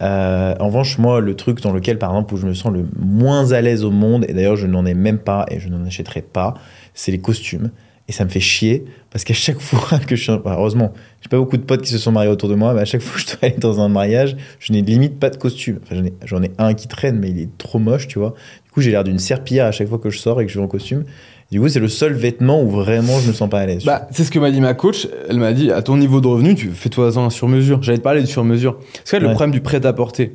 En 0.00 0.66
revanche, 0.66 0.98
moi, 0.98 1.20
le 1.20 1.36
truc 1.36 1.60
dans 1.60 1.72
lequel, 1.72 1.98
par 1.98 2.10
exemple, 2.10 2.34
où 2.34 2.36
je 2.36 2.46
me 2.46 2.54
sens 2.54 2.72
le 2.72 2.84
moins 2.98 3.52
à 3.52 3.60
l'aise 3.60 3.84
au 3.84 3.90
monde, 3.92 4.24
et 4.28 4.32
d'ailleurs 4.32 4.56
je 4.56 4.66
n'en 4.66 4.86
ai 4.86 4.94
même 4.94 5.18
pas 5.18 5.46
et 5.50 5.60
je 5.60 5.68
n'en 5.68 5.84
achèterai 5.84 6.22
pas, 6.22 6.54
c'est 6.94 7.12
les 7.12 7.20
costumes. 7.20 7.70
Et 8.10 8.12
ça 8.12 8.24
me 8.24 8.28
fait 8.28 8.40
chier 8.40 8.84
parce 9.12 9.22
qu'à 9.22 9.34
chaque 9.34 9.60
fois 9.60 9.98
que 10.06 10.16
je 10.16 10.22
suis. 10.24 10.32
enfin, 10.32 10.54
heureusement, 10.58 10.92
j'ai 11.22 11.28
pas 11.28 11.36
beaucoup 11.38 11.56
de 11.56 11.62
potes 11.62 11.82
qui 11.82 11.90
se 11.92 11.98
sont 11.98 12.10
mariés 12.10 12.28
autour 12.28 12.48
de 12.48 12.56
moi, 12.56 12.74
mais 12.74 12.80
à 12.80 12.84
chaque 12.84 13.02
fois 13.02 13.14
que 13.14 13.20
je 13.20 13.26
dois 13.26 13.36
aller 13.42 13.56
dans 13.56 13.80
un 13.80 13.88
mariage, 13.88 14.36
je 14.58 14.72
n'ai 14.72 14.82
limite 14.82 15.20
pas 15.20 15.30
de 15.30 15.36
costume. 15.36 15.78
Enfin, 15.84 16.02
j'en 16.24 16.42
ai, 16.42 16.50
un 16.58 16.74
qui 16.74 16.88
traîne, 16.88 17.20
mais 17.20 17.30
il 17.30 17.38
est 17.40 17.56
trop 17.56 17.78
moche, 17.78 18.08
tu 18.08 18.18
vois. 18.18 18.34
Du 18.66 18.72
coup, 18.72 18.80
j'ai 18.80 18.90
l'air 18.90 19.04
d'une 19.04 19.20
serpillière 19.20 19.66
à 19.66 19.70
chaque 19.70 19.86
fois 19.88 19.98
que 19.98 20.10
je 20.10 20.18
sors 20.18 20.40
et 20.40 20.46
que 20.46 20.50
je 20.50 20.58
vais 20.58 20.64
en 20.64 20.68
costume. 20.68 21.04
Du 21.52 21.60
coup, 21.60 21.68
c'est 21.68 21.78
le 21.78 21.86
seul 21.86 22.12
vêtement 22.14 22.60
où 22.64 22.68
vraiment 22.68 23.20
je 23.20 23.28
me 23.28 23.32
sens 23.32 23.48
pas 23.48 23.60
à 23.60 23.66
l'aise. 23.66 23.84
Bah, 23.84 24.08
c'est 24.10 24.24
ce 24.24 24.32
que 24.32 24.40
m'a 24.40 24.50
dit 24.50 24.60
ma 24.60 24.74
coach. 24.74 25.06
Elle 25.28 25.38
m'a 25.38 25.52
dit, 25.52 25.70
à 25.70 25.80
ton 25.82 25.96
niveau 25.96 26.20
de 26.20 26.26
revenu, 26.26 26.56
tu 26.56 26.70
fais-toi 26.70 27.16
un 27.16 27.30
sur-mesure. 27.30 27.80
J'allais 27.80 27.98
te 27.98 28.02
parler 28.02 28.22
de 28.22 28.26
sur-mesure. 28.26 28.76
Parce 28.76 29.10
que 29.12 29.16
le 29.18 29.26
Ouais. 29.28 29.32
problème 29.34 29.52
du 29.52 29.60
prêt-à-porter. 29.60 30.32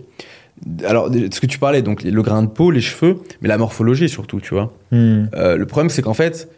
Alors, 0.87 1.09
ce 1.11 1.39
que 1.41 1.45
tu 1.45 1.59
parlais, 1.59 1.81
donc 1.81 2.03
le 2.03 2.21
grain 2.21 2.41
de 2.41 2.47
peau, 2.47 2.71
les 2.71 2.79
cheveux, 2.79 3.17
mais 3.41 3.49
la 3.49 3.57
morphologie 3.57 4.07
surtout, 4.07 4.39
tu 4.39 4.53
vois. 4.53 4.71
Hmm. 4.91 5.25
Euh, 5.35 5.57
le 5.57 5.65
problème, 5.65 5.89
c'est 5.89 6.01
qu'en 6.01 6.13
fait, 6.13 6.49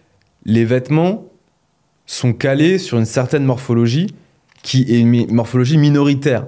les 0.48 0.66
vêtements 0.66 1.26
sont 2.08 2.34
calés 2.34 2.80
sur 2.80 2.98
une 2.98 3.06
certaine 3.06 3.43
morphologie 3.43 4.16
qui 4.64 4.82
est 4.89 5.00
une 5.00 5.32
morphologie 5.32 5.78
minoritaire. 5.78 6.48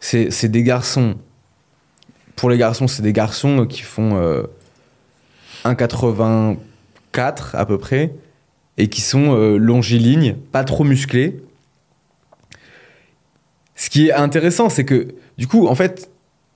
C'est 0.00 0.30
c'est 0.30 0.48
des 0.48 0.62
garçons. 0.62 1.14
Pour 2.34 2.50
les 2.50 2.58
garçons, 2.58 2.86
c'est 2.86 3.02
des 3.02 3.14
garçons 3.14 3.64
qui 3.66 3.80
font 3.80 4.16
euh, 4.16 4.42
1,84 5.64 7.56
à 7.56 7.64
peu 7.64 7.78
près 7.78 8.14
et 8.76 8.88
qui 8.88 9.00
sont 9.00 9.34
euh, 9.34 9.56
longilignes, 9.56 10.36
pas 10.52 10.64
trop 10.64 10.84
musclés. 10.84 11.40
Ce 13.74 13.88
qui 13.88 14.08
est 14.08 14.12
intéressant, 14.12 14.68
c'est 14.68 14.84
que 14.84 15.14
du 15.38 15.46
coup, 15.46 15.66
en 15.66 15.74
fait, 15.74 16.10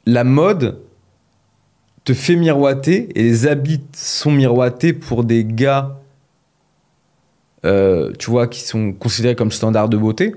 la 0.06 0.24
mode 0.24 0.80
te 2.04 2.14
fait 2.14 2.36
miroiter 2.36 3.08
et 3.14 3.22
les 3.22 3.46
habits 3.46 3.82
sont 3.94 4.32
miroités 4.32 4.92
pour 4.92 5.24
des 5.24 5.44
gars, 5.44 5.99
euh, 7.64 8.12
tu 8.18 8.30
vois, 8.30 8.46
qui 8.48 8.60
sont 8.60 8.92
considérés 8.92 9.34
comme 9.36 9.50
standard 9.52 9.88
de 9.88 9.96
beauté. 9.96 10.34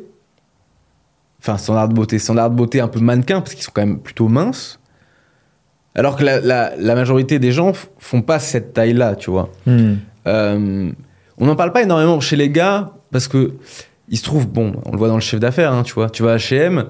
Enfin, 1.40 1.58
standard 1.58 1.90
de 1.90 1.94
beauté, 1.94 2.20
standard 2.20 2.50
de 2.50 2.56
beauté 2.56 2.80
un 2.80 2.88
peu 2.88 3.00
mannequin 3.00 3.42
parce 3.42 3.54
qu'ils 3.54 3.64
sont 3.64 3.72
quand 3.74 3.86
même 3.86 4.00
plutôt 4.00 4.28
minces. 4.30 4.80
Alors 5.96 6.16
que 6.16 6.24
la, 6.24 6.40
la- 6.40 6.76
la 6.78 6.96
majorité 6.96 7.38
des 7.40 7.52
gens 7.52 7.74
font 8.00 8.22
pas 8.22 8.40
cette 8.40 8.74
taille-là, 8.74 9.16
tu 9.16 9.30
vois. 9.30 9.50
Hmm. 9.66 9.96
Euh, 10.28 10.92
on 11.38 11.46
n'en 11.46 11.56
parle 11.56 11.72
pas 11.74 11.84
énormément 11.84 12.20
chez 12.20 12.36
les 12.36 12.50
gars 12.50 12.92
parce 13.12 13.28
que 13.28 13.54
il 14.10 14.18
se 14.18 14.24
trouve, 14.24 14.48
bon, 14.48 14.74
on 14.86 14.92
le 14.92 14.98
voit 14.98 15.08
dans 15.08 15.16
le 15.16 15.22
chiffre 15.22 15.40
d'affaires, 15.42 15.72
hein, 15.74 15.84
tu 15.84 15.94
vois. 15.94 16.10
Tu 16.10 16.24
vas 16.24 16.34
à 16.34 16.38
H&M, 16.38 16.86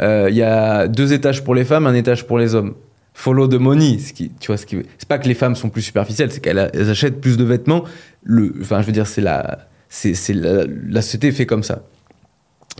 euh, 0.00 0.26
il 0.30 0.36
y 0.36 0.42
a 0.42 0.88
deux 0.88 1.12
étages 1.12 1.44
pour 1.44 1.54
les 1.54 1.64
femmes, 1.64 1.86
un 1.86 1.94
étage 1.94 2.26
pour 2.26 2.38
les 2.38 2.54
hommes. 2.54 2.74
Follow 3.16 3.46
the 3.46 3.54
money, 3.54 3.98
ce 3.98 4.12
qui, 4.12 4.30
tu 4.40 4.48
vois, 4.48 4.56
ce 4.56 4.66
qui, 4.66 4.76
c'est 4.98 5.08
pas 5.08 5.18
que 5.18 5.28
les 5.28 5.34
femmes 5.34 5.54
sont 5.54 5.70
plus 5.70 5.82
superficielles, 5.82 6.32
c'est 6.32 6.40
qu'elles 6.40 6.70
elles 6.74 6.90
achètent 6.90 7.20
plus 7.20 7.36
de 7.36 7.44
vêtements. 7.44 7.84
Le, 8.24 8.52
enfin, 8.60 8.80
je 8.82 8.86
veux 8.86 8.92
dire, 8.92 9.06
c'est 9.06 9.20
la, 9.20 9.68
c'est, 9.88 10.14
c'est 10.14 10.34
la, 10.34 10.64
la 10.88 11.00
société 11.00 11.28
est 11.28 11.32
fait 11.32 11.46
comme 11.46 11.62
ça. 11.62 11.84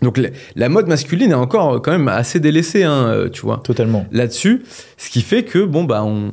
Donc 0.02 0.18
la, 0.18 0.30
la 0.56 0.68
mode 0.68 0.88
masculine 0.88 1.30
est 1.30 1.34
encore 1.34 1.80
quand 1.80 1.92
même 1.92 2.08
assez 2.08 2.40
délaissée, 2.40 2.82
hein, 2.82 3.06
euh, 3.06 3.28
tu 3.28 3.42
vois 3.42 3.60
Totalement. 3.62 4.06
là-dessus, 4.10 4.64
ce 4.96 5.08
qui 5.08 5.22
fait 5.22 5.44
que 5.44 5.64
bon 5.64 5.84
bah 5.84 6.02
on, 6.02 6.32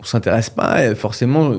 on 0.00 0.04
s'intéresse 0.04 0.48
pas 0.48 0.80
euh, 0.80 0.94
forcément 0.94 1.52
euh, 1.52 1.58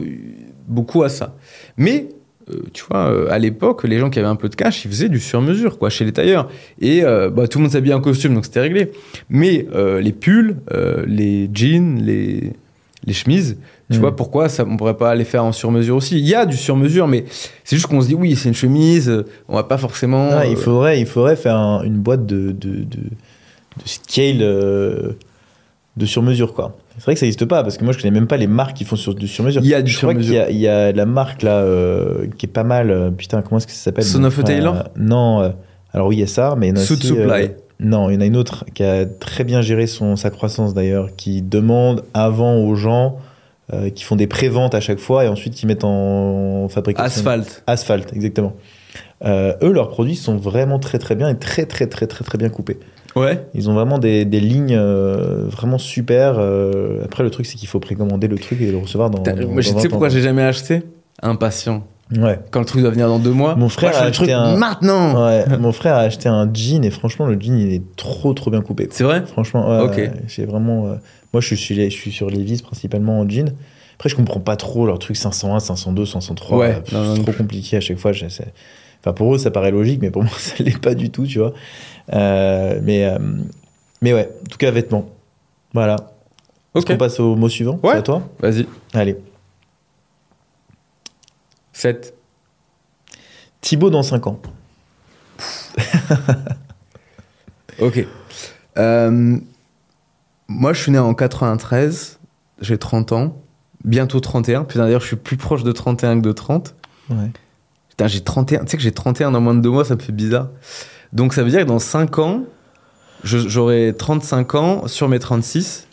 beaucoup 0.67 1.03
à 1.03 1.09
ça. 1.09 1.35
Mais 1.77 2.09
euh, 2.49 2.61
tu 2.73 2.83
vois, 2.89 3.07
euh, 3.11 3.27
à 3.31 3.39
l'époque, 3.39 3.83
les 3.83 3.99
gens 3.99 4.09
qui 4.09 4.19
avaient 4.19 4.27
un 4.27 4.35
peu 4.35 4.49
de 4.49 4.55
cash, 4.55 4.85
ils 4.85 4.89
faisaient 4.91 5.09
du 5.09 5.19
sur-mesure 5.19 5.77
quoi 5.77 5.89
chez 5.89 6.05
les 6.05 6.11
tailleurs 6.11 6.49
et 6.81 7.03
euh, 7.03 7.29
bah, 7.29 7.47
tout 7.47 7.57
le 7.59 7.63
monde 7.63 7.71
s'habillait 7.71 7.93
en 7.95 8.01
costume 8.01 8.33
donc 8.33 8.45
c'était 8.45 8.59
réglé. 8.61 8.91
Mais 9.29 9.65
les 10.01 10.11
pulls, 10.11 10.57
les 11.07 11.49
jeans, 11.53 11.99
les 12.01 12.53
les 13.05 13.13
chemises, 13.13 13.57
tu 13.91 13.97
Mm. 13.97 14.01
vois 14.01 14.15
pourquoi 14.15 14.47
ça 14.47 14.63
on 14.65 14.77
pourrait 14.77 14.95
pas 14.95 15.13
les 15.13 15.25
faire 15.25 15.43
en 15.43 15.51
sur-mesure 15.51 15.97
aussi? 15.97 16.17
Il 16.17 16.25
y 16.25 16.33
a 16.35 16.45
du 16.45 16.55
sur-mesure 16.55 17.05
mais 17.05 17.25
c'est 17.65 17.75
juste 17.75 17.87
qu'on 17.87 17.99
se 18.01 18.07
dit 18.07 18.15
oui, 18.15 18.37
c'est 18.37 18.47
une 18.47 18.55
chemise, 18.55 19.23
on 19.49 19.55
va 19.55 19.63
pas 19.63 19.77
forcément 19.77 20.41
il, 20.43 20.55
faudrait, 20.55 21.01
il 21.01 21.05
faudrait 21.05 21.35
faire 21.35 21.57
un- 21.57 21.83
une 21.83 21.97
boîte 21.97 22.25
de, 22.25 22.51
de, 22.51 22.69
de, 22.77 22.83
de 22.85 23.83
scale 23.85 24.37
de 25.97 26.05
sur-mesure, 26.05 26.53
quoi. 26.53 26.75
C'est 26.97 27.03
vrai 27.05 27.13
que 27.15 27.19
ça 27.19 27.25
n'existe 27.25 27.45
pas, 27.45 27.63
parce 27.63 27.77
que 27.77 27.83
moi, 27.83 27.93
je 27.93 27.97
connais 27.99 28.11
même 28.11 28.27
pas 28.27 28.37
les 28.37 28.47
marques 28.47 28.77
qui 28.77 28.85
font 28.85 28.95
sur, 28.95 29.15
du 29.15 29.27
sur-mesure. 29.27 29.61
Il 29.63 29.67
y 29.67 29.73
a 29.73 29.81
du 29.81 29.91
Je 29.91 29.97
crois 29.97 30.13
qu'il 30.13 30.23
y 30.23 30.25
sur-mesure. 30.27 30.47
a, 30.47 30.51
il 30.51 30.57
y 30.59 30.67
a 30.67 30.91
la 30.91 31.05
marque, 31.05 31.41
là, 31.41 31.57
euh, 31.61 32.27
qui 32.37 32.45
est 32.45 32.49
pas 32.49 32.63
mal. 32.63 32.91
euh, 32.91 33.09
putain, 33.09 33.41
comment 33.41 33.57
est-ce 33.57 33.65
que 33.67 33.73
ça 33.73 33.79
s'appelle? 33.85 34.03
Son 34.03 34.23
of 34.23 34.43
Taylor? 34.43 34.83
Non. 34.95 35.41
euh, 35.41 35.49
alors 35.93 36.07
oui, 36.07 36.17
il 36.17 36.19
y 36.19 36.23
a 36.23 36.27
ça, 36.27 36.55
mais 36.57 36.67
il 36.67 36.69
y 36.69 36.73
en 36.73 36.75
a 36.81 36.85
Suit 36.85 36.93
aussi, 36.95 37.07
Supply. 37.07 37.51
non, 37.79 38.09
il 38.09 38.15
y 38.15 38.17
en 38.17 38.21
a 38.21 38.25
une 38.25 38.37
autre 38.37 38.65
qui 38.73 38.83
a 38.83 39.05
très 39.05 39.43
bien 39.43 39.61
géré 39.61 39.87
son, 39.87 40.15
sa 40.15 40.29
croissance, 40.29 40.73
d'ailleurs, 40.73 41.09
qui 41.15 41.41
demande 41.41 42.03
avant 42.13 42.55
aux 42.57 42.75
gens 42.75 43.17
qui 43.95 44.03
font 44.03 44.15
des 44.15 44.27
préventes 44.27 44.75
à 44.75 44.81
chaque 44.81 44.99
fois 44.99 45.25
et 45.25 45.27
ensuite 45.27 45.55
qui 45.55 45.65
mettent 45.65 45.83
en 45.85 46.67
fabrication. 46.69 47.05
Asphalte. 47.05 47.63
Asphalte, 47.65 48.13
exactement. 48.13 48.53
Eux, 49.25 49.71
leurs 49.71 49.89
produits 49.89 50.15
sont 50.15 50.35
vraiment 50.35 50.77
très 50.77 50.99
très 50.99 51.15
bien 51.15 51.27
et 51.29 51.37
très 51.39 51.65
très 51.65 51.87
très 51.87 52.05
très 52.05 52.23
très 52.23 52.37
bien 52.37 52.49
coupés. 52.49 52.77
Ouais. 53.15 53.45
Ils 53.53 53.69
ont 53.69 53.73
vraiment 53.73 53.99
des, 53.99 54.25
des 54.25 54.39
lignes 54.39 54.75
euh, 54.75 55.45
vraiment 55.47 55.77
super. 55.77 56.35
euh, 56.39 57.03
après, 57.05 57.23
le 57.23 57.29
truc, 57.29 57.45
c'est 57.45 57.55
qu'il 57.57 57.67
faut 57.67 57.79
précommander 57.79 58.27
le 58.27 58.37
truc 58.37 58.59
et 58.61 58.71
le 58.71 58.77
recevoir 58.77 59.09
dans. 59.09 59.21
Dans- 59.21 59.47
moi, 59.49 59.61
je 59.61 59.69
sais 59.69 59.75
20 59.75 59.89
pourquoi 59.89 60.09
j'ai 60.09 60.21
jamais 60.21 60.41
acheté 60.43 60.81
Impatient. 61.21 61.83
Ouais. 62.17 62.39
Quand 62.51 62.59
le 62.59 62.65
truc 62.65 62.81
doit 62.81 62.91
venir 62.91 63.07
dans 63.07 63.19
deux 63.19 63.31
mois. 63.31 63.55
Mon 63.55 63.69
frère 63.69 63.91
moi, 63.91 63.99
a 63.99 64.01
fais 64.01 64.07
le 64.07 64.11
truc 64.13 64.29
acheté 64.29 64.33
un- 64.39 64.57
maintenant. 64.57 65.25
ouais. 65.25 65.45
Mon 65.59 65.71
frère 65.71 65.95
a 65.95 65.99
acheté 66.01 66.27
un 66.29 66.49
jean 66.53 66.83
et 66.83 66.89
franchement, 66.91 67.25
le 67.25 67.39
jean, 67.39 67.57
il 67.57 67.73
est 67.73 67.81
trop 67.95 68.33
trop 68.33 68.51
bien 68.51 68.61
coupé. 68.61 68.87
C'est 68.91 69.03
vrai? 69.03 69.23
Franchement, 69.25 69.69
ouais, 69.69 69.83
Ok. 69.85 70.11
j'ai 70.27 70.45
vraiment. 70.45 70.87
euh, 70.87 70.95
moi, 71.33 71.41
je 71.41 71.55
suis, 71.55 71.75
je 71.75 71.89
suis 71.89 72.11
sur 72.11 72.29
Levi's 72.29 72.61
principalement 72.61 73.19
en 73.19 73.29
jean. 73.29 73.53
Après, 73.95 74.09
je 74.09 74.15
comprends 74.15 74.39
pas 74.41 74.55
trop 74.57 74.85
leur 74.85 74.99
truc 74.99 75.15
501, 75.15 75.59
502, 75.59 76.05
503. 76.05 76.57
Ouais, 76.57 76.81
c'est 76.85 77.21
trop 77.23 77.31
compliqué 77.31 77.77
à 77.77 77.79
chaque 77.79 77.97
fois. 77.97 78.11
Enfin, 78.11 79.13
pour 79.13 79.33
eux, 79.35 79.37
ça 79.37 79.49
paraît 79.51 79.71
logique, 79.71 79.99
mais 80.01 80.11
pour 80.11 80.23
moi, 80.23 80.31
ça 80.37 80.55
l'est 80.63 80.77
pas 80.79 80.93
du 80.95 81.09
tout, 81.09 81.25
tu 81.25 81.39
vois. 81.39 81.53
Euh, 82.11 82.79
mais, 82.83 83.05
euh, 83.05 83.17
mais 84.01 84.13
ouais, 84.13 84.29
en 84.41 84.49
tout 84.49 84.57
cas, 84.57 84.71
vêtements. 84.71 85.09
Voilà. 85.73 85.95
Est-ce 86.75 86.83
Ok. 86.83 86.87
qu'on 86.91 86.97
passe 86.97 87.19
au 87.19 87.35
mot 87.35 87.47
suivant? 87.49 87.79
Ouais. 87.83 87.91
C'est 87.93 87.97
à 87.99 88.01
toi? 88.01 88.23
Vas-y. 88.39 88.67
Allez. 88.93 89.17
7. 91.71 92.13
Thibaut 93.61 93.89
dans 93.89 94.03
5 94.03 94.27
ans. 94.27 94.39
Ok. 97.81 98.05
Euh, 98.77 99.37
moi, 100.47 100.73
je 100.73 100.81
suis 100.81 100.91
né 100.91 100.99
en 100.99 101.13
93. 101.15 102.19
J'ai 102.61 102.77
30 102.77 103.11
ans. 103.13 103.41
Bientôt 103.83 104.19
31. 104.19 104.63
Putain, 104.63 104.83
d'ailleurs, 104.83 105.01
je 105.01 105.07
suis 105.07 105.15
plus 105.15 105.37
proche 105.37 105.63
de 105.63 105.71
31 105.71 106.17
que 106.21 106.25
de 106.27 106.31
30. 106.31 106.75
Ouais. 107.09 107.31
Putain, 107.89 108.07
j'ai 108.07 108.21
31. 108.21 108.59
Tu 108.65 108.69
sais 108.71 108.77
que 108.77 108.83
j'ai 108.83 108.91
31 108.91 109.31
dans 109.31 109.41
moins 109.41 109.55
de 109.55 109.61
deux 109.61 109.71
mois, 109.71 109.85
ça 109.85 109.95
me 109.95 109.99
fait 110.01 110.11
bizarre. 110.13 110.49
Donc, 111.13 111.33
ça 111.33 111.43
veut 111.43 111.49
dire 111.49 111.61
que 111.61 111.65
dans 111.67 111.79
5 111.79 112.19
ans, 112.19 112.43
j'aurai 113.23 113.93
35 113.97 114.55
ans 114.55 114.87
sur 114.87 115.07
mes 115.07 115.19
36. 115.19 115.87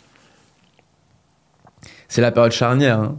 C'est 2.09 2.21
la 2.21 2.31
période 2.31 2.51
charnière. 2.51 2.99
hein. 2.99 3.17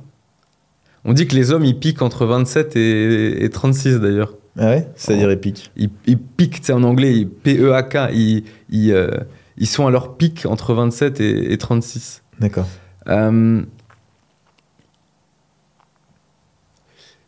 On 1.05 1.15
dit 1.15 1.27
que 1.27 1.35
les 1.35 1.51
hommes, 1.51 1.65
ils 1.65 1.79
piquent 1.79 2.03
entre 2.03 2.27
27 2.27 2.77
et, 2.77 3.45
et 3.45 3.51
36 3.51 3.99
d'ailleurs. 4.01 4.35
Ah 4.59 4.67
ouais? 4.67 4.89
C'est-à-dire 4.97 5.31
épique. 5.31 5.73
Ils, 5.77 5.91
ils 6.07 6.19
piquent, 6.19 6.61
sais, 6.63 6.73
en 6.75 6.83
anglais, 6.83 7.15
ils- 7.17 7.29
P-E-A-K, 7.29 8.11
ils, 8.13 8.45
ils, 8.69 8.93
euh, 8.93 9.09
ils 9.57 9.67
sont 9.67 9.87
à 9.87 9.91
leur 9.91 10.17
pic 10.17 10.45
entre 10.47 10.75
27 10.75 11.21
et, 11.21 11.53
et 11.53 11.59
36. 11.59 12.23
D'accord. 12.39 12.67
Euh, 13.09 13.63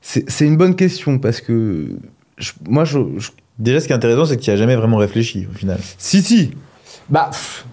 c'est 0.00 0.28
c'est 0.30 0.44
une 0.46 0.56
bonne 0.56 0.76
question 0.76 1.18
parce 1.18 1.40
que 1.40 1.96
je- 2.36 2.52
moi, 2.68 2.84
je, 2.84 2.98
je- 3.18 3.30
Déjà, 3.58 3.80
ce 3.80 3.86
qui 3.86 3.92
est 3.92 3.96
intéressant, 3.96 4.24
c'est 4.26 4.36
que 4.36 4.42
tu 4.42 4.50
n'y 4.50 4.54
as 4.54 4.56
jamais 4.58 4.76
vraiment 4.76 4.96
réfléchi 4.96 5.46
au 5.50 5.56
final. 5.56 5.78
Si, 5.98 6.22
si. 6.22 6.50
Bah, 7.08 7.28
pff, 7.30 7.64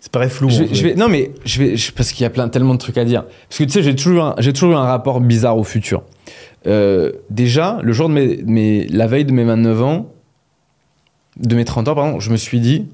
Ça 0.00 0.08
paraît 0.10 0.28
flou. 0.28 0.48
je 0.50 0.56
en 0.56 0.58
vais, 0.60 0.66
fait. 0.68 0.74
je 0.74 0.82
vais- 0.82 0.94
non, 0.94 1.08
mais 1.08 1.32
je 1.44 1.62
vais, 1.62 1.76
je- 1.76 1.92
parce 1.92 2.10
qu'il 2.12 2.22
y 2.22 2.26
a 2.26 2.30
plein, 2.30 2.48
tellement 2.48 2.74
de 2.74 2.78
trucs 2.78 2.98
à 2.98 3.04
dire. 3.04 3.24
Parce 3.48 3.58
que 3.58 3.64
tu 3.64 3.70
sais, 3.70 3.82
j'ai 3.82 3.94
toujours, 3.94 4.16
eu 4.16 4.20
un- 4.20 4.34
j'ai 4.38 4.52
toujours 4.52 4.72
eu 4.72 4.76
un 4.76 4.84
rapport 4.84 5.20
bizarre 5.20 5.56
au 5.58 5.64
futur. 5.64 6.02
Euh, 6.66 7.12
déjà, 7.30 7.78
le 7.82 7.92
jour 7.92 8.08
de 8.08 8.14
mes, 8.14 8.42
mes- 8.44 8.86
la 8.88 9.06
veille 9.06 9.24
de 9.24 9.32
mes 9.32 9.44
29 9.44 9.80
ans, 9.82 10.12
de 11.36 11.54
mes 11.54 11.64
30 11.64 11.86
ans, 11.88 11.94
pardon, 11.94 12.18
je 12.18 12.30
me 12.30 12.36
suis 12.36 12.58
dit, 12.60 12.86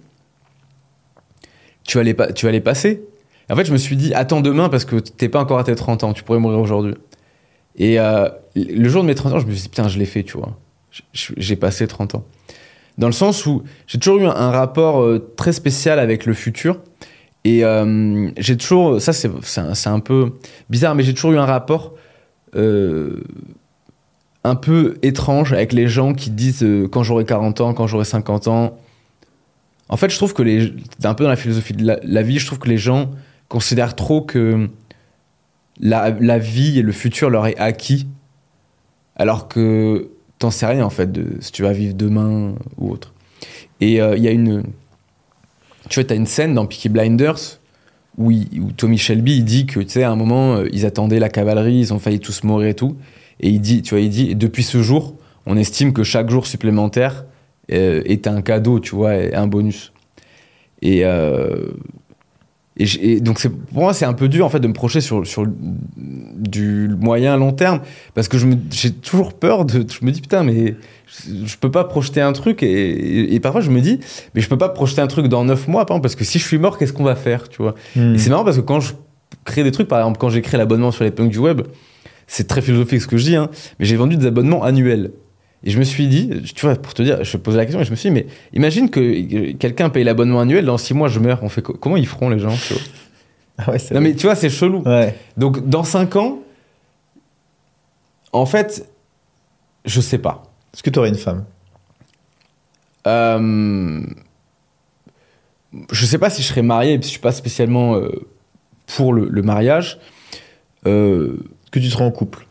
tu 1.84 1.96
vas 1.98 2.04
les, 2.04 2.14
tu 2.34 2.46
vas 2.46 2.52
les 2.52 2.60
passer. 2.60 3.02
En 3.50 3.56
fait, 3.56 3.64
je 3.64 3.72
me 3.72 3.78
suis 3.78 3.96
dit, 3.96 4.14
attends 4.14 4.40
demain 4.40 4.68
parce 4.68 4.84
que 4.84 4.96
t'es 4.96 5.28
pas 5.28 5.40
encore 5.40 5.58
à 5.58 5.64
tes 5.64 5.74
30 5.74 6.04
ans, 6.04 6.12
tu 6.12 6.22
pourrais 6.22 6.38
mourir 6.38 6.58
aujourd'hui. 6.58 6.94
Et 7.76 7.98
euh, 7.98 8.28
le 8.54 8.88
jour 8.88 9.02
de 9.02 9.06
mes 9.08 9.14
30 9.14 9.32
ans, 9.32 9.38
je 9.40 9.46
me 9.46 9.52
suis 9.52 9.62
dit, 9.62 9.68
putain, 9.68 9.88
je 9.88 9.98
l'ai 9.98 10.04
fait, 10.06 10.22
tu 10.22 10.36
vois. 10.36 10.56
J'ai 11.12 11.56
passé 11.56 11.86
30 11.86 12.16
ans. 12.16 12.24
Dans 12.98 13.06
le 13.06 13.12
sens 13.12 13.46
où 13.46 13.62
j'ai 13.86 13.98
toujours 13.98 14.20
eu 14.20 14.26
un, 14.26 14.50
rapport 14.50 15.00
euh, 15.00 15.32
très 15.36 15.52
spécial 15.52 15.98
avec 15.98 16.26
le 16.26 16.34
futur. 16.34 16.80
Et 17.44 17.64
euh, 17.64 18.30
j'ai 18.36 18.56
toujours, 18.56 19.00
ça 19.00 19.12
c'est 19.12 19.28
un, 19.58 19.94
un 19.94 20.00
peu 20.00 20.34
bizarre, 20.70 20.94
mais 20.94 21.02
j'ai 21.02 21.14
toujours 21.14 21.32
eu 21.32 21.38
un 21.38 21.46
rapport 21.46 21.94
euh, 22.54 23.24
un 24.44 24.54
peu 24.54 24.94
étrange 25.02 25.52
avec 25.52 25.72
les 25.72 25.88
gens 25.88 26.14
qui 26.14 26.30
disent 26.30 26.64
quand 26.92 27.02
j'aurai 27.02 27.24
40 27.24 27.60
ans, 27.60 27.74
quand 27.74 27.86
j'aurai 27.86 28.04
50 28.04 28.48
ans. 28.48 28.78
En 29.88 29.96
fait, 29.96 30.10
je 30.10 30.16
trouve 30.16 30.34
que 30.34 30.42
les, 30.42 30.72
un 31.02 31.14
peu 31.14 31.24
dans 31.24 31.30
la 31.30 31.36
philosophie 31.36 31.72
de 31.72 31.98
la, 32.02 32.22
vie, 32.22 32.38
je 32.38 32.46
trouve 32.46 32.58
que 32.58 32.68
les 32.68 32.78
gens 32.78 33.10
considèrent 33.48 33.96
trop 33.96 34.22
que 34.22 34.68
la 35.80 36.38
vie 36.38 36.78
et 36.78 36.82
le 36.82 36.92
futur 36.92 37.28
leur 37.28 37.46
est 37.46 37.58
acquis, 37.58 38.06
alors 39.16 39.48
que 39.48 40.10
t'en 40.42 40.50
sais 40.50 40.66
rien 40.66 40.84
en 40.84 40.90
fait 40.90 41.10
de 41.10 41.24
si 41.40 41.52
tu 41.52 41.62
vas 41.62 41.72
vivre 41.72 41.94
demain 41.94 42.54
ou 42.78 42.90
autre. 42.90 43.12
Et 43.80 44.00
euh, 44.00 44.16
il 44.16 44.22
y 44.22 44.28
a 44.28 44.30
une, 44.30 44.64
tu 45.88 46.00
vois, 46.00 46.04
t'as 46.04 46.14
une 46.14 46.26
scène 46.26 46.54
dans 46.54 46.66
Peaky 46.66 46.88
Blinders 46.88 47.58
où, 48.18 48.30
où 48.30 48.72
Tommy 48.76 48.98
Shelby 48.98 49.38
il 49.38 49.44
dit 49.44 49.66
que 49.66 49.80
tu 49.80 49.88
sais 49.88 50.02
à 50.02 50.10
un 50.10 50.16
moment 50.16 50.56
euh, 50.56 50.68
ils 50.72 50.84
attendaient 50.84 51.18
la 51.18 51.28
cavalerie, 51.28 51.78
ils 51.78 51.94
ont 51.94 51.98
failli 51.98 52.20
tous 52.20 52.42
mourir 52.44 52.68
et 52.68 52.74
tout, 52.74 52.96
et 53.40 53.48
il 53.48 53.60
dit, 53.60 53.82
tu 53.82 53.90
vois, 53.94 54.00
il 54.00 54.10
dit 54.10 54.34
depuis 54.34 54.62
ce 54.62 54.82
jour, 54.82 55.14
on 55.46 55.56
estime 55.56 55.92
que 55.92 56.02
chaque 56.02 56.30
jour 56.30 56.46
supplémentaire 56.46 57.24
euh, 57.72 58.02
est 58.04 58.26
un 58.26 58.42
cadeau, 58.42 58.80
tu 58.80 58.94
vois, 58.94 59.12
un 59.32 59.46
bonus. 59.46 59.92
Et, 60.82 61.04
et, 62.78 63.20
donc 63.20 63.38
c'est 63.38 63.50
pour 63.50 63.82
moi 63.82 63.92
c'est 63.92 64.06
un 64.06 64.14
peu 64.14 64.28
dur 64.28 64.46
en 64.46 64.48
fait 64.48 64.60
de 64.60 64.66
me 64.68 64.72
projeter 64.72 65.00
sur, 65.02 65.26
sur 65.26 65.46
du 65.96 66.88
moyen 66.98 67.36
long 67.36 67.52
terme 67.52 67.80
parce 68.14 68.28
que 68.28 68.38
je 68.38 68.46
j'ai 68.70 68.90
toujours 68.92 69.34
peur 69.34 69.64
de 69.64 69.84
je 69.88 70.04
me 70.04 70.10
dis 70.10 70.20
putain 70.20 70.42
mais 70.42 70.74
je, 71.06 71.46
je 71.46 71.56
peux 71.58 71.70
pas 71.70 71.84
projeter 71.84 72.20
un 72.20 72.32
truc 72.32 72.62
et, 72.62 72.66
et- 72.70 73.34
et 73.34 73.40
parfois 73.40 73.60
je 73.60 73.70
me 73.70 73.80
dis 73.80 74.00
mais 74.34 74.40
je 74.40 74.48
peux 74.48 74.58
pas 74.58 74.68
projeter 74.70 75.00
un 75.02 75.06
truc 75.06 75.26
dans 75.26 75.44
9 75.44 75.68
mois 75.68 75.84
par 75.86 75.96
exemple, 75.96 76.02
parce 76.04 76.16
que 76.16 76.24
si 76.24 76.38
je 76.38 76.44
suis 76.46 76.58
mort 76.58 76.78
qu'est-ce 76.78 76.92
qu'on 76.92 77.04
va 77.04 77.14
faire 77.16 77.48
tu 77.48 77.62
vois? 77.62 77.74
Hmm. 77.96 78.14
et 78.14 78.18
c'est 78.18 78.30
marrant 78.30 78.44
parce 78.44 78.56
que 78.56 78.62
quand 78.62 78.80
je 78.80 78.92
crée 79.44 79.64
des 79.64 79.72
trucs, 79.72 79.88
par 79.88 79.98
exemple, 79.98 80.18
quand 80.18 80.28
j'ai 80.28 80.40
créé 80.42 80.56
l'abonnement 80.58 80.92
sur 80.92 81.04
les 81.04 81.10
punks 81.10 81.30
du 81.30 81.38
web, 81.38 81.62
c'est 82.26 82.46
très 82.46 82.62
philosophique 82.62 83.00
ce 83.02 83.06
que 83.08 83.16
je 83.16 83.24
dis, 83.24 83.34
hein, 83.36 83.50
mais 83.80 83.86
j'ai 83.86 83.96
vendu 83.96 84.16
des 84.16 84.26
abonnements 84.26 84.62
annuels. 84.62 85.10
Et 85.64 85.70
je 85.70 85.78
me 85.78 85.84
suis 85.84 86.08
dit, 86.08 86.28
tu 86.54 86.66
vois, 86.66 86.74
pour 86.74 86.92
te 86.94 87.02
dire, 87.02 87.22
je 87.22 87.36
posais 87.36 87.56
la 87.56 87.64
question 87.64 87.80
et 87.80 87.84
je 87.84 87.90
me 87.92 87.96
suis 87.96 88.08
dit, 88.10 88.14
mais 88.14 88.26
imagine 88.52 88.90
que 88.90 89.52
quelqu'un 89.52 89.90
paye 89.90 90.02
l'abonnement 90.04 90.40
annuel, 90.40 90.64
dans 90.64 90.76
six 90.78 90.92
mois 90.94 91.08
je 91.08 91.20
meurs, 91.20 91.40
on 91.42 91.48
fait 91.48 91.62
co- 91.62 91.74
comment 91.74 91.96
ils 91.96 92.06
feront 92.06 92.30
les 92.30 92.38
gens 92.40 92.56
Ah 93.58 93.70
ouais, 93.70 93.78
Non 93.92 94.00
mais 94.00 94.14
tu 94.14 94.26
vois, 94.26 94.34
c'est 94.34 94.50
chelou. 94.50 94.82
Ouais. 94.84 95.16
Donc 95.36 95.68
dans 95.68 95.84
cinq 95.84 96.16
ans, 96.16 96.40
en 98.32 98.46
fait, 98.46 98.88
je 99.84 100.00
sais 100.00 100.18
pas. 100.18 100.42
Est-ce 100.74 100.82
que 100.82 100.90
tu 100.90 100.98
aurais 100.98 101.10
une 101.10 101.14
femme? 101.16 101.44
Euh, 103.06 104.02
je 105.90 106.06
sais 106.06 106.18
pas 106.18 106.30
si 106.30 106.42
je 106.42 106.48
serais 106.48 106.62
marié, 106.62 106.94
parce 106.96 107.02
que 107.02 107.08
je 107.08 107.12
suis 107.12 107.20
pas 107.20 107.32
spécialement 107.32 107.96
euh, 107.96 108.10
pour 108.96 109.12
le, 109.12 109.28
le 109.28 109.42
mariage. 109.42 109.98
Euh, 110.86 111.36
que 111.70 111.78
tu 111.78 111.88
serais 111.88 112.04
en 112.04 112.10
couple? 112.10 112.46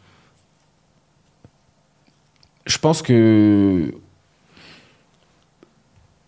Je 2.65 2.77
pense 2.77 3.01
que 3.01 3.93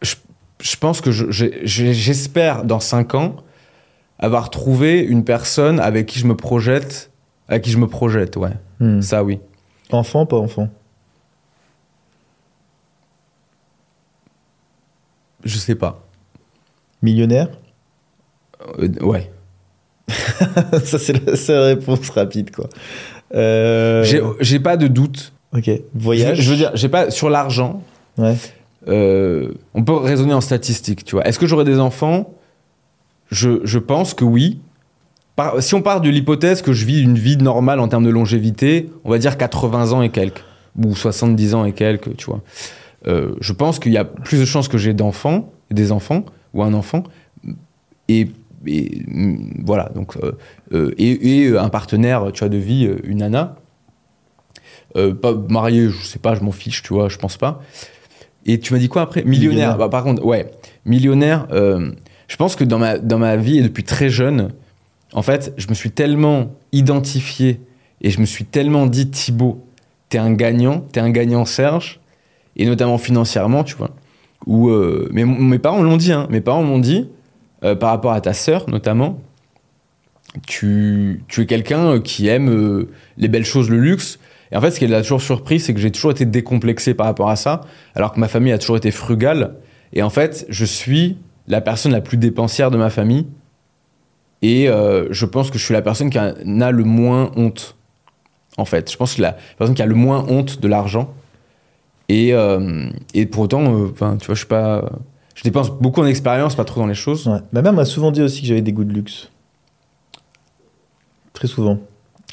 je, 0.01 0.15
je 0.61 0.75
pense 0.77 1.01
que 1.01 1.11
je- 1.11 1.29
j'ai- 1.31 1.61
j'ai- 1.65 1.93
j'espère 1.93 2.63
dans 2.65 2.79
5 2.79 3.15
ans 3.15 3.35
avoir 4.19 4.49
trouvé 4.49 4.99
une 5.01 5.23
personne 5.23 5.79
avec 5.79 6.05
qui 6.07 6.19
je 6.19 6.25
me 6.27 6.35
projette 6.35 7.11
avec 7.47 7.63
qui 7.63 7.71
je 7.71 7.77
me 7.77 7.87
projette 7.87 8.35
ouais. 8.37 8.53
Hmm. 8.79 9.01
ça 9.01 9.23
oui. 9.23 9.39
Enfant, 9.91 10.25
pas 10.25 10.37
enfant? 10.37 10.69
Je 15.43 15.57
sais 15.57 15.75
pas. 15.75 16.05
Millionnaire? 17.01 17.49
Euh, 18.79 18.87
ouais. 19.01 19.29
Ça, 20.85 20.97
c'est 20.99 21.25
la 21.25 21.35
seule 21.35 21.75
réponse 21.77 22.09
rapide, 22.11 22.51
quoi. 22.55 22.69
Euh, 23.35 24.03
j'ai 24.39 24.59
pas 24.59 24.77
de 24.77 24.87
doute 24.87 25.33
Ok. 25.55 25.65
je, 25.65 25.79
Voyage 25.93 26.41
je 26.41 26.49
veux 26.49 26.55
dire 26.57 26.71
j'ai 26.73 26.89
pas 26.89 27.11
sur 27.11 27.29
l'argent 27.29 27.81
Ouais. 28.17 28.35
euh, 28.87 29.53
on 29.73 29.83
peut 29.83 29.95
raisonner 29.95 30.33
en 30.33 30.41
statistiques, 30.41 31.03
tu 31.05 31.15
vois. 31.15 31.25
Est-ce 31.27 31.39
que 31.39 31.47
j'aurai 31.47 31.63
des 31.65 31.79
enfants? 31.79 32.33
Je, 33.31 33.59
je 33.63 33.79
pense 33.79 34.13
que 34.13 34.23
oui. 34.23 34.59
Par- 35.35 35.63
si 35.63 35.73
on 35.73 35.81
part 35.81 35.99
de 36.01 36.09
l'hypothèse 36.09 36.61
que 36.61 36.73
je 36.73 36.85
vis 36.85 37.01
une 37.01 37.17
vie 37.17 37.37
normale 37.37 37.79
en 37.79 37.87
termes 37.87 38.03
de 38.05 38.11
longévité, 38.11 38.89
on 39.03 39.09
va 39.09 39.17
dire 39.17 39.37
80 39.37 39.91
ans 39.93 40.01
et 40.03 40.09
quelques, 40.09 40.43
ou 40.77 40.95
70 40.95 41.55
ans 41.55 41.65
et 41.65 41.71
quelques, 41.71 42.15
tu 42.17 42.25
vois. 42.27 42.41
Euh, 43.07 43.33
je 43.41 43.51
pense 43.53 43.79
qu'il 43.79 43.91
y 43.93 43.97
a 43.97 44.05
plus 44.05 44.39
de 44.39 44.45
chances 44.45 44.67
que 44.67 44.77
j'ai 44.77 44.93
d'enfants, 44.93 45.51
des 45.71 45.91
enfants, 45.91 46.23
ou 46.53 46.61
un 46.61 46.73
enfant, 46.75 47.01
et, 48.09 48.27
et, 48.67 49.01
voilà, 49.65 49.89
donc, 49.95 50.15
euh, 50.71 50.91
et, 50.99 51.41
et 51.47 51.57
un 51.57 51.69
partenaire, 51.69 52.31
tu 52.31 52.39
vois, 52.41 52.49
de 52.49 52.57
vie, 52.57 52.87
une 53.03 53.17
nana. 53.19 53.55
Euh, 54.95 55.13
pas 55.13 55.33
marié, 55.33 55.89
je 55.89 56.05
sais 56.05 56.19
pas, 56.19 56.35
je 56.35 56.41
m'en 56.41 56.51
fiche, 56.51 56.83
tu 56.83 56.93
vois, 56.93 57.09
je 57.09 57.17
pense 57.17 57.37
pas. 57.37 57.61
Et 58.45 58.59
tu 58.59 58.73
m'as 58.73 58.79
dit 58.79 58.89
quoi 58.89 59.03
après? 59.03 59.23
Millionnaire. 59.23 59.49
Millionnaire. 59.49 59.77
Bah, 59.77 59.89
par 59.89 60.03
contre, 60.03 60.23
ouais, 60.25 60.51
millionnaire. 60.85 61.47
euh, 61.51 61.91
je 62.27 62.35
pense 62.35 62.55
que 62.55 62.63
dans 62.63 62.79
ma, 62.79 62.97
dans 62.97 63.17
ma 63.19 63.35
vie 63.35 63.59
et 63.59 63.61
depuis 63.61 63.83
très 63.83 64.09
jeune, 64.09 64.49
en 65.13 65.21
fait, 65.21 65.53
je 65.57 65.67
me 65.67 65.73
suis 65.73 65.91
tellement 65.91 66.51
identifié 66.71 67.59
et 68.01 68.09
je 68.09 68.19
me 68.19 68.25
suis 68.25 68.45
tellement 68.45 68.85
dit 68.85 69.09
Thibaut, 69.09 69.65
t'es 70.09 70.17
un 70.17 70.33
gagnant, 70.33 70.81
t'es 70.91 70.99
un 70.99 71.09
gagnant 71.09 71.45
Serge, 71.45 71.99
et 72.55 72.65
notamment 72.65 72.97
financièrement, 72.97 73.63
tu 73.63 73.75
vois. 73.75 73.91
Où, 74.45 74.69
euh, 74.69 75.09
mais 75.11 75.25
mes 75.25 75.59
parents 75.59 75.81
l'ont 75.81 75.97
dit, 75.97 76.11
hein, 76.11 76.27
mes 76.29 76.41
parents 76.41 76.63
m'ont 76.63 76.79
dit, 76.79 77.07
euh, 77.63 77.75
par 77.75 77.89
rapport 77.89 78.11
à 78.11 78.21
ta 78.21 78.33
sœur 78.33 78.69
notamment, 78.69 79.19
tu, 80.47 81.23
tu 81.27 81.41
es 81.41 81.45
quelqu'un 81.45 81.99
qui 82.01 82.27
aime 82.27 82.87
les 83.17 83.27
belles 83.27 83.45
choses, 83.45 83.69
le 83.69 83.79
luxe. 83.79 84.19
Et 84.53 84.55
en 84.55 84.61
fait, 84.61 84.69
ce 84.69 84.79
qui 84.79 84.85
l'a 84.85 85.01
toujours 85.01 85.21
surpris, 85.21 85.59
c'est 85.59 85.73
que 85.73 85.79
j'ai 85.79 85.91
toujours 85.91 86.11
été 86.11 86.25
décomplexé 86.25 86.93
par 86.93 87.07
rapport 87.07 87.29
à 87.29 87.35
ça, 87.35 87.61
alors 87.95 88.13
que 88.13 88.19
ma 88.19 88.27
famille 88.27 88.53
a 88.53 88.59
toujours 88.59 88.77
été 88.77 88.91
frugale. 88.91 89.55
Et 89.93 90.03
en 90.03 90.11
fait, 90.11 90.45
je 90.47 90.63
suis 90.63 91.17
la 91.47 91.59
personne 91.59 91.91
la 91.91 92.01
plus 92.01 92.17
dépensière 92.17 92.69
de 92.69 92.77
ma 92.77 92.91
famille. 92.91 93.25
Et 94.43 94.69
euh, 94.69 95.07
je 95.09 95.25
pense 95.25 95.49
que 95.49 95.57
je 95.57 95.65
suis 95.65 95.73
la 95.73 95.81
personne 95.81 96.11
qui 96.11 96.19
a, 96.19 96.35
n'a 96.45 96.69
le 96.69 96.83
moins 96.83 97.31
honte. 97.35 97.75
En 98.57 98.65
fait, 98.65 98.91
je 98.91 98.95
pense 98.95 99.15
que 99.15 99.23
la 99.23 99.35
personne 99.57 99.73
qui 99.73 99.81
a 99.81 99.87
le 99.87 99.95
moins 99.95 100.23
honte 100.29 100.61
de 100.61 100.67
l'argent. 100.67 101.11
Et, 102.07 102.35
euh, 102.35 102.85
et 103.15 103.25
pour 103.25 103.43
autant, 103.43 103.63
euh, 103.63 103.87
tu 103.87 103.97
vois, 104.03 104.17
je 104.29 104.33
suis 104.35 104.45
pas. 104.45 104.87
Je 105.33 105.41
dépense 105.41 105.71
beaucoup 105.71 106.01
en 106.01 106.05
expérience, 106.05 106.55
pas 106.55 106.65
trop 106.65 106.79
dans 106.79 106.85
les 106.85 106.93
choses. 106.93 107.27
Ma 107.53 107.63
mère 107.63 107.73
m'a 107.73 107.85
souvent 107.85 108.11
dit 108.11 108.21
aussi 108.21 108.41
que 108.41 108.47
j'avais 108.47 108.61
des 108.61 108.71
goûts 108.71 108.83
de 108.83 108.93
luxe. 108.93 109.31
très 111.33 111.47
souvent. 111.47 111.79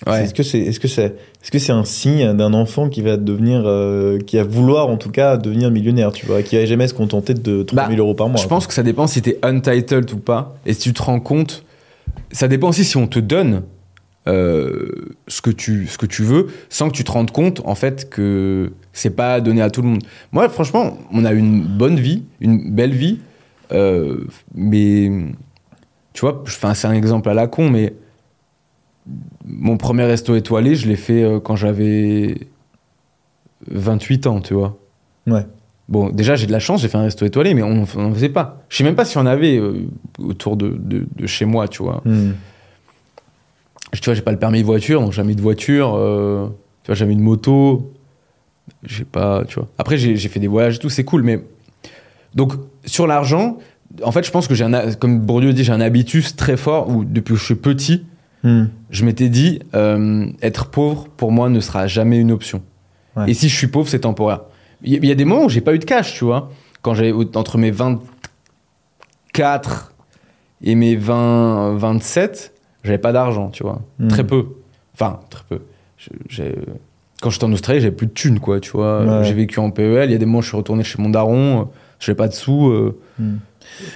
Ouais. 0.07 0.25
Est-ce 0.25 0.33
que 0.35 0.43
c'est 0.43 0.59
est-ce 0.61 0.81
que 0.81 0.89
c'est 0.89 1.05
est-ce 1.43 1.51
que 1.51 1.59
c'est 1.59 1.73
un 1.73 1.85
signe 1.85 2.33
d'un 2.35 2.55
enfant 2.55 2.89
qui 2.89 3.03
va 3.03 3.17
devenir 3.17 3.63
euh, 3.67 4.19
qui 4.19 4.37
va 4.37 4.45
vouloir 4.45 4.89
en 4.89 4.97
tout 4.97 5.11
cas 5.11 5.37
devenir 5.37 5.71
millionnaire, 5.71 6.13
tu 6.13 6.25
vois, 6.27 6.43
qui 6.43 6.57
va 6.57 6.65
jamais 6.65 6.89
se 6.89 6.95
contenter 6.95 7.35
de 7.35 7.63
30 7.63 7.79
000 7.79 7.89
Bah, 7.91 7.97
euros 7.97 8.15
par 8.15 8.29
mois. 8.29 8.41
Je 8.41 8.47
pense 8.47 8.67
que 8.67 8.73
ça 8.73 8.83
dépend 8.83 9.07
si 9.07 9.21
t'es 9.21 9.39
untitled 9.43 10.11
ou 10.13 10.19
pas. 10.19 10.57
Et 10.65 10.73
si 10.73 10.81
tu 10.81 10.93
te 10.95 11.03
rends 11.03 11.21
compte, 11.21 11.65
ça 12.33 12.49
dépend 12.49 12.69
aussi 12.69 12.85
si 12.85 12.97
on 12.97 13.07
te 13.07 13.19
donne 13.19 13.63
euh, 14.27 15.17
ce, 15.29 15.41
que 15.43 15.51
tu, 15.51 15.87
ce 15.87 15.99
que 15.99 16.07
tu 16.07 16.23
veux, 16.23 16.49
sans 16.69 16.89
que 16.89 16.95
tu 16.95 17.05
te 17.05 17.11
rendes 17.11 17.31
compte, 17.31 17.63
en 17.65 17.75
fait, 17.75 18.09
que 18.11 18.73
c'est 18.93 19.17
pas 19.17 19.41
donné 19.41 19.63
à 19.63 19.71
tout 19.71 19.83
le 19.83 19.89
monde. 19.89 20.03
Moi, 20.33 20.49
franchement, 20.49 20.99
on 21.13 21.25
a 21.25 21.33
une 21.33 21.63
bonne 21.63 21.99
vie, 21.99 22.25
une 22.41 22.71
belle 22.71 22.93
vie, 22.93 23.19
euh, 23.73 24.19
mais 24.55 25.11
tu 26.13 26.21
vois, 26.21 26.45
c'est 26.75 26.87
un 26.87 26.93
exemple 26.93 27.29
à 27.29 27.35
la 27.35 27.47
con, 27.47 27.71
mais 27.71 27.95
mon 29.47 29.77
premier 29.77 30.05
resto 30.05 30.35
étoilé, 30.37 30.75
je 30.75 30.89
l'ai 30.89 30.97
fait 30.97 31.23
euh, 31.23 31.41
quand 31.41 31.57
j'avais 31.57 32.37
28 33.71 34.27
ans, 34.27 34.41
tu 34.41 34.55
vois. 34.55 34.77
Ouais. 35.27 35.47
Bon, 35.89 36.09
déjà, 36.11 36.37
j'ai 36.37 36.47
de 36.47 36.53
la 36.53 36.61
chance, 36.61 36.83
j'ai 36.83 36.89
fait 36.89 36.99
un 36.99 37.03
resto 37.03 37.25
étoilé, 37.27 37.53
mais 37.55 37.63
on 37.63 37.75
n'en 37.97 38.13
faisait 38.15 38.29
pas. 38.29 38.63
Je 38.69 38.77
sais 38.77 38.85
même 38.85 38.95
pas 38.95 39.05
si 39.05 39.19
on 39.19 39.27
avait 39.27 39.57
euh, 39.59 39.87
autour 40.19 40.57
de, 40.57 40.69
de- 40.69 41.07
de 41.17 41.27
chez 41.27 41.45
moi, 41.45 41.67
tu 41.69 41.83
vois. 41.83 42.01
Hmm. 42.05 42.33
Tu 43.93 44.01
vois, 44.05 44.15
j'ai 44.15 44.23
pas 44.23 44.31
le 44.31 44.39
permis 44.39 44.61
de 44.61 44.67
voiture, 44.67 45.01
donc 45.01 45.13
jamais 45.13 45.35
de 45.35 45.41
voiture, 45.41 45.95
euh, 45.97 46.47
tu 46.85 46.89
vois, 46.89 46.95
jamais 46.95 47.17
de 47.17 47.21
moto. 47.21 47.93
J'ai 48.85 49.05
pas, 49.05 49.43
tu 49.49 49.57
vois. 49.57 49.67
Après, 49.79 49.99
j'ai 49.99 50.17
fait 50.29 50.39
des 50.39 50.47
voyages 50.47 50.77
et 50.77 50.79
tout, 50.79 50.91
c'est 50.91 51.05
cool, 51.05 51.23
mais. 51.25 51.41
Donc, 52.37 52.53
sur 52.85 53.09
l'argent, 53.09 53.59
en 54.05 54.13
fait, 54.13 54.25
je 54.25 54.31
pense 54.31 54.47
que 54.47 54.55
j'ai 54.55 54.63
un, 54.65 54.93
comme 54.93 55.19
Bourdieu 55.19 55.53
dit, 55.53 55.65
j'ai 55.65 55.73
un 55.73 55.81
habitus 55.81 56.37
très 56.37 56.57
fort 56.57 56.89
où, 56.89 57.05
depuis 57.05 57.35
que 57.35 57.41
je 57.41 57.45
suis 57.45 57.57
petit, 57.57 58.05
Hmm. 58.43 58.65
je 58.91 59.05
m'étais 59.05 59.29
dit, 59.29 59.61
euh, 59.75 60.27
être 60.43 60.71
pauvre, 60.71 61.07
pour 61.17 61.31
moi, 61.31 61.49
ne 61.51 61.61
sera 61.61 61.87
jamais 61.87 62.19
une 62.19 62.33
option. 62.33 62.63
Ouais. 63.17 63.31
Et 63.31 63.35
si 63.35 63.49
je 63.51 63.57
suis 63.57 63.67
pauvre, 63.67 63.87
c'est 63.89 64.01
temporaire. 64.01 64.41
Il 64.83 65.05
y, 65.05 65.11
a 65.11 65.15
des 65.15 65.27
moments 65.27 65.45
où 65.45 65.49
j'ai 65.51 65.61
pas 65.61 65.75
eu 65.75 65.79
de 65.79 65.85
cash, 65.85 66.15
tu 66.15 66.25
vois. 66.25 66.51
Quand 66.81 66.95
j'ai 66.95 67.13
entre 67.13 67.59
mes 67.59 67.71
24 67.71 69.93
et 70.63 70.75
mes 70.75 70.97
20, 70.97 71.77
27, 71.77 72.53
j'avais 72.85 72.99
pas 72.99 73.13
d'argent, 73.13 73.51
tu 73.51 73.63
vois. 73.63 73.81
Hmm. 73.99 74.09
Très 74.09 74.25
peu. 74.27 74.47
Enfin, 74.95 75.21
très 75.31 75.43
peu. 75.49 75.61
Je- 76.29 76.43
Quand 77.21 77.29
j'étais 77.29 77.45
en 77.45 77.53
Australie, 77.53 77.81
j'avais 77.81 77.95
plus 77.95 78.07
de 78.07 78.13
thunes, 78.13 78.41
quoi, 78.41 78.61
tu 78.61 78.71
vois. 78.71 79.05
Ouais. 79.05 79.25
J'ai 79.25 79.35
vécu 79.35 79.59
en 79.61 79.71
PEL. 79.71 80.09
Il 80.09 80.13
y 80.13 80.15
a 80.15 80.19
des 80.19 80.25
moments 80.25 80.39
où 80.39 80.43
je 80.43 80.49
suis 80.49 80.57
retourné 80.57 80.83
chez 80.85 81.01
mon 81.03 81.11
daron, 81.11 81.61
euh, 81.61 81.65
j'avais 81.99 82.17
pas 82.17 82.29
de 82.29 82.33
sous. 82.33 82.69
euh, 82.69 82.99
Hmm. 83.19 83.37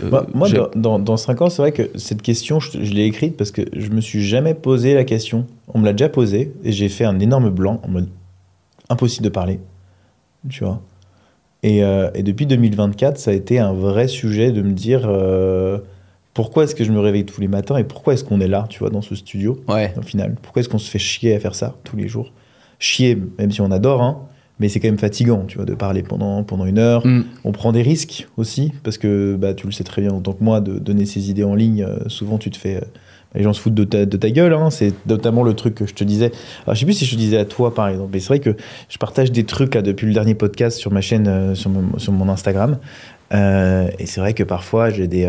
Euh, 0.02 0.10
Moi, 0.10 0.26
moi, 0.34 0.48
dans, 0.50 0.68
dans, 0.74 0.98
dans 0.98 1.16
5 1.16 1.42
ans, 1.42 1.50
c'est 1.50 1.62
vrai 1.62 1.72
que 1.72 1.90
cette 1.96 2.22
question, 2.22 2.60
je, 2.60 2.82
je 2.82 2.92
l'ai 2.92 3.04
écrite 3.04 3.36
parce 3.36 3.50
que 3.50 3.62
je 3.72 3.90
me 3.90 4.00
suis 4.00 4.22
jamais 4.24 4.54
posé 4.54 4.94
la 4.94 5.04
question. 5.04 5.46
On 5.72 5.78
me 5.78 5.84
l'a 5.84 5.92
déjà 5.92 6.08
posée 6.08 6.52
et 6.64 6.72
j'ai 6.72 6.88
fait 6.88 7.04
un 7.04 7.18
énorme 7.20 7.50
blanc 7.50 7.80
en 7.84 7.88
mode 7.88 8.08
impossible 8.88 9.24
de 9.24 9.30
parler. 9.30 9.60
Tu 10.48 10.64
vois. 10.64 10.80
Et, 11.62 11.82
euh, 11.82 12.10
et 12.14 12.22
depuis 12.22 12.46
2024, 12.46 13.16
ça 13.18 13.30
a 13.30 13.34
été 13.34 13.58
un 13.58 13.72
vrai 13.72 14.06
sujet 14.08 14.52
de 14.52 14.60
me 14.62 14.72
dire 14.72 15.02
euh, 15.06 15.78
pourquoi 16.34 16.64
est-ce 16.64 16.74
que 16.74 16.84
je 16.84 16.92
me 16.92 17.00
réveille 17.00 17.24
tous 17.24 17.40
les 17.40 17.48
matins 17.48 17.76
et 17.78 17.84
pourquoi 17.84 18.12
est-ce 18.14 18.24
qu'on 18.24 18.40
est 18.40 18.48
là, 18.48 18.66
tu 18.68 18.80
vois, 18.80 18.90
dans 18.90 19.00
ce 19.02 19.14
studio, 19.14 19.58
Ouais. 19.68 19.94
au 19.96 20.02
final? 20.02 20.34
Pourquoi 20.42 20.60
est-ce 20.60 20.68
qu'on 20.68 20.78
se 20.78 20.90
fait 20.90 20.98
chier 20.98 21.34
à 21.34 21.40
faire 21.40 21.54
ça 21.54 21.74
tous 21.84 21.96
les 21.96 22.08
jours? 22.08 22.32
Chier, 22.78 23.16
même 23.38 23.50
si 23.50 23.60
on 23.62 23.70
adore, 23.70 24.02
hein, 24.02 24.18
mais 24.60 24.68
c'est 24.68 24.80
quand 24.80 24.88
même 24.88 24.98
fatigant, 24.98 25.44
tu 25.46 25.56
vois, 25.56 25.66
de 25.66 25.74
parler 25.74 26.02
pendant, 26.02 26.44
pendant 26.44 26.64
une 26.64 26.78
heure. 26.78 27.06
Hmm. 27.06 27.24
On 27.44 27.52
prend 27.52 27.72
des 27.72 27.82
risques 27.82 28.28
aussi, 28.36 28.72
parce 28.82 28.98
que 28.98 29.36
bah, 29.36 29.54
tu 29.54 29.66
le 29.66 29.72
sais 29.72 29.84
très 29.84 30.02
bien 30.02 30.12
autant 30.12 30.32
que 30.32 30.44
moi, 30.44 30.60
de 30.60 30.78
donner 30.78 31.06
ses 31.06 31.30
idées 31.30 31.44
en 31.44 31.54
ligne, 31.54 31.82
euh, 31.82 32.08
souvent 32.08 32.38
tu 32.38 32.50
te 32.50 32.56
fais. 32.56 32.76
euh, 32.76 32.80
les 33.34 33.42
gens 33.42 33.52
se 33.52 33.60
foutent 33.60 33.74
de 33.74 33.82
ta, 33.82 34.06
de 34.06 34.16
ta 34.16 34.30
gueule, 34.30 34.52
hein. 34.52 34.70
c'est 34.70 34.92
notamment 35.08 35.42
le 35.42 35.54
truc 35.54 35.74
que 35.74 35.86
je 35.86 35.94
te 35.94 36.04
disais. 36.04 36.30
Alors, 36.64 36.76
je 36.76 36.80
sais 36.80 36.86
plus 36.86 36.94
si 36.94 37.04
je 37.04 37.10
te 37.10 37.16
disais 37.16 37.36
à 37.36 37.44
toi 37.44 37.74
par 37.74 37.88
exemple, 37.88 38.10
mais 38.12 38.20
c'est 38.20 38.28
vrai 38.28 38.38
que 38.38 38.54
je 38.88 38.96
partage 38.96 39.32
des 39.32 39.42
trucs 39.42 39.74
là, 39.74 39.82
depuis 39.82 40.06
le 40.06 40.12
dernier 40.12 40.36
podcast 40.36 40.78
sur 40.78 40.92
ma 40.92 41.00
chaîne, 41.00 41.26
euh, 41.26 41.54
sur, 41.56 41.70
mon, 41.70 41.98
sur 41.98 42.12
mon 42.12 42.28
Instagram. 42.28 42.78
Et 43.32 44.06
c'est 44.06 44.20
vrai 44.20 44.34
que 44.34 44.44
parfois 44.44 44.90
j'ai 44.90 45.08
des. 45.08 45.26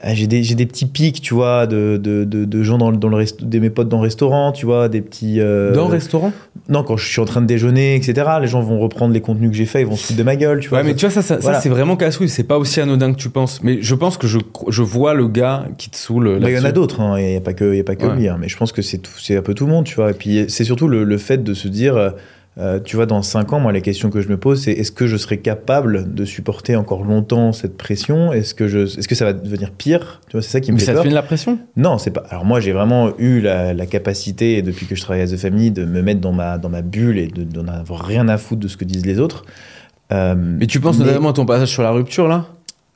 Ah, 0.00 0.14
j'ai 0.14 0.26
des, 0.26 0.42
j'ai 0.42 0.54
des 0.54 0.64
petits 0.66 0.86
pics, 0.86 1.20
tu 1.20 1.34
vois, 1.34 1.66
de, 1.66 1.98
de, 2.02 2.24
de, 2.24 2.44
de 2.46 2.62
gens 2.62 2.78
dans, 2.78 2.90
le- 2.90 2.96
dans 2.96 3.08
le 3.08 3.16
resto, 3.16 3.44
de 3.44 3.58
mes 3.58 3.68
potes 3.70 3.88
dans 3.90 3.98
le 3.98 4.04
restaurant, 4.04 4.50
tu 4.52 4.64
vois, 4.64 4.88
des 4.88 5.02
petits. 5.02 5.38
euh, 5.40 5.74
Dans 5.74 5.84
le 5.86 5.92
restaurant? 5.92 6.32
Non, 6.68 6.82
quand 6.82 6.96
je 6.96 7.06
suis 7.06 7.20
en 7.20 7.24
train 7.26 7.40
de 7.42 7.46
déjeuner, 7.46 7.94
etc., 7.96 8.26
les 8.40 8.46
gens 8.46 8.62
vont 8.62 8.78
reprendre 8.78 9.12
les 9.12 9.20
contenus 9.20 9.50
que 9.50 9.56
j'ai 9.56 9.66
faits, 9.66 9.82
ils 9.82 9.86
vont 9.88 9.96
se 9.96 10.06
foutre 10.06 10.18
de 10.18 10.22
ma 10.24 10.36
gueule, 10.36 10.60
tu 10.60 10.70
vois. 10.70 10.78
Ouais, 10.78 10.84
mais 10.84 10.94
tu 10.94 11.06
vois, 11.06 11.22
ça, 11.22 11.40
ça, 11.40 11.60
c'est 11.60 11.68
vraiment 11.68 11.96
casse-couille. 11.96 12.28
C'est 12.30 12.44
pas 12.44 12.58
aussi 12.58 12.80
anodin 12.80 13.12
que 13.12 13.18
tu 13.18 13.28
penses. 13.28 13.62
Mais 13.62 13.82
je 13.82 13.94
pense 13.94 14.16
que 14.16 14.26
je, 14.26 14.38
je 14.68 14.82
vois 14.82 15.12
le 15.14 15.28
gars 15.28 15.66
qui 15.76 15.90
te 15.90 15.96
saoule. 15.96 16.38
Bah, 16.40 16.50
Il 16.50 16.56
y 16.56 16.58
en 16.58 16.64
a 16.64 16.72
d'autres, 16.72 17.00
hein, 17.00 17.18
il 17.20 17.26
n'y 17.26 17.36
a 17.36 17.40
pas 17.40 17.52
que, 17.52 17.72
il 17.72 17.76
y 17.76 17.80
a 17.80 17.84
pas 17.84 17.96
que 17.96 18.06
Ouais. 18.06 18.16
lui, 18.16 18.28
hein, 18.28 18.38
mais 18.40 18.48
je 18.48 18.56
pense 18.56 18.72
que 18.72 18.80
c'est 18.82 19.36
un 19.36 19.42
peu 19.42 19.54
tout 19.54 19.66
le 19.66 19.72
monde, 19.72 19.84
tu 19.84 19.96
vois. 19.96 20.10
Et 20.10 20.14
puis 20.14 20.46
c'est 20.48 20.64
surtout 20.64 20.88
le, 20.88 21.04
le 21.04 21.18
fait 21.18 21.44
de 21.44 21.52
se 21.54 21.68
dire, 21.68 21.96
euh, 21.96 22.10
euh, 22.58 22.78
tu 22.80 22.96
vois, 22.96 23.06
dans 23.06 23.22
5 23.22 23.52
ans, 23.54 23.60
moi, 23.60 23.72
la 23.72 23.80
question 23.80 24.10
que 24.10 24.20
je 24.20 24.28
me 24.28 24.36
pose, 24.36 24.60
c'est 24.62 24.72
est-ce 24.72 24.92
que 24.92 25.06
je 25.06 25.16
serai 25.16 25.38
capable 25.38 26.12
de 26.14 26.24
supporter 26.26 26.76
encore 26.76 27.02
longtemps 27.02 27.52
cette 27.52 27.78
pression? 27.78 28.30
Est-ce 28.32 28.54
que, 28.54 28.68
je, 28.68 29.00
que 29.06 29.14
ça 29.14 29.24
va 29.24 29.32
devenir 29.32 29.70
pire? 29.70 30.20
Tu 30.28 30.32
vois, 30.32 30.42
c'est 30.42 30.50
ça 30.50 30.60
qui 30.60 30.70
me 30.70 30.76
Mais 30.76 30.80
fait 30.80 30.86
ça 30.92 30.94
te 30.98 31.02
fait 31.02 31.08
de 31.08 31.14
la 31.14 31.22
pression? 31.22 31.58
Non, 31.76 31.96
c'est 31.96 32.10
pas. 32.10 32.24
Alors 32.28 32.44
moi, 32.44 32.60
j'ai 32.60 32.72
vraiment 32.72 33.16
eu 33.18 33.40
la, 33.40 33.72
la 33.72 33.86
capacité, 33.86 34.60
depuis 34.60 34.84
que 34.86 34.94
je 34.94 35.00
travaille 35.00 35.22
à 35.22 35.26
The 35.26 35.36
Family, 35.38 35.70
de 35.70 35.84
me 35.86 36.02
mettre 36.02 36.20
dans 36.20 36.32
ma, 36.32 36.58
dans 36.58 36.68
ma 36.68 36.82
bulle 36.82 37.18
et 37.18 37.28
de 37.28 37.42
d'en 37.44 37.68
avoir 37.68 38.04
rien 38.04 38.28
à 38.28 38.36
foutre 38.36 38.60
de 38.60 38.68
ce 38.68 38.76
que 38.76 38.84
disent 38.84 39.06
les 39.06 39.18
autres. 39.18 39.44
Euh, 40.12 40.34
Mais 40.36 40.66
tu 40.66 40.78
penses 40.78 40.98
mais- 40.98 41.06
notamment 41.06 41.30
à 41.30 41.32
ton 41.32 41.46
passage 41.46 41.68
sur 41.68 41.82
la 41.82 41.90
rupture, 41.90 42.28
là? 42.28 42.46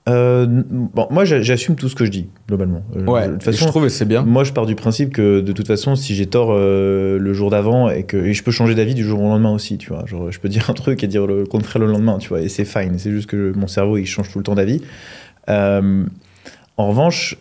Euh, 0.09 0.47
bon, 0.71 1.07
moi, 1.11 1.25
j'a- 1.25 1.43
j'assume 1.43 1.75
tout 1.75 1.89
ce 1.89 1.95
que 1.97 2.05
je 2.05 2.11
dis, 2.11 2.29
globalement. 2.47 2.83
Euh, 2.97 3.05
Ouais. 3.07 3.27
De 3.29 3.33
toute 3.33 3.41
je 3.45 3.51
façon, 3.51 3.67
trouve 3.67 3.83
que 3.85 3.89
c'est 3.89 4.05
bien. 4.05 4.23
Moi, 4.23 4.45
je 4.45 4.53
pars 4.53 4.67
du 4.67 4.75
principe 4.77 5.13
que 5.13 5.41
de 5.41 5.53
toute 5.53 5.67
façon, 5.67 5.97
si 5.97 6.15
j'ai 6.15 6.27
tort 6.27 6.51
euh, 6.53 7.19
le 7.19 7.33
jour 7.33 7.51
d'avant 7.51 7.91
et 7.91 8.05
que 8.05 8.17
et 8.17 8.33
je 8.33 8.43
peux 8.45 8.53
changer 8.53 8.75
d'avis 8.75 8.95
du 8.95 9.03
jour 9.05 9.21
au 9.21 9.29
lendemain 9.29 9.53
aussi, 9.53 9.79
tu 9.79 9.89
vois. 9.89 10.05
Genre, 10.07 10.31
je 10.31 10.39
peux 10.39 10.49
dire 10.49 10.71
un 10.71 10.75
truc 10.75 11.03
et 11.03 11.07
dire 11.09 11.27
le 11.27 11.45
contraire 11.45 11.83
le 11.83 11.91
lendemain, 11.91 12.19
tu 12.19 12.29
vois. 12.29 12.41
Et 12.41 12.49
c'est 12.49 12.65
fine. 12.65 12.99
C'est 12.99 13.11
juste 13.11 13.29
que 13.29 13.53
mon 13.57 13.67
cerveau, 13.67 13.97
il 13.97 14.07
change 14.07 14.31
tout 14.31 14.39
le 14.39 14.45
temps 14.45 14.55
d'avis. 14.55 14.81
Euh, 15.49 16.05
en 16.79 16.89
revanche, 16.89 17.37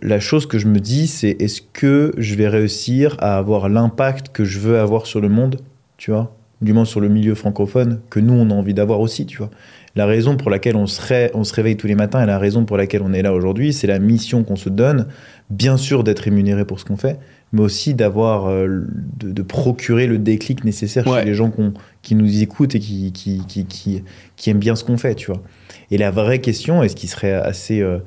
la 0.00 0.20
chose 0.20 0.46
que 0.46 0.56
je 0.58 0.68
me 0.68 0.78
dis, 0.78 1.06
c'est 1.08 1.36
est-ce 1.40 1.60
que 1.72 2.12
je 2.16 2.34
vais 2.36 2.46
réussir 2.48 3.16
à 3.18 3.36
avoir 3.36 3.68
l'impact 3.68 4.28
que 4.32 4.44
je 4.44 4.58
veux 4.60 4.78
avoir 4.78 5.06
sur 5.06 5.20
le 5.20 5.28
monde, 5.28 5.56
tu 5.96 6.12
vois 6.12 6.36
Du 6.62 6.72
moins 6.72 6.84
sur 6.84 7.00
le 7.00 7.08
milieu 7.08 7.34
francophone, 7.34 7.98
que 8.10 8.20
nous, 8.20 8.32
on 8.34 8.48
a 8.50 8.54
envie 8.54 8.72
d'avoir 8.74 9.00
aussi, 9.00 9.26
tu 9.26 9.38
vois 9.38 9.50
la 9.96 10.06
raison 10.06 10.36
pour 10.36 10.50
laquelle 10.50 10.76
on 10.76 10.86
se, 10.86 11.00
ré- 11.00 11.30
on 11.34 11.42
se 11.44 11.52
réveille 11.54 11.76
tous 11.76 11.86
les 11.86 11.94
matins 11.96 12.22
et 12.22 12.26
la 12.26 12.38
raison 12.38 12.64
pour 12.64 12.76
laquelle 12.76 13.02
on 13.02 13.12
est 13.12 13.22
là 13.22 13.32
aujourd'hui, 13.32 13.72
c'est 13.72 13.86
la 13.86 13.98
mission 13.98 14.44
qu'on 14.44 14.56
se 14.56 14.68
donne, 14.68 15.06
bien 15.50 15.76
sûr 15.76 16.04
d'être 16.04 16.20
rémunéré 16.20 16.64
pour 16.64 16.78
ce 16.78 16.84
qu'on 16.84 16.96
fait, 16.96 17.18
mais 17.52 17.60
aussi 17.62 17.94
d'avoir, 17.94 18.46
euh, 18.48 18.86
de, 19.18 19.32
de 19.32 19.42
procurer 19.42 20.06
le 20.06 20.18
déclic 20.18 20.64
nécessaire 20.64 21.06
Ouais. 21.08 21.20
chez 21.20 21.24
les 21.26 21.34
gens 21.34 21.50
qui 22.02 22.14
nous 22.14 22.40
écoutent 22.42 22.74
et 22.76 22.78
qui, 22.78 23.10
qui, 23.12 23.42
qui, 23.48 23.64
qui, 23.66 24.04
qui 24.36 24.50
aiment 24.50 24.58
bien 24.60 24.76
ce 24.76 24.84
qu'on 24.84 24.96
fait, 24.96 25.16
tu 25.16 25.26
vois. 25.32 25.42
Et 25.90 25.98
la 25.98 26.12
vraie 26.12 26.40
question, 26.40 26.82
et 26.84 26.88
ce 26.88 26.94
qui 26.94 27.08
serait 27.08 27.32
assez, 27.32 27.80
euh, 27.80 27.98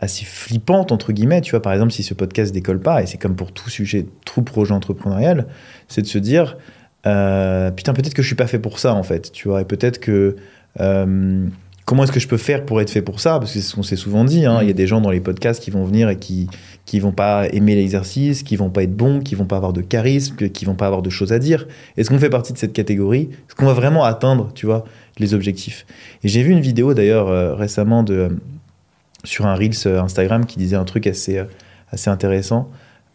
assez 0.00 0.26
flippante, 0.26 0.92
entre 0.92 1.12
guillemets, 1.12 1.40
tu 1.40 1.52
vois, 1.52 1.62
par 1.62 1.72
exemple, 1.72 1.92
si 1.92 2.02
ce 2.02 2.12
podcast 2.12 2.52
décolle 2.52 2.80
pas, 2.80 3.02
et 3.02 3.06
c'est 3.06 3.16
comme 3.16 3.36
pour 3.36 3.52
tout 3.52 3.70
sujet, 3.70 4.04
tout 4.26 4.42
projet 4.42 4.72
entrepreneurial, 4.72 5.46
c'est 5.88 6.02
de 6.02 6.06
se 6.06 6.18
dire, 6.18 6.58
euh, 7.06 7.70
putain, 7.70 7.94
peut-être 7.94 8.12
que 8.14 8.20
je 8.22 8.26
suis 8.26 8.36
pas 8.36 8.46
fait 8.46 8.58
pour 8.58 8.78
ça, 8.78 8.92
en 8.94 9.02
fait, 9.02 9.32
tu 9.32 9.48
vois, 9.48 9.62
et 9.62 9.64
peut-être 9.64 9.98
que 9.98 10.36
comment 10.78 12.04
est-ce 12.04 12.12
que 12.12 12.20
je 12.20 12.28
peux 12.28 12.36
faire 12.36 12.64
pour 12.64 12.80
être 12.80 12.90
fait 12.90 13.02
pour 13.02 13.20
ça? 13.20 13.38
Parce 13.38 13.52
que 13.52 13.60
c'est 13.60 13.66
ce 13.66 13.74
qu'on 13.74 13.82
s'est 13.82 13.96
souvent 13.96 14.24
dit. 14.24 14.46
hein. 14.46 14.58
Il 14.62 14.68
y 14.68 14.70
a 14.70 14.74
des 14.74 14.86
gens 14.86 15.00
dans 15.00 15.10
les 15.10 15.20
podcasts 15.20 15.62
qui 15.62 15.70
vont 15.70 15.84
venir 15.84 16.08
et 16.08 16.16
qui 16.16 16.48
qui 16.84 16.98
vont 17.00 17.12
pas 17.12 17.46
aimer 17.48 17.74
l'exercice, 17.76 18.42
qui 18.42 18.56
vont 18.56 18.70
pas 18.70 18.82
être 18.82 18.96
bons, 18.96 19.20
qui 19.20 19.34
vont 19.36 19.44
pas 19.46 19.56
avoir 19.56 19.72
de 19.72 19.82
charisme, 19.82 20.36
qui 20.36 20.64
vont 20.64 20.74
pas 20.74 20.86
avoir 20.86 21.02
de 21.02 21.10
choses 21.10 21.32
à 21.32 21.38
dire. 21.38 21.66
Est-ce 21.96 22.10
qu'on 22.10 22.18
fait 22.18 22.30
partie 22.30 22.52
de 22.52 22.58
cette 22.58 22.72
catégorie? 22.72 23.28
Est-ce 23.48 23.54
qu'on 23.54 23.66
va 23.66 23.72
vraiment 23.72 24.04
atteindre, 24.04 24.50
tu 24.54 24.66
vois, 24.66 24.84
les 25.18 25.32
objectifs? 25.34 25.86
Et 26.24 26.28
j'ai 26.28 26.42
vu 26.42 26.50
une 26.52 26.60
vidéo 26.60 26.92
d'ailleurs 26.94 27.28
euh, 27.28 27.54
récemment 27.54 28.02
de 28.02 28.36
sur 29.24 29.46
un 29.46 29.54
reels 29.54 29.74
euh, 29.86 30.00
Instagram 30.02 30.44
qui 30.46 30.58
disait 30.58 30.74
un 30.76 30.84
truc 30.84 31.06
assez 31.06 31.38
euh, 31.38 31.44
assez 31.90 32.10
intéressant. 32.10 32.70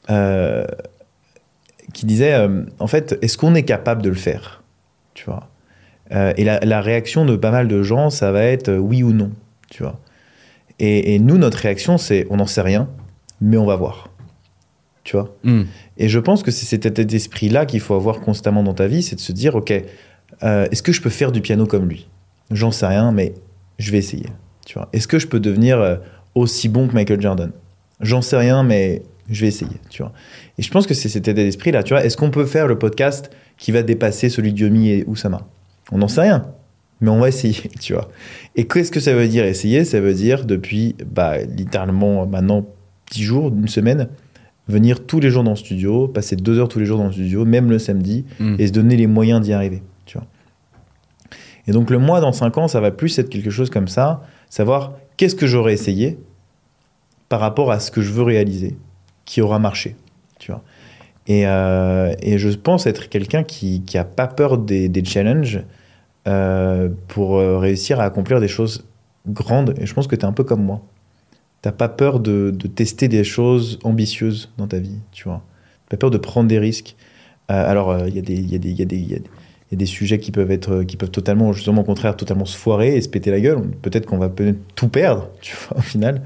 euh, 0.09 0.65
qui 1.93 2.05
disait, 2.05 2.33
euh, 2.33 2.63
en 2.79 2.87
fait, 2.87 3.17
est-ce 3.21 3.37
qu'on 3.37 3.55
est 3.55 3.63
capable 3.63 4.01
de 4.01 4.09
le 4.09 4.15
faire? 4.15 4.61
Tu 5.13 5.25
vois? 5.25 5.49
Euh, 6.11 6.33
et 6.37 6.43
la, 6.43 6.59
la 6.59 6.81
réaction 6.81 7.25
de 7.25 7.35
pas 7.35 7.51
mal 7.51 7.67
de 7.67 7.83
gens, 7.83 8.09
ça 8.09 8.31
va 8.31 8.43
être 8.43 8.69
euh, 8.69 8.77
oui 8.77 9.03
ou 9.03 9.11
non, 9.11 9.31
tu 9.69 9.83
vois. 9.83 9.99
Et, 10.79 11.15
et 11.15 11.19
nous, 11.19 11.37
notre 11.37 11.57
réaction, 11.57 11.97
c'est 11.97 12.27
on 12.29 12.37
n'en 12.37 12.45
sait 12.45 12.61
rien, 12.61 12.89
mais 13.41 13.57
on 13.57 13.65
va 13.65 13.75
voir, 13.75 14.09
tu 15.03 15.15
vois. 15.15 15.35
Hmm. 15.43 15.63
Et 15.97 16.07
je 16.09 16.19
pense 16.19 16.43
que 16.43 16.51
c'est 16.51 16.65
cet 16.65 16.85
état 16.85 17.03
d'esprit-là 17.03 17.65
qu'il 17.65 17.79
faut 17.79 17.95
avoir 17.95 18.19
constamment 18.19 18.63
dans 18.63 18.73
ta 18.73 18.87
vie, 18.87 19.03
c'est 19.03 19.15
de 19.15 19.21
se 19.21 19.31
dire, 19.31 19.55
ok, 19.55 19.73
euh, 20.43 20.67
est-ce 20.71 20.83
que 20.83 20.91
je 20.91 21.01
peux 21.01 21.09
faire 21.09 21.31
du 21.31 21.41
piano 21.41 21.65
comme 21.65 21.89
lui? 21.89 22.07
J'en 22.51 22.71
sais 22.71 22.87
rien, 22.87 23.11
mais 23.11 23.33
je 23.79 23.91
vais 23.91 23.97
essayer, 23.97 24.27
tu 24.65 24.75
vois. 24.75 24.89
Est-ce 24.93 25.07
que 25.07 25.19
je 25.19 25.27
peux 25.27 25.39
devenir 25.39 25.99
aussi 26.35 26.69
bon 26.69 26.87
que 26.87 26.93
Michael 26.93 27.21
Jordan? 27.21 27.51
J'en 27.99 28.21
sais 28.21 28.37
rien, 28.37 28.63
mais 28.63 29.01
je 29.29 29.41
vais 29.41 29.47
essayer, 29.47 29.77
tu 29.89 30.01
vois. 30.01 30.13
Et 30.57 30.61
je 30.61 30.71
pense 30.71 30.87
que 30.87 30.93
c'est 30.93 31.09
cet 31.09 31.27
état 31.27 31.41
d'esprit-là, 31.43 31.83
tu 31.83 31.93
vois. 31.93 32.05
Est-ce 32.05 32.15
qu'on 32.15 32.31
peut 32.31 32.45
faire 32.45 32.67
le 32.67 32.77
podcast 32.79 33.29
qui 33.57 33.71
va 33.71 33.83
dépasser 33.83 34.29
celui 34.29 34.53
de 34.53 34.59
Yomi 34.59 34.89
et 34.89 35.03
Oussama? 35.07 35.47
On 35.91 35.99
n'en 35.99 36.07
sait 36.07 36.21
rien, 36.21 36.45
mais 37.01 37.09
on 37.09 37.19
va 37.19 37.29
essayer, 37.29 37.69
tu 37.79 37.93
vois. 37.93 38.09
Et 38.55 38.65
qu'est-ce 38.67 38.91
que 38.91 38.99
ça 38.99 39.13
veut 39.13 39.27
dire 39.27 39.45
essayer? 39.45 39.85
Ça 39.85 39.99
veut 39.99 40.13
dire 40.13 40.45
depuis, 40.45 40.95
bah, 41.05 41.37
littéralement 41.43 42.25
maintenant 42.25 42.65
10 43.11 43.21
jours, 43.23 43.47
une 43.49 43.67
semaine, 43.67 44.09
venir 44.67 45.05
tous 45.05 45.19
les 45.21 45.29
jours 45.29 45.43
dans 45.43 45.51
le 45.51 45.55
studio, 45.55 46.07
passer 46.09 46.35
deux 46.35 46.59
heures 46.59 46.67
tous 46.67 46.79
les 46.79 46.85
jours 46.85 46.97
dans 46.97 47.05
le 47.07 47.11
studio, 47.13 47.45
même 47.45 47.69
le 47.69 47.79
samedi, 47.79 48.25
Mm. 48.39 48.55
et 48.59 48.67
se 48.67 48.71
donner 48.73 48.97
les 48.97 49.07
moyens 49.07 49.39
d'y 49.41 49.53
arriver. 49.53 49.81
Tu 50.05 50.17
vois. 50.17 50.27
Et 51.67 51.71
donc 51.71 51.89
le 51.89 51.99
mois 51.99 52.19
dans 52.21 52.31
cinq 52.33 52.57
ans, 52.57 52.67
ça 52.67 52.79
va 52.81 52.91
plus 52.91 53.17
être 53.19 53.29
quelque 53.29 53.49
chose 53.49 53.69
comme 53.69 53.87
ça, 53.87 54.23
savoir 54.49 54.93
qu'est-ce 55.17 55.35
que 55.35 55.47
j'aurais 55.47 55.73
essayé 55.73 56.17
par 57.29 57.39
rapport 57.39 57.71
à 57.71 57.79
ce 57.79 57.91
que 57.91 58.01
je 58.01 58.11
veux 58.11 58.23
réaliser, 58.23 58.77
qui 59.25 59.41
aura 59.41 59.59
marché. 59.59 59.95
Tu 60.39 60.51
vois. 60.51 60.63
Et, 61.27 61.45
euh, 61.45 62.13
et 62.21 62.37
je 62.37 62.49
pense 62.49 62.87
être 62.87 63.09
quelqu'un 63.09 63.43
qui 63.43 63.83
n'a 63.93 64.05
pas 64.05 64.27
peur 64.27 64.57
des, 64.57 64.87
des 64.89 65.03
challenges 65.03 65.61
euh, 66.27 66.89
pour 67.07 67.37
euh, 67.37 67.57
réussir 67.57 67.99
à 67.99 68.03
accomplir 68.05 68.39
des 68.39 68.47
choses 68.47 68.85
grandes. 69.27 69.75
Et 69.79 69.85
je 69.85 69.93
pense 69.93 70.07
que 70.07 70.15
tu 70.15 70.21
es 70.21 70.25
un 70.25 70.31
peu 70.33 70.43
comme 70.45 70.63
moi. 70.63 70.81
T'as 71.61 71.71
pas 71.73 71.89
peur 71.89 72.19
de, 72.19 72.51
de 72.51 72.67
tester 72.67 73.07
des 73.07 73.23
choses 73.23 73.79
ambitieuses 73.83 74.51
dans 74.57 74.67
ta 74.67 74.79
vie, 74.79 74.99
tu 75.11 75.25
vois. 75.25 75.43
T'as 75.89 75.97
pas 75.97 76.01
peur 76.01 76.11
de 76.11 76.17
prendre 76.17 76.47
des 76.47 76.59
risques. 76.59 76.95
Alors, 77.49 78.07
il 78.07 78.15
y, 78.15 78.19
a 78.19 78.21
des- 78.21 78.33
il 78.35 78.51
y, 78.51 78.55
a 78.55 78.85
des- 79.75 79.85
sujets 79.85 80.19
qui 80.19 80.31
peuvent 80.31 80.51
être, 80.51 80.83
qui 80.83 80.97
peuvent 80.97 81.11
totalement, 81.11 81.53
justement, 81.53 81.81
au 81.81 81.85
contraire, 81.85 82.15
totalement 82.17 82.43
se 82.45 82.57
foirer 82.57 82.95
et 82.97 83.01
se 83.01 83.07
péter 83.09 83.31
la 83.31 83.39
gueule. 83.39 83.61
Peut-être 83.81 84.05
qu'on 84.05 84.17
va 84.17 84.27
peut-être 84.29 84.59
tout 84.75 84.89
perdre, 84.89 85.29
tu 85.41 85.55
vois, 85.55 85.77
au 85.77 85.81
final. 85.81 86.21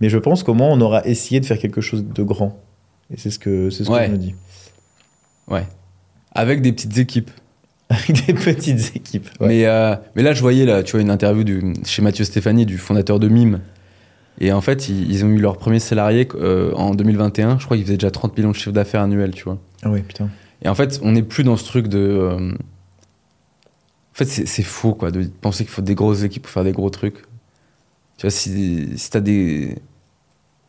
Mais 0.00 0.08
je 0.08 0.18
pense 0.18 0.42
qu'au 0.42 0.54
moins, 0.54 0.68
on 0.70 0.80
aura 0.80 1.04
essayé 1.06 1.40
de 1.40 1.46
faire 1.46 1.58
quelque 1.58 1.80
chose 1.82 2.04
de 2.06 2.22
grand. 2.22 2.58
Et 3.12 3.18
c'est 3.18 3.30
ce 3.30 3.38
que, 3.38 3.70
c'est 3.70 3.84
ce 3.84 3.90
Ouais. 3.90 4.00
que 4.02 4.06
je 4.06 4.12
me 4.12 4.16
dis. 4.18 4.34
Ouais. 5.48 5.66
Avec 6.32 6.62
des 6.62 6.72
petites 6.72 6.96
équipes. 6.98 7.30
Avec 7.90 8.24
des 8.26 8.32
petites 8.32 8.96
équipes. 8.96 9.28
ouais. 9.40 9.48
Mais, 9.48 9.66
euh, 9.66 9.94
mais 10.16 10.22
là, 10.22 10.32
je 10.32 10.40
voyais 10.40 10.64
là, 10.64 10.82
tu 10.82 10.92
vois, 10.92 11.00
une 11.02 11.10
interview 11.10 11.44
du, 11.44 11.74
chez 11.84 12.00
Mathieu 12.00 12.24
Stéphanie, 12.24 12.64
du 12.64 12.78
fondateur 12.78 13.18
de 13.20 13.28
Mime. 13.28 13.60
Et 14.40 14.50
en 14.52 14.62
fait, 14.62 14.88
ils, 14.88 15.10
ils 15.12 15.24
ont 15.26 15.28
eu 15.28 15.38
leur 15.38 15.58
premier 15.58 15.78
salarié 15.78 16.26
euh, 16.36 16.72
en 16.74 16.94
2021. 16.94 17.58
Je 17.58 17.64
crois 17.66 17.76
qu'ils 17.76 17.84
faisaient 17.84 17.98
déjà 17.98 18.10
30 18.10 18.34
millions 18.38 18.50
de 18.52 18.56
chiffre 18.56 18.72
d'affaires 18.72 19.02
annuel, 19.02 19.32
tu 19.32 19.44
vois. 19.44 19.58
Ah 19.82 19.90
oui, 19.90 20.00
putain. 20.00 20.30
Et 20.62 20.68
en 20.68 20.74
fait, 20.74 21.00
on 21.02 21.12
n'est 21.12 21.22
plus 21.22 21.44
dans 21.44 21.56
ce 21.58 21.64
truc 21.64 21.88
de. 21.88 21.98
euh, 21.98 22.52
En 22.52 24.14
fait, 24.14 24.24
c'est 24.24 24.46
c'est 24.46 24.62
faux, 24.62 24.94
quoi, 24.94 25.10
de 25.10 25.24
penser 25.24 25.64
qu'il 25.64 25.72
faut 25.72 25.82
des 25.82 25.94
grosses 25.94 26.22
équipes 26.22 26.44
pour 26.44 26.50
faire 26.52 26.64
des 26.64 26.72
gros 26.72 26.88
trucs. 26.88 27.16
Tu 28.16 28.22
vois, 28.22 28.30
si, 28.30 28.96
si 28.96 29.10
t'as 29.10 29.20
des. 29.20 29.76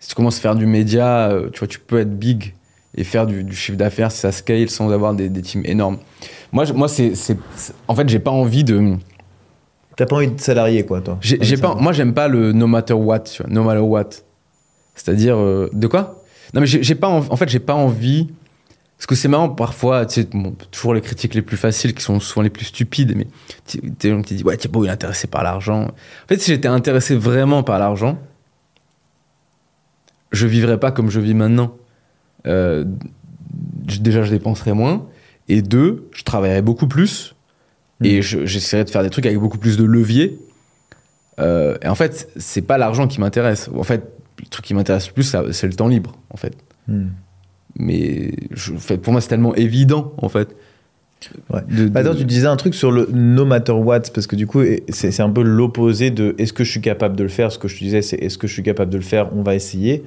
Si 0.04 0.10
tu 0.10 0.16
commences 0.16 0.38
à 0.38 0.42
faire 0.42 0.56
du 0.56 0.66
média, 0.66 1.30
euh, 1.30 1.50
tu 1.54 1.60
vois, 1.60 1.68
tu 1.70 1.80
peux 1.80 1.98
être 1.98 2.20
big 2.20 2.54
et 2.94 3.06
faire 3.06 3.26
du, 3.26 3.46
du 3.46 3.56
chiffre 3.56 3.78
d'affaires 3.78 4.12
si 4.12 4.18
ça 4.20 4.34
scale 4.34 4.70
sans 4.70 4.92
avoir 4.92 5.14
des, 5.14 5.30
des 5.30 5.42
teams 5.42 5.62
énormes. 5.64 5.98
Moi, 6.52 6.66
je- 6.66 6.74
moi 6.74 6.90
c'est. 6.90 7.14
En 7.88 7.96
fait, 7.96 8.10
j'ai 8.10 8.20
pas 8.20 8.30
envie 8.32 8.66
de. 8.66 8.96
T'as 9.96 10.06
pas 10.06 10.18
envie 10.18 10.28
de 10.28 10.42
salarier, 10.42 10.86
quoi, 10.86 11.00
toi 11.00 11.18
J'ai 11.22 11.38
pas, 11.62 11.76
moi, 11.76 11.94
j'aime 11.94 12.14
pas 12.14 12.28
le 12.28 12.52
no 12.52 12.68
matter 12.68 12.94
what, 12.94 13.20
tu 13.22 13.42
vois, 13.44 13.50
no 13.50 13.64
matter 13.64 13.80
what. 13.80 14.10
C'est-à-dire, 14.94 15.38
euh, 15.38 15.70
de 15.72 15.88
quoi? 15.88 16.22
Non, 16.54 16.60
mais 16.60 16.68
j'ai 16.68 16.96
pas, 16.96 17.08
env- 17.08 17.28
en 17.32 17.38
fait, 17.38 17.48
j'ai 17.48 17.60
pas 17.60 17.74
envie. 17.74 18.28
Parce 18.98 19.06
que 19.08 19.16
c'est 19.16 19.30
marrant, 19.30 19.48
parfois, 19.50 20.06
tu 20.06 20.22
sais, 20.22 20.28
bon, 20.34 20.54
toujours 20.70 20.94
les 20.94 21.02
critiques 21.02 21.34
les 21.34 21.42
plus 21.42 21.56
faciles 21.58 21.94
qui 21.94 22.04
sont 22.04 22.20
souvent 22.20 22.42
les 22.42 22.50
plus 22.50 22.66
stupides, 22.66 23.14
mais 23.16 23.28
tu- 23.66 23.80
qui 24.22 24.34
disent, 24.36 24.44
ouais, 24.44 24.58
Thibaut, 24.58 24.84
il 24.84 24.90
est 24.90 24.92
intéressé 24.92 25.28
par 25.28 25.44
l'argent. 25.44 25.84
En 25.86 26.28
fait, 26.28 26.40
si 26.42 26.52
j'étais 26.52 26.68
intéressé 26.68 27.16
vraiment 27.16 27.64
par 27.64 27.80
l'argent, 27.80 28.18
je 30.34 30.48
vivrais 30.48 30.80
pas 30.80 30.92
comme 30.92 31.10
je 31.10 31.20
vis 31.22 31.34
maintenant. 31.34 31.76
Euh, 32.48 32.84
déjà, 34.02 34.24
je 34.24 34.32
dépenserais 34.32 34.74
moins. 34.74 35.06
Et 35.50 35.62
deux, 35.62 36.10
je 36.14 36.24
travaillerais 36.24 36.62
beaucoup 36.62 36.88
plus. 36.88 37.36
Et 38.04 38.22
je- 38.22 38.46
j'essaierais 38.46 38.84
de 38.84 38.90
faire 38.90 39.04
des 39.04 39.10
trucs 39.10 39.26
avec 39.26 39.38
beaucoup 39.40 39.58
plus 39.58 39.78
de 39.78 39.84
levier. 39.86 40.38
Euh, 41.40 41.78
et 41.82 41.88
en 41.88 41.96
fait, 41.96 42.30
c'est 42.36 42.62
pas 42.62 42.78
l'argent 42.78 43.08
qui 43.08 43.20
m'intéresse. 43.22 43.70
En 43.76 43.84
fait, 43.84 44.04
le 44.40 44.46
truc 44.50 44.66
qui 44.66 44.74
m'intéresse 44.74 45.08
le 45.08 45.14
plus, 45.14 45.36
c'est 45.52 45.68
le 45.68 45.74
temps 45.74 45.88
libre, 45.88 46.16
en 46.30 46.38
fait. 46.38 46.54
Hmm. 46.88 47.08
Mais 47.78 48.32
je, 48.52 48.74
en 48.74 48.78
fait, 48.78 48.98
pour 48.98 49.14
moi, 49.14 49.22
c'est 49.22 49.30
tellement 49.30 49.56
évident, 49.56 50.14
en 50.18 50.30
fait. 50.30 50.56
Ouais. 51.50 51.62
De- 51.70 51.88
de- 51.88 51.98
Attends, 51.98 52.14
tu 52.16 52.26
disais 52.26 52.48
un 52.48 52.58
truc 52.58 52.76
sur 52.76 52.92
le 52.92 53.08
no 53.14 53.46
matter 53.46 53.72
what, 53.72 54.02
parce 54.14 54.28
que 54.28 54.36
du 54.36 54.46
coup, 54.48 54.62
c'est 54.90 55.18
un 55.22 55.30
peu 55.30 55.42
l'opposé 55.42 56.12
de 56.12 56.36
est-ce 56.38 56.52
que 56.52 56.64
je 56.66 56.72
suis 56.72 56.82
capable 56.82 57.16
de 57.16 57.24
le 57.24 57.30
faire 57.30 57.52
Ce 57.52 57.58
que 57.58 57.68
je 57.70 57.76
te 57.76 57.84
disais, 57.84 58.02
c'est 58.02 58.18
est-ce 58.18 58.38
que 58.38 58.48
je 58.48 58.54
suis 58.54 58.64
capable 58.64 58.92
de 58.92 58.98
le 58.98 59.04
faire 59.04 59.34
On 59.34 59.42
va 59.44 59.56
essayer. 59.56 60.04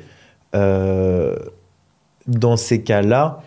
Euh, 0.55 1.37
dans 2.27 2.57
ces 2.57 2.83
cas-là, 2.83 3.43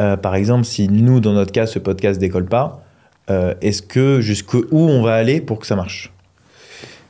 euh, 0.00 0.16
par 0.16 0.34
exemple, 0.34 0.64
si 0.64 0.88
nous, 0.88 1.20
dans 1.20 1.32
notre 1.32 1.52
cas, 1.52 1.66
ce 1.66 1.78
podcast 1.78 2.18
décolle 2.20 2.46
pas, 2.46 2.82
euh, 3.30 3.54
est-ce 3.60 3.82
que 3.82 4.20
jusqu'où 4.20 4.64
on 4.72 5.02
va 5.02 5.14
aller 5.14 5.40
pour 5.40 5.58
que 5.58 5.66
ça 5.66 5.76
marche? 5.76 6.12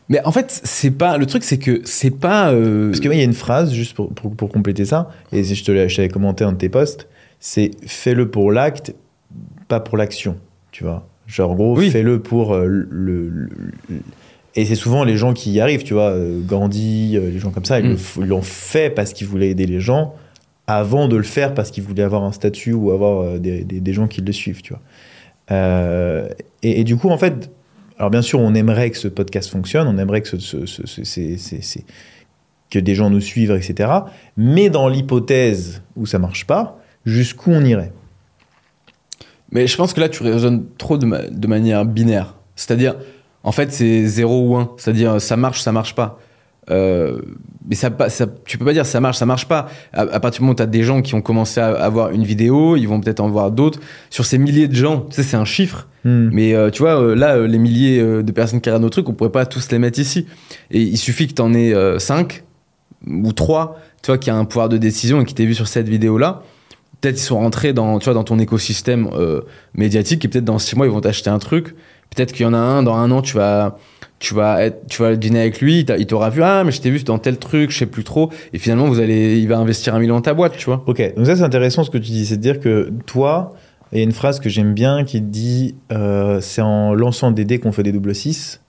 Mais 0.09 0.23
en 0.25 0.31
fait, 0.31 0.61
c'est 0.65 0.93
pas. 0.93 1.19
Le 1.19 1.27
truc, 1.27 1.43
c'est 1.43 1.59
que 1.59 1.81
c'est 1.85 2.11
pas. 2.13 2.53
euh, 2.53 2.91
Parce 2.91 3.01
que 3.01 3.09
moi, 3.09 3.15
il 3.17 3.19
y 3.19 3.23
a 3.23 3.25
une 3.25 3.33
phrase, 3.35 3.73
juste 3.73 3.95
pour, 3.97 4.13
pour, 4.15 4.35
pour 4.37 4.49
compléter 4.51 4.85
ça, 4.85 5.11
et 5.33 5.43
je 5.43 5.65
te 5.65 5.73
t'avais 5.97 6.09
commenté 6.09 6.45
de 6.45 6.51
tes 6.53 6.69
posts, 6.69 7.09
c'est 7.41 7.71
fais-le 7.87 8.31
pour 8.31 8.53
l'acte, 8.53 8.95
pas 9.69 9.81
pour 9.81 9.97
l'action. 9.97 10.37
Tu 10.71 10.85
vois 10.85 11.07
Genre, 11.27 11.51
en 11.51 11.55
gros, 11.57 11.77
Oui. 11.77 11.91
fais-le 11.91 12.21
pour 12.21 12.55
euh, 12.55 12.67
le- 12.67 13.49
Et 14.57 14.65
c'est 14.65 14.75
souvent 14.75 15.05
les 15.05 15.17
gens 15.17 15.33
qui 15.35 15.53
y 15.53 15.61
arrivent, 15.61 15.83
tu 15.85 15.93
vois. 15.95 16.11
euh, 16.11 16.41
Gandhi, 16.41 17.17
euh, 17.17 17.31
les 17.31 17.39
gens 17.39 17.51
comme 17.51 17.65
ça, 17.67 17.79
ils 17.79 17.91
Mm. 17.93 17.97
ils 18.21 18.27
l'ont 18.27 18.43
fait 18.43 18.91
parce 18.91 19.13
qu'ils 19.13 19.27
voulaient 19.27 19.51
aider 19.51 19.67
les 19.67 19.81
gens, 19.81 20.15
avant 20.67 21.09
de 21.09 21.17
le 21.17 21.23
faire 21.23 21.53
parce 21.55 21.71
qu'ils 21.71 21.85
voulaient 21.85 22.03
avoir 22.03 22.25
un 22.25 22.33
statut 22.33 22.73
ou 22.73 22.91
avoir 22.91 23.21
euh, 23.23 23.39
des, 23.39 23.63
des- 23.65 23.81
des 23.81 23.93
gens 23.93 24.07
qui 24.09 24.23
le 24.23 24.33
suivent, 24.33 24.63
tu 24.63 24.73
vois. 24.73 24.83
Euh, 25.53 26.29
et, 26.63 26.81
et 26.81 26.85
du 26.85 26.97
coup, 26.97 27.09
en 27.11 27.19
fait, 27.19 27.51
alors 27.99 28.11
bien 28.11 28.23
sûr, 28.23 28.41
on 28.41 28.55
aimerait 28.55 28.91
que 28.91 28.99
ce 28.99 29.09
podcast 29.09 29.51
fonctionne, 29.51 29.87
on 29.89 29.99
aimerait 29.99 30.23
que, 30.23 30.29
ce, 30.29 30.37
ce- 30.39 30.67
ce- 30.85 31.79
que 32.71 32.79
des 32.81 32.95
gens 32.97 33.11
nous 33.11 33.21
suivent, 33.21 33.53
etc. 33.53 33.91
Mais 34.37 34.71
dans 34.71 34.89
l'hypothèse 34.89 35.83
où 35.97 36.05
ça 36.07 36.19
marche 36.19 36.47
pas, 36.47 36.81
jusqu'où 37.05 37.53
on 37.53 37.65
irait? 37.65 37.93
Mais 39.53 39.67
je 39.69 39.77
pense 39.77 39.93
que 39.93 40.01
là, 40.01 40.09
tu 40.09 40.23
raisonnes 40.25 40.65
trop 40.77 40.99
de, 40.99 41.07
ma- 41.07 41.23
de 41.29 41.47
manière 41.47 41.85
binaire. 41.85 42.35
C'est-à-dire, 42.57 42.97
en 43.47 43.53
fait, 43.53 43.73
c'est 43.73 44.05
0 44.05 44.49
ou 44.49 44.57
1. 44.57 44.73
C'est-à-dire, 44.77 45.21
ça 45.21 45.37
marche, 45.37 45.63
ça 45.63 45.73
marche 45.73 45.95
pas. 45.95 46.19
Euh, 46.69 47.21
mais 47.69 47.77
ça, 47.77 47.91
ça, 48.09 48.27
tu 48.45 48.59
peux 48.59 48.65
pas 48.65 48.73
dire 48.73 48.85
ça 48.85 49.01
marche, 49.01 49.19
ça 49.19 49.27
marche 49.27 49.47
pas. 49.47 49.69
À, 49.93 50.03
à 50.03 50.21
partir 50.21 50.41
du 50.41 50.43
moment 50.43 50.53
où 50.53 50.57
tu 50.57 50.63
as 50.63 50.67
des 50.67 50.83
gens 50.83 51.01
qui 51.01 51.15
ont 51.15 51.23
commencé 51.23 51.61
à 51.61 51.69
avoir 51.69 52.11
une 52.11 52.25
vidéo, 52.25 52.77
ils 52.77 52.87
vont 52.87 53.01
peut-être 53.01 53.21
en 53.21 53.29
voir 53.29 53.53
d'autres. 53.53 53.81
Sur 54.11 54.25
ces 54.25 54.37
milliers 54.37 54.69
de 54.69 54.75
gens, 54.75 55.01
tu 55.01 55.15
sais, 55.15 55.23
c'est 55.23 55.37
un 55.37 55.45
chiffre. 55.45 55.87
Hmm. 56.07 56.31
Mais 56.33 56.55
euh, 56.55 56.71
tu 56.71 56.83
vois, 56.83 57.01
euh, 57.01 57.15
là, 57.17 57.37
euh, 57.37 57.49
les 57.49 57.59
milliers 57.59 58.01
de 58.01 58.33
personnes 58.33 58.61
qui 58.61 58.69
regardent 58.69 58.85
nos 58.85 58.91
trucs, 58.91 59.09
on 59.09 59.13
pourrait 59.13 59.31
pas 59.31 59.45
tous 59.45 59.71
les 59.73 59.79
mettre 59.79 59.99
ici. 59.99 60.27
Et 60.71 60.81
il 60.81 60.97
suffit 60.97 61.27
que 61.27 61.35
tu 61.35 61.43
en 61.43 61.53
aies 61.53 61.75
5 61.99 62.45
ou 63.07 63.33
3, 63.33 63.81
tu 64.03 64.07
vois, 64.13 64.19
qui 64.19 64.31
a 64.31 64.37
un 64.37 64.45
pouvoir 64.45 64.69
de 64.69 64.77
décision 64.77 65.21
et 65.21 65.25
qui 65.25 65.35
t'aient 65.35 65.47
vu 65.47 65.55
sur 65.55 65.67
cette 65.67 65.89
vidéo-là. 65.89 66.43
Peut-être 67.01 67.17
ils 67.17 67.25
sont 67.25 67.39
rentrés 67.39 67.73
dans, 67.73 67.99
tu 67.99 68.05
vois, 68.05 68.15
dans 68.15 68.25
ton 68.25 68.39
écosystème 68.39 69.11
médiatique 69.75 70.25
et 70.25 70.29
peut-être 70.29 70.45
dans 70.45 70.59
6 70.59 70.77
mois, 70.77 70.87
ils 70.87 70.93
vont 70.93 71.01
t'acheter 71.01 71.31
un 71.31 71.39
truc. 71.39 71.75
Peut-être 72.15 72.33
qu'il 72.33 72.43
y 72.45 72.47
en 72.49 72.55
a 72.55 72.59
un, 72.59 72.83
dans 72.83 72.95
un 72.95 73.11
an, 73.11 73.21
tu 73.23 73.35
vas, 73.37 73.77
tu 74.19 74.35
vas, 74.35 74.65
être, 74.65 74.87
tu 74.89 75.03
vas 75.03 75.15
dîner 75.17 75.41
avec 75.41 75.61
lui, 75.61 75.81
il 75.81 75.85
t'a- 75.85 75.97
il 75.99 76.07
t'aura 76.07 76.31
vu, 76.31 76.43
ah, 76.43 76.63
mais 76.65 76.73
je 76.73 76.81
t'ai 76.81 76.91
vu 76.91 77.03
dans 77.05 77.19
tel 77.19 77.39
truc, 77.39 77.71
je 77.71 77.79
sais 77.79 77.87
plus 77.87 78.05
trop. 78.05 78.31
Et 78.53 78.59
finalement, 78.59 78.87
vous 78.87 79.01
allez, 79.01 79.39
il 79.39 79.49
va 79.49 79.59
investir 79.59 79.95
un 79.95 79.99
million 79.99 80.15
dans 80.15 80.23
ta 80.23 80.35
boîte, 80.35 80.57
tu 80.57 80.65
vois. 80.67 80.83
Ok, 80.87 81.03
donc 81.17 81.27
ça 81.27 81.37
c'est 81.37 81.43
intéressant 81.43 81.85
ce 81.85 81.91
que 81.91 81.99
tu 81.99 82.11
dis, 82.13 82.25
c'est 82.27 82.37
de 82.37 82.43
dire 82.43 82.61
que 82.61 82.91
toi, 83.07 83.55
il 83.93 83.99
y 83.99 84.01
a 84.01 84.05
une 84.05 84.13
phrase 84.13 84.41
que 84.41 84.49
j'aime 84.49 84.73
bien 84.75 85.05
qui 85.05 85.21
dit 85.21 85.75
euh, 85.93 86.41
c'est 86.41 86.63
en 86.63 86.95
lançant 86.95 87.31
des 87.31 87.45
dés 87.45 87.59
qu'on 87.59 87.73
fait 87.73 87.83
des 87.83 87.93
double 87.93 88.15
6. 88.15 88.61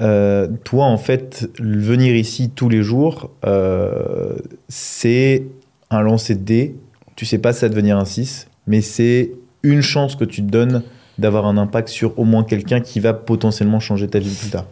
Euh, 0.00 0.48
toi, 0.64 0.86
en 0.86 0.96
fait, 0.98 1.48
venir 1.60 2.16
ici 2.16 2.50
tous 2.50 2.68
les 2.68 2.82
jours, 2.82 3.30
euh, 3.46 4.34
c'est 4.68 5.44
un 5.90 6.00
lancer 6.00 6.34
de 6.34 6.42
dés. 6.42 6.74
Tu 7.14 7.24
sais 7.26 7.38
pas 7.38 7.52
si 7.52 7.60
ça 7.60 7.66
va 7.66 7.70
devenir 7.70 7.98
un 7.98 8.04
6, 8.04 8.48
mais 8.66 8.80
c'est 8.80 9.30
une 9.62 9.82
chance 9.82 10.16
que 10.16 10.24
tu 10.24 10.42
te 10.42 10.50
donnes 10.50 10.82
d'avoir 11.18 11.46
un 11.46 11.56
impact 11.58 11.88
sur 11.88 12.18
au 12.18 12.24
moins 12.24 12.44
quelqu'un 12.44 12.80
qui 12.80 13.00
va 13.00 13.12
potentiellement 13.12 13.80
changer 13.80 14.08
ta 14.08 14.18
vie 14.18 14.34
plus 14.34 14.50
tard. 14.50 14.66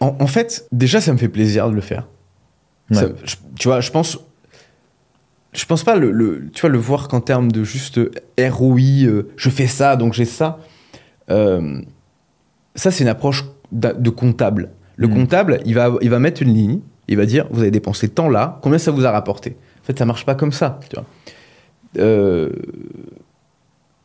En, 0.00 0.16
en 0.18 0.26
fait, 0.26 0.66
déjà, 0.72 1.00
ça 1.00 1.12
me 1.12 1.18
fait 1.18 1.28
plaisir 1.28 1.68
de 1.68 1.74
le 1.74 1.80
faire. 1.80 2.06
Ouais. 2.90 2.96
Ça- 2.96 3.08
je- 3.24 3.36
tu 3.58 3.68
vois, 3.68 3.80
je 3.80 3.90
pense. 3.90 4.18
Je 5.52 5.64
pense 5.66 5.82
pas 5.82 5.96
le, 5.96 6.12
le- 6.12 6.48
tu 6.52 6.60
vois, 6.60 6.70
le 6.70 6.78
voir 6.78 7.08
qu'en 7.08 7.20
termes 7.20 7.50
de 7.50 7.64
juste 7.64 8.00
ROI, 8.38 8.78
euh, 9.04 9.28
je 9.36 9.50
fais 9.50 9.66
ça, 9.66 9.96
donc 9.96 10.12
j'ai 10.14 10.24
ça. 10.24 10.58
Euh, 11.28 11.80
ça, 12.76 12.90
c'est 12.92 13.02
une 13.02 13.08
approche 13.10 13.44
de 13.72 14.10
comptable. 14.10 14.70
Le 14.96 15.08
Mm. 15.08 15.14
comptable, 15.14 15.60
il 15.64 15.74
va, 15.74 15.92
il 16.02 16.10
va 16.10 16.18
mettre 16.20 16.42
une 16.42 16.54
ligne, 16.54 16.80
il 17.08 17.16
va 17.16 17.26
dire 17.26 17.46
vous 17.50 17.62
avez 17.62 17.70
dépensé 17.72 18.08
tant 18.08 18.28
là, 18.28 18.58
combien 18.62 18.78
ça 18.78 18.90
vous 18.92 19.04
a 19.06 19.10
rapporté? 19.10 19.56
En 19.82 19.84
fait, 19.86 19.98
ça 19.98 20.04
marche 20.04 20.24
pas 20.24 20.34
comme 20.36 20.52
ça. 20.52 20.78
Tu 20.88 20.94
vois. 20.96 21.04
Euh, 21.98 22.50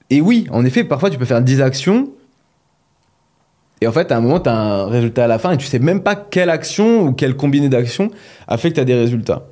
et 0.10 0.22
oui, 0.22 0.48
en 0.52 0.64
effet, 0.66 0.84
parfois 0.84 1.10
tu 1.10 1.18
peux 1.18 1.26
faire 1.26 1.42
10 1.42 1.62
actions. 1.62 2.10
Et 3.82 3.88
en 3.88 3.92
fait, 3.92 4.12
à 4.12 4.18
un 4.18 4.22
moment, 4.22 4.40
tu 4.40 4.50
as 4.50 4.56
un 4.58 4.86
résultat 4.88 5.26
à 5.26 5.28
la 5.28 5.38
fin 5.40 5.52
et 5.52 5.58
tu 5.58 5.66
sais 5.66 5.80
même 5.80 6.02
pas 6.02 6.16
quelle 6.16 6.50
action 6.50 7.08
ou 7.08 7.14
quelle 7.14 7.36
combinée 7.36 7.70
d'actions 7.70 8.10
a 8.48 8.58
fait 8.58 8.70
que 8.70 8.76
tu 8.76 8.80
as 8.82 8.86
des 8.86 8.96
résultats. 8.96 9.44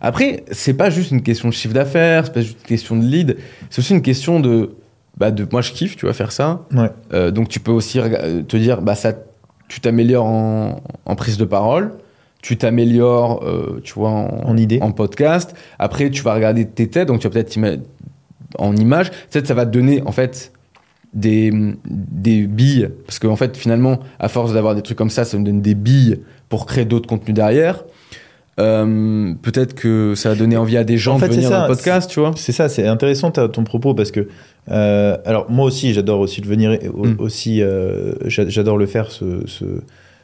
Après, 0.00 0.44
c'est 0.52 0.74
pas 0.74 0.90
juste 0.90 1.10
une 1.10 1.22
question 1.22 1.48
de 1.48 1.54
chiffre 1.54 1.74
d'affaires, 1.74 2.26
c'est 2.26 2.32
pas 2.34 2.42
juste 2.42 2.58
une 2.60 2.66
question 2.66 2.96
de 2.96 3.04
lead, 3.04 3.38
c'est 3.70 3.78
aussi 3.80 3.94
une 3.94 4.02
question 4.02 4.40
de, 4.40 4.74
bah, 5.16 5.30
de 5.30 5.46
moi 5.50 5.62
je 5.62 5.72
kiffe, 5.72 5.96
tu 5.96 6.06
vas 6.06 6.12
faire 6.12 6.32
ça. 6.32 6.64
Ouais. 6.72 6.90
Euh, 7.14 7.30
donc 7.30 7.48
tu 7.48 7.60
peux 7.60 7.72
aussi 7.72 7.98
rega- 7.98 8.42
te 8.46 8.56
dire, 8.56 8.82
bah, 8.82 8.94
ça, 8.94 9.14
tu 9.68 9.80
t'améliores 9.80 10.26
en, 10.26 10.82
en 11.06 11.16
prise 11.16 11.38
de 11.38 11.44
parole, 11.46 11.94
tu 12.42 12.56
t'améliores, 12.58 13.42
euh, 13.44 13.80
tu 13.82 13.94
vois, 13.94 14.10
en, 14.10 14.28
En 14.44 14.56
idée. 14.56 14.78
en 14.82 14.92
podcast. 14.92 15.56
Après, 15.78 16.10
tu 16.10 16.22
vas 16.22 16.34
regarder 16.34 16.66
tes 16.66 16.88
têtes, 16.88 17.08
donc 17.08 17.20
tu 17.20 17.26
vas 17.26 17.32
peut-être 17.32 17.58
en 18.58 18.74
image. 18.76 19.10
Peut-être 19.30 19.46
ça 19.46 19.54
va 19.54 19.66
te 19.66 19.70
donner, 19.70 20.02
en 20.06 20.12
fait, 20.12 20.52
des, 21.14 21.52
des 21.86 22.42
billes. 22.46 22.90
Parce 23.06 23.18
qu'en 23.18 23.36
fait, 23.36 23.56
finalement, 23.56 24.00
à 24.18 24.28
force 24.28 24.52
d'avoir 24.52 24.74
des 24.74 24.82
trucs 24.82 24.98
comme 24.98 25.10
ça, 25.10 25.24
ça 25.24 25.38
me 25.38 25.44
donne 25.44 25.62
des 25.62 25.74
billes 25.74 26.20
pour 26.48 26.66
créer 26.66 26.84
d'autres 26.84 27.08
contenus 27.08 27.34
derrière. 27.34 27.84
Euh, 28.58 29.34
peut-être 29.42 29.74
que 29.74 30.14
ça 30.14 30.30
va 30.30 30.34
donner 30.34 30.56
envie 30.56 30.78
à 30.78 30.84
des 30.84 30.96
gens 30.96 31.16
En 31.16 31.18
fait, 31.18 31.28
de 31.28 31.34
venir 31.34 31.48
ça, 31.50 31.56
dans 31.60 31.68
le 31.68 31.74
podcast, 31.74 32.10
tu 32.10 32.20
vois. 32.20 32.32
C'est 32.36 32.52
ça, 32.52 32.68
c'est 32.70 32.86
intéressant 32.86 33.30
ton 33.30 33.64
propos 33.64 33.92
parce 33.94 34.10
que, 34.10 34.28
euh, 34.70 35.18
alors 35.26 35.50
moi 35.50 35.66
aussi, 35.66 35.92
j'adore 35.92 36.20
aussi 36.20 36.40
le 36.40 36.48
venir, 36.48 36.78
au- 36.94 37.06
Mm. 37.06 37.16
aussi, 37.18 37.60
euh, 37.62 38.14
j'a- 38.24 38.48
j'adore 38.48 38.78
le 38.78 38.86
faire 38.86 39.10
ce, 39.10 39.42
ce, 39.46 39.64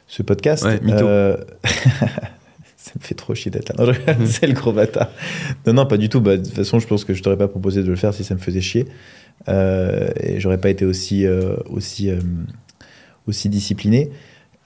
ce 0.07 0.23
podcast. 0.23 0.63
Ouais, 0.65 0.79
mytho. 0.81 1.05
Ça 2.83 2.91
me 2.99 3.01
fait 3.01 3.15
trop 3.15 3.33
chier 3.33 3.49
d'être 3.49 3.71
là. 3.77 3.93
C'est 4.25 4.45
le 4.45 4.51
gros 4.51 4.73
bâtard. 4.73 5.09
Non, 5.65 5.71
non, 5.71 5.85
pas 5.85 5.95
du 5.95 6.09
tout. 6.09 6.19
Bah, 6.19 6.35
de 6.35 6.43
toute 6.43 6.53
façon, 6.53 6.79
je 6.79 6.87
pense 6.87 7.05
que 7.05 7.13
je 7.13 7.23
t'aurais 7.23 7.37
pas 7.37 7.47
proposé 7.47 7.81
de 7.81 7.87
le 7.87 7.95
faire 7.95 8.13
si 8.13 8.25
ça 8.25 8.35
me 8.35 8.41
faisait 8.41 8.59
chier. 8.59 8.87
Euh, 9.47 10.09
et 10.19 10.41
j'aurais 10.41 10.57
pas 10.57 10.69
été 10.69 10.83
aussi, 10.83 11.25
euh, 11.25 11.55
euh, 11.69 12.19
aussi 13.25 13.47
discipliné. 13.47 14.09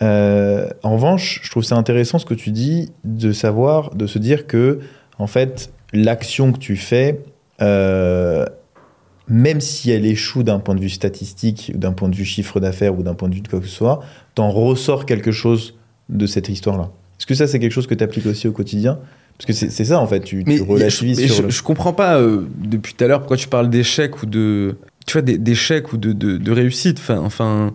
Euh, 0.02 0.68
en 0.81 0.95
revanche, 0.95 1.41
je 1.44 1.52
trouve 1.52 1.64
ça 1.64 1.76
intéressant 1.76 2.18
ce 2.18 2.26
que 2.26 2.34
tu 2.34 2.49
dis 2.49 2.91
de 3.03 3.31
savoir, 3.31 3.94
de 3.94 4.07
se 4.07 4.18
dire 4.18 4.48
que, 4.48 4.80
en 5.19 5.27
fait, 5.27 5.72
l'action 5.94 6.53
que 6.53 6.57
tu 6.57 6.76
fais, 6.76 7.19
même 7.60 9.61
si 9.61 9.91
elle 9.91 10.07
échoue 10.07 10.41
d'un 10.41 10.57
point 10.57 10.73
de 10.73 10.81
vue 10.81 10.89
statistique, 10.89 11.77
d'un 11.77 11.94
point 11.94 12.10
de 12.10 12.15
vue 12.15 12.26
chiffre 12.26 12.60
d'affaires, 12.60 12.98
ou 12.98 13.03
d'un 13.03 13.14
point 13.14 13.30
de 13.30 13.35
vue 13.35 13.41
de 13.41 13.48
quoi 13.48 13.60
que 13.60 13.68
ce 13.68 13.76
soit, 13.76 13.99
t'en 14.34 14.49
ressors 14.49 15.06
quelque 15.06 15.31
chose 15.31 15.76
de 16.10 16.26
cette 16.26 16.49
histoire-là. 16.49 16.89
Est-ce 17.19 17.26
que 17.26 17.34
ça, 17.35 17.48
c'est 17.48 17.60
quelque 17.60 17.72
chose 17.72 17.88
que 17.88 17.95
tu 17.95 18.03
appliques 18.03 18.26
aussi 18.26 18.48
au 18.48 18.52
quotidien? 18.52 18.99
Parce 19.38 19.45
que 19.45 19.53
c'est 19.53 19.85
ça, 19.85 19.99
en 19.99 20.07
fait, 20.07 20.22
tu, 20.22 20.44
tu 20.44 20.61
relativises 20.64 21.19
mais 21.19 21.27
sur 21.27 21.35
je, 21.35 21.41
le... 21.44 21.49
je 21.52 21.61
comprends 21.61 21.94
pas 21.94 22.18
euh, 22.19 22.48
depuis 22.57 22.95
tout 22.95 23.03
à 23.03 23.07
l'heure 23.07 23.19
pourquoi 23.19 23.38
tu 23.38 23.48
parles 23.48 23.69
d'échec 23.69 24.23
ou 24.23 24.26
de. 24.26 24.77
Tu 25.06 25.14
vois, 25.14 25.22
d'échec 25.22 25.94
ou 25.94 25.98
de, 25.98 26.11
de, 26.11 26.38
de 26.38 26.52
réussite. 26.52 26.98
Enfin, 26.99 27.19
enfin, 27.19 27.73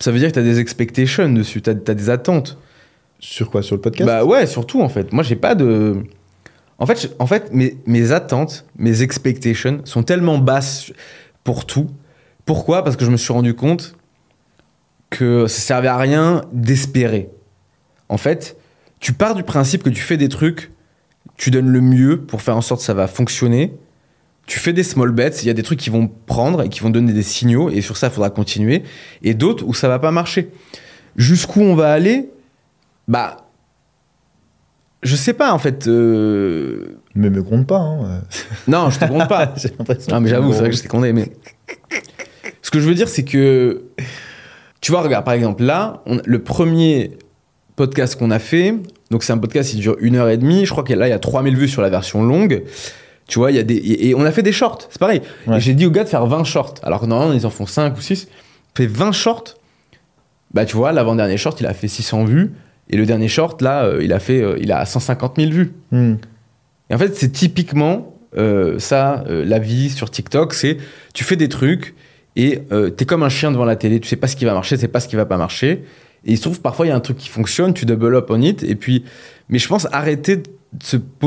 ça 0.00 0.10
veut 0.10 0.18
dire 0.18 0.28
que 0.28 0.34
tu 0.34 0.40
as 0.40 0.42
des 0.42 0.58
expectations 0.58 1.32
dessus, 1.32 1.62
tu 1.62 1.70
as, 1.70 1.74
des 1.74 2.10
attentes. 2.10 2.58
Sur 3.20 3.48
quoi? 3.50 3.62
Sur 3.62 3.76
le 3.76 3.80
podcast? 3.80 4.06
Bah 4.06 4.24
ouais, 4.24 4.46
surtout 4.46 4.82
en 4.82 4.88
fait. 4.88 5.12
Moi, 5.12 5.22
j'ai 5.22 5.36
pas 5.36 5.54
de. 5.54 6.02
En 6.78 6.86
fait, 6.86 7.00
je- 7.00 7.08
en 7.20 7.26
fait 7.26 7.52
mes, 7.52 7.76
mes 7.86 8.10
attentes, 8.10 8.64
mes 8.76 9.02
expectations 9.02 9.80
sont 9.84 10.02
tellement 10.02 10.38
basses 10.38 10.92
pour 11.44 11.64
tout. 11.64 11.86
Pourquoi? 12.44 12.82
Parce 12.82 12.96
que 12.96 13.04
je 13.04 13.10
me 13.10 13.16
suis 13.16 13.32
rendu 13.32 13.54
compte 13.54 13.94
que 15.10 15.46
ça 15.46 15.60
servait 15.60 15.88
à 15.88 15.96
rien 15.96 16.42
d'espérer. 16.52 17.30
En 18.12 18.18
fait, 18.18 18.56
tu 19.00 19.12
pars 19.14 19.34
du 19.34 19.42
principe 19.42 19.82
que 19.82 19.88
tu 19.90 20.02
fais 20.02 20.16
des 20.18 20.28
trucs, 20.28 20.70
tu 21.36 21.50
donnes 21.50 21.70
le 21.70 21.80
mieux 21.80 22.20
pour 22.20 22.42
faire 22.42 22.56
en 22.56 22.60
sorte 22.60 22.80
que 22.80 22.84
ça 22.86 22.92
va 22.94 23.06
fonctionner. 23.08 23.72
Tu 24.46 24.58
fais 24.58 24.72
des 24.74 24.82
small 24.82 25.12
bets, 25.12 25.30
il 25.42 25.46
y 25.46 25.50
a 25.50 25.54
des 25.54 25.62
trucs 25.62 25.78
qui 25.78 25.88
vont 25.88 26.08
prendre 26.26 26.62
et 26.62 26.68
qui 26.68 26.80
vont 26.80 26.90
donner 26.90 27.12
des 27.14 27.22
signaux, 27.22 27.70
et 27.70 27.80
sur 27.80 27.96
ça, 27.96 28.08
il 28.08 28.12
faudra 28.12 28.28
continuer. 28.28 28.82
Et 29.22 29.32
d'autres 29.34 29.64
où 29.64 29.72
ça 29.72 29.88
va 29.88 29.98
pas 29.98 30.10
marcher. 30.10 30.50
Jusqu'où 31.16 31.60
on 31.62 31.74
va 31.74 31.92
aller? 31.92 32.28
Bah, 33.08 33.38
je 35.02 35.16
sais 35.16 35.32
pas 35.32 35.52
en 35.52 35.58
fait. 35.58 35.86
euh, 35.88 36.98
Mais 37.14 37.30
me 37.30 37.42
gronde 37.42 37.66
pas. 37.66 37.78
Hein. 37.80 38.20
Non, 38.68 38.90
je 38.90 38.98
te 38.98 39.06
compte 39.06 39.28
pas. 39.28 39.54
J'ai 39.56 39.70
l'impression 39.78 40.12
Non, 40.14 40.20
mais 40.20 40.28
j'avoue, 40.28 40.52
c'est 40.52 40.58
vrai 40.58 40.70
que 40.70 40.74
grondes. 40.74 40.76
j'étais 40.76 40.88
condamné. 40.88 41.32
Mais 41.90 42.02
ce 42.60 42.70
que 42.70 42.78
je 42.80 42.86
veux 42.88 42.94
dire, 42.94 43.08
c'est 43.08 43.24
que 43.24 43.84
tu 44.80 44.90
vois, 44.92 45.02
regarde, 45.02 45.24
par 45.24 45.34
exemple, 45.34 45.62
là, 45.62 46.02
on- 46.06 46.20
le 46.24 46.42
premier 46.42 47.16
podcast 47.82 48.16
qu'on 48.16 48.30
a 48.30 48.38
fait, 48.38 48.76
donc 49.10 49.24
c'est 49.24 49.32
un 49.32 49.38
podcast 49.38 49.70
qui 49.70 49.76
dure 49.76 49.96
une 49.98 50.14
heure 50.14 50.28
et 50.28 50.36
demie. 50.36 50.66
Je 50.66 50.70
crois 50.70 50.84
que 50.84 50.92
là, 50.92 51.08
il 51.08 51.10
y 51.10 51.14
a 51.14 51.18
3000 51.18 51.56
vues 51.56 51.66
sur 51.66 51.82
la 51.82 51.90
version 51.90 52.22
longue. 52.22 52.62
Tu 53.26 53.40
vois, 53.40 53.50
il 53.50 53.56
y 53.56 53.58
a 53.58 53.64
des 53.64 53.74
et 53.74 54.14
on 54.14 54.24
a 54.24 54.30
fait 54.30 54.44
des 54.44 54.52
shorts. 54.52 54.86
C'est 54.88 55.00
pareil. 55.00 55.20
Ouais. 55.48 55.58
J'ai 55.58 55.74
dit 55.74 55.84
aux 55.84 55.90
gars 55.90 56.04
de 56.04 56.08
faire 56.08 56.24
20 56.26 56.44
shorts. 56.44 56.74
Alors 56.84 57.00
que 57.00 57.06
normalement, 57.06 57.34
ils 57.34 57.44
en 57.44 57.50
font 57.50 57.66
5 57.66 57.96
ou 57.96 58.00
6. 58.00 58.28
Fait 58.76 58.86
20 58.86 59.10
shorts. 59.10 59.56
Bah, 60.54 60.64
tu 60.64 60.76
vois, 60.76 60.92
l'avant-dernier 60.92 61.36
short, 61.38 61.60
il 61.60 61.66
a 61.66 61.74
fait 61.74 61.88
600 61.88 62.24
vues. 62.24 62.52
Et 62.88 62.96
le 62.96 63.04
dernier 63.04 63.28
short, 63.28 63.60
là, 63.62 63.84
euh, 63.84 64.00
il 64.02 64.12
a 64.12 64.20
fait, 64.20 64.40
euh, 64.40 64.56
il 64.60 64.70
a 64.70 64.84
150 64.84 65.36
000 65.36 65.50
vues. 65.50 65.72
Hmm. 65.90 66.14
Et 66.88 66.94
en 66.94 66.98
fait, 66.98 67.16
c'est 67.16 67.32
typiquement 67.32 68.14
euh, 68.36 68.78
ça, 68.78 69.24
la 69.28 69.58
vie 69.58 69.90
sur 69.90 70.10
TikTok, 70.10 70.54
c'est 70.54 70.76
tu 71.14 71.24
fais 71.24 71.36
des 71.36 71.48
trucs 71.48 71.94
et 72.36 72.62
t'es 72.96 73.04
comme 73.04 73.22
un 73.22 73.28
chien 73.28 73.50
devant 73.50 73.66
la 73.66 73.76
télé, 73.76 74.00
tu 74.00 74.08
sais 74.08 74.16
pas 74.16 74.26
ce 74.26 74.36
qui 74.36 74.46
va 74.46 74.54
marcher, 74.54 74.76
tu 74.76 74.80
sais 74.80 74.88
pas 74.88 75.00
ce 75.00 75.08
qui 75.08 75.16
va 75.16 75.26
pas 75.26 75.36
marcher. 75.36 75.84
Et 76.24 76.32
il 76.32 76.36
se 76.36 76.42
trouve 76.42 76.60
parfois 76.60 76.86
il 76.86 76.90
y 76.90 76.92
a 76.92 76.96
un 76.96 77.00
truc 77.00 77.16
qui 77.16 77.28
fonctionne, 77.28 77.74
tu 77.74 77.84
double 77.86 78.14
up 78.16 78.26
on 78.30 78.40
it, 78.42 78.62
et 78.62 78.74
puis. 78.74 79.04
Mais 79.48 79.58
je 79.58 79.68
pense 79.68 79.86
arrêter 79.92 80.42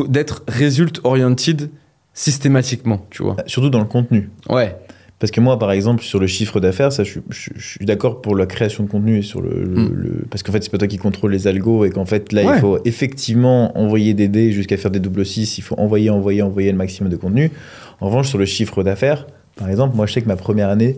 d'être 0.09 0.43
result 0.47 0.99
oriented 1.03 1.69
systématiquement, 2.13 3.05
tu 3.09 3.23
vois. 3.23 3.35
Surtout 3.45 3.69
dans 3.69 3.80
le 3.80 3.85
contenu. 3.85 4.30
Ouais. 4.49 4.76
Parce 5.19 5.31
que 5.31 5.39
moi, 5.39 5.57
par 5.59 5.72
exemple, 5.72 6.03
sur 6.03 6.19
le 6.19 6.27
chiffre 6.27 6.59
d'affaires, 6.59 6.91
ça, 6.91 7.03
je, 7.03 7.11
suis- 7.11 7.22
je- 7.30 7.49
je 7.55 7.67
suis 7.77 7.85
d'accord 7.85 8.22
pour 8.22 8.35
la 8.35 8.45
création 8.45 8.84
de 8.84 8.89
contenu 8.89 9.19
et 9.19 9.22
sur 9.22 9.41
le, 9.41 9.63
le- 9.63 9.81
Mm. 9.84 9.93
le- 9.93 10.26
parce 10.30 10.43
qu'en 10.43 10.51
fait, 10.51 10.61
c'est 10.63 10.69
pas 10.69 10.77
toi 10.77 10.88
qui 10.88 10.97
contrôle 10.97 11.31
les 11.31 11.47
algos 11.47 11.85
et 11.85 11.89
qu'en 11.89 12.05
fait, 12.05 12.34
là, 12.34 12.43
Ouais. 12.45 12.55
il 12.57 12.59
faut 12.61 12.80
effectivement 12.85 13.77
envoyer 13.77 14.13
des 14.13 14.27
dés 14.27 14.51
jusqu'à 14.51 14.76
faire 14.77 14.91
des 14.91 14.99
double 14.99 15.26
6 15.26 15.57
Il 15.57 15.61
faut 15.61 15.80
envoyer, 15.80 16.09
envoyer, 16.09 16.41
envoyer 16.41 16.72
le 16.72 16.77
maximum 16.77 17.09
de 17.11 17.15
contenu. 17.17 17.51
En 18.01 18.07
revanche, 18.07 18.27
sur 18.30 18.38
le 18.38 18.45
chiffre 18.45 18.84
d'affaires, 18.84 19.26
par 19.55 19.69
exemple, 19.69 19.95
moi, 19.95 20.05
je 20.05 20.13
sais 20.13 20.22
que 20.22 20.27
ma 20.27 20.35
première 20.35 20.69
année 20.69 20.97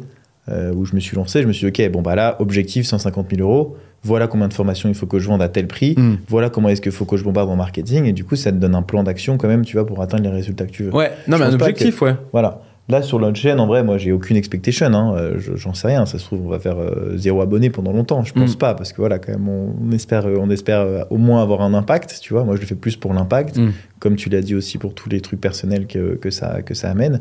euh, 0.49 0.74
où 0.74 0.86
je 0.86 0.95
me 0.95 0.99
suis 0.99 1.15
lancé, 1.15 1.41
je 1.41 1.48
me 1.48 1.53
suis 1.53 1.69
dit, 1.72 1.84
ok, 1.86 1.91
bon 1.91 2.02
bah 2.02 2.15
là, 2.15 2.36
objectif 2.40 2.86
150 2.86 3.28
000 3.36 3.41
euros. 3.48 3.76
Voilà 4.03 4.28
combien 4.28 4.48
de 4.48 4.53
formations 4.53 4.88
il 4.90 4.95
faut 4.95 5.07
que 5.07 5.19
je 5.19 5.28
vende 5.28 5.41
à 5.41 5.49
tel 5.49 5.68
prix. 5.68 5.95
Mm. 5.98 6.18
Voilà 6.30 6.49
comment 6.49 6.69
est-ce 6.69 6.82
qu'il 6.82 6.91
faut 6.91 7.06
que 7.06 7.18
je 7.18 7.24
bombarde 7.24 7.49
en 7.49 7.56
marketing. 7.56 8.06
Et 8.06 8.14
du 8.14 8.24
coup, 8.24 8.36
ça 8.36 8.52
te 8.52 8.57
donne 8.57 8.76
un 8.76 8.84
plan 8.84 9.03
d'action 9.03 9.38
quand 9.38 9.48
même, 9.48 9.65
tu 9.65 9.76
vois, 9.76 9.86
pour 9.86 10.02
atteindre 10.02 10.24
les 10.24 10.30
résultats 10.30 10.65
que 10.65 10.72
tu 10.72 10.84
veux. 10.84 10.94
Ouais, 10.94 11.11
non, 11.28 11.38
Je 11.38 11.41
mais 11.44 11.49
un 11.49 11.53
objectif, 11.53 12.02
ouais. 12.02 12.15
Voilà. 12.32 12.61
Là, 12.90 13.02
sur 13.02 13.19
chaîne, 13.36 13.60
en 13.60 13.68
vrai, 13.68 13.84
moi, 13.84 13.98
j'ai 13.98 14.14
aucune 14.14 14.38
expectation. 14.38 14.86
Hein. 14.94 15.14
Euh, 15.18 15.34
je- 15.40 15.57
J'en 15.57 15.74
sais 15.74 15.88
rien. 15.88 16.06
Ça 16.06 16.19
se 16.19 16.24
trouve, 16.24 16.45
on 16.45 16.49
va 16.49 16.60
faire 16.60 16.78
euh, 16.80 17.18
zéro 17.18 17.41
abonné 17.41 17.69
pendant 17.69 17.91
longtemps. 17.91 18.24
Je 18.24 18.32
pense 18.32 18.53
Mm. 18.56 18.60
pas, 18.60 18.76
parce 18.76 18.94
que 18.94 18.98
voilà, 19.02 19.19
quand 19.19 19.34
même, 19.34 19.49
on, 19.49 19.91
espère, 19.91 20.26
on 20.26 20.49
espère 20.49 20.80
euh, 20.82 21.02
au 21.10 21.18
moins 21.18 21.41
avoir 21.41 21.61
un 21.64 21.74
impact. 21.74 22.19
Tu 22.22 22.32
vois, 22.34 22.45
moi, 22.45 22.56
je 22.56 22.61
le 22.61 22.68
fais 22.68 22.76
plus 22.76 22.95
pour 22.95 23.14
l'impact, 23.14 23.57
Mm. 23.57 23.72
comme 23.99 24.15
tu 24.15 24.30
l'as 24.30 24.40
dit 24.41 24.56
aussi 24.56 24.78
pour 24.78 24.94
tous 24.94 25.10
les 25.10 25.19
trucs 25.19 25.41
personnels 25.41 25.86
que, 25.86 26.15
que 26.15 26.30
ça, 26.30 26.61
que 26.61 26.74
ça 26.74 26.90
amène. 26.90 27.19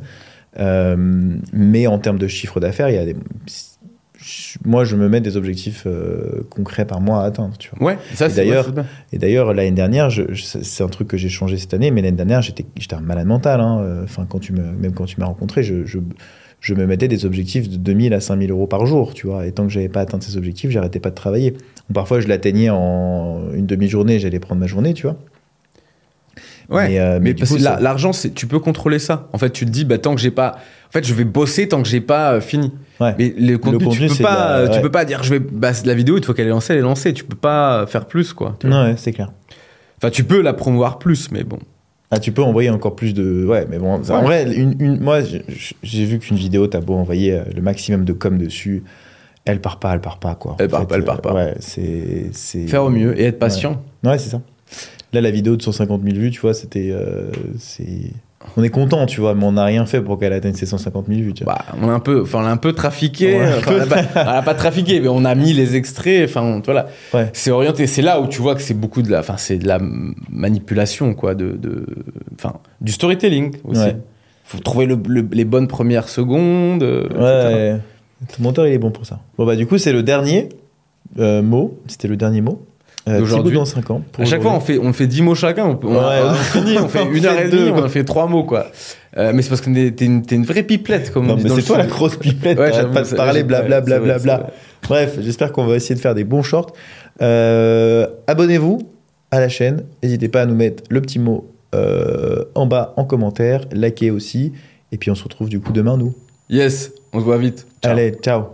Euh, 0.59 0.97
mais 1.53 1.87
en 1.87 1.99
termes 1.99 2.19
de 2.19 2.29
chiffre 2.29 2.61
d'affaires, 2.61 2.89
il 2.91 2.95
y 2.95 2.99
a 2.99 3.05
des. 3.05 3.17
Moi, 4.65 4.85
je 4.85 4.97
me 4.97 5.09
mets 5.09 5.21
des 5.21 5.37
objectifs 5.37 5.85
euh, 5.87 6.43
concrets 6.51 6.87
par 6.87 7.01
mois 7.01 7.23
à 7.23 7.27
atteindre. 7.27 7.57
Tu 7.59 7.71
vois. 7.77 7.89
Ouais, 7.89 7.99
ça 8.15 8.27
Et 8.27 8.31
c'est 8.31 8.37
d'ailleurs. 8.37 8.73
Et 9.13 9.19
d'ailleurs, 9.19 9.53
l'année 9.55 9.71
dernière, 9.71 10.11
je- 10.11 10.33
je- 10.33 10.43
c'est 10.63 10.83
un 10.83 10.89
truc 10.89 11.07
que 11.09 11.17
j'ai 11.17 11.29
changé 11.29 11.59
cette 11.59 11.75
année, 11.75 11.91
mais 11.91 12.03
l'année 12.03 12.17
dernière, 12.17 12.43
j'étais 12.43 12.65
j'étais 12.77 12.95
un 12.95 13.01
malade 13.01 13.27
mental. 13.27 13.61
hein. 13.61 13.81
Euh, 13.83 14.05
Enfin, 14.05 14.27
quand 14.29 14.39
tu 14.41 14.53
me, 14.53 14.63
même 14.63 14.93
quand 14.93 15.05
tu 15.05 15.21
m'as 15.21 15.27
rencontré, 15.27 15.63
je, 15.63 15.85
je, 15.85 15.99
je 16.61 16.75
me 16.75 16.87
mettais 16.87 17.07
des 17.09 17.25
objectifs 17.27 17.69
de 17.69 17.77
2000 17.77 18.15
à 18.15 18.21
5000 18.21 18.51
euros 18.51 18.67
par 18.67 18.87
jour, 18.87 19.13
tu 19.15 19.27
vois. 19.27 19.47
Et 19.47 19.53
tant 19.53 19.65
que 19.67 19.73
j'avais 19.73 19.89
pas 19.91 20.01
atteint 20.01 20.21
ces 20.21 20.37
objectifs, 20.39 20.71
j'arrêtais 20.71 20.99
pas 21.01 21.11
de 21.11 21.15
travailler. 21.15 21.55
Parfois, 21.93 22.19
je 22.21 22.27
l'atteignais 22.27 22.71
en 22.71 23.53
une 23.55 23.67
demi-journée, 23.67 24.19
j'allais 24.19 24.41
prendre 24.41 24.61
ma 24.61 24.67
journée, 24.67 24.95
tu 24.95 25.03
vois. 25.07 25.19
Ouais, 26.69 26.89
Mais, 26.89 26.99
euh, 26.99 27.15
mais, 27.15 27.21
mais 27.21 27.35
du 27.35 27.45
parce 27.45 27.55
que 27.57 27.83
l'argent, 27.83 28.11
tu 28.35 28.47
peux 28.47 28.59
contrôler 28.59 28.99
ça. 28.99 29.29
En 29.33 29.39
fait, 29.39 29.51
tu 29.51 29.65
te 29.67 29.71
dis, 29.71 29.85
bah, 29.85 29.99
tant 29.99 30.15
que 30.15 30.21
j'ai 30.21 30.31
pas. 30.33 30.57
En 30.89 30.93
fait, 30.93 31.05
je 31.07 31.15
vais 31.15 31.25
bosser 31.25 31.69
tant 31.69 31.83
que 31.83 31.89
j'ai 31.89 32.01
pas 32.01 32.33
euh, 32.35 32.41
fini. 32.41 32.73
Ouais. 33.01 33.15
Mais 33.19 33.35
le 33.39 33.57
contenu, 33.59 33.85
contenu, 33.85 34.09
tu, 34.09 34.17
peux 34.17 34.23
pas, 34.25 34.63
la- 34.63 34.69
tu 34.69 34.75
ouais. 34.77 34.83
peux 34.83 34.91
pas 34.91 35.05
dire, 35.05 35.23
je 35.23 35.35
vais. 35.35 35.39
Bah, 35.39 35.71
la 35.85 35.95
vidéo, 35.95 36.17
une 36.17 36.25
fois 36.25 36.35
qu'elle 36.35 36.47
est 36.47 36.51
lancée, 36.51 36.73
elle 36.73 36.81
est 36.81 36.83
lancée. 36.83 37.13
Tu 37.13 37.25
peux 37.25 37.37
pas 37.37 37.87
faire 37.87 38.07
plus, 38.07 38.33
quoi. 38.33 38.57
Non, 38.65 38.85
ouais, 38.85 38.95
c'est 38.97 39.13
clair. 39.13 39.31
Enfin, 39.99 40.11
tu 40.11 40.25
peux 40.25 40.41
la 40.43 40.53
promouvoir 40.55 40.99
plus, 40.99 41.31
mais 41.31 41.45
bon. 41.45 41.59
Ah, 42.11 42.19
tu 42.21 42.31
peux 42.33 42.43
envoyer 42.43 42.71
encore 42.71 42.95
plus 42.97 43.15
de. 43.15 43.45
Ouais, 43.47 43.67
mais 43.69 43.79
bon, 43.79 43.95
en 43.95 44.01
Ouais. 44.01 44.23
vrai, 44.23 44.53
une, 44.55 44.77
une- 44.81 45.01
moi, 45.01 45.21
j'ai- 45.83 46.05
vu 46.05 46.19
qu'une 46.19 46.37
vidéo, 46.37 46.67
t'as 46.69 46.81
beau 46.81 46.95
envoyer 46.95 47.33
euh, 47.35 47.43
le 47.55 47.63
maximum 47.63 48.05
de 48.05 48.13
com 48.13 48.39
dessus, 48.39 48.85
elle 49.45 49.61
part 49.61 49.79
pas, 49.81 49.93
elle 49.93 50.01
part 50.01 50.19
pas, 50.19 50.35
quoi. 50.37 50.57
Elle 50.61 50.67
En 50.67 50.71
part 50.71 50.81
fait, 50.83 50.87
pas, 50.87 50.95
elle 50.97 51.05
part 51.05 51.21
pas. 51.21 51.35
Ouais, 51.35 51.55
c'est. 51.61 52.31
Faire 52.69 52.85
au 52.85 52.91
mieux 52.91 53.19
et 53.21 53.25
être 53.27 53.39
patient. 53.39 53.83
Ouais, 54.05 54.19
c'est 54.19 54.31
ça. 54.31 54.41
Là, 55.17 55.23
la 55.23 55.31
vidéo 55.31 55.57
de 55.57 55.63
150 55.63 56.03
000 56.03 56.17
vues, 56.17 56.31
tu 56.31 56.41
vois, 56.41 56.53
c'était. 56.53 56.91
euh, 56.93 57.31
c'est... 57.59 58.11
On 58.57 58.63
est 58.63 58.69
content, 58.69 59.07
tu 59.07 59.21
vois, 59.21 59.35
mais 59.35 59.45
on 59.45 59.53
n'a 59.53 59.65
rien 59.65 59.87
fait 59.87 60.01
pour 60.03 60.19
qu'elle 60.19 60.33
atteigne 60.35 60.55
ses 60.55 60.67
150 60.67 61.07
000 61.09 61.21
vues. 61.21 61.33
Tu 61.33 61.43
vois. 61.45 61.55
Bah, 61.55 61.65
on 61.83 61.89
a 61.89 61.93
un 61.93 62.01
peu, 62.01 62.21
enfin, 62.23 62.41
on 62.43 62.47
a 62.47 62.51
un 62.51 62.57
peu 62.59 62.75
trafiqué. 62.75 63.35
Ouais, 63.39 63.41
un 63.45 63.59
Enfin, 63.59 63.73
on 63.77 63.81
a 63.81 63.87
pas, 63.87 64.41
on 64.41 64.43
pas 64.45 64.55
trafiqué, 64.55 65.01
mais 65.01 65.09
on 65.09 65.25
a 65.25 65.35
mis 65.35 65.53
les 65.55 65.75
extraits. 65.75 66.29
Enfin, 66.29 66.61
voilà. 66.65 66.87
Ouais. 67.15 67.31
C'est 67.33 67.51
orienté. 67.51 67.87
C'est 67.87 68.03
là 68.03 68.21
où 68.21 68.29
tu 68.29 68.43
vois 68.43 68.55
que 68.55 68.61
c'est 68.63 68.75
beaucoup 68.75 69.01
de 69.03 69.11
la, 69.11 69.21
enfin, 69.21 69.37
c'est 69.39 69.57
de 69.59 69.67
la 69.67 69.81
manipulation, 70.31 71.15
quoi, 71.15 71.35
de, 71.35 71.53
de, 71.53 71.87
enfin, 72.35 72.55
du 72.81 72.93
storytelling 72.93 73.53
aussi. 73.65 73.81
Ouais. 73.81 73.97
Faut 74.45 74.59
trouver 74.59 74.87
le- 74.87 74.99
le- 75.09 75.27
les 75.33 75.45
bonnes 75.45 75.67
premières 75.67 76.09
secondes. 76.09 76.83
euh. 76.83 77.09
Ouais, 77.75 77.81
ton 78.37 78.43
monteur, 78.43 78.67
il 78.67 78.73
est 78.75 78.79
bon 78.79 78.91
pour 78.91 79.07
ça. 79.07 79.21
Bon, 79.39 79.45
bah, 79.47 79.57
du 79.57 79.67
coup, 79.67 79.79
c'est 79.79 79.93
le 79.93 80.03
dernier 80.03 80.51
euh, 81.19 81.43
mot. 81.43 81.79
C'était 81.89 82.09
le 82.09 82.17
dernier 82.17 82.43
mot. 82.43 82.63
Euh, 83.09 83.21
D'aujourd'hui. 83.21 83.55
Dans 83.55 83.65
5 83.65 83.91
ans. 83.91 84.03
pour 84.11 84.23
À 84.23 84.27
chaque 84.27 84.43
fois, 84.43 84.53
on 84.53 84.59
fait, 84.61 84.79
on 84.79 84.93
fait 84.93 85.07
10 85.07 85.23
mots 85.23 85.35
chacun. 85.37 85.65
On, 85.67 85.79
on, 85.87 85.95
Ouais. 85.95 86.21
on 86.25 86.35
finit, 86.35 86.77
on 86.81 86.89
fait 86.89 87.01
On 87.03 87.13
une 87.13 87.25
heure 87.25 87.39
et 87.39 87.49
demie, 87.49 87.71
on 87.71 87.89
fait 87.89 88.03
trois 88.05 88.27
mots, 88.27 88.43
quoi. 88.45 88.67
Euh, 89.17 89.31
mais 89.33 89.43
c'est 89.43 89.49
parce 89.49 89.61
que 89.61 89.89
t'es 89.91 90.05
une, 90.05 90.45
vraie 90.45 90.65
pipelette, 90.65 91.13
comme 91.13 91.27
on 91.27 91.29
Non, 91.29 91.35
dit 91.37 91.45
mais 91.45 91.49
dans 91.51 91.57
c'est 91.57 91.63
toi 91.63 91.79
la 91.79 91.87
grosse 91.87 92.17
pipelette, 92.17 92.59
Ouais, 92.59 92.71
pas 92.93 93.03
de 93.03 93.15
parler, 93.15 93.45
blablabla. 93.45 94.01
Bla, 94.01 94.19
bla. 94.19 94.37
vrai. 94.39 94.47
Bref, 94.89 95.19
j'espère 95.21 95.53
qu'on 95.53 95.67
va 95.67 95.77
essayer 95.77 95.95
de 95.95 96.01
faire 96.01 96.15
des 96.15 96.25
bons 96.25 96.43
shorts. 96.43 96.73
Euh, 97.23 98.07
Abonnez-vous. 98.27 98.79
à 99.31 99.41
la 99.41 99.49
chaîne. 99.49 99.85
N'hésitez 100.03 100.29
pas 100.29 100.43
à 100.43 100.47
nous 100.47 100.55
mettre 100.57 100.83
le 100.91 101.01
petit 101.01 101.19
mot 101.19 101.49
euh, 101.75 102.45
en 102.55 102.67
bas 102.67 102.93
en 102.97 103.05
commentaire, 103.05 103.63
likez 103.73 104.11
aussi. 104.11 104.53
Et 104.93 104.99
puis 104.99 105.11
on 105.11 105.15
se 105.15 105.23
retrouve 105.25 105.49
du 105.49 105.61
coup 105.61 105.73
demain, 105.73 105.97
nous. 105.97 106.13
Yes, 106.51 106.93
on 107.13 107.21
se 107.21 107.25
voit 107.25 107.39
vite. 107.39 107.67
Ciao. 107.83 107.93
Allez, 107.93 108.13
ciao 108.23 108.47